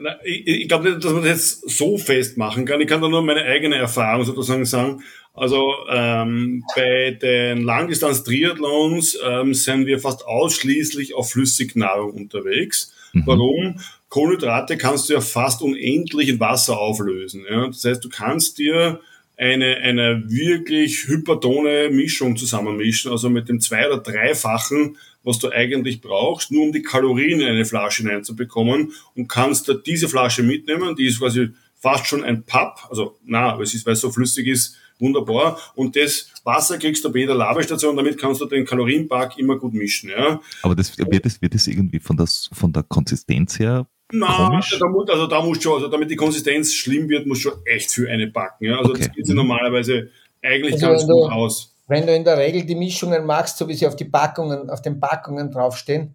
Na, 0.00 0.16
ich, 0.24 0.46
ich 0.46 0.68
glaube 0.68 0.90
nicht, 0.90 1.04
dass 1.04 1.12
man 1.12 1.22
das 1.22 1.30
jetzt 1.30 1.70
so 1.70 1.98
festmachen 1.98 2.66
kann. 2.66 2.80
Ich 2.80 2.86
kann 2.86 3.02
da 3.02 3.08
nur 3.08 3.22
meine 3.22 3.42
eigene 3.42 3.76
Erfahrung 3.76 4.24
sozusagen 4.24 4.64
sagen. 4.64 5.02
Also 5.34 5.72
ähm, 5.90 6.64
bei 6.76 7.18
den 7.20 7.62
Langdistanz-Triathlons 7.62 9.18
ähm, 9.24 9.54
sind 9.54 9.86
wir 9.86 9.98
fast 9.98 10.26
ausschließlich 10.26 11.14
auf 11.14 11.30
Flüssignahrung 11.30 12.12
unterwegs. 12.12 12.94
Mhm. 13.12 13.22
Warum? 13.26 13.80
Kohlenhydrate 14.08 14.76
kannst 14.76 15.08
du 15.08 15.14
ja 15.14 15.20
fast 15.20 15.62
unendlich 15.62 16.28
in 16.28 16.38
Wasser 16.38 16.78
auflösen. 16.78 17.44
Ja? 17.48 17.66
Das 17.66 17.84
heißt, 17.84 18.04
du 18.04 18.08
kannst 18.08 18.58
dir 18.58 19.00
eine, 19.42 19.78
eine 19.78 20.22
wirklich 20.28 21.08
hypertone 21.08 21.90
Mischung 21.90 22.36
zusammenmischen, 22.36 23.10
also 23.10 23.28
mit 23.28 23.48
dem 23.48 23.60
zwei- 23.60 23.88
oder 23.88 23.98
dreifachen, 23.98 24.96
was 25.24 25.40
du 25.40 25.50
eigentlich 25.50 26.00
brauchst, 26.00 26.52
nur 26.52 26.62
um 26.64 26.72
die 26.72 26.82
Kalorien 26.82 27.40
in 27.40 27.48
eine 27.48 27.64
Flasche 27.64 28.04
hineinzubekommen 28.04 28.92
und 29.16 29.28
kannst 29.28 29.68
da 29.68 29.74
diese 29.74 30.08
Flasche 30.08 30.44
mitnehmen, 30.44 30.94
die 30.94 31.06
ist 31.06 31.18
quasi 31.18 31.48
fast 31.74 32.06
schon 32.06 32.22
ein 32.22 32.44
Papp, 32.44 32.86
also 32.88 33.18
na, 33.24 33.60
es 33.60 33.74
ist, 33.74 33.84
weil 33.84 33.94
es 33.94 34.00
so 34.00 34.12
flüssig 34.12 34.46
ist, 34.46 34.76
wunderbar. 35.00 35.58
Und 35.74 35.96
das 35.96 36.30
Wasser 36.44 36.78
kriegst 36.78 37.04
du 37.04 37.12
bei 37.12 37.20
jeder 37.20 37.34
Labestation, 37.34 37.96
damit 37.96 38.18
kannst 38.18 38.40
du 38.40 38.46
den 38.46 38.64
Kalorienpark 38.64 39.36
immer 39.38 39.58
gut 39.58 39.74
mischen. 39.74 40.10
Ja. 40.10 40.40
Aber 40.62 40.76
das, 40.76 40.96
wird, 40.96 41.26
das, 41.26 41.42
wird 41.42 41.54
das 41.54 41.66
irgendwie 41.66 41.98
von, 41.98 42.16
das, 42.16 42.48
von 42.52 42.72
der 42.72 42.84
Konsistenz 42.84 43.58
her 43.58 43.88
Na, 44.12 44.50
da, 44.50 44.88
muss- 44.88 45.08
also 45.08 45.26
da 45.26 45.40
muss 45.42 45.62
schon, 45.62 45.74
also 45.74 45.88
damit 45.88 46.10
die 46.10 46.16
Konsistenz 46.16 46.72
schlimm 46.74 47.08
wird, 47.08 47.26
muss 47.26 47.38
schon 47.40 47.54
echt 47.64 47.90
viel 47.90 48.08
eine 48.08 48.26
backen. 48.28 48.66
Ja. 48.66 48.78
Also 48.78 48.90
Okay. 48.90 49.04
das 49.06 49.12
geht 49.12 49.26
sich 49.26 49.34
normalerweise 49.34 50.10
eigentlich 50.42 50.74
Also 50.74 50.86
ganz 50.86 51.02
wenn 51.02 51.08
du- 51.08 51.14
gut 51.22 51.32
aus. 51.32 51.68
Wenn 51.88 52.06
du 52.06 52.14
in 52.14 52.24
der 52.24 52.38
Regel 52.38 52.64
die 52.64 52.74
Mischungen 52.74 53.26
machst, 53.26 53.58
so 53.58 53.66
wie 53.68 53.74
sie 53.74 53.86
auf, 53.86 53.96
die 53.96 54.04
Packungen, 54.04 54.70
auf 54.70 54.80
den 54.82 55.00
Packungen 55.00 55.50
draufstehen, 55.50 56.14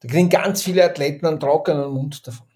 da 0.00 0.08
kriegen 0.08 0.28
ganz 0.28 0.62
viele 0.62 0.84
Athleten 0.84 1.26
einen 1.26 1.40
trockenen 1.40 1.90
Mund 1.90 2.26
davon. 2.26 2.46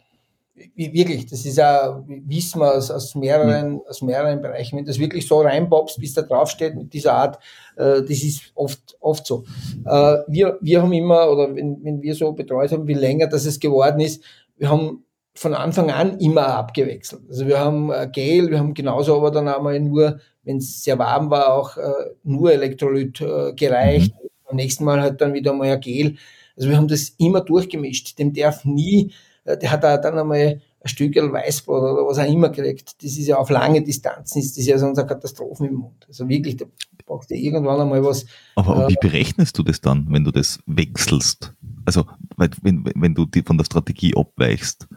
Wirklich, 0.75 1.27
das 1.27 1.45
ist 1.45 1.59
ja, 1.59 2.03
wissen 2.07 2.61
wir 2.61 2.75
aus, 2.75 2.91
aus, 2.91 3.15
mehreren, 3.15 3.83
aus 3.87 4.01
mehreren 4.01 4.41
Bereichen. 4.41 4.77
Wenn 4.77 4.87
du 4.87 4.91
das 4.91 4.99
wirklich 4.99 5.27
so 5.27 5.41
reinpoppst, 5.41 6.01
bis 6.01 6.15
da 6.15 6.23
draufsteht 6.23 6.75
mit 6.75 6.95
dieser 6.95 7.13
Art, 7.13 7.39
äh, 7.77 8.01
das 8.01 8.23
ist 8.23 8.53
oft, 8.55 8.97
oft 9.01 9.27
so. 9.27 9.45
Äh, 9.85 10.17
wir, 10.29 10.59
wir 10.63 10.83
haben 10.83 10.93
immer, 10.95 11.31
oder 11.31 11.55
wenn, 11.55 11.85
wenn 11.85 12.01
wir 12.01 12.15
so 12.15 12.33
betreut 12.33 12.73
haben, 12.73 12.87
wie 12.87 12.95
länger 12.95 13.27
das 13.27 13.45
es 13.45 13.61
geworden 13.61 14.01
ist, 14.01 14.25
wir 14.57 14.71
haben 14.71 15.05
von 15.35 15.55
Anfang 15.55 15.91
an 15.91 16.19
immer 16.19 16.49
abgewechselt. 16.49 17.23
Also 17.29 17.47
wir 17.47 17.61
haben 17.61 17.93
äh, 17.93 18.09
Gel, 18.11 18.51
wir 18.51 18.59
haben 18.59 18.73
genauso 18.73 19.17
aber 19.17 19.31
dann 19.31 19.49
einmal 19.49 19.79
nur, 19.79 20.21
wenn 20.43 20.57
es 20.57 20.83
sehr 20.83 20.99
warm 20.99 21.31
war, 21.31 21.53
auch 21.53 21.77
äh, 21.77 21.93
nur 22.25 22.53
Elektrolyt 22.53 23.21
äh, 23.21 23.53
gereicht. 23.53 24.15
Am 24.47 24.57
nächsten 24.57 24.85
Mal 24.85 25.01
halt 25.01 25.21
dann 25.21 25.35
wieder 25.35 25.53
mal 25.53 25.69
ein 25.69 25.81
Gel. 25.81 26.17
Also 26.57 26.71
wir 26.71 26.77
haben 26.77 26.89
das 26.89 27.11
immer 27.19 27.43
durchgemischt. 27.43 28.19
Dem 28.19 28.33
darf 28.33 28.65
nie, 28.65 29.13
der 29.55 29.71
hat 29.71 29.85
auch 29.85 30.01
dann 30.01 30.19
einmal 30.19 30.61
ein 30.81 30.89
Stückel 30.89 31.33
Weißbrot 31.33 31.83
oder 31.83 32.07
was 32.07 32.19
auch 32.19 32.31
immer 32.31 32.49
gekriegt. 32.49 33.03
Das 33.03 33.13
ist 33.13 33.27
ja 33.27 33.37
auf 33.37 33.51
lange 33.51 33.83
Distanzen, 33.83 34.41
ist 34.41 34.57
das 34.59 34.67
ja 34.67 34.79
sonst 34.79 34.99
eine 34.99 35.07
Katastrophe 35.07 35.67
im 35.67 35.75
Mund. 35.75 36.05
Also 36.09 36.29
wirklich, 36.29 36.57
da 36.57 36.65
brauchst 37.05 37.31
du 37.31 37.35
irgendwann 37.35 37.81
einmal 37.81 38.03
was, 38.05 38.27
Aber, 38.57 38.87
Äh, 38.87 38.89
wie 38.91 38.97
berechnest 39.01 39.57
du 39.59 39.63
das 39.63 39.81
dann, 39.81 40.07
wenn 40.11 40.25
du 40.25 40.31
das 40.31 40.59
wechselst? 40.67 41.53
Also, 41.85 42.05
wenn, 42.37 42.85
wenn 42.97 43.15
du 43.15 43.27
die, 43.27 43.43
von 43.43 43.57
der 43.57 43.65
Strategie 43.65 44.15
abweichst. 44.17 44.89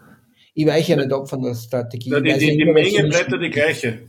ich 0.56 0.66
weiche 0.66 0.94
ja 0.94 0.98
nicht 0.98 1.14
ab 1.14 1.30
von 1.30 1.44
der 1.44 1.54
Strategie. 1.54 2.10
Ja, 2.10 2.18
Ich 2.18 2.34
die, 2.38 2.52
die, 2.52 2.58
die 2.58 2.66
Menge 2.66 3.08
bleibt 3.08 3.32
ja 3.32 3.38
die 3.38 3.50
gleiche. 3.50 4.00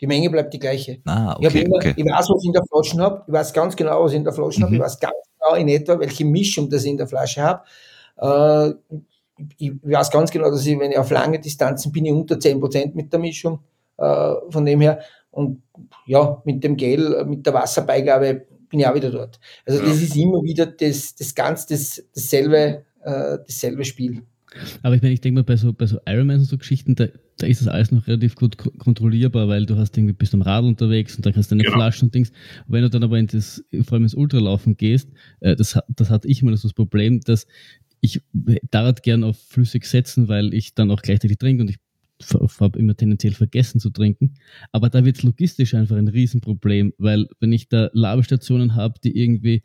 Die 0.00 0.06
Menge 0.06 0.28
bleibt 0.30 0.52
die 0.52 0.58
gleiche. 0.58 0.98
Ah, 1.04 1.36
Ich, 1.40 1.46
okay, 1.46 1.62
immer, 1.62 1.76
okay. 1.76 1.94
ich 1.96 2.04
weiß, 2.04 2.28
was 2.28 2.42
ich 2.42 2.46
in 2.46 2.52
der 2.52 2.64
Flasche 2.64 2.98
habe. 2.98 3.24
Ich 3.26 3.32
weiß 3.32 3.52
ganz 3.52 3.76
genau, 3.76 4.02
was 4.02 4.12
ich 4.12 4.18
in 4.18 4.24
der 4.24 4.32
Flasche 4.32 4.60
habe. 4.62 4.70
Mhm. 4.70 4.76
Ich 4.76 4.82
weiß 4.82 4.98
ganz 5.00 5.14
genau 5.38 5.54
in 5.54 5.68
etwa, 5.68 5.98
welche 6.00 6.24
Mischung 6.24 6.68
das 6.68 6.84
ich 6.84 6.90
in 6.90 6.96
der 6.96 7.06
Flasche 7.06 7.42
habe. 7.42 7.62
Äh, 8.16 8.96
ich, 9.58 9.72
weiß 9.82 10.10
ganz 10.10 10.30
genau, 10.30 10.50
dass 10.50 10.64
ich, 10.66 10.78
wenn 10.78 10.92
ich 10.92 10.98
auf 10.98 11.10
lange 11.10 11.40
Distanzen 11.40 11.92
bin, 11.92 12.04
ich 12.06 12.12
unter 12.12 12.38
10% 12.38 12.94
mit 12.94 13.12
der 13.12 13.20
Mischung. 13.20 13.60
Äh, 13.96 14.34
von 14.50 14.64
dem 14.66 14.80
her. 14.80 15.00
Und 15.30 15.62
ja, 16.06 16.42
mit 16.44 16.64
dem 16.64 16.76
Gel, 16.76 17.14
äh, 17.14 17.24
mit 17.24 17.46
der 17.46 17.54
Wasserbeigabe 17.54 18.46
bin 18.68 18.80
ich 18.80 18.86
auch 18.86 18.94
wieder 18.94 19.10
dort. 19.10 19.38
Also 19.66 19.80
Ja. 19.80 19.86
das 19.86 20.02
ist 20.02 20.16
immer 20.16 20.42
wieder 20.42 20.66
das, 20.66 21.14
das 21.14 21.32
ganz 21.34 21.66
das, 21.66 22.02
dasselbe, 22.14 22.84
äh, 23.04 23.38
dasselbe 23.46 23.84
Spiel. 23.84 24.22
Aber 24.82 24.94
ich 24.96 25.02
meine, 25.02 25.14
ich 25.14 25.20
denke 25.20 25.40
mal, 25.40 25.44
bei 25.44 25.56
so, 25.56 25.72
bei 25.72 25.86
so 25.86 25.98
Ironmans 26.06 26.42
und 26.42 26.48
so 26.48 26.58
Geschichten, 26.58 26.94
da, 26.94 27.06
da 27.38 27.46
ist 27.48 27.60
das 27.60 27.66
alles 27.68 27.90
noch 27.92 28.06
relativ 28.06 28.36
gut 28.36 28.56
ko- 28.58 28.70
kontrollierbar, 28.78 29.48
weil 29.48 29.66
du 29.66 29.76
hast 29.76 29.96
irgendwie, 29.96 30.12
bist 30.12 30.32
am 30.34 30.42
Rad 30.42 30.64
unterwegs 30.64 31.16
und 31.16 31.26
da 31.26 31.32
kannst 31.32 31.50
du 31.50 31.54
deine 31.56 31.64
Genau. 31.64 31.76
Flaschen 31.76 32.06
und 32.06 32.14
Dings. 32.14 32.30
Wenn 32.68 32.82
du 32.82 32.90
dann 32.90 33.02
aber 33.02 33.18
in 33.18 33.26
das, 33.26 33.64
vor 33.84 33.94
allem 33.94 34.04
ins 34.04 34.14
Ultralaufen 34.14 34.76
gehst, 34.76 35.08
äh, 35.40 35.56
das, 35.56 35.74
hat- 35.76 35.86
das 35.88 36.10
hatte 36.10 36.28
ich 36.28 36.42
mal 36.42 36.56
so 36.56 36.68
das 36.68 36.72
Problem, 36.74 37.20
dass 37.20 37.46
ich 38.04 38.20
daran 38.70 38.94
gern 39.02 39.24
auf 39.24 39.38
flüssig 39.48 39.86
setzen, 39.86 40.28
weil 40.28 40.52
ich 40.52 40.74
dann 40.74 40.90
auch 40.90 41.00
gleichzeitig 41.00 41.38
trinke 41.38 41.62
und 41.62 41.70
ich 41.70 41.78
habe 42.60 42.78
immer 42.78 42.94
tendenziell 42.94 43.32
vergessen 43.32 43.80
zu 43.80 43.90
trinken. 43.90 44.34
Aber 44.72 44.88
da 44.88 45.04
wird 45.04 45.16
es 45.16 45.22
logistisch 45.22 45.74
einfach 45.74 45.96
ein 45.96 46.08
Riesenproblem, 46.08 46.92
weil 46.98 47.26
wenn 47.40 47.52
ich 47.52 47.68
da 47.68 47.90
Labestationen 47.92 48.76
habe, 48.76 48.94
die 49.02 49.18
irgendwie 49.18 49.62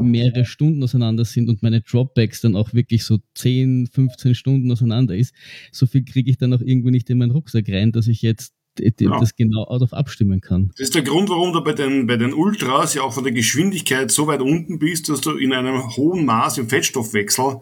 mehrere 0.00 0.44
Stunden 0.44 0.82
auseinander 0.82 1.24
sind 1.24 1.48
und 1.48 1.62
meine 1.62 1.82
Dropbacks 1.82 2.40
dann 2.40 2.56
auch 2.56 2.72
wirklich 2.72 3.04
so 3.04 3.18
10, 3.34 3.88
15 3.92 4.34
Stunden 4.34 4.72
auseinander 4.72 5.14
ist, 5.14 5.34
so 5.72 5.86
viel 5.86 6.04
kriege 6.04 6.30
ich 6.30 6.38
dann 6.38 6.54
auch 6.54 6.62
irgendwie 6.62 6.90
nicht 6.90 7.10
in 7.10 7.18
meinen 7.18 7.32
Rucksack 7.32 7.68
rein, 7.68 7.92
dass 7.92 8.06
ich 8.08 8.22
jetzt 8.22 8.54
Ja. 8.78 9.18
das 9.18 9.34
genau 9.36 9.66
of 9.68 9.92
abstimmen 9.92 10.40
kann. 10.40 10.68
Das 10.68 10.80
ist 10.80 10.94
der 10.94 11.02
Grund, 11.02 11.28
warum 11.28 11.52
du 11.52 11.62
bei 11.62 11.72
den, 11.72 12.06
bei 12.06 12.16
den 12.16 12.32
Ultras 12.32 12.94
ja 12.94 13.02
auch 13.02 13.12
von 13.12 13.24
der 13.24 13.32
Geschwindigkeit 13.32 14.10
so 14.10 14.26
weit 14.26 14.40
unten 14.40 14.78
bist, 14.78 15.08
dass 15.08 15.20
du 15.20 15.36
in 15.36 15.52
einem 15.52 15.96
hohen 15.96 16.24
Maß 16.24 16.58
im 16.58 16.68
Fettstoffwechsel 16.68 17.60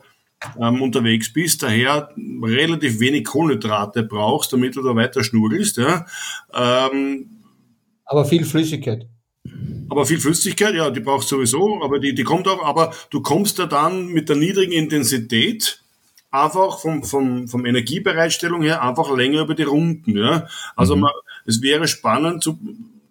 ähm, 0.61 0.83
unterwegs 0.83 1.33
bist, 1.33 1.63
daher 1.63 2.11
relativ 2.43 3.01
wenig 3.01 3.25
Kohlenhydrate 3.25 4.03
brauchst, 4.03 4.53
damit 4.53 4.77
du 4.77 4.83
da 4.83 4.95
weiter 4.95 5.25
schnurgelst. 5.25 5.79
Ja. 5.79 6.07
Ähm, 6.55 7.43
Aber 8.05 8.25
viel 8.25 8.45
Flüssigkeit. 8.45 9.07
aber 9.89 10.07
viel 10.07 10.21
Flüssigkeit, 10.21 10.75
ja, 10.75 10.91
die 10.91 11.01
brauchst 11.01 11.31
du 11.31 11.37
sowieso, 11.37 11.83
aber 11.83 11.99
die, 11.99 12.15
die 12.15 12.25
kommt 12.25 12.47
auch, 12.49 12.65
aber 12.65 12.93
du 13.11 13.21
kommst 13.21 13.59
ja 13.59 13.67
dann 13.67 14.09
mit 14.09 14.29
der 14.29 14.37
niedrigen 14.37 14.73
Intensität 14.73 15.83
einfach 16.31 16.79
vom, 16.81 17.03
vom, 17.05 17.49
vom 17.49 17.65
Energiebereitstellung 17.65 18.63
her 18.63 18.83
einfach 18.83 19.15
länger 19.17 19.41
über 19.41 19.55
die 19.55 19.63
Runden, 19.63 20.17
ja. 20.17 20.47
Also 20.77 20.95
man, 20.95 21.11
es 21.47 21.63
wäre 21.63 21.89
spannend 21.89 22.43
zu, 22.43 22.59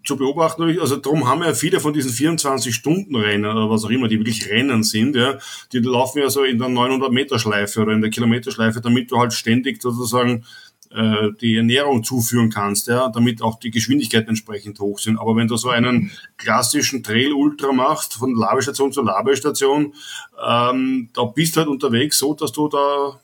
zu 0.08 0.16
beobachten, 0.16 0.80
also 0.80 0.96
darum 0.96 1.28
haben 1.28 1.44
ja 1.44 1.54
viele 1.54 1.82
von 1.82 1.92
diesen 1.92 2.12
24-Stunden-Rennen 2.12 3.46
oder 3.46 3.70
was 3.70 3.84
auch 3.84 3.90
immer, 3.90 4.08
die 4.08 4.18
wirklich 4.18 4.50
Rennen 4.50 4.84
sind, 4.84 5.18
ja, 5.18 5.38
die 5.74 5.80
laufen 5.80 6.20
ja 6.20 6.30
so 6.30 6.46
in 6.46 6.58
der 6.58 6.70
900-Meter-Schleife 6.70 7.82
oder 7.82 7.92
in 7.92 8.02
der 8.02 8.10
Kilometerschleife, 8.10 8.80
damit 8.80 9.12
du 9.12 9.20
halt 9.20 9.34
ständig 9.34 9.82
sozusagen 9.82 10.46
äh, 10.92 11.32
die 11.42 11.58
Ernährung 11.58 12.06
zuführen 12.06 12.50
kannst, 12.50 12.88
ja, 12.88 13.10
damit 13.10 13.42
auch 13.42 13.60
die 13.60 13.70
Geschwindigkeiten 13.70 14.30
entsprechend 14.30 14.80
hoch 14.80 15.00
sind. 15.00 15.20
Aber 15.20 15.36
wenn 15.36 15.50
du 15.50 15.58
so 15.58 15.70
einen 15.70 16.12
klassischen 16.38 17.04
Trail-Ultra 17.04 17.74
machst, 17.74 18.14
von 18.14 18.34
Labestation 18.34 18.94
zu 18.94 19.02
Labestation, 19.02 19.94
ähm, 20.42 21.10
da 21.14 21.26
bist 21.26 21.56
du 21.56 21.60
halt 21.60 21.70
unterwegs 21.70 22.18
so, 22.18 22.34
dass 22.34 22.54
du 22.54 22.70
da 22.70 23.20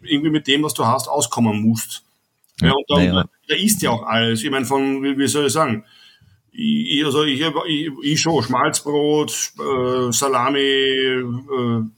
irgendwie 0.00 0.30
mit 0.30 0.46
dem, 0.46 0.62
was 0.62 0.72
du 0.72 0.86
hast, 0.86 1.08
auskommen 1.08 1.60
musst. 1.60 2.02
Ja, 2.62 2.68
Ja, 2.68 2.72
und 2.72 2.84
dann, 2.88 3.06
naja. 3.06 3.24
da 3.48 3.54
ist 3.54 3.82
ja 3.82 3.90
auch 3.90 4.04
alles. 4.04 4.42
Ich 4.42 4.50
meine, 4.50 4.64
von, 4.64 5.02
wie, 5.02 5.18
wie 5.18 5.26
soll 5.26 5.46
ich 5.46 5.52
sagen, 5.52 5.84
ich, 6.52 7.04
also 7.04 7.24
ich, 7.24 7.40
ich, 7.40 7.90
ich 8.02 8.20
schon, 8.20 8.42
Schmalzbrot, 8.42 9.30
äh, 9.58 10.12
Salami, 10.12 10.60
äh, 10.60 11.22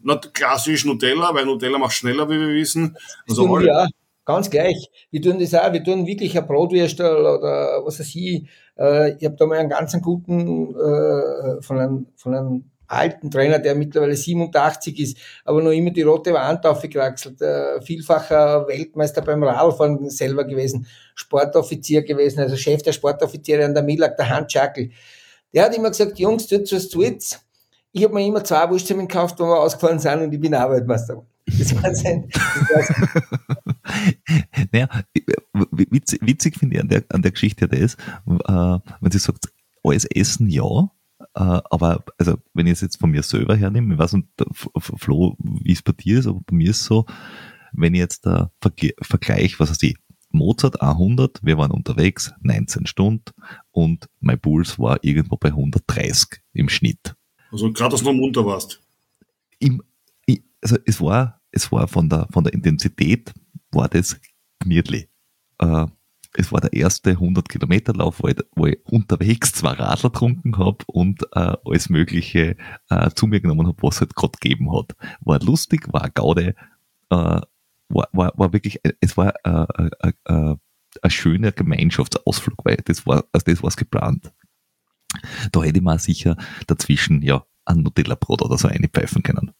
not 0.02 0.32
klassisch 0.32 0.84
Nutella, 0.84 1.34
weil 1.34 1.44
Nutella 1.44 1.78
macht 1.78 1.94
schneller, 1.94 2.28
wie 2.28 2.38
wir 2.38 2.48
wissen. 2.54 2.96
Also 3.28 3.52
alle- 3.54 3.82
auch. 3.82 3.86
Ganz 4.26 4.48
gleich. 4.48 4.88
Wir 5.10 5.20
tun 5.20 5.38
das 5.38 5.52
auch. 5.54 5.70
Wir 5.70 5.84
tun 5.84 6.06
wirklich 6.06 6.38
ein 6.38 6.46
Brotwürstel 6.46 7.14
oder 7.14 7.82
was 7.84 8.00
weiß 8.00 8.14
ich. 8.14 8.48
Äh, 8.78 9.16
ich 9.18 9.24
habe 9.26 9.36
da 9.36 9.44
mal 9.44 9.58
einen 9.58 9.68
ganz 9.68 10.00
guten 10.00 10.70
äh, 10.74 11.60
von, 11.60 11.78
einem, 11.78 12.06
von 12.16 12.34
einem 12.34 12.64
alten 12.86 13.30
Trainer, 13.30 13.58
der 13.58 13.74
mittlerweile 13.74 14.16
87 14.16 14.98
ist, 14.98 15.18
aber 15.44 15.62
noch 15.62 15.70
immer 15.70 15.90
die 15.90 16.02
rote 16.02 16.32
Wand 16.32 16.64
aufgekraxelt. 16.66 17.40
Äh, 17.40 17.80
vielfacher 17.82 18.66
Weltmeister 18.68 19.22
beim 19.22 19.42
Radfahren 19.42 20.10
selber 20.10 20.44
gewesen, 20.44 20.86
Sportoffizier 21.14 22.02
gewesen, 22.02 22.40
also 22.40 22.56
Chef 22.56 22.82
der 22.82 22.92
Sportoffiziere 22.92 23.64
an 23.64 23.74
der 23.74 23.82
Millag, 23.82 24.16
der 24.16 24.28
Hans 24.28 24.52
Schackel. 24.52 24.90
Der 25.52 25.64
hat 25.64 25.76
immer 25.76 25.90
gesagt, 25.90 26.18
Jungs, 26.18 26.46
tut 26.46 26.70
was 26.72 26.88
tut's. 26.88 27.40
Ich 27.92 28.02
habe 28.02 28.14
mir 28.14 28.26
immer 28.26 28.42
zwei 28.42 28.68
Wurstsemmeln 28.68 29.06
gekauft, 29.06 29.38
wo 29.38 29.44
wir 29.44 29.60
ausgefallen 29.60 30.00
sind 30.00 30.22
und 30.22 30.34
ich 30.34 30.40
bin 30.40 30.54
auch 30.54 30.70
Weltmeister. 30.70 31.14
geworden. 31.14 31.28
Das 31.46 31.82
war 31.82 31.94
sein, 31.94 32.28
das 32.32 32.70
war 32.70 32.82
sein 32.82 34.68
Naja, 34.72 34.88
witzig, 35.70 36.20
witzig 36.22 36.56
finde 36.56 36.76
ich 36.76 36.82
an 36.82 36.88
der, 36.88 37.04
an 37.10 37.22
der 37.22 37.32
Geschichte 37.32 37.68
das, 37.68 37.94
äh, 37.94 38.78
wenn 39.00 39.10
sie 39.10 39.18
sagt, 39.18 39.48
alles 39.82 40.06
essen, 40.06 40.48
ja, 40.48 40.90
aber 41.34 42.04
also 42.16 42.36
wenn 42.54 42.66
ich 42.66 42.74
es 42.74 42.80
jetzt 42.80 42.98
von 42.98 43.10
mir 43.10 43.22
selber 43.22 43.56
hernehme, 43.56 43.94
ich 43.94 43.98
weiß 43.98 44.14
nicht, 44.14 44.28
Flo, 44.78 45.36
wie 45.38 45.72
es 45.72 45.82
bei 45.82 45.92
dir 45.92 46.20
ist, 46.20 46.26
aber 46.26 46.40
bei 46.46 46.54
mir 46.56 46.70
ist 46.70 46.80
es 46.80 46.86
so, 46.86 47.06
wenn 47.72 47.94
ich 47.94 48.00
jetzt 48.00 48.24
da 48.24 48.50
Vergleich, 48.60 49.58
was 49.58 49.70
weiß 49.70 49.82
ich, 49.82 49.96
Mozart 50.30 50.80
100, 50.80 51.44
wir 51.44 51.58
waren 51.58 51.70
unterwegs, 51.70 52.32
19 52.42 52.86
Stunden 52.86 53.32
und 53.70 54.08
mein 54.20 54.40
Puls 54.40 54.78
war 54.78 54.98
irgendwo 55.02 55.36
bei 55.36 55.48
130 55.48 56.40
im 56.52 56.68
Schnitt. 56.68 57.14
Also 57.52 57.72
gerade, 57.72 57.92
dass 57.92 58.00
du 58.00 58.06
noch 58.06 58.14
munter 58.14 58.44
warst. 58.44 58.80
Im, 59.58 59.82
also 60.60 60.76
es 60.86 61.00
war, 61.00 61.40
es 61.52 61.70
war 61.70 61.86
von 61.86 62.08
der, 62.08 62.26
von 62.32 62.42
der 62.42 62.52
Intensität 62.52 63.32
war 63.70 63.88
das 63.88 64.20
gemütlich. 64.58 65.08
Äh, 65.58 65.86
es 66.36 66.52
war 66.52 66.60
der 66.60 66.72
erste 66.72 67.10
100 67.10 67.48
Kilometer 67.48 67.94
Lauf, 67.94 68.20
wo 68.22 68.28
ich, 68.28 68.36
wo 68.54 68.66
ich 68.66 68.78
unterwegs 68.84 69.52
zwei 69.52 69.70
Radler 69.70 70.10
getrunken 70.10 70.58
habe 70.58 70.78
und 70.86 71.22
äh, 71.32 71.56
alles 71.64 71.88
Mögliche 71.88 72.56
äh, 72.90 73.10
zu 73.14 73.26
mir 73.26 73.40
genommen 73.40 73.66
habe, 73.68 73.80
was 73.82 73.96
es 73.96 74.00
halt 74.02 74.16
gerade 74.16 74.38
gegeben 74.40 74.76
hat. 74.76 74.96
War 75.20 75.40
lustig, 75.40 75.92
war 75.92 76.10
Gaude, 76.10 76.54
äh, 77.10 77.40
war, 77.88 78.08
war, 78.12 78.32
war 78.36 78.52
wirklich, 78.52 78.80
es 79.00 79.16
war 79.16 79.34
äh, 79.44 79.88
äh, 80.00 80.12
äh, 80.24 80.56
ein 81.02 81.10
schöner 81.10 81.52
Gemeinschaftsausflug, 81.52 82.64
weil 82.64 82.76
das 82.84 83.06
war, 83.06 83.24
also 83.32 83.44
das 83.46 83.62
war 83.62 83.70
geplant. 83.70 84.32
Da 85.52 85.62
hätte 85.62 85.78
ich 85.78 85.84
mir 85.84 85.98
sicher 85.98 86.36
dazwischen 86.66 87.22
ja 87.22 87.44
ein 87.64 87.82
Nutella-Brot 87.82 88.42
oder 88.42 88.58
so 88.58 88.68
einpfeifen 88.68 89.22
können. 89.22 89.52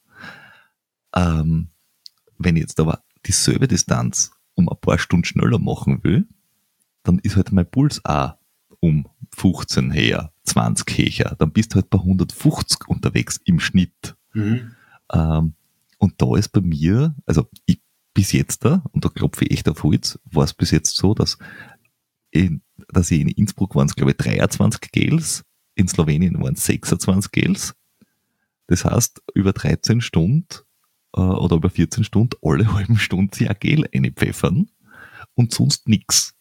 Ähm, 1.14 1.68
wenn 2.38 2.56
ich 2.56 2.62
jetzt 2.62 2.80
aber 2.80 3.01
dieselbe 3.24 3.68
Distanz 3.68 4.32
um 4.55 4.68
ein 4.68 4.80
paar 4.80 4.98
Stunden 4.98 5.24
schneller 5.24 5.59
machen 5.59 6.02
will, 6.02 6.26
dann 7.05 7.18
ist 7.20 7.36
halt 7.36 7.52
mein 7.52 7.70
Puls 7.70 8.05
auch 8.05 8.35
um 8.81 9.09
15 9.36 9.90
her, 9.93 10.32
20 10.44 11.18
her, 11.18 11.36
dann 11.39 11.52
bist 11.52 11.72
du 11.72 11.76
halt 11.76 11.90
bei 11.90 11.98
150 11.98 12.89
unterwegs 12.89 13.40
im 13.44 13.60
Schnitt. 13.60 14.16
Mhm. 14.32 14.72
Ähm, 15.12 15.55
und 15.98 16.14
da 16.18 16.36
ist 16.36 16.48
bei 16.48 16.60
mir, 16.60 17.14
also 17.24 17.48
ich, 17.66 17.81
bis 18.12 18.32
jetzt 18.32 18.64
da, 18.64 18.82
und 18.93 19.05
da 19.05 19.09
klopfe 19.09 19.44
ich 19.44 19.52
echt 19.52 19.68
auf 19.68 19.82
Holz, 19.82 20.18
war 20.24 20.44
es 20.44 20.55
bis 20.55 20.70
jetzt 20.70 20.97
so, 20.97 21.14
dass, 21.14 21.39
in, 22.31 22.62
dass 22.89 23.10
ich 23.10 23.20
in 23.20 23.28
Innsbruck 23.28 23.74
waren 23.74 23.86
es, 23.86 23.97
glaube 23.97 24.12
ich, 24.12 24.18
23 24.18 24.93
Gels, 24.93 25.44
in 25.74 25.89
Slowenien 25.89 26.40
waren 26.43 26.55
es 26.55 26.66
26 26.66 27.32
Gels. 27.32 27.74
Das 28.66 28.85
heißt, 28.85 29.22
über 29.35 29.52
13 29.52 30.01
Stunden 30.01 30.47
äh, 31.16 31.20
oder 31.20 31.56
über 31.56 31.70
14 31.70 32.05
Stunden 32.05 32.36
alle 32.43 32.72
halben 32.74 32.98
Stunden 32.98 33.32
sich 33.32 33.48
ein 33.48 33.56
Gel 33.59 33.89
einpfeffern 33.93 34.70
und 35.35 35.52
sonst 35.52 35.89
nix. 35.89 36.34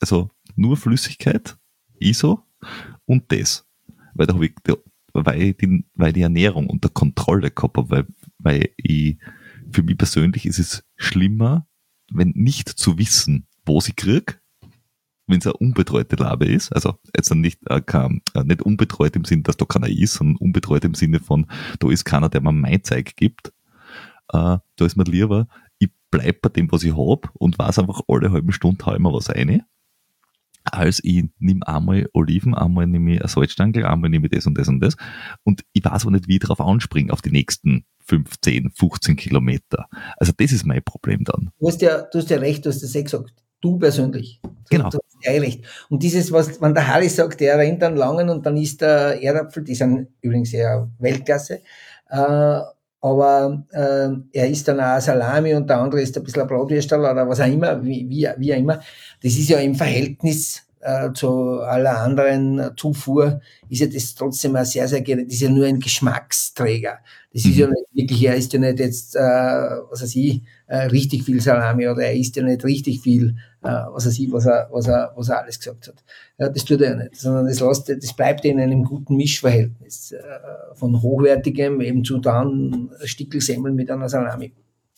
Also 0.00 0.30
nur 0.56 0.76
Flüssigkeit, 0.76 1.56
ISO 1.98 2.42
und 3.04 3.30
das. 3.32 3.66
Weil 4.14 4.26
da 4.26 4.34
habe 4.34 4.46
ich, 4.46 4.54
weil, 5.12 5.54
die, 5.54 5.84
weil 5.94 6.12
die 6.12 6.22
Ernährung 6.22 6.68
unter 6.68 6.88
Kontrolle 6.88 7.50
gehabt 7.50 7.76
habe, 7.76 7.90
weil, 7.90 8.06
weil 8.38 8.70
ich, 8.76 9.18
für 9.70 9.82
mich 9.82 9.98
persönlich 9.98 10.46
ist 10.46 10.58
es 10.58 10.84
schlimmer, 10.96 11.66
wenn 12.12 12.32
nicht 12.34 12.68
zu 12.68 12.98
wissen, 12.98 13.46
wo 13.64 13.80
sie 13.80 13.92
krieg, 13.92 14.40
wenn 15.26 15.38
es 15.38 15.46
eine 15.46 15.54
unbetreute 15.54 16.16
Labe 16.16 16.46
ist, 16.46 16.72
also 16.72 16.98
jetzt 17.14 17.32
nicht, 17.34 17.60
äh, 17.70 17.80
kein, 17.80 18.20
äh, 18.34 18.42
nicht 18.42 18.62
unbetreut 18.62 19.14
im 19.14 19.24
Sinne, 19.24 19.42
dass 19.42 19.56
da 19.56 19.64
keiner 19.64 19.88
ist, 19.88 20.14
sondern 20.14 20.36
unbetreut 20.36 20.84
im 20.84 20.94
Sinne 20.94 21.20
von, 21.20 21.46
da 21.78 21.88
ist 21.88 22.04
keiner, 22.04 22.28
der 22.28 22.40
mir 22.40 22.52
mein 22.52 22.82
Zeug 22.82 23.14
gibt, 23.16 23.52
äh, 24.32 24.58
da 24.76 24.84
ist 24.84 24.96
mir 24.96 25.04
lieber, 25.04 25.46
ich 25.78 25.90
bleib 26.10 26.42
bei 26.42 26.48
dem, 26.48 26.70
was 26.72 26.82
ich 26.82 26.96
hab 26.96 27.30
und 27.34 27.58
weiß 27.58 27.78
einfach, 27.78 28.02
alle 28.08 28.32
halben 28.32 28.52
Stunden 28.52 28.84
hau 28.84 28.94
ich 28.94 29.00
mir 29.00 29.12
was 29.12 29.30
rein, 29.30 29.62
als 30.64 31.00
ich 31.02 31.24
nehme 31.38 31.66
einmal 31.66 32.08
Oliven, 32.12 32.54
einmal 32.54 32.86
nehme 32.86 33.14
ich 33.14 33.20
eine 33.20 33.28
Salzstange, 33.28 33.88
einmal 33.88 34.10
nehme 34.10 34.26
ich 34.26 34.32
das 34.32 34.46
und 34.46 34.56
das 34.58 34.68
und 34.68 34.80
das 34.80 34.96
und 35.44 35.62
ich 35.72 35.84
weiß 35.84 36.02
aber 36.02 36.12
nicht, 36.12 36.28
wie 36.28 36.34
ich 36.34 36.40
darauf 36.40 36.60
anspringe 36.60 37.12
auf 37.12 37.22
die 37.22 37.30
nächsten 37.30 37.84
15, 38.06 38.70
15 38.70 39.16
Kilometer. 39.16 39.86
Also 40.16 40.32
das 40.36 40.52
ist 40.52 40.66
mein 40.66 40.82
Problem 40.82 41.24
dann. 41.24 41.50
Du 41.58 41.68
hast 41.68 41.80
ja, 41.80 42.02
du 42.02 42.18
hast 42.18 42.30
ja 42.30 42.38
recht, 42.38 42.64
du 42.64 42.70
hast 42.70 42.82
das 42.82 42.94
eh 42.94 43.02
gesagt. 43.02 43.32
Du 43.60 43.78
persönlich. 43.78 44.40
Du, 44.42 44.50
Genau. 44.70 44.88
Du 44.88 44.98
hast 44.98 45.24
ja 45.24 45.32
eh 45.32 45.40
recht. 45.40 45.64
Und 45.88 46.02
dieses, 46.02 46.32
was, 46.32 46.60
wenn 46.60 46.74
der 46.74 46.86
Harry 46.86 47.08
sagt, 47.08 47.40
der 47.40 47.58
rennt 47.58 47.82
dann 47.82 47.96
langen 47.96 48.28
und 48.30 48.46
dann 48.46 48.56
ist 48.56 48.80
der 48.80 49.20
Erdapfel, 49.20 49.64
die 49.64 49.74
sind 49.74 50.08
übrigens 50.20 50.52
eher 50.52 50.88
Weltklasse, 50.98 51.60
äh, 52.08 52.60
aber 53.02 53.64
äh, 53.70 54.10
er 54.32 54.50
ist 54.50 54.68
dann 54.68 54.78
auch 54.78 55.00
Salami 55.00 55.54
und 55.54 55.68
der 55.70 55.78
andere 55.78 56.02
ist 56.02 56.16
ein 56.16 56.22
bisschen 56.22 56.42
ein 56.42 56.48
Bratwürstel 56.48 57.00
oder 57.00 57.26
was 57.26 57.40
auch 57.40 57.46
immer, 57.46 57.82
wie, 57.82 58.06
wie, 58.08 58.28
wie 58.36 58.54
auch 58.54 58.58
immer. 58.58 58.80
Das 59.22 59.32
ist 59.36 59.48
ja 59.48 59.58
im 59.58 59.74
Verhältnis 59.74 60.62
äh, 60.80 61.12
zu 61.12 61.60
aller 61.60 61.98
anderen 61.98 62.70
Zufuhr, 62.76 63.40
ist 63.68 63.80
ja 63.80 63.86
das 63.86 64.14
trotzdem 64.14 64.56
ein 64.56 64.64
sehr, 64.64 64.88
sehr, 64.88 65.00
gering- 65.04 65.24
das 65.26 65.34
ist 65.34 65.42
ja 65.42 65.50
nur 65.50 65.66
ein 65.66 65.78
Geschmacksträger. 65.78 66.98
Das 67.34 67.44
ist 67.44 67.54
Mhm. 67.54 67.60
ja 67.60 67.66
nicht 67.68 67.86
wirklich, 67.92 68.24
er 68.24 68.34
ist 68.36 68.52
ja 68.54 68.58
nicht 68.58 68.78
jetzt, 68.80 69.14
äh, 69.14 69.20
was 69.20 70.02
weiß 70.02 70.16
ich, 70.16 70.42
äh, 70.68 70.84
richtig 70.86 71.24
viel 71.24 71.40
Salami 71.40 71.86
oder 71.86 72.02
er 72.04 72.14
isst 72.16 72.36
ja 72.36 72.42
nicht 72.42 72.64
richtig 72.64 73.00
viel, 73.02 73.36
äh, 73.62 73.68
was 73.68 74.06
weiß 74.06 74.18
ich, 74.18 74.32
was 74.32 74.46
er, 74.46 74.68
was 74.72 74.86
er, 74.88 75.12
was 75.16 75.28
er 75.28 75.42
alles 75.42 75.58
gesagt 75.58 75.88
hat. 75.88 76.02
Ja, 76.38 76.48
das 76.48 76.64
tut 76.64 76.80
er 76.80 76.90
ja 76.92 76.96
nicht, 76.96 77.16
sondern 77.16 77.46
das, 77.46 77.60
lässt, 77.60 77.88
das 77.90 78.12
bleibt 78.16 78.44
in 78.46 78.58
einem 78.58 78.84
guten 78.84 79.16
Mischverhältnis 79.16 80.12
äh, 80.12 80.18
von 80.74 81.00
hochwertigem 81.02 81.80
eben 81.82 82.04
zu 82.04 82.18
dann 82.18 82.90
Stickelsemmeln 83.04 83.74
mit 83.74 83.90
einer 83.90 84.08
Salami 84.08 84.54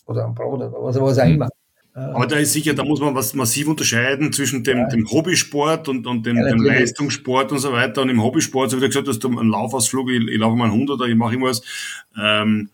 oder 0.07 0.25
einem 0.25 0.35
Brot 0.35 0.61
oder 0.61 0.73
was, 0.81 0.99
was 1.01 1.19
auch 1.19 1.25
Mhm. 1.27 1.33
immer. 1.35 1.49
Aber 1.95 2.27
da 2.27 2.37
ist 2.37 2.55
sicher, 2.55 2.73
da 2.73 2.85
muss 2.85 3.01
man 3.01 3.15
was 3.15 3.35
massiv 3.35 3.69
unterscheiden 3.69 4.33
zwischen 4.33 4.65
dem, 4.65 4.89
dem 4.89 5.11
Hobbysport 5.11 5.89
und, 5.89 6.07
und 6.07 6.25
dem, 6.25 6.39
Ja, 6.39 6.49
dem. 6.49 6.63
Leistungssport 6.63 7.53
und 7.53 7.59
so 7.59 7.73
weiter. 7.73 8.01
Und 8.01 8.09
im 8.09 8.23
Hobbysport, 8.23 8.71
so 8.71 8.79
wie 8.79 8.81
du 8.81 8.87
gesagt 8.87 9.09
hast, 9.09 9.25
einen 9.25 9.51
Laufausflug, 9.51 10.11
ich, 10.11 10.27
ich 10.27 10.39
laufe 10.39 10.57
mal 10.57 10.71
einen 10.71 10.89
100er, 10.89 11.07
ich 11.07 11.15
mache 11.15 11.35
irgendwas. 11.35 11.61
Ähm, 12.19 12.71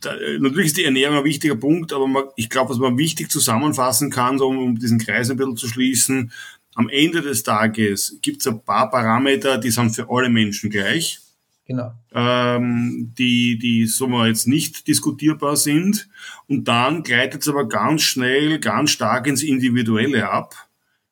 da, 0.00 0.14
natürlich 0.38 0.66
ist 0.68 0.78
die 0.78 0.84
Ernährung 0.84 1.18
ein 1.18 1.24
wichtiger 1.24 1.56
Punkt, 1.56 1.92
aber 1.92 2.06
man, 2.06 2.24
ich 2.36 2.48
glaube, 2.48 2.70
was 2.70 2.78
man 2.78 2.96
wichtig 2.96 3.30
zusammenfassen 3.30 4.10
kann, 4.10 4.38
so 4.38 4.48
um, 4.48 4.58
um 4.58 4.78
diesen 4.78 4.98
Kreis 4.98 5.30
ein 5.30 5.36
bisschen 5.36 5.56
zu 5.56 5.68
schließen, 5.68 6.32
am 6.74 6.88
Ende 6.88 7.20
des 7.20 7.42
Tages 7.42 8.18
gibt 8.22 8.40
es 8.40 8.46
ein 8.46 8.62
paar 8.62 8.90
Parameter, 8.90 9.58
die 9.58 9.70
sind 9.70 9.94
für 9.94 10.08
alle 10.10 10.30
Menschen 10.30 10.70
gleich 10.70 11.20
Genau. 11.66 11.92
ähm, 12.12 13.14
die, 13.16 13.58
die 13.58 13.86
so 13.86 14.06
mal 14.06 14.28
jetzt 14.28 14.46
nicht 14.46 14.86
diskutierbar 14.86 15.56
sind. 15.56 16.08
Und 16.46 16.68
dann 16.68 17.02
gleitet 17.02 17.40
es 17.40 17.48
aber 17.48 17.68
ganz 17.68 18.02
schnell, 18.02 18.58
ganz 18.58 18.90
stark 18.90 19.26
ins 19.26 19.42
Individuelle 19.42 20.28
ab. 20.28 20.54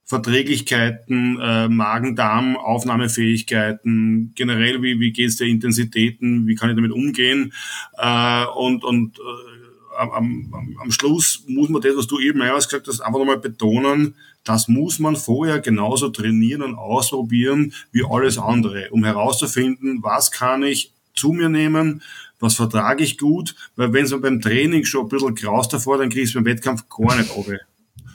Verträglichkeiten, 0.04 1.38
äh, 1.40 1.68
Magen-Darm, 1.68 2.56
Aufnahmefähigkeiten, 2.56 4.32
generell, 4.34 4.82
wie, 4.82 5.00
wie 5.00 5.10
geht 5.10 5.28
es 5.28 5.36
der 5.36 5.46
Intensitäten, 5.46 6.46
wie 6.46 6.54
kann 6.54 6.68
ich 6.68 6.76
damit 6.76 6.92
umgehen. 6.92 7.54
Äh, 7.96 8.44
und 8.44 8.84
und 8.84 9.18
äh, 9.18 9.51
am, 9.96 10.52
am, 10.80 10.90
Schluss 10.90 11.44
muss 11.46 11.68
man 11.68 11.82
das, 11.82 11.96
was 11.96 12.06
du 12.06 12.18
eben 12.18 12.38
mehrmals 12.38 12.68
gesagt 12.68 12.88
hast, 12.88 13.00
einfach 13.00 13.18
nochmal 13.18 13.38
betonen, 13.38 14.14
das 14.44 14.68
muss 14.68 14.98
man 14.98 15.16
vorher 15.16 15.60
genauso 15.60 16.08
trainieren 16.08 16.62
und 16.62 16.74
ausprobieren 16.74 17.72
wie 17.92 18.04
alles 18.04 18.38
andere, 18.38 18.88
um 18.90 19.04
herauszufinden, 19.04 20.02
was 20.02 20.30
kann 20.30 20.62
ich 20.62 20.92
zu 21.14 21.32
mir 21.32 21.48
nehmen, 21.48 22.02
was 22.40 22.56
vertrage 22.56 23.04
ich 23.04 23.18
gut, 23.18 23.54
weil 23.76 23.92
wenn 23.92 24.04
es 24.04 24.10
mir 24.10 24.18
beim 24.18 24.40
Training 24.40 24.84
schon 24.84 25.02
ein 25.02 25.08
bisschen 25.08 25.34
graus 25.34 25.68
davor, 25.68 25.98
dann 25.98 26.08
kriege 26.08 26.22
ich 26.22 26.30
es 26.30 26.34
beim 26.34 26.44
Wettkampf 26.44 26.84
gar 26.88 27.16
nicht 27.16 27.34
runter. 27.36 27.52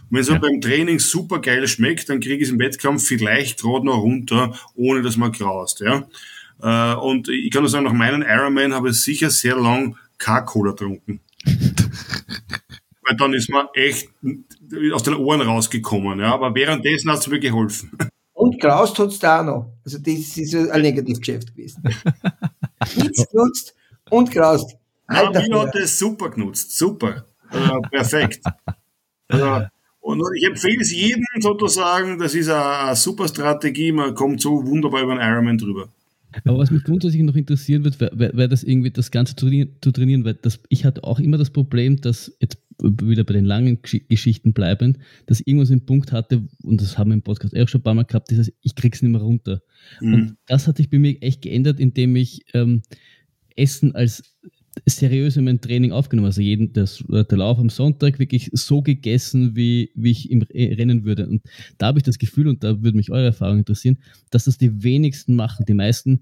Und 0.09 0.11
wenn 0.11 0.21
es 0.21 0.27
mir 0.29 0.35
Ja. 0.35 0.39
beim 0.41 0.61
Training 0.61 0.99
super 0.99 1.39
geil 1.39 1.67
schmeckt, 1.67 2.09
dann 2.09 2.19
kriege 2.19 2.37
ich 2.37 2.43
es 2.43 2.49
im 2.49 2.59
Wettkampf 2.59 3.05
vielleicht 3.05 3.61
gerade 3.61 3.85
noch 3.85 3.97
runter, 4.01 4.53
ohne 4.75 5.01
dass 5.01 5.17
man 5.17 5.31
graust. 5.31 5.81
Ja? 5.81 6.07
Äh, 6.61 6.95
Und 6.97 7.29
ich 7.29 7.51
kann 7.51 7.61
nur 7.61 7.69
sagen, 7.69 7.85
nach 7.85 7.93
meinem 7.93 8.21
Ironman 8.21 8.73
habe 8.73 8.89
ich 8.89 9.01
sicher 9.01 9.29
sehr 9.29 9.55
lang 9.55 9.95
K-Cola 10.17 10.71
getrunken. 10.71 11.19
Weil 13.03 13.15
dann 13.17 13.33
ist 13.33 13.49
man 13.49 13.67
echt 13.73 14.09
aus 14.93 15.03
den 15.03 15.15
Ohren 15.15 15.41
rausgekommen. 15.41 16.19
Ja? 16.19 16.33
Aber 16.33 16.53
währenddessen 16.53 17.11
hat 17.11 17.19
es 17.19 17.27
mir 17.27 17.39
geholfen. 17.39 17.97
Und 18.33 18.59
Kraust 18.61 18.99
hat's 18.99 19.19
da 19.19 19.41
auch 19.41 19.45
noch. 19.45 19.71
Also 19.83 19.97
das 19.99 20.37
ist 20.37 20.53
ein 20.55 20.81
Negativgeschäft 20.81 21.55
gewesen. 21.55 21.81
Nichts 22.95 23.29
genutzt 23.29 23.75
und 24.09 24.29
Kraust. 24.31 24.77
Ja, 25.09 25.33
hat 25.33 25.75
das 25.75 25.97
super 25.97 26.29
genutzt. 26.29 26.77
Super. 26.77 27.25
Also, 27.49 27.81
perfekt. 27.89 28.43
Also, 29.29 29.67
und 30.01 30.21
ich 30.37 30.45
empfehle 30.45 30.81
es 30.81 30.91
jedem 30.91 31.25
sozusagen, 31.39 32.17
das 32.17 32.33
ist 32.33 32.49
eine, 32.49 32.63
eine 32.63 32.95
super 32.95 33.27
Strategie, 33.27 33.91
man 33.91 34.15
kommt 34.15 34.39
so 34.41 34.65
wunderbar 34.65 35.01
über 35.01 35.13
einen 35.13 35.21
Ironman 35.21 35.57
drüber. 35.57 35.89
Aber 36.43 36.57
was 36.57 36.71
mich 36.71 36.83
grundsätzlich 36.83 37.23
noch 37.23 37.35
interessieren 37.35 37.83
wird, 37.83 37.99
wäre 37.99 38.37
wär 38.37 38.47
das 38.47 38.63
irgendwie 38.63 38.91
das 38.91 39.11
Ganze 39.11 39.35
zu 39.35 39.45
trainieren, 39.45 39.69
zu 39.81 39.91
trainieren 39.91 40.25
weil 40.25 40.35
das, 40.35 40.59
ich 40.69 40.85
hatte 40.85 41.03
auch 41.03 41.19
immer 41.19 41.37
das 41.37 41.49
Problem, 41.49 42.01
dass 42.01 42.35
jetzt 42.39 42.57
wieder 42.81 43.23
bei 43.23 43.33
den 43.33 43.45
langen 43.45 43.77
Gesch- 43.81 44.07
Geschichten 44.07 44.53
bleibend, 44.53 44.99
dass 45.25 45.41
ich 45.43 45.55
so 45.65 45.73
einen 45.73 45.85
Punkt 45.85 46.11
hatte, 46.11 46.47
und 46.63 46.81
das 46.81 46.97
haben 46.97 47.09
wir 47.09 47.15
im 47.15 47.23
Podcast 47.23 47.57
auch 47.57 47.67
schon 47.67 47.81
ein 47.81 47.83
paar 47.83 47.95
Mal 47.95 48.03
gehabt, 48.03 48.29
dieses, 48.29 48.51
ich 48.61 48.75
krieg's 48.75 49.01
nicht 49.01 49.11
mehr 49.11 49.21
runter. 49.21 49.61
Mhm. 49.99 50.13
Und 50.13 50.37
das 50.45 50.67
hat 50.67 50.77
sich 50.77 50.89
bei 50.89 50.99
mir 50.99 51.21
echt 51.21 51.41
geändert, 51.41 51.79
indem 51.79 52.15
ich 52.15 52.45
ähm, 52.53 52.83
Essen 53.55 53.95
als 53.95 54.35
seriös 54.85 55.37
in 55.37 55.45
mein 55.45 55.61
Training 55.61 55.91
aufgenommen. 55.91 56.27
Also 56.27 56.41
jeden, 56.41 56.73
das, 56.73 57.03
der 57.07 57.37
Lauf 57.37 57.59
am 57.59 57.69
Sonntag 57.69 58.19
wirklich 58.19 58.49
so 58.53 58.81
gegessen, 58.81 59.55
wie, 59.55 59.91
wie 59.95 60.11
ich 60.11 60.29
im 60.31 60.41
Rennen 60.41 61.03
würde. 61.05 61.27
Und 61.27 61.43
da 61.77 61.87
habe 61.87 61.99
ich 61.99 62.03
das 62.03 62.19
Gefühl, 62.19 62.47
und 62.47 62.63
da 62.63 62.81
würde 62.81 62.97
mich 62.97 63.11
eure 63.11 63.25
Erfahrung 63.25 63.59
interessieren, 63.59 63.97
dass 64.29 64.45
das 64.45 64.57
die 64.57 64.83
wenigsten 64.83 65.35
machen. 65.35 65.65
Die 65.67 65.73
meisten 65.73 66.21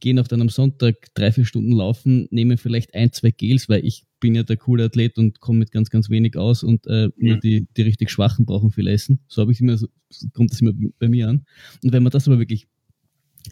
gehen 0.00 0.18
auch 0.18 0.28
dann 0.28 0.40
am 0.40 0.48
Sonntag 0.48 1.12
drei, 1.14 1.32
vier 1.32 1.44
Stunden 1.44 1.72
laufen, 1.72 2.28
nehmen 2.30 2.58
vielleicht 2.58 2.94
ein, 2.94 3.12
zwei 3.12 3.30
Gels, 3.30 3.68
weil 3.68 3.84
ich 3.84 4.04
bin 4.20 4.34
ja 4.34 4.44
der 4.44 4.56
coole 4.56 4.84
Athlet 4.84 5.18
und 5.18 5.40
komme 5.40 5.60
mit 5.60 5.72
ganz, 5.72 5.90
ganz 5.90 6.08
wenig 6.08 6.36
aus 6.36 6.62
und 6.62 6.86
äh, 6.86 7.10
nur 7.16 7.38
die, 7.38 7.66
die 7.76 7.82
richtig 7.82 8.10
Schwachen 8.10 8.46
brauchen 8.46 8.70
viel 8.70 8.86
Essen. 8.86 9.20
So 9.26 9.42
habe 9.42 9.52
ich 9.52 9.60
immer, 9.60 9.76
so 9.76 9.88
kommt 10.32 10.52
das 10.52 10.60
immer 10.60 10.72
bei 10.98 11.08
mir 11.08 11.28
an. 11.28 11.44
Und 11.82 11.92
wenn 11.92 12.02
man 12.02 12.12
das 12.12 12.28
aber 12.28 12.38
wirklich 12.38 12.68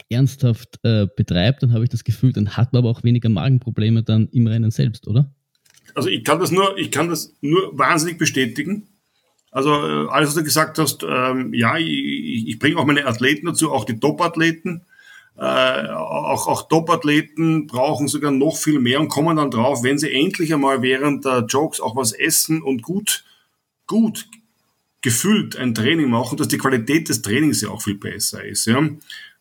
ernsthaft 0.08 0.78
äh, 0.82 1.06
betreibt, 1.16 1.62
dann 1.62 1.72
habe 1.72 1.84
ich 1.84 1.90
das 1.90 2.04
Gefühl, 2.04 2.32
dann 2.32 2.56
hat 2.56 2.72
man 2.72 2.80
aber 2.80 2.90
auch 2.90 3.02
weniger 3.02 3.28
Magenprobleme 3.28 4.02
dann 4.02 4.28
im 4.28 4.46
Rennen 4.46 4.70
selbst, 4.70 5.06
oder? 5.06 5.32
Also 5.94 6.08
ich 6.08 6.24
kann 6.24 6.38
das 6.38 6.50
nur, 6.50 6.78
ich 6.78 6.90
kann 6.90 7.08
das 7.08 7.34
nur 7.40 7.76
wahnsinnig 7.76 8.18
bestätigen. 8.18 8.88
Also 9.50 9.70
äh, 9.70 10.08
alles, 10.10 10.28
was 10.28 10.34
du 10.36 10.44
gesagt 10.44 10.78
hast, 10.78 11.02
ähm, 11.02 11.52
ja, 11.52 11.76
ich, 11.76 12.46
ich, 12.46 12.58
bringe 12.58 12.76
auch 12.78 12.84
meine 12.84 13.06
Athleten 13.06 13.46
dazu, 13.46 13.72
auch 13.72 13.84
die 13.84 13.98
Top-Athleten. 13.98 14.82
Äh, 15.36 15.88
auch, 15.88 16.46
auch 16.46 16.68
Top-Athleten 16.68 17.66
brauchen 17.66 18.06
sogar 18.06 18.30
noch 18.30 18.56
viel 18.56 18.78
mehr 18.78 19.00
und 19.00 19.08
kommen 19.08 19.36
dann 19.36 19.50
drauf, 19.50 19.82
wenn 19.82 19.98
sie 19.98 20.12
endlich 20.12 20.52
einmal 20.54 20.82
während 20.82 21.24
der 21.24 21.46
Jokes 21.48 21.80
auch 21.80 21.96
was 21.96 22.12
essen 22.12 22.62
und 22.62 22.82
gut, 22.82 23.24
gut 23.86 24.26
gefüllt 25.02 25.56
ein 25.56 25.74
Training 25.74 26.10
machen, 26.10 26.36
dass 26.36 26.48
die 26.48 26.58
Qualität 26.58 27.08
des 27.08 27.22
Trainings 27.22 27.62
ja 27.62 27.70
auch 27.70 27.82
viel 27.82 27.96
besser 27.96 28.44
ist. 28.44 28.66
Ja? 28.66 28.86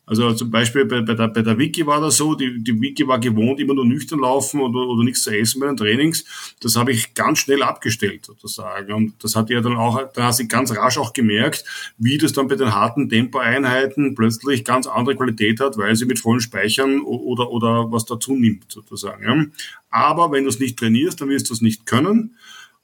Also 0.10 0.34
zum 0.34 0.50
Beispiel 0.50 0.86
bei, 0.86 1.02
bei, 1.02 1.14
der, 1.14 1.28
bei 1.28 1.44
der 1.44 1.60
Wiki 1.60 1.86
war 1.86 2.02
das 2.02 2.18
so, 2.18 2.34
die, 2.34 2.64
die 2.64 2.82
Wiki 2.82 3.08
war 3.08 3.20
gewohnt, 3.20 3.60
immer 3.60 3.76
nur 3.76 3.86
nüchtern 3.86 4.20
laufen 4.20 4.60
oder, 4.60 4.80
oder 4.80 5.04
nichts 5.04 5.22
zu 5.22 5.30
essen 5.30 5.60
bei 5.60 5.68
den 5.68 5.78
Trainings. 5.78 6.26
Das 6.62 6.76
habe 6.76 6.92
ich 6.92 7.14
ganz 7.14 7.38
schnell 7.38 7.62
abgestellt, 7.62 8.26
sozusagen. 8.26 8.92
Und 8.92 9.24
das 9.24 9.36
hat 9.36 9.52
ja 9.52 9.62
dann 9.62 9.78
auch, 9.78 10.12
da 10.14 10.24
hast 10.24 10.40
du 10.40 10.48
ganz 10.48 10.76
rasch 10.76 10.98
auch 10.98 11.14
gemerkt, 11.14 11.64
wie 12.00 12.18
das 12.18 12.34
dann 12.34 12.48
bei 12.48 12.56
den 12.56 12.74
harten 12.74 13.08
Tempoeinheiten 13.08 14.16
plötzlich 14.16 14.66
ganz 14.66 14.88
andere 14.88 15.16
Qualität 15.16 15.60
hat, 15.60 15.78
weil 15.78 15.96
sie 15.96 16.06
mit 16.06 16.18
vollen 16.18 16.42
Speichern 16.42 17.02
oder, 17.02 17.52
oder 17.52 17.92
was 17.92 18.06
dazu 18.06 18.36
nimmt, 18.36 18.72
sozusagen. 18.72 19.24
Ja. 19.24 19.46
Aber 19.92 20.32
wenn 20.32 20.46
du 20.46 20.50
es 20.50 20.60
nicht 20.60 20.80
trainierst, 20.80 21.22
dann 21.22 21.30
wirst 21.30 21.52
du 21.52 21.54
es 21.54 21.62
nicht 21.62 21.86
können. 21.86 22.36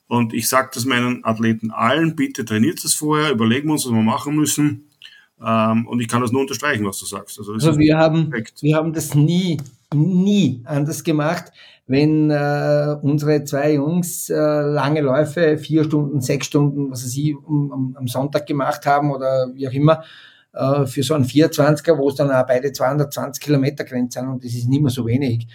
Und 0.08 0.36
ich 0.36 0.48
sage 0.48 0.70
das 0.76 0.86
meinen 0.86 1.26
Athleten 1.26 1.72
allen, 1.72 2.16
bitte 2.16 2.46
trainiert 2.46 2.86
es 2.86 2.94
vorher, 2.94 3.32
überlegen 3.32 3.70
wir 3.70 3.74
uns, 3.74 3.86
was 3.88 3.94
wir 3.94 4.04
machen 4.04 4.36
müssen 4.36 4.86
ähm, 5.44 5.88
und 5.88 6.00
ich 6.00 6.08
kann 6.08 6.22
das 6.22 6.32
nur 6.32 6.42
unterstreichen, 6.42 6.86
was 6.86 7.00
du 7.00 7.06
sagst. 7.06 7.38
Also, 7.40 7.54
also 7.54 7.78
wir, 7.78 7.98
haben, 7.98 8.32
wir 8.62 8.76
haben 8.76 8.94
das 8.94 9.16
nie, 9.16 9.58
nie 9.94 10.62
anders 10.66 11.04
gemacht. 11.04 11.52
Wenn 11.88 12.32
äh, 12.32 12.96
unsere 13.02 13.44
zwei 13.44 13.74
Jungs 13.74 14.30
äh, 14.30 14.36
lange 14.36 15.02
Läufe, 15.02 15.58
vier 15.58 15.84
Stunden, 15.84 16.20
sechs 16.22 16.48
Stunden, 16.48 16.90
was 16.90 17.02
sie 17.02 17.36
um, 17.36 17.70
um, 17.70 17.98
am 17.98 18.08
Sonntag 18.08 18.48
gemacht 18.48 18.86
haben 18.86 19.12
oder 19.12 19.52
wie 19.54 19.68
auch 19.68 19.74
immer, 19.74 20.04
äh, 20.54 20.86
für 20.86 21.04
so 21.04 21.14
einen 21.14 21.26
24er, 21.26 21.98
wo 21.98 22.10
es 22.10 22.16
dann 22.16 22.32
auch 22.32 22.48
beide 22.48 22.72
220 22.72 23.44
Kilometer 23.44 23.84
Grenze 23.84 24.20
sind 24.20 24.30
und 24.30 24.44
das 24.44 24.54
ist 24.54 24.68
nicht 24.68 24.82
mehr 24.82 24.90
so 24.90 25.06
wenig, 25.06 25.48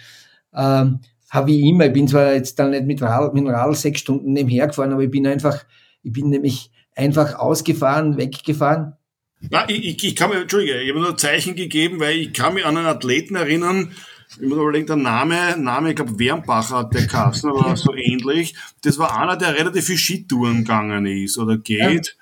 ähm, 0.53 0.99
habe 1.29 1.51
ich 1.51 1.63
immer, 1.63 1.87
ich 1.87 1.93
bin 1.93 2.07
zwar 2.07 2.33
jetzt 2.33 2.59
dann 2.59 2.71
nicht 2.71 2.85
mit 2.85 3.01
Rad, 3.01 3.33
mit 3.33 3.43
dem 3.43 3.49
Rad 3.49 3.75
sechs 3.75 3.99
Stunden 4.01 4.31
nebenher 4.31 4.67
gefahren, 4.67 4.93
aber 4.93 5.03
ich 5.03 5.11
bin 5.11 5.27
einfach, 5.27 5.65
ich 6.03 6.13
bin 6.13 6.29
nämlich 6.29 6.71
einfach 6.95 7.35
ausgefahren, 7.35 8.17
weggefahren 8.17 8.93
na, 9.49 9.67
ich, 9.69 9.83
ich, 9.85 10.03
ich 10.03 10.15
kann 10.15 10.29
mir, 10.29 10.41
Entschuldige, 10.41 10.81
ich 10.81 10.89
habe 10.89 11.01
nur 11.01 11.17
Zeichen 11.17 11.55
gegeben, 11.55 11.99
weil 11.99 12.17
ich 12.17 12.33
kann 12.33 12.53
mich 12.53 12.65
an 12.65 12.77
einen 12.77 12.87
Athleten 12.87 13.35
erinnern, 13.35 13.93
ich 14.39 14.47
muss 14.47 14.57
überlegen, 14.57 14.87
der 14.87 14.95
Name, 14.95 15.57
Name, 15.57 15.89
ich 15.89 15.95
glaube, 15.95 16.17
Wernbacher 16.17 16.77
hat 16.77 16.93
der 16.93 17.05
Kassen 17.05 17.51
oder 17.51 17.75
so 17.75 17.93
ähnlich. 17.93 18.55
Das 18.81 18.97
war 18.97 19.19
einer, 19.19 19.35
der 19.35 19.55
relativ 19.55 19.85
viel 19.85 19.97
Skitouren 19.97 20.59
gegangen 20.59 21.05
ist 21.05 21.37
oder 21.37 21.57
geht. 21.57 22.15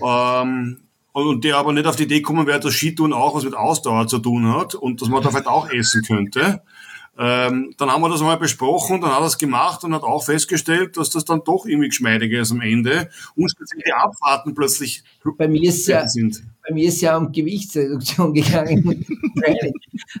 Ja. 0.00 0.42
Ähm, 0.42 0.80
und 1.12 1.44
der 1.44 1.58
aber 1.58 1.72
nicht 1.72 1.86
auf 1.86 1.94
die 1.94 2.04
Idee 2.04 2.22
kommen 2.22 2.48
wäre, 2.48 2.58
dass 2.58 2.74
Skitouren 2.74 3.12
auch 3.12 3.36
was 3.36 3.44
mit 3.44 3.54
Ausdauer 3.54 4.08
zu 4.08 4.18
tun 4.18 4.52
hat 4.52 4.74
und 4.74 5.00
dass 5.00 5.08
man 5.08 5.22
da 5.22 5.30
vielleicht 5.30 5.46
auch 5.46 5.70
essen 5.70 6.02
könnte. 6.02 6.62
Ähm, 7.16 7.72
dann 7.78 7.90
haben 7.90 8.02
wir 8.02 8.08
das 8.08 8.22
mal 8.22 8.36
besprochen, 8.36 9.00
dann 9.00 9.10
hat 9.10 9.20
er 9.20 9.26
es 9.26 9.38
gemacht 9.38 9.84
und 9.84 9.94
hat 9.94 10.02
auch 10.02 10.24
festgestellt, 10.24 10.96
dass 10.96 11.10
das 11.10 11.24
dann 11.24 11.42
doch 11.44 11.64
irgendwie 11.64 11.88
geschmeidiger 11.88 12.40
ist 12.40 12.50
am 12.50 12.60
Ende 12.60 13.08
und 13.36 13.48
speziell 13.50 13.82
die 13.86 13.92
Abfahrten 13.92 14.52
plötzlich 14.52 15.04
bei 15.38 15.46
mir 15.46 15.62
ist 15.62 15.86
ja, 15.86 16.08
sind. 16.08 16.42
Bei 16.66 16.74
mir 16.74 16.88
ist 16.88 17.00
ja 17.00 17.16
um 17.16 17.30
Gewichtsreduktion 17.30 18.34
gegangen. 18.34 19.04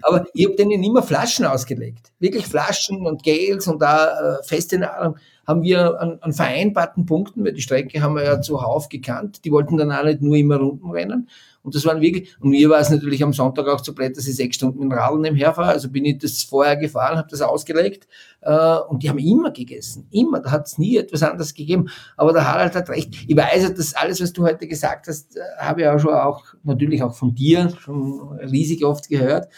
Aber 0.02 0.26
ich 0.34 0.46
habe 0.46 0.56
denen 0.56 0.84
immer 0.84 1.02
Flaschen 1.02 1.46
ausgelegt. 1.46 2.12
Wirklich 2.20 2.46
Flaschen 2.46 3.06
und 3.06 3.24
Gels 3.24 3.66
und 3.66 3.82
da 3.82 4.38
äh, 4.38 4.44
feste 4.44 4.78
Nahrung 4.78 5.16
haben 5.46 5.62
wir 5.62 6.00
an, 6.00 6.18
an 6.20 6.32
vereinbarten 6.32 7.06
Punkten, 7.06 7.44
weil 7.44 7.52
die 7.52 7.60
Strecke 7.60 8.00
haben 8.00 8.14
wir 8.14 8.24
ja 8.24 8.40
zuhauf 8.40 8.88
gekannt. 8.88 9.44
Die 9.44 9.52
wollten 9.52 9.76
dann 9.76 9.92
auch 9.92 10.04
nicht 10.04 10.22
nur 10.22 10.36
immer 10.36 10.56
Runden 10.56 10.90
rennen, 10.90 11.28
und 11.64 11.74
das 11.74 11.86
waren 11.86 12.02
wirklich, 12.02 12.36
und 12.40 12.50
mir 12.50 12.68
war 12.68 12.78
es 12.78 12.90
natürlich 12.90 13.24
am 13.24 13.32
Sonntag 13.32 13.66
auch 13.68 13.80
zu 13.80 13.94
blöd, 13.94 14.14
dass 14.18 14.28
ich 14.28 14.36
sechs 14.36 14.56
Stunden 14.56 14.80
mit 14.80 14.92
dem 14.92 14.98
Radl 14.98 15.18
nebenher 15.18 15.54
fahre. 15.54 15.70
Also 15.70 15.88
bin 15.88 16.04
ich 16.04 16.18
das 16.18 16.42
vorher 16.42 16.76
gefahren, 16.76 17.16
habe 17.16 17.28
das 17.30 17.40
ausgelegt. 17.40 18.06
Äh, 18.42 18.76
und 18.88 19.02
die 19.02 19.08
haben 19.08 19.18
immer 19.18 19.50
gegessen. 19.50 20.06
Immer. 20.10 20.40
Da 20.40 20.50
hat 20.50 20.66
es 20.66 20.76
nie 20.76 20.98
etwas 20.98 21.22
anderes 21.22 21.54
gegeben. 21.54 21.86
Aber 22.18 22.34
der 22.34 22.46
Harald 22.46 22.74
hat 22.74 22.90
recht. 22.90 23.14
Ich 23.26 23.34
weiß, 23.34 23.72
dass 23.74 23.94
alles, 23.94 24.20
was 24.20 24.34
du 24.34 24.44
heute 24.44 24.68
gesagt 24.68 25.08
hast, 25.08 25.38
äh, 25.38 25.40
habe 25.58 25.80
ich 25.80 25.88
auch 25.88 25.98
schon 25.98 26.12
auch, 26.12 26.44
natürlich 26.64 27.02
auch 27.02 27.14
von 27.14 27.34
dir 27.34 27.70
schon 27.80 28.38
riesig 28.40 28.84
oft 28.84 29.08
gehört. 29.08 29.48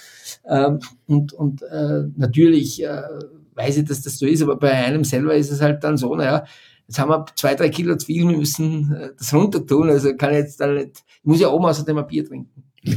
Ähm, 0.49 0.79
und 1.09 1.33
und 1.33 1.63
äh, 1.63 2.05
natürlich 2.17 2.85
äh, 2.85 3.03
weiß 3.57 3.79
ich, 3.79 3.85
dass 3.85 4.03
das 4.03 4.17
so 4.17 4.27
ist, 4.27 4.43
aber 4.43 4.55
bei 4.55 4.71
einem 4.71 5.03
selber 5.03 5.35
ist 5.35 5.51
es 5.51 5.61
halt 5.61 5.83
dann 5.83 5.97
so, 5.97 6.15
naja, 6.15 6.45
jetzt 6.87 6.99
haben 6.99 7.11
wir 7.11 7.27
zwei, 7.35 7.55
drei 7.55 7.69
Kilo 7.69 7.97
zu 7.97 8.07
viel, 8.07 8.29
wir 8.29 8.37
müssen 8.37 8.93
äh, 8.93 9.11
das 9.19 9.33
runter 9.35 9.65
tun. 9.67 9.91
Also 9.91 10.15
kann 10.17 10.31
ich 10.31 10.39
jetzt 10.39 10.61
dann 10.61 10.75
nicht, 10.75 11.05
ich 11.07 11.25
muss 11.25 11.41
ja 11.41 11.49
oben 11.49 11.65
außerdem 11.65 11.99
ein 11.99 12.07
Bier 12.07 12.27
trinken. 12.27 12.65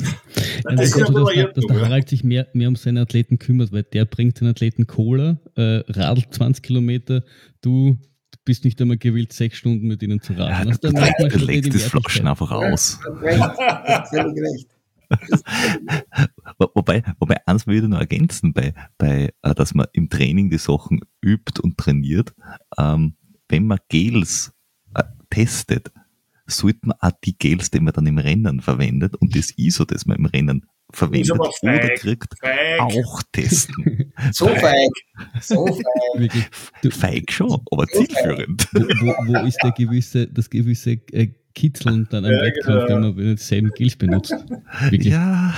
Ja, 0.66 0.76
das 0.76 0.94
ist 0.94 1.08
so, 1.08 1.14
dass, 1.14 1.54
dass 1.54 1.66
der 1.68 1.82
Harald 1.82 2.10
sich 2.10 2.26
mehr, 2.26 2.48
mehr 2.54 2.68
um 2.68 2.76
seine 2.76 3.00
Athleten 3.00 3.40
kümmert, 3.40 3.72
weil 3.72 3.84
der 3.84 4.04
bringt 4.04 4.42
den 4.42 4.50
Athleten 4.50 4.88
Cola, 4.88 5.40
äh, 5.56 5.84
radelt 5.88 6.34
20 6.34 6.62
Kilometer, 6.62 7.24
du 7.62 7.98
bist 8.44 8.66
nicht 8.66 8.82
einmal 8.82 8.98
gewillt, 8.98 9.32
sechs 9.32 9.58
Stunden 9.58 9.88
mit 9.88 10.04
ihnen 10.04 10.22
zu 10.22 10.34
radeln. 10.34 10.50
Ja, 10.50 10.92
also, 10.92 10.92
dann 10.92 11.30
du 11.30 11.46
legst 11.46 11.74
das 11.74 11.84
Flaschen 11.84 12.28
einfach 12.28 12.52
aus. 12.52 13.00
wobei, 16.76 17.04
wobei 17.20 17.38
eins 17.48 17.66
würde 17.66 17.80
ich 17.80 17.88
noch 17.88 18.00
ergänzen, 18.00 18.54
bei, 18.54 18.74
bei, 18.98 19.32
äh, 19.42 19.56
dass 19.56 19.74
man 19.74 19.88
im 19.94 20.10
Training 20.10 20.50
die 20.50 20.58
Sachen 20.58 21.00
übt 21.24 21.62
und 21.62 21.78
trainiert. 21.78 22.34
Ähm, 22.78 23.16
wenn 23.50 23.66
man 23.66 23.80
Gels 23.90 24.54
äh, 24.96 25.04
testet, 25.30 25.92
sollte 26.46 26.80
man 26.84 26.98
auch 27.02 27.12
die 27.24 27.38
Gels, 27.38 27.72
die 27.72 27.80
man 27.80 27.94
dann 27.94 28.08
im 28.08 28.18
Rennen 28.18 28.62
verwendet 28.62 29.16
und 29.16 29.36
das 29.36 29.52
ISO, 29.58 29.86
das 29.86 30.06
man 30.06 30.18
im 30.18 30.26
Rennen 30.26 30.66
verwendet 30.92 31.40
oder 31.40 31.90
kriegt, 31.96 32.34
feig. 32.40 32.80
auch 32.80 33.22
testen. 33.32 34.12
so 34.32 34.48
feig. 34.48 34.90
So 35.42 35.66
feig. 36.18 36.52
Du, 36.82 36.90
feig 36.90 37.32
schon, 37.32 37.62
aber 37.72 37.86
so 37.92 38.04
zielführend. 38.04 38.68
Wo, 38.72 38.80
wo, 38.80 39.16
wo, 39.28 39.46
ist 39.46 39.60
der 39.64 39.72
gewisse, 39.72 40.28
das 40.28 40.50
gewisse 40.50 40.92
äh, 41.12 41.30
Kitzeln 41.54 42.08
dann 42.10 42.26
am 42.26 42.32
ja, 42.32 42.42
Wettkampf, 42.42 42.88
genau. 42.88 42.96
wenn 42.96 43.02
man 43.02 43.18
denselben 43.18 43.72
Gels 43.72 43.96
benutzt? 43.96 44.34
Wirklich. 44.90 45.14
Ja. 45.14 45.54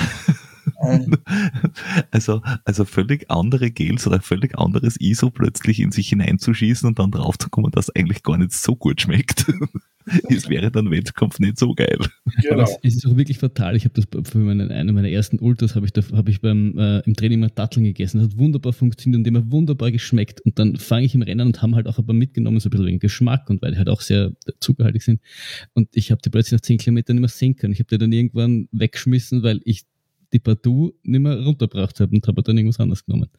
Also, 2.11 2.41
also 2.65 2.85
völlig 2.85 3.29
andere 3.29 3.71
Gels 3.71 4.07
oder 4.07 4.21
völlig 4.21 4.57
anderes 4.57 4.99
ISO 4.99 5.29
plötzlich 5.29 5.79
in 5.79 5.91
sich 5.91 6.09
hineinzuschießen 6.09 6.87
und 6.87 6.99
dann 6.99 7.11
draufzukommen, 7.11 7.71
dass 7.71 7.95
eigentlich 7.95 8.23
gar 8.23 8.37
nicht 8.37 8.51
so 8.51 8.75
gut 8.75 9.01
schmeckt. 9.01 9.45
es 10.29 10.49
wäre 10.49 10.71
dann 10.71 10.91
Wettkampf 10.91 11.39
nicht 11.39 11.57
so 11.57 11.73
geil. 11.73 11.97
Genau. 12.41 12.67
Es, 12.83 12.95
ist 12.95 13.05
auch 13.05 13.15
wirklich 13.15 13.37
fatal. 13.37 13.75
Ich 13.75 13.85
habe 13.85 13.93
das 13.93 14.07
für 14.29 14.37
meinen, 14.37 14.71
eine 14.71 14.93
meiner 14.93 15.09
ersten 15.09 15.39
Ultras 15.39 15.75
habe 15.75 15.85
ich, 15.85 15.93
da, 15.93 16.01
hab 16.13 16.27
ich 16.29 16.41
beim 16.41 16.77
äh, 16.77 16.99
im 16.99 17.15
Training 17.15 17.39
mal 17.39 17.49
Datteln 17.49 17.83
gegessen. 17.83 18.19
Das 18.19 18.29
hat 18.29 18.37
wunderbar 18.37 18.73
funktioniert 18.73 19.19
und 19.19 19.23
dem 19.23 19.37
hat 19.37 19.51
wunderbar 19.51 19.91
geschmeckt. 19.91 20.41
Und 20.41 20.59
dann 20.59 20.75
fange 20.77 21.05
ich 21.05 21.15
im 21.15 21.21
Rennen 21.21 21.47
und 21.47 21.61
haben 21.61 21.75
halt 21.75 21.87
auch 21.87 21.97
ein 21.97 22.05
paar 22.05 22.15
mitgenommen, 22.15 22.59
so 22.59 22.67
ein 22.67 22.71
bisschen 22.71 22.87
wegen 22.87 22.99
Geschmack 22.99 23.49
und 23.49 23.61
weil 23.61 23.71
die 23.71 23.77
halt 23.77 23.89
auch 23.89 24.01
sehr 24.01 24.31
zuckerhaltig 24.59 25.03
sind. 25.03 25.21
Und 25.73 25.89
ich 25.93 26.11
habe 26.11 26.21
die 26.23 26.29
plötzlich 26.29 26.53
nach 26.53 26.61
10 26.61 26.77
Kilometern 26.79 27.17
nicht 27.17 27.21
mehr 27.21 27.29
sehen 27.29 27.55
können. 27.55 27.73
Ich 27.73 27.79
habe 27.79 27.87
die 27.89 27.97
dann 27.97 28.11
irgendwann 28.11 28.67
weggeschmissen, 28.71 29.43
weil 29.43 29.61
ich 29.65 29.83
die 30.33 30.39
partout 30.39 30.93
nicht 31.03 31.19
mehr 31.19 31.39
runtergebracht 31.43 31.99
habe 31.99 32.15
und 32.15 32.27
habe 32.27 32.41
dann 32.43 32.57
irgendwas 32.57 32.79
anderes 32.79 33.05
genommen. 33.05 33.29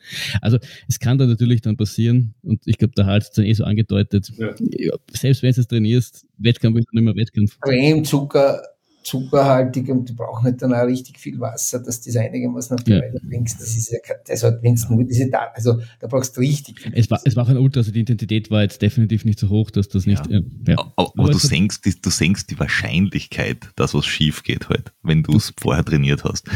Also 0.40 0.59
es 0.89 0.98
kann 0.98 1.19
da 1.19 1.27
natürlich 1.27 1.60
dann 1.60 1.77
passieren 1.77 2.35
und 2.43 2.62
ich 2.66 2.78
glaube, 2.78 2.94
der 2.97 3.06
Hals 3.06 3.27
hat 3.27 3.31
es 3.31 3.36
dann 3.36 3.44
eh 3.47 3.52
so 3.52 3.64
angedeutet, 3.64 4.32
ja. 4.36 4.94
selbst 5.10 5.43
wenn 5.43 5.52
du 5.52 5.60
es 5.60 5.66
trainierst, 5.66 6.27
Wettkampf 6.39 6.78
ist 6.78 6.89
dann 6.93 7.02
immer 7.02 7.16
Wettkampf. 7.16 7.59
Creme, 7.60 8.05
Zucker, 8.05 8.62
zuckerhaltig 9.03 9.89
und 9.89 10.09
die 10.09 10.12
brauchen 10.12 10.45
halt 10.45 10.62
dann 10.62 10.73
auch 10.73 10.87
richtig 10.87 11.19
viel 11.19 11.39
Wasser, 11.41 11.81
dass 11.81 12.01
das 12.01 12.16
einigermaßen 12.16 12.77
auf 12.77 12.85
die 12.85 12.93
ja. 12.93 13.01
Beine 13.01 13.20
bringst. 13.20 13.61
Das 13.61 13.77
ist 13.77 13.91
ja, 13.91 13.99
das 14.27 14.43
hat, 14.43 14.62
wenn 14.62 14.79
nur 14.91 15.05
diese, 15.05 15.29
also 15.55 15.81
da 16.01 16.07
brauchst 16.07 16.37
du 16.37 16.41
richtig 16.41 16.81
viel. 16.81 16.93
Es 16.95 17.11
war, 17.11 17.20
es 17.24 17.37
war 17.37 17.45
auch 17.45 17.49
ein 17.49 17.57
Ultra, 17.57 17.81
also 17.81 17.93
die 17.93 18.01
Intensität 18.01 18.51
war 18.51 18.62
jetzt 18.62 18.81
definitiv 18.81 19.24
nicht 19.24 19.39
so 19.39 19.49
hoch, 19.49 19.70
dass 19.70 19.89
das 19.89 20.07
nicht, 20.07 20.27
ja. 20.29 20.41
ja. 20.69 20.77
Aber, 20.97 21.12
aber 21.16 21.31
du 21.31 21.39
senkst, 21.39 21.85
die, 21.85 22.01
du 22.01 22.11
senkst 22.11 22.51
die 22.51 22.59
Wahrscheinlichkeit, 22.59 23.70
dass 23.77 23.95
was 23.95 24.07
schief 24.07 24.43
geht 24.43 24.69
halt, 24.69 24.93
wenn 25.03 25.23
du 25.23 25.37
es 25.37 25.53
vorher 25.61 25.85
trainiert 25.85 26.24
hast. 26.24 26.49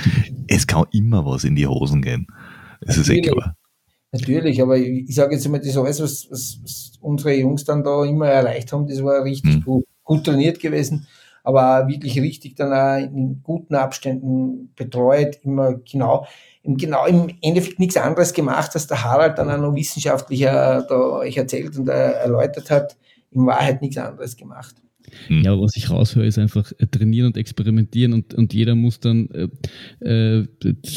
Es 0.48 0.66
kann 0.66 0.84
immer 0.92 1.24
was 1.26 1.44
in 1.44 1.56
die 1.56 1.66
Hosen 1.66 2.02
gehen. 2.02 2.26
Das 2.80 2.96
ist 2.96 3.08
eh 3.08 3.20
klar. 3.20 3.56
Natürlich, 4.12 4.62
aber 4.62 4.78
ich, 4.78 5.08
ich 5.08 5.14
sage 5.14 5.34
jetzt 5.34 5.48
mal, 5.48 5.60
das 5.60 5.76
alles, 5.76 6.00
was, 6.00 6.26
was, 6.30 6.60
was 6.62 6.92
unsere 7.00 7.34
Jungs 7.34 7.64
dann 7.64 7.82
da 7.82 8.04
immer 8.04 8.28
erreicht 8.28 8.72
haben, 8.72 8.86
das 8.86 9.02
war 9.02 9.24
richtig 9.24 9.54
hm. 9.54 9.64
gut, 9.64 9.84
gut 10.04 10.24
trainiert 10.24 10.60
gewesen 10.60 11.06
aber 11.46 11.86
wirklich 11.86 12.20
richtig 12.20 12.56
dann 12.56 12.72
auch 12.72 13.00
in 13.00 13.40
guten 13.44 13.76
Abständen 13.76 14.72
betreut, 14.74 15.38
immer 15.44 15.74
genau, 15.74 16.26
im, 16.64 16.76
genau 16.76 17.06
im 17.06 17.28
Endeffekt 17.40 17.78
nichts 17.78 17.96
anderes 17.96 18.32
gemacht, 18.32 18.72
als 18.74 18.88
der 18.88 19.04
Harald 19.04 19.38
dann 19.38 19.52
auch 19.52 19.58
noch 19.58 19.72
wissenschaftlicher 19.76 20.84
da 20.88 20.94
euch 20.96 21.36
erzählt 21.36 21.78
und 21.78 21.88
erläutert 21.88 22.68
hat, 22.72 22.96
in 23.30 23.46
Wahrheit 23.46 23.80
nichts 23.80 23.96
anderes 23.96 24.36
gemacht. 24.36 24.74
Hm. 25.28 25.42
Ja, 25.42 25.58
was 25.58 25.76
ich 25.76 25.90
raushöre, 25.90 26.26
ist 26.26 26.38
einfach 26.38 26.72
äh, 26.78 26.86
trainieren 26.86 27.28
und 27.28 27.36
experimentieren 27.36 28.12
und, 28.12 28.34
und 28.34 28.54
jeder 28.54 28.74
muss 28.74 29.00
dann 29.00 29.28
äh, 30.00 30.04
äh, 30.04 30.46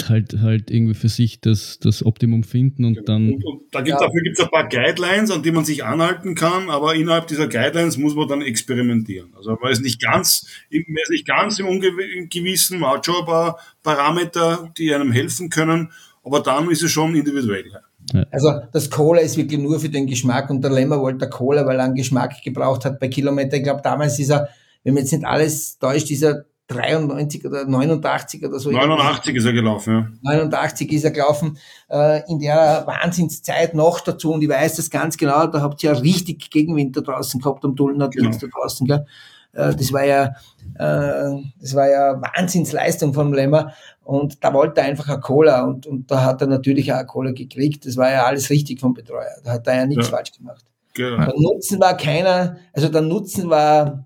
halt, 0.07 0.39
halt 0.41 0.71
irgendwie 0.71 0.93
für 0.93 1.09
sich 1.09 1.41
das, 1.41 1.79
das 1.79 2.05
Optimum 2.05 2.43
finden 2.43 2.85
und 2.85 3.07
dann. 3.07 3.33
Und, 3.33 3.45
und 3.45 3.61
da 3.71 3.81
gibt, 3.81 3.99
ja. 3.99 4.05
Dafür 4.05 4.21
gibt 4.21 4.37
es 4.37 4.43
ein 4.43 4.51
paar 4.51 4.67
Guidelines, 4.67 5.31
an 5.31 5.43
die 5.43 5.51
man 5.51 5.65
sich 5.65 5.83
anhalten 5.83 6.35
kann, 6.35 6.69
aber 6.69 6.95
innerhalb 6.95 7.27
dieser 7.27 7.47
Guidelines 7.47 7.97
muss 7.97 8.15
man 8.15 8.27
dann 8.27 8.41
experimentieren. 8.41 9.33
Also 9.35 9.57
man 9.61 9.71
ist 9.71 9.81
nicht 9.81 10.01
ganz, 10.01 10.45
man 10.71 10.81
ist 11.03 11.11
nicht 11.11 11.27
ganz 11.27 11.59
im 11.59 11.67
Ungewissen, 11.67 12.79
man 12.79 12.91
hat 12.91 13.05
schon 13.05 13.15
ein 13.15 13.25
paar 13.25 13.59
Parameter, 13.83 14.73
die 14.77 14.93
einem 14.93 15.11
helfen 15.11 15.49
können, 15.49 15.91
aber 16.23 16.41
dann 16.41 16.69
ist 16.69 16.83
es 16.83 16.91
schon 16.91 17.15
individuell. 17.15 17.71
Ja. 18.13 18.25
Also 18.31 18.53
das 18.71 18.89
Cola 18.89 19.19
ist 19.21 19.37
wirklich 19.37 19.59
nur 19.59 19.79
für 19.79 19.89
den 19.89 20.07
Geschmack 20.07 20.49
und 20.49 20.63
der 20.63 20.71
Lemmer 20.71 20.99
wollte 20.99 21.29
Cola, 21.29 21.65
weil 21.65 21.77
er 21.77 21.85
einen 21.85 21.95
Geschmack 21.95 22.41
gebraucht 22.43 22.85
hat 22.85 22.99
bei 22.99 23.07
Kilometer. 23.07 23.57
Ich 23.57 23.63
glaube, 23.63 23.81
damals 23.81 24.19
ist 24.19 24.29
er, 24.29 24.49
wenn 24.83 24.93
man 24.93 25.03
jetzt 25.03 25.13
nicht 25.13 25.25
alles 25.25 25.77
täuscht, 25.79 26.09
ist 26.11 26.23
er 26.23 26.45
93 26.69 27.45
oder 27.45 27.65
89 27.65 28.45
oder 28.45 28.59
so. 28.59 28.69
89 28.71 29.35
ist 29.35 29.45
er 29.45 29.53
gelaufen, 29.53 29.93
ja. 30.23 30.33
89 30.33 30.91
ist 30.91 31.03
er 31.03 31.11
gelaufen, 31.11 31.57
äh, 31.89 32.21
in 32.29 32.39
der 32.39 32.83
Wahnsinnszeit 32.85 33.73
noch 33.73 33.99
dazu. 34.01 34.33
Und 34.33 34.43
ich 34.43 34.49
weiß 34.49 34.75
das 34.75 34.89
ganz 34.89 35.17
genau, 35.17 35.47
da 35.47 35.61
habt 35.61 35.83
ihr 35.83 35.93
ja 35.93 35.99
richtig 35.99 36.51
Gegenwind 36.51 36.95
da 36.95 37.01
draußen 37.01 37.41
gehabt 37.41 37.65
am 37.65 37.75
Dullen 37.75 37.99
genau. 38.11 38.29
da 38.29 38.47
draußen, 38.47 38.85
gell? 38.85 39.05
Äh, 39.53 39.75
das 39.75 39.91
war 39.93 40.05
ja, 40.05 40.33
äh, 40.75 41.41
das 41.59 41.75
war 41.75 41.89
ja 41.89 42.21
Wahnsinnsleistung 42.21 43.13
vom 43.13 43.33
Lemmer. 43.33 43.73
Und 44.03 44.43
da 44.43 44.53
wollte 44.53 44.81
er 44.81 44.87
einfach 44.87 45.07
eine 45.09 45.19
Cola 45.19 45.63
und, 45.63 45.85
und 45.85 46.09
da 46.09 46.23
hat 46.23 46.41
er 46.41 46.47
natürlich 46.47 46.91
auch 46.91 46.97
eine 46.97 47.05
Cola 47.05 47.31
gekriegt. 47.31 47.85
Das 47.85 47.95
war 47.95 48.11
ja 48.11 48.25
alles 48.25 48.49
richtig 48.49 48.79
vom 48.79 48.93
Betreuer. 48.93 49.35
Da 49.43 49.51
hat 49.53 49.67
er 49.67 49.75
ja 49.75 49.85
nichts 49.85 50.07
ja. 50.07 50.15
falsch 50.15 50.31
gemacht. 50.31 50.65
Genau. 50.95 51.25
Der 51.25 51.33
Nutzen 51.37 51.79
war 51.79 51.95
keiner, 51.95 52.57
also 52.73 52.89
der 52.89 53.01
Nutzen 53.01 53.49
war 53.49 54.03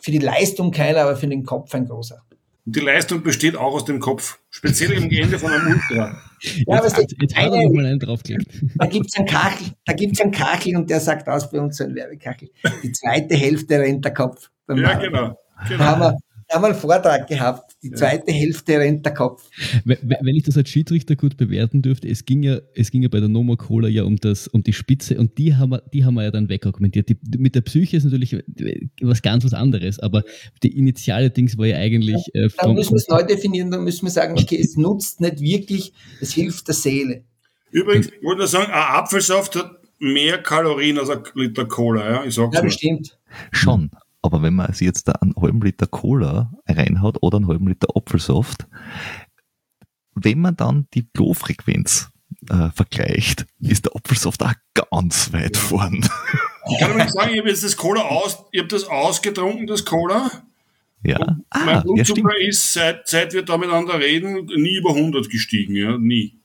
für 0.00 0.10
die 0.10 0.18
Leistung 0.18 0.70
keiner, 0.70 1.02
aber 1.02 1.16
für 1.16 1.26
den 1.26 1.44
Kopf 1.44 1.74
ein 1.74 1.86
großer. 1.86 2.22
Und 2.66 2.76
die 2.76 2.80
Leistung 2.80 3.22
besteht 3.22 3.56
auch 3.56 3.74
aus 3.74 3.84
dem 3.84 4.00
Kopf, 4.00 4.38
speziell 4.50 4.96
am 4.96 5.10
Ende 5.10 5.38
von 5.38 5.52
einem 5.52 5.66
Ultra. 5.74 6.20
Ja, 6.66 6.84
jetzt, 6.84 6.98
jetzt, 6.98 7.14
jetzt 7.22 7.36
eine, 7.38 7.56
hat 7.56 7.62
er 7.62 7.72
mal 7.72 7.86
einen 7.86 7.98
draufgelegt. 7.98 8.50
Da 8.74 8.84
gibt's 8.84 9.16
einen 9.16 9.26
Kachel, 9.26 9.68
da 9.86 9.94
gibt's 9.94 10.20
einen 10.20 10.30
Kachel 10.30 10.76
und 10.76 10.90
der 10.90 11.00
sagt 11.00 11.26
aus 11.26 11.50
bei 11.50 11.58
uns 11.58 11.78
so 11.78 11.84
ein 11.84 11.94
Werbekachel. 11.94 12.50
Die 12.82 12.92
zweite 12.92 13.34
Hälfte 13.34 13.78
rennt 13.78 14.04
der 14.04 14.12
Kopf. 14.12 14.50
ja, 14.68 14.74
genau. 14.74 15.38
genau. 15.66 15.78
Da 15.78 15.78
haben 15.78 16.00
wir, 16.02 16.18
haben 16.50 16.62
wir 16.62 16.68
einen 16.68 16.74
Vortrag 16.74 17.26
gehabt. 17.26 17.76
Die 17.82 17.90
zweite 17.90 18.30
ja. 18.30 18.36
Hälfte 18.36 18.78
rennt 18.78 19.04
der 19.04 19.14
Kopf. 19.14 19.48
Wenn 19.84 20.34
ich 20.34 20.44
das 20.44 20.56
als 20.56 20.68
Schiedsrichter 20.68 21.16
gut 21.16 21.36
bewerten 21.36 21.82
dürfte, 21.82 22.08
es 22.08 22.24
ging 22.24 22.42
ja, 22.42 22.58
es 22.74 22.90
ging 22.90 23.02
ja 23.02 23.08
bei 23.08 23.20
der 23.20 23.28
Nomo 23.28 23.56
Cola 23.56 23.88
ja 23.88 24.04
um 24.04 24.16
das, 24.16 24.48
um 24.48 24.62
die 24.62 24.72
Spitze 24.72 25.18
und 25.18 25.38
die 25.38 25.54
haben 25.54 25.70
wir, 25.70 25.82
die 25.92 26.04
haben 26.04 26.14
wir 26.14 26.24
ja 26.24 26.30
dann 26.30 26.48
wegargumentiert. 26.48 27.08
Die, 27.08 27.16
mit 27.38 27.54
der 27.54 27.62
Psyche 27.62 27.96
ist 27.96 28.04
natürlich 28.04 28.36
was 29.00 29.22
ganz 29.22 29.44
was 29.44 29.54
anderes, 29.54 29.98
aber 29.98 30.22
die 30.62 30.76
initiale 30.76 31.30
Dings 31.30 31.58
war 31.58 31.66
ja 31.66 31.76
eigentlich. 31.76 32.22
Äh, 32.34 32.48
dann 32.58 32.74
müssen 32.74 32.92
wir 32.92 32.96
es 32.96 33.08
neu 33.08 33.22
definieren, 33.22 33.70
dann 33.70 33.84
müssen 33.84 34.06
wir 34.06 34.10
sagen, 34.10 34.38
okay, 34.38 34.60
es 34.60 34.76
nutzt 34.76 35.20
nicht 35.20 35.40
wirklich, 35.40 35.92
es 36.20 36.32
hilft 36.32 36.68
der 36.68 36.74
Seele. 36.74 37.24
Übrigens, 37.70 38.06
ich 38.06 38.22
wollte 38.22 38.38
nur 38.38 38.48
sagen, 38.48 38.70
ein 38.70 38.72
Apfelsaft 38.72 39.56
hat 39.56 39.70
mehr 39.98 40.38
Kalorien 40.38 40.98
als 40.98 41.10
ein 41.10 41.22
Liter 41.34 41.66
Cola, 41.66 42.08
ja? 42.08 42.24
Ich 42.24 42.34
sag's 42.34 42.54
ja, 42.54 42.62
bestimmt. 42.62 43.18
Schon, 43.52 43.90
aber 44.24 44.40
wenn 44.40 44.54
man 44.54 44.72
sich 44.72 44.86
jetzt 44.86 45.06
da 45.06 45.12
einen 45.12 45.34
halben 45.36 45.60
Liter 45.60 45.86
Cola 45.86 46.50
reinhaut 46.66 47.18
oder 47.20 47.36
einen 47.36 47.46
halben 47.46 47.68
Liter 47.68 47.88
Apfelsaft, 47.94 48.66
wenn 50.14 50.40
man 50.40 50.56
dann 50.56 50.86
die 50.94 51.06
Klofrequenz 51.12 52.10
äh, 52.48 52.70
vergleicht, 52.70 53.44
ist 53.60 53.84
der 53.84 53.94
Apfelsaft 53.94 54.42
auch 54.42 54.54
ganz 54.72 55.30
weit 55.34 55.58
vorn. 55.58 56.08
Ich 56.70 56.78
kann 56.78 56.92
übrigens 56.92 57.12
sagen, 57.12 57.32
ich 57.34 57.38
habe 57.38 57.50
jetzt 57.50 57.64
das 57.64 57.76
Cola 57.76 58.00
aus, 58.00 58.42
ich 58.50 58.60
habe 58.60 58.68
das 58.68 58.84
ausgetrunken, 58.84 59.66
das 59.66 59.84
Cola. 59.84 60.30
Ja. 61.02 61.18
ah, 61.50 61.64
mein 61.66 61.82
Blutzucker 61.82 62.40
ja, 62.40 62.48
ist, 62.48 62.72
seit, 62.72 63.06
seit 63.06 63.34
wir 63.34 63.42
da 63.42 63.58
miteinander 63.58 64.00
reden, 64.00 64.46
nie 64.46 64.78
über 64.78 64.94
100 64.94 65.28
gestiegen, 65.28 65.76
ja, 65.76 65.98
nie. 65.98 66.40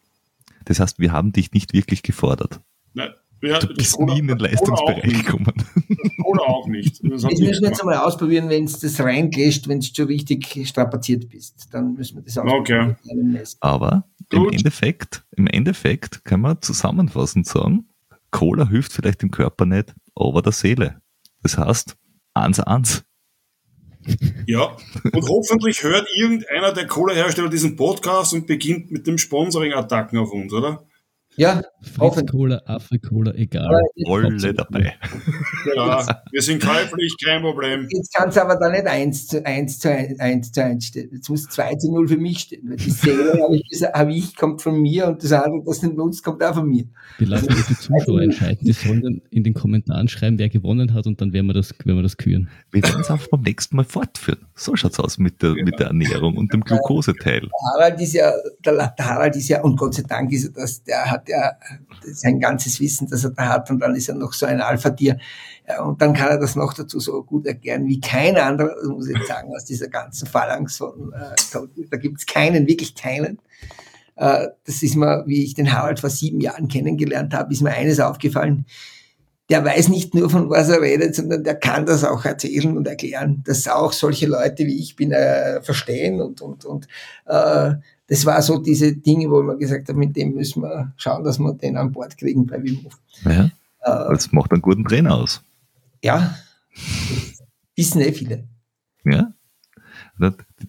Das 0.66 0.82
heißt, 0.82 1.00
wir 1.00 1.14
haben 1.14 1.32
dich 1.32 1.54
nicht 1.54 1.72
wirklich 1.72 2.04
gefordert. 2.04 2.60
Nein. 2.94 3.14
Ja, 3.42 3.60
du 3.60 3.74
bist 3.74 4.00
nie 4.00 4.20
in 4.20 4.28
den 4.28 4.38
Leistungsbereich 4.38 5.26
gekommen. 5.26 5.54
Oder 6.26 6.44
auch 6.44 6.68
nicht. 6.68 7.02
Das, 7.10 7.24
das 7.24 7.40
müssen 7.40 7.62
wir 7.62 7.70
jetzt 7.70 7.82
einmal 7.82 7.98
ausprobieren, 7.98 8.50
wenn 8.50 8.66
es 8.66 8.80
das 8.80 9.00
reingeht, 9.00 9.68
wenn 9.68 9.80
du 9.80 9.88
schon 9.94 10.08
richtig 10.08 10.68
strapaziert 10.68 11.30
bist. 11.30 11.68
Dann 11.72 11.94
müssen 11.94 12.18
wir 12.18 12.24
das 12.24 12.38
ausprobieren. 12.38 12.98
Okay. 13.04 13.44
Aber 13.62 14.06
im 14.32 14.50
Endeffekt, 14.50 15.24
im 15.36 15.48
Endeffekt 15.48 16.24
kann 16.26 16.42
man 16.42 16.62
zusammenfassend 16.62 17.48
sagen, 17.48 17.88
Cola 18.32 18.68
hilft 18.68 18.94
vielleicht 18.94 19.22
dem 19.22 19.32
Körper 19.32 19.66
nicht, 19.66 19.96
aber 20.16 20.42
der 20.42 20.52
Seele. 20.52 21.02
Das 21.42 21.58
heißt, 21.58 21.96
eins 22.34 22.60
eins. 22.60 23.04
Ja, 24.46 24.78
und 25.12 25.30
hoffentlich 25.30 25.84
hört 25.84 26.08
irgendeiner 26.16 26.74
der 26.74 26.88
Cola-Hersteller 26.88 27.50
diesen 27.50 27.76
Podcast 27.76 28.34
und 28.34 28.48
beginnt 28.48 28.92
mit 28.92 29.08
dem 29.08 29.18
Sponsoring-Attacken 29.18 30.18
auf 30.18 30.32
uns, 30.32 30.54
oder? 30.54 30.86
Ja, 31.40 31.62
Fritz-Cola, 31.82 32.62
Affe-Cola, 32.66 33.34
egal. 33.34 33.70
Alle 34.06 34.54
dabei. 34.54 34.96
Ja, 35.74 36.22
wir 36.32 36.42
sind 36.42 36.62
käuflich, 36.62 37.16
kein 37.24 37.42
Problem. 37.42 37.88
Jetzt 37.90 38.14
kann 38.14 38.28
es 38.28 38.38
aber 38.38 38.58
da 38.58 38.70
nicht 38.70 38.86
1 38.86 39.28
zu 39.28 39.46
1 39.46 39.80
zu 39.80 39.90
1, 39.90 40.20
1 40.20 40.52
zu 40.52 40.62
1 40.62 40.86
stehen. 40.86 41.10
Jetzt 41.14 41.30
muss 41.30 41.48
2 41.48 41.76
zu 41.76 41.94
0 41.94 42.10
für 42.10 42.18
mich 42.18 42.40
stehen. 42.40 42.70
Weil 42.70 42.76
die 42.76 42.90
Seele, 42.90 43.42
habe 43.42 43.56
ich 43.56 43.70
gesagt, 43.70 43.96
habe 43.96 44.14
ich, 44.14 44.36
kommt 44.36 44.62
von 44.62 44.82
mir 44.82 45.08
und 45.08 45.24
das 45.24 45.32
andere, 45.32 45.64
das 45.66 45.82
nicht 45.82 45.96
nutzt, 45.96 46.26
kommt 46.26 46.44
auch 46.44 46.56
von 46.56 46.68
mir. 46.68 46.84
Wir 47.20 47.28
lassen 47.28 47.48
das 47.48 47.68
die 47.68 47.76
Zuschauer 47.78 48.22
entscheiden. 48.22 48.60
Die 48.62 48.74
sollen 48.74 49.02
dann 49.02 49.22
in 49.30 49.46
den 49.46 49.54
Kommentaren 49.54 50.10
schreiben, 50.10 50.38
wer 50.40 50.50
gewonnen 50.50 50.94
hat 50.94 51.08
und 51.08 51.22
dann 51.22 51.32
werden 51.32 51.48
wir 51.48 51.54
das, 51.54 51.74
werden 51.86 52.00
wir 52.00 52.04
das 52.04 52.18
küren. 52.18 52.50
Wir 52.72 52.84
werden 52.84 53.00
es 53.00 53.10
auch 53.10 53.26
beim 53.32 53.44
nächsten 53.44 53.78
Mal 53.78 53.86
fortführen. 53.86 54.40
So 54.56 54.76
schaut 54.76 54.92
es 54.92 55.00
aus 55.00 55.18
mit 55.18 55.42
der, 55.42 55.54
mit 55.54 55.80
der 55.80 55.88
Ernährung 55.88 56.36
und 56.36 56.52
dem 56.52 56.66
Glukoseteil. 56.66 57.40
Der 57.40 57.50
Harald 57.74 58.02
ist 58.02 58.14
ja, 58.14 58.34
der, 58.66 58.94
der 58.98 59.06
Harald 59.06 59.38
ist 59.38 59.48
ja, 59.48 59.62
und 59.62 59.78
Gott 59.78 59.94
sei 59.94 60.04
Dank 60.04 60.34
ist 60.34 60.44
er 60.44 60.52
das, 60.52 60.84
der 60.84 61.10
hat 61.10 61.29
ja 61.30 61.54
sein 62.04 62.40
ganzes 62.40 62.80
Wissen, 62.80 63.08
das 63.10 63.24
er 63.24 63.32
da 63.32 63.48
hat, 63.48 63.70
und 63.72 63.80
dann 63.80 63.96
ist 63.96 64.10
er 64.10 64.16
noch 64.16 64.34
so 64.34 64.46
ein 64.46 64.62
Alpha-Tier. 64.62 65.18
Und 65.84 66.02
dann 66.02 66.14
kann 66.14 66.30
er 66.30 66.40
das 66.40 66.56
noch 66.56 66.74
dazu 66.74 67.00
so 67.00 67.24
gut 67.24 67.46
erklären 67.46 67.86
wie 67.86 68.02
kein 68.02 68.38
anderer, 68.38 68.76
das 68.76 68.88
muss 68.88 69.08
ich 69.08 69.16
jetzt 69.16 69.28
sagen, 69.28 69.54
aus 69.56 69.66
dieser 69.66 69.88
ganzen 69.88 70.28
Phalanx 70.28 70.78
von, 70.78 71.14
äh, 71.14 71.60
da 71.90 71.98
gibt 71.98 72.20
es 72.20 72.26
keinen, 72.26 72.68
wirklich 72.68 72.96
keinen. 72.96 73.40
Äh, 74.16 74.48
das 74.66 74.84
ist 74.84 74.96
mir, 74.96 75.24
wie 75.28 75.44
ich 75.44 75.54
den 75.54 75.72
Harald 75.72 76.00
vor 76.00 76.10
sieben 76.10 76.42
Jahren 76.42 76.68
kennengelernt 76.68 77.34
habe, 77.34 77.54
ist 77.54 77.62
mir 77.62 77.72
eines 77.72 78.00
aufgefallen. 78.00 78.66
Der 79.50 79.64
weiß 79.64 79.90
nicht 79.90 80.14
nur, 80.14 80.30
von 80.30 80.50
was 80.50 80.70
er 80.70 80.82
redet, 80.82 81.16
sondern 81.16 81.44
der 81.44 81.56
kann 81.56 81.86
das 81.86 82.04
auch 82.04 82.26
erzählen 82.26 82.78
und 82.78 82.88
erklären, 82.88 83.44
dass 83.46 83.68
auch 83.68 83.94
solche 83.94 84.28
Leute 84.28 84.66
wie 84.66 84.80
ich 84.80 84.96
bin 84.96 85.12
äh, 85.12 85.62
verstehen 85.62 86.22
und, 86.22 86.42
und, 86.42 86.66
und 86.66 86.88
äh, 87.26 87.74
das 88.10 88.26
war 88.26 88.42
so 88.42 88.58
diese 88.58 88.96
Dinge, 88.96 89.30
wo 89.30 89.42
man 89.44 89.60
gesagt 89.60 89.88
hat, 89.88 89.96
mit 89.96 90.16
dem 90.16 90.34
müssen 90.34 90.64
wir 90.64 90.92
schauen, 90.98 91.24
dass 91.24 91.40
wir 91.40 91.54
den 91.54 91.78
an 91.78 91.92
Bord 91.92 92.18
kriegen 92.18 92.48
bei 92.48 92.62
Wim 92.62 92.84
Hof. 92.84 93.00
Ja, 93.24 93.46
äh, 93.82 94.14
das 94.14 94.32
macht 94.32 94.52
einen 94.52 94.64
guten 94.64 94.84
Trainer 94.84 95.16
aus. 95.16 95.44
Ja, 96.04 96.36
wissen 97.76 98.02
eh 98.02 98.12
viele. 98.12 98.48
Ja, 99.04 99.32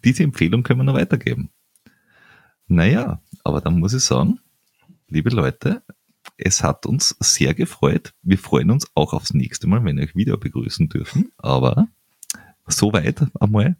diese 0.04 0.22
Empfehlung 0.22 0.62
können 0.62 0.80
wir 0.80 0.84
noch 0.84 0.94
weitergeben. 0.94 1.50
Naja, 2.68 3.20
aber 3.42 3.60
dann 3.60 3.80
muss 3.80 3.94
ich 3.94 4.04
sagen, 4.04 4.38
liebe 5.08 5.30
Leute, 5.30 5.82
es 6.36 6.62
hat 6.62 6.86
uns 6.86 7.16
sehr 7.20 7.54
gefreut. 7.54 8.12
Wir 8.22 8.38
freuen 8.38 8.70
uns 8.70 8.86
auch 8.94 9.12
aufs 9.12 9.34
nächste 9.34 9.66
Mal, 9.66 9.82
wenn 9.84 9.96
wir 9.96 10.04
euch 10.04 10.14
wieder 10.14 10.36
begrüßen 10.36 10.88
dürfen. 10.88 11.32
Aber 11.38 11.88
soweit 12.66 13.26
einmal 13.40 13.76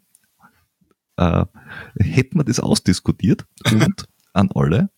äh, 1.17 1.45
hätten 1.99 2.37
wir 2.37 2.43
das 2.43 2.59
ausdiskutiert 2.59 3.45
und 3.71 4.05
an 4.33 4.49
alle, 4.53 4.89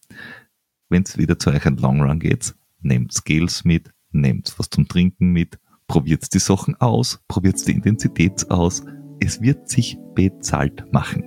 wenn 0.89 1.03
es 1.03 1.17
wieder 1.17 1.39
zu 1.39 1.49
euch 1.49 1.65
ein 1.65 1.77
Long 1.77 2.01
Run 2.01 2.19
geht, 2.19 2.55
nehmt 2.81 3.13
Scales 3.13 3.63
mit, 3.63 3.91
nehmt 4.11 4.53
was 4.57 4.69
zum 4.69 4.87
Trinken 4.87 5.31
mit, 5.31 5.57
probiert 5.87 6.33
die 6.33 6.39
Sachen 6.39 6.79
aus, 6.79 7.19
probiert 7.27 7.65
die 7.67 7.71
Intensität 7.71 8.49
aus. 8.49 8.83
Es 9.19 9.41
wird 9.41 9.69
sich 9.69 9.97
bezahlt 10.15 10.91
machen. 10.91 11.23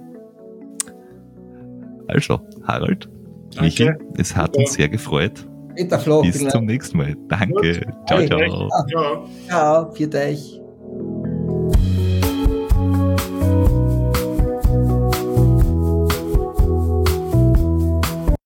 Also, 2.08 2.40
Harald, 2.64 3.08
Michael, 3.60 3.98
es 4.16 4.36
hat 4.36 4.56
uns 4.56 4.74
sehr 4.74 4.88
gefreut. 4.88 5.48
Bis 5.76 6.48
zum 6.48 6.64
nächsten 6.64 6.96
Mal. 6.96 7.16
Danke. 7.28 7.80
Ciao, 8.06 8.24
ciao. 8.26 8.68
Ciao, 8.68 8.86
ciao. 8.88 9.28
Ciao, 9.46 9.92
für 9.92 10.14
euch. 10.14 10.60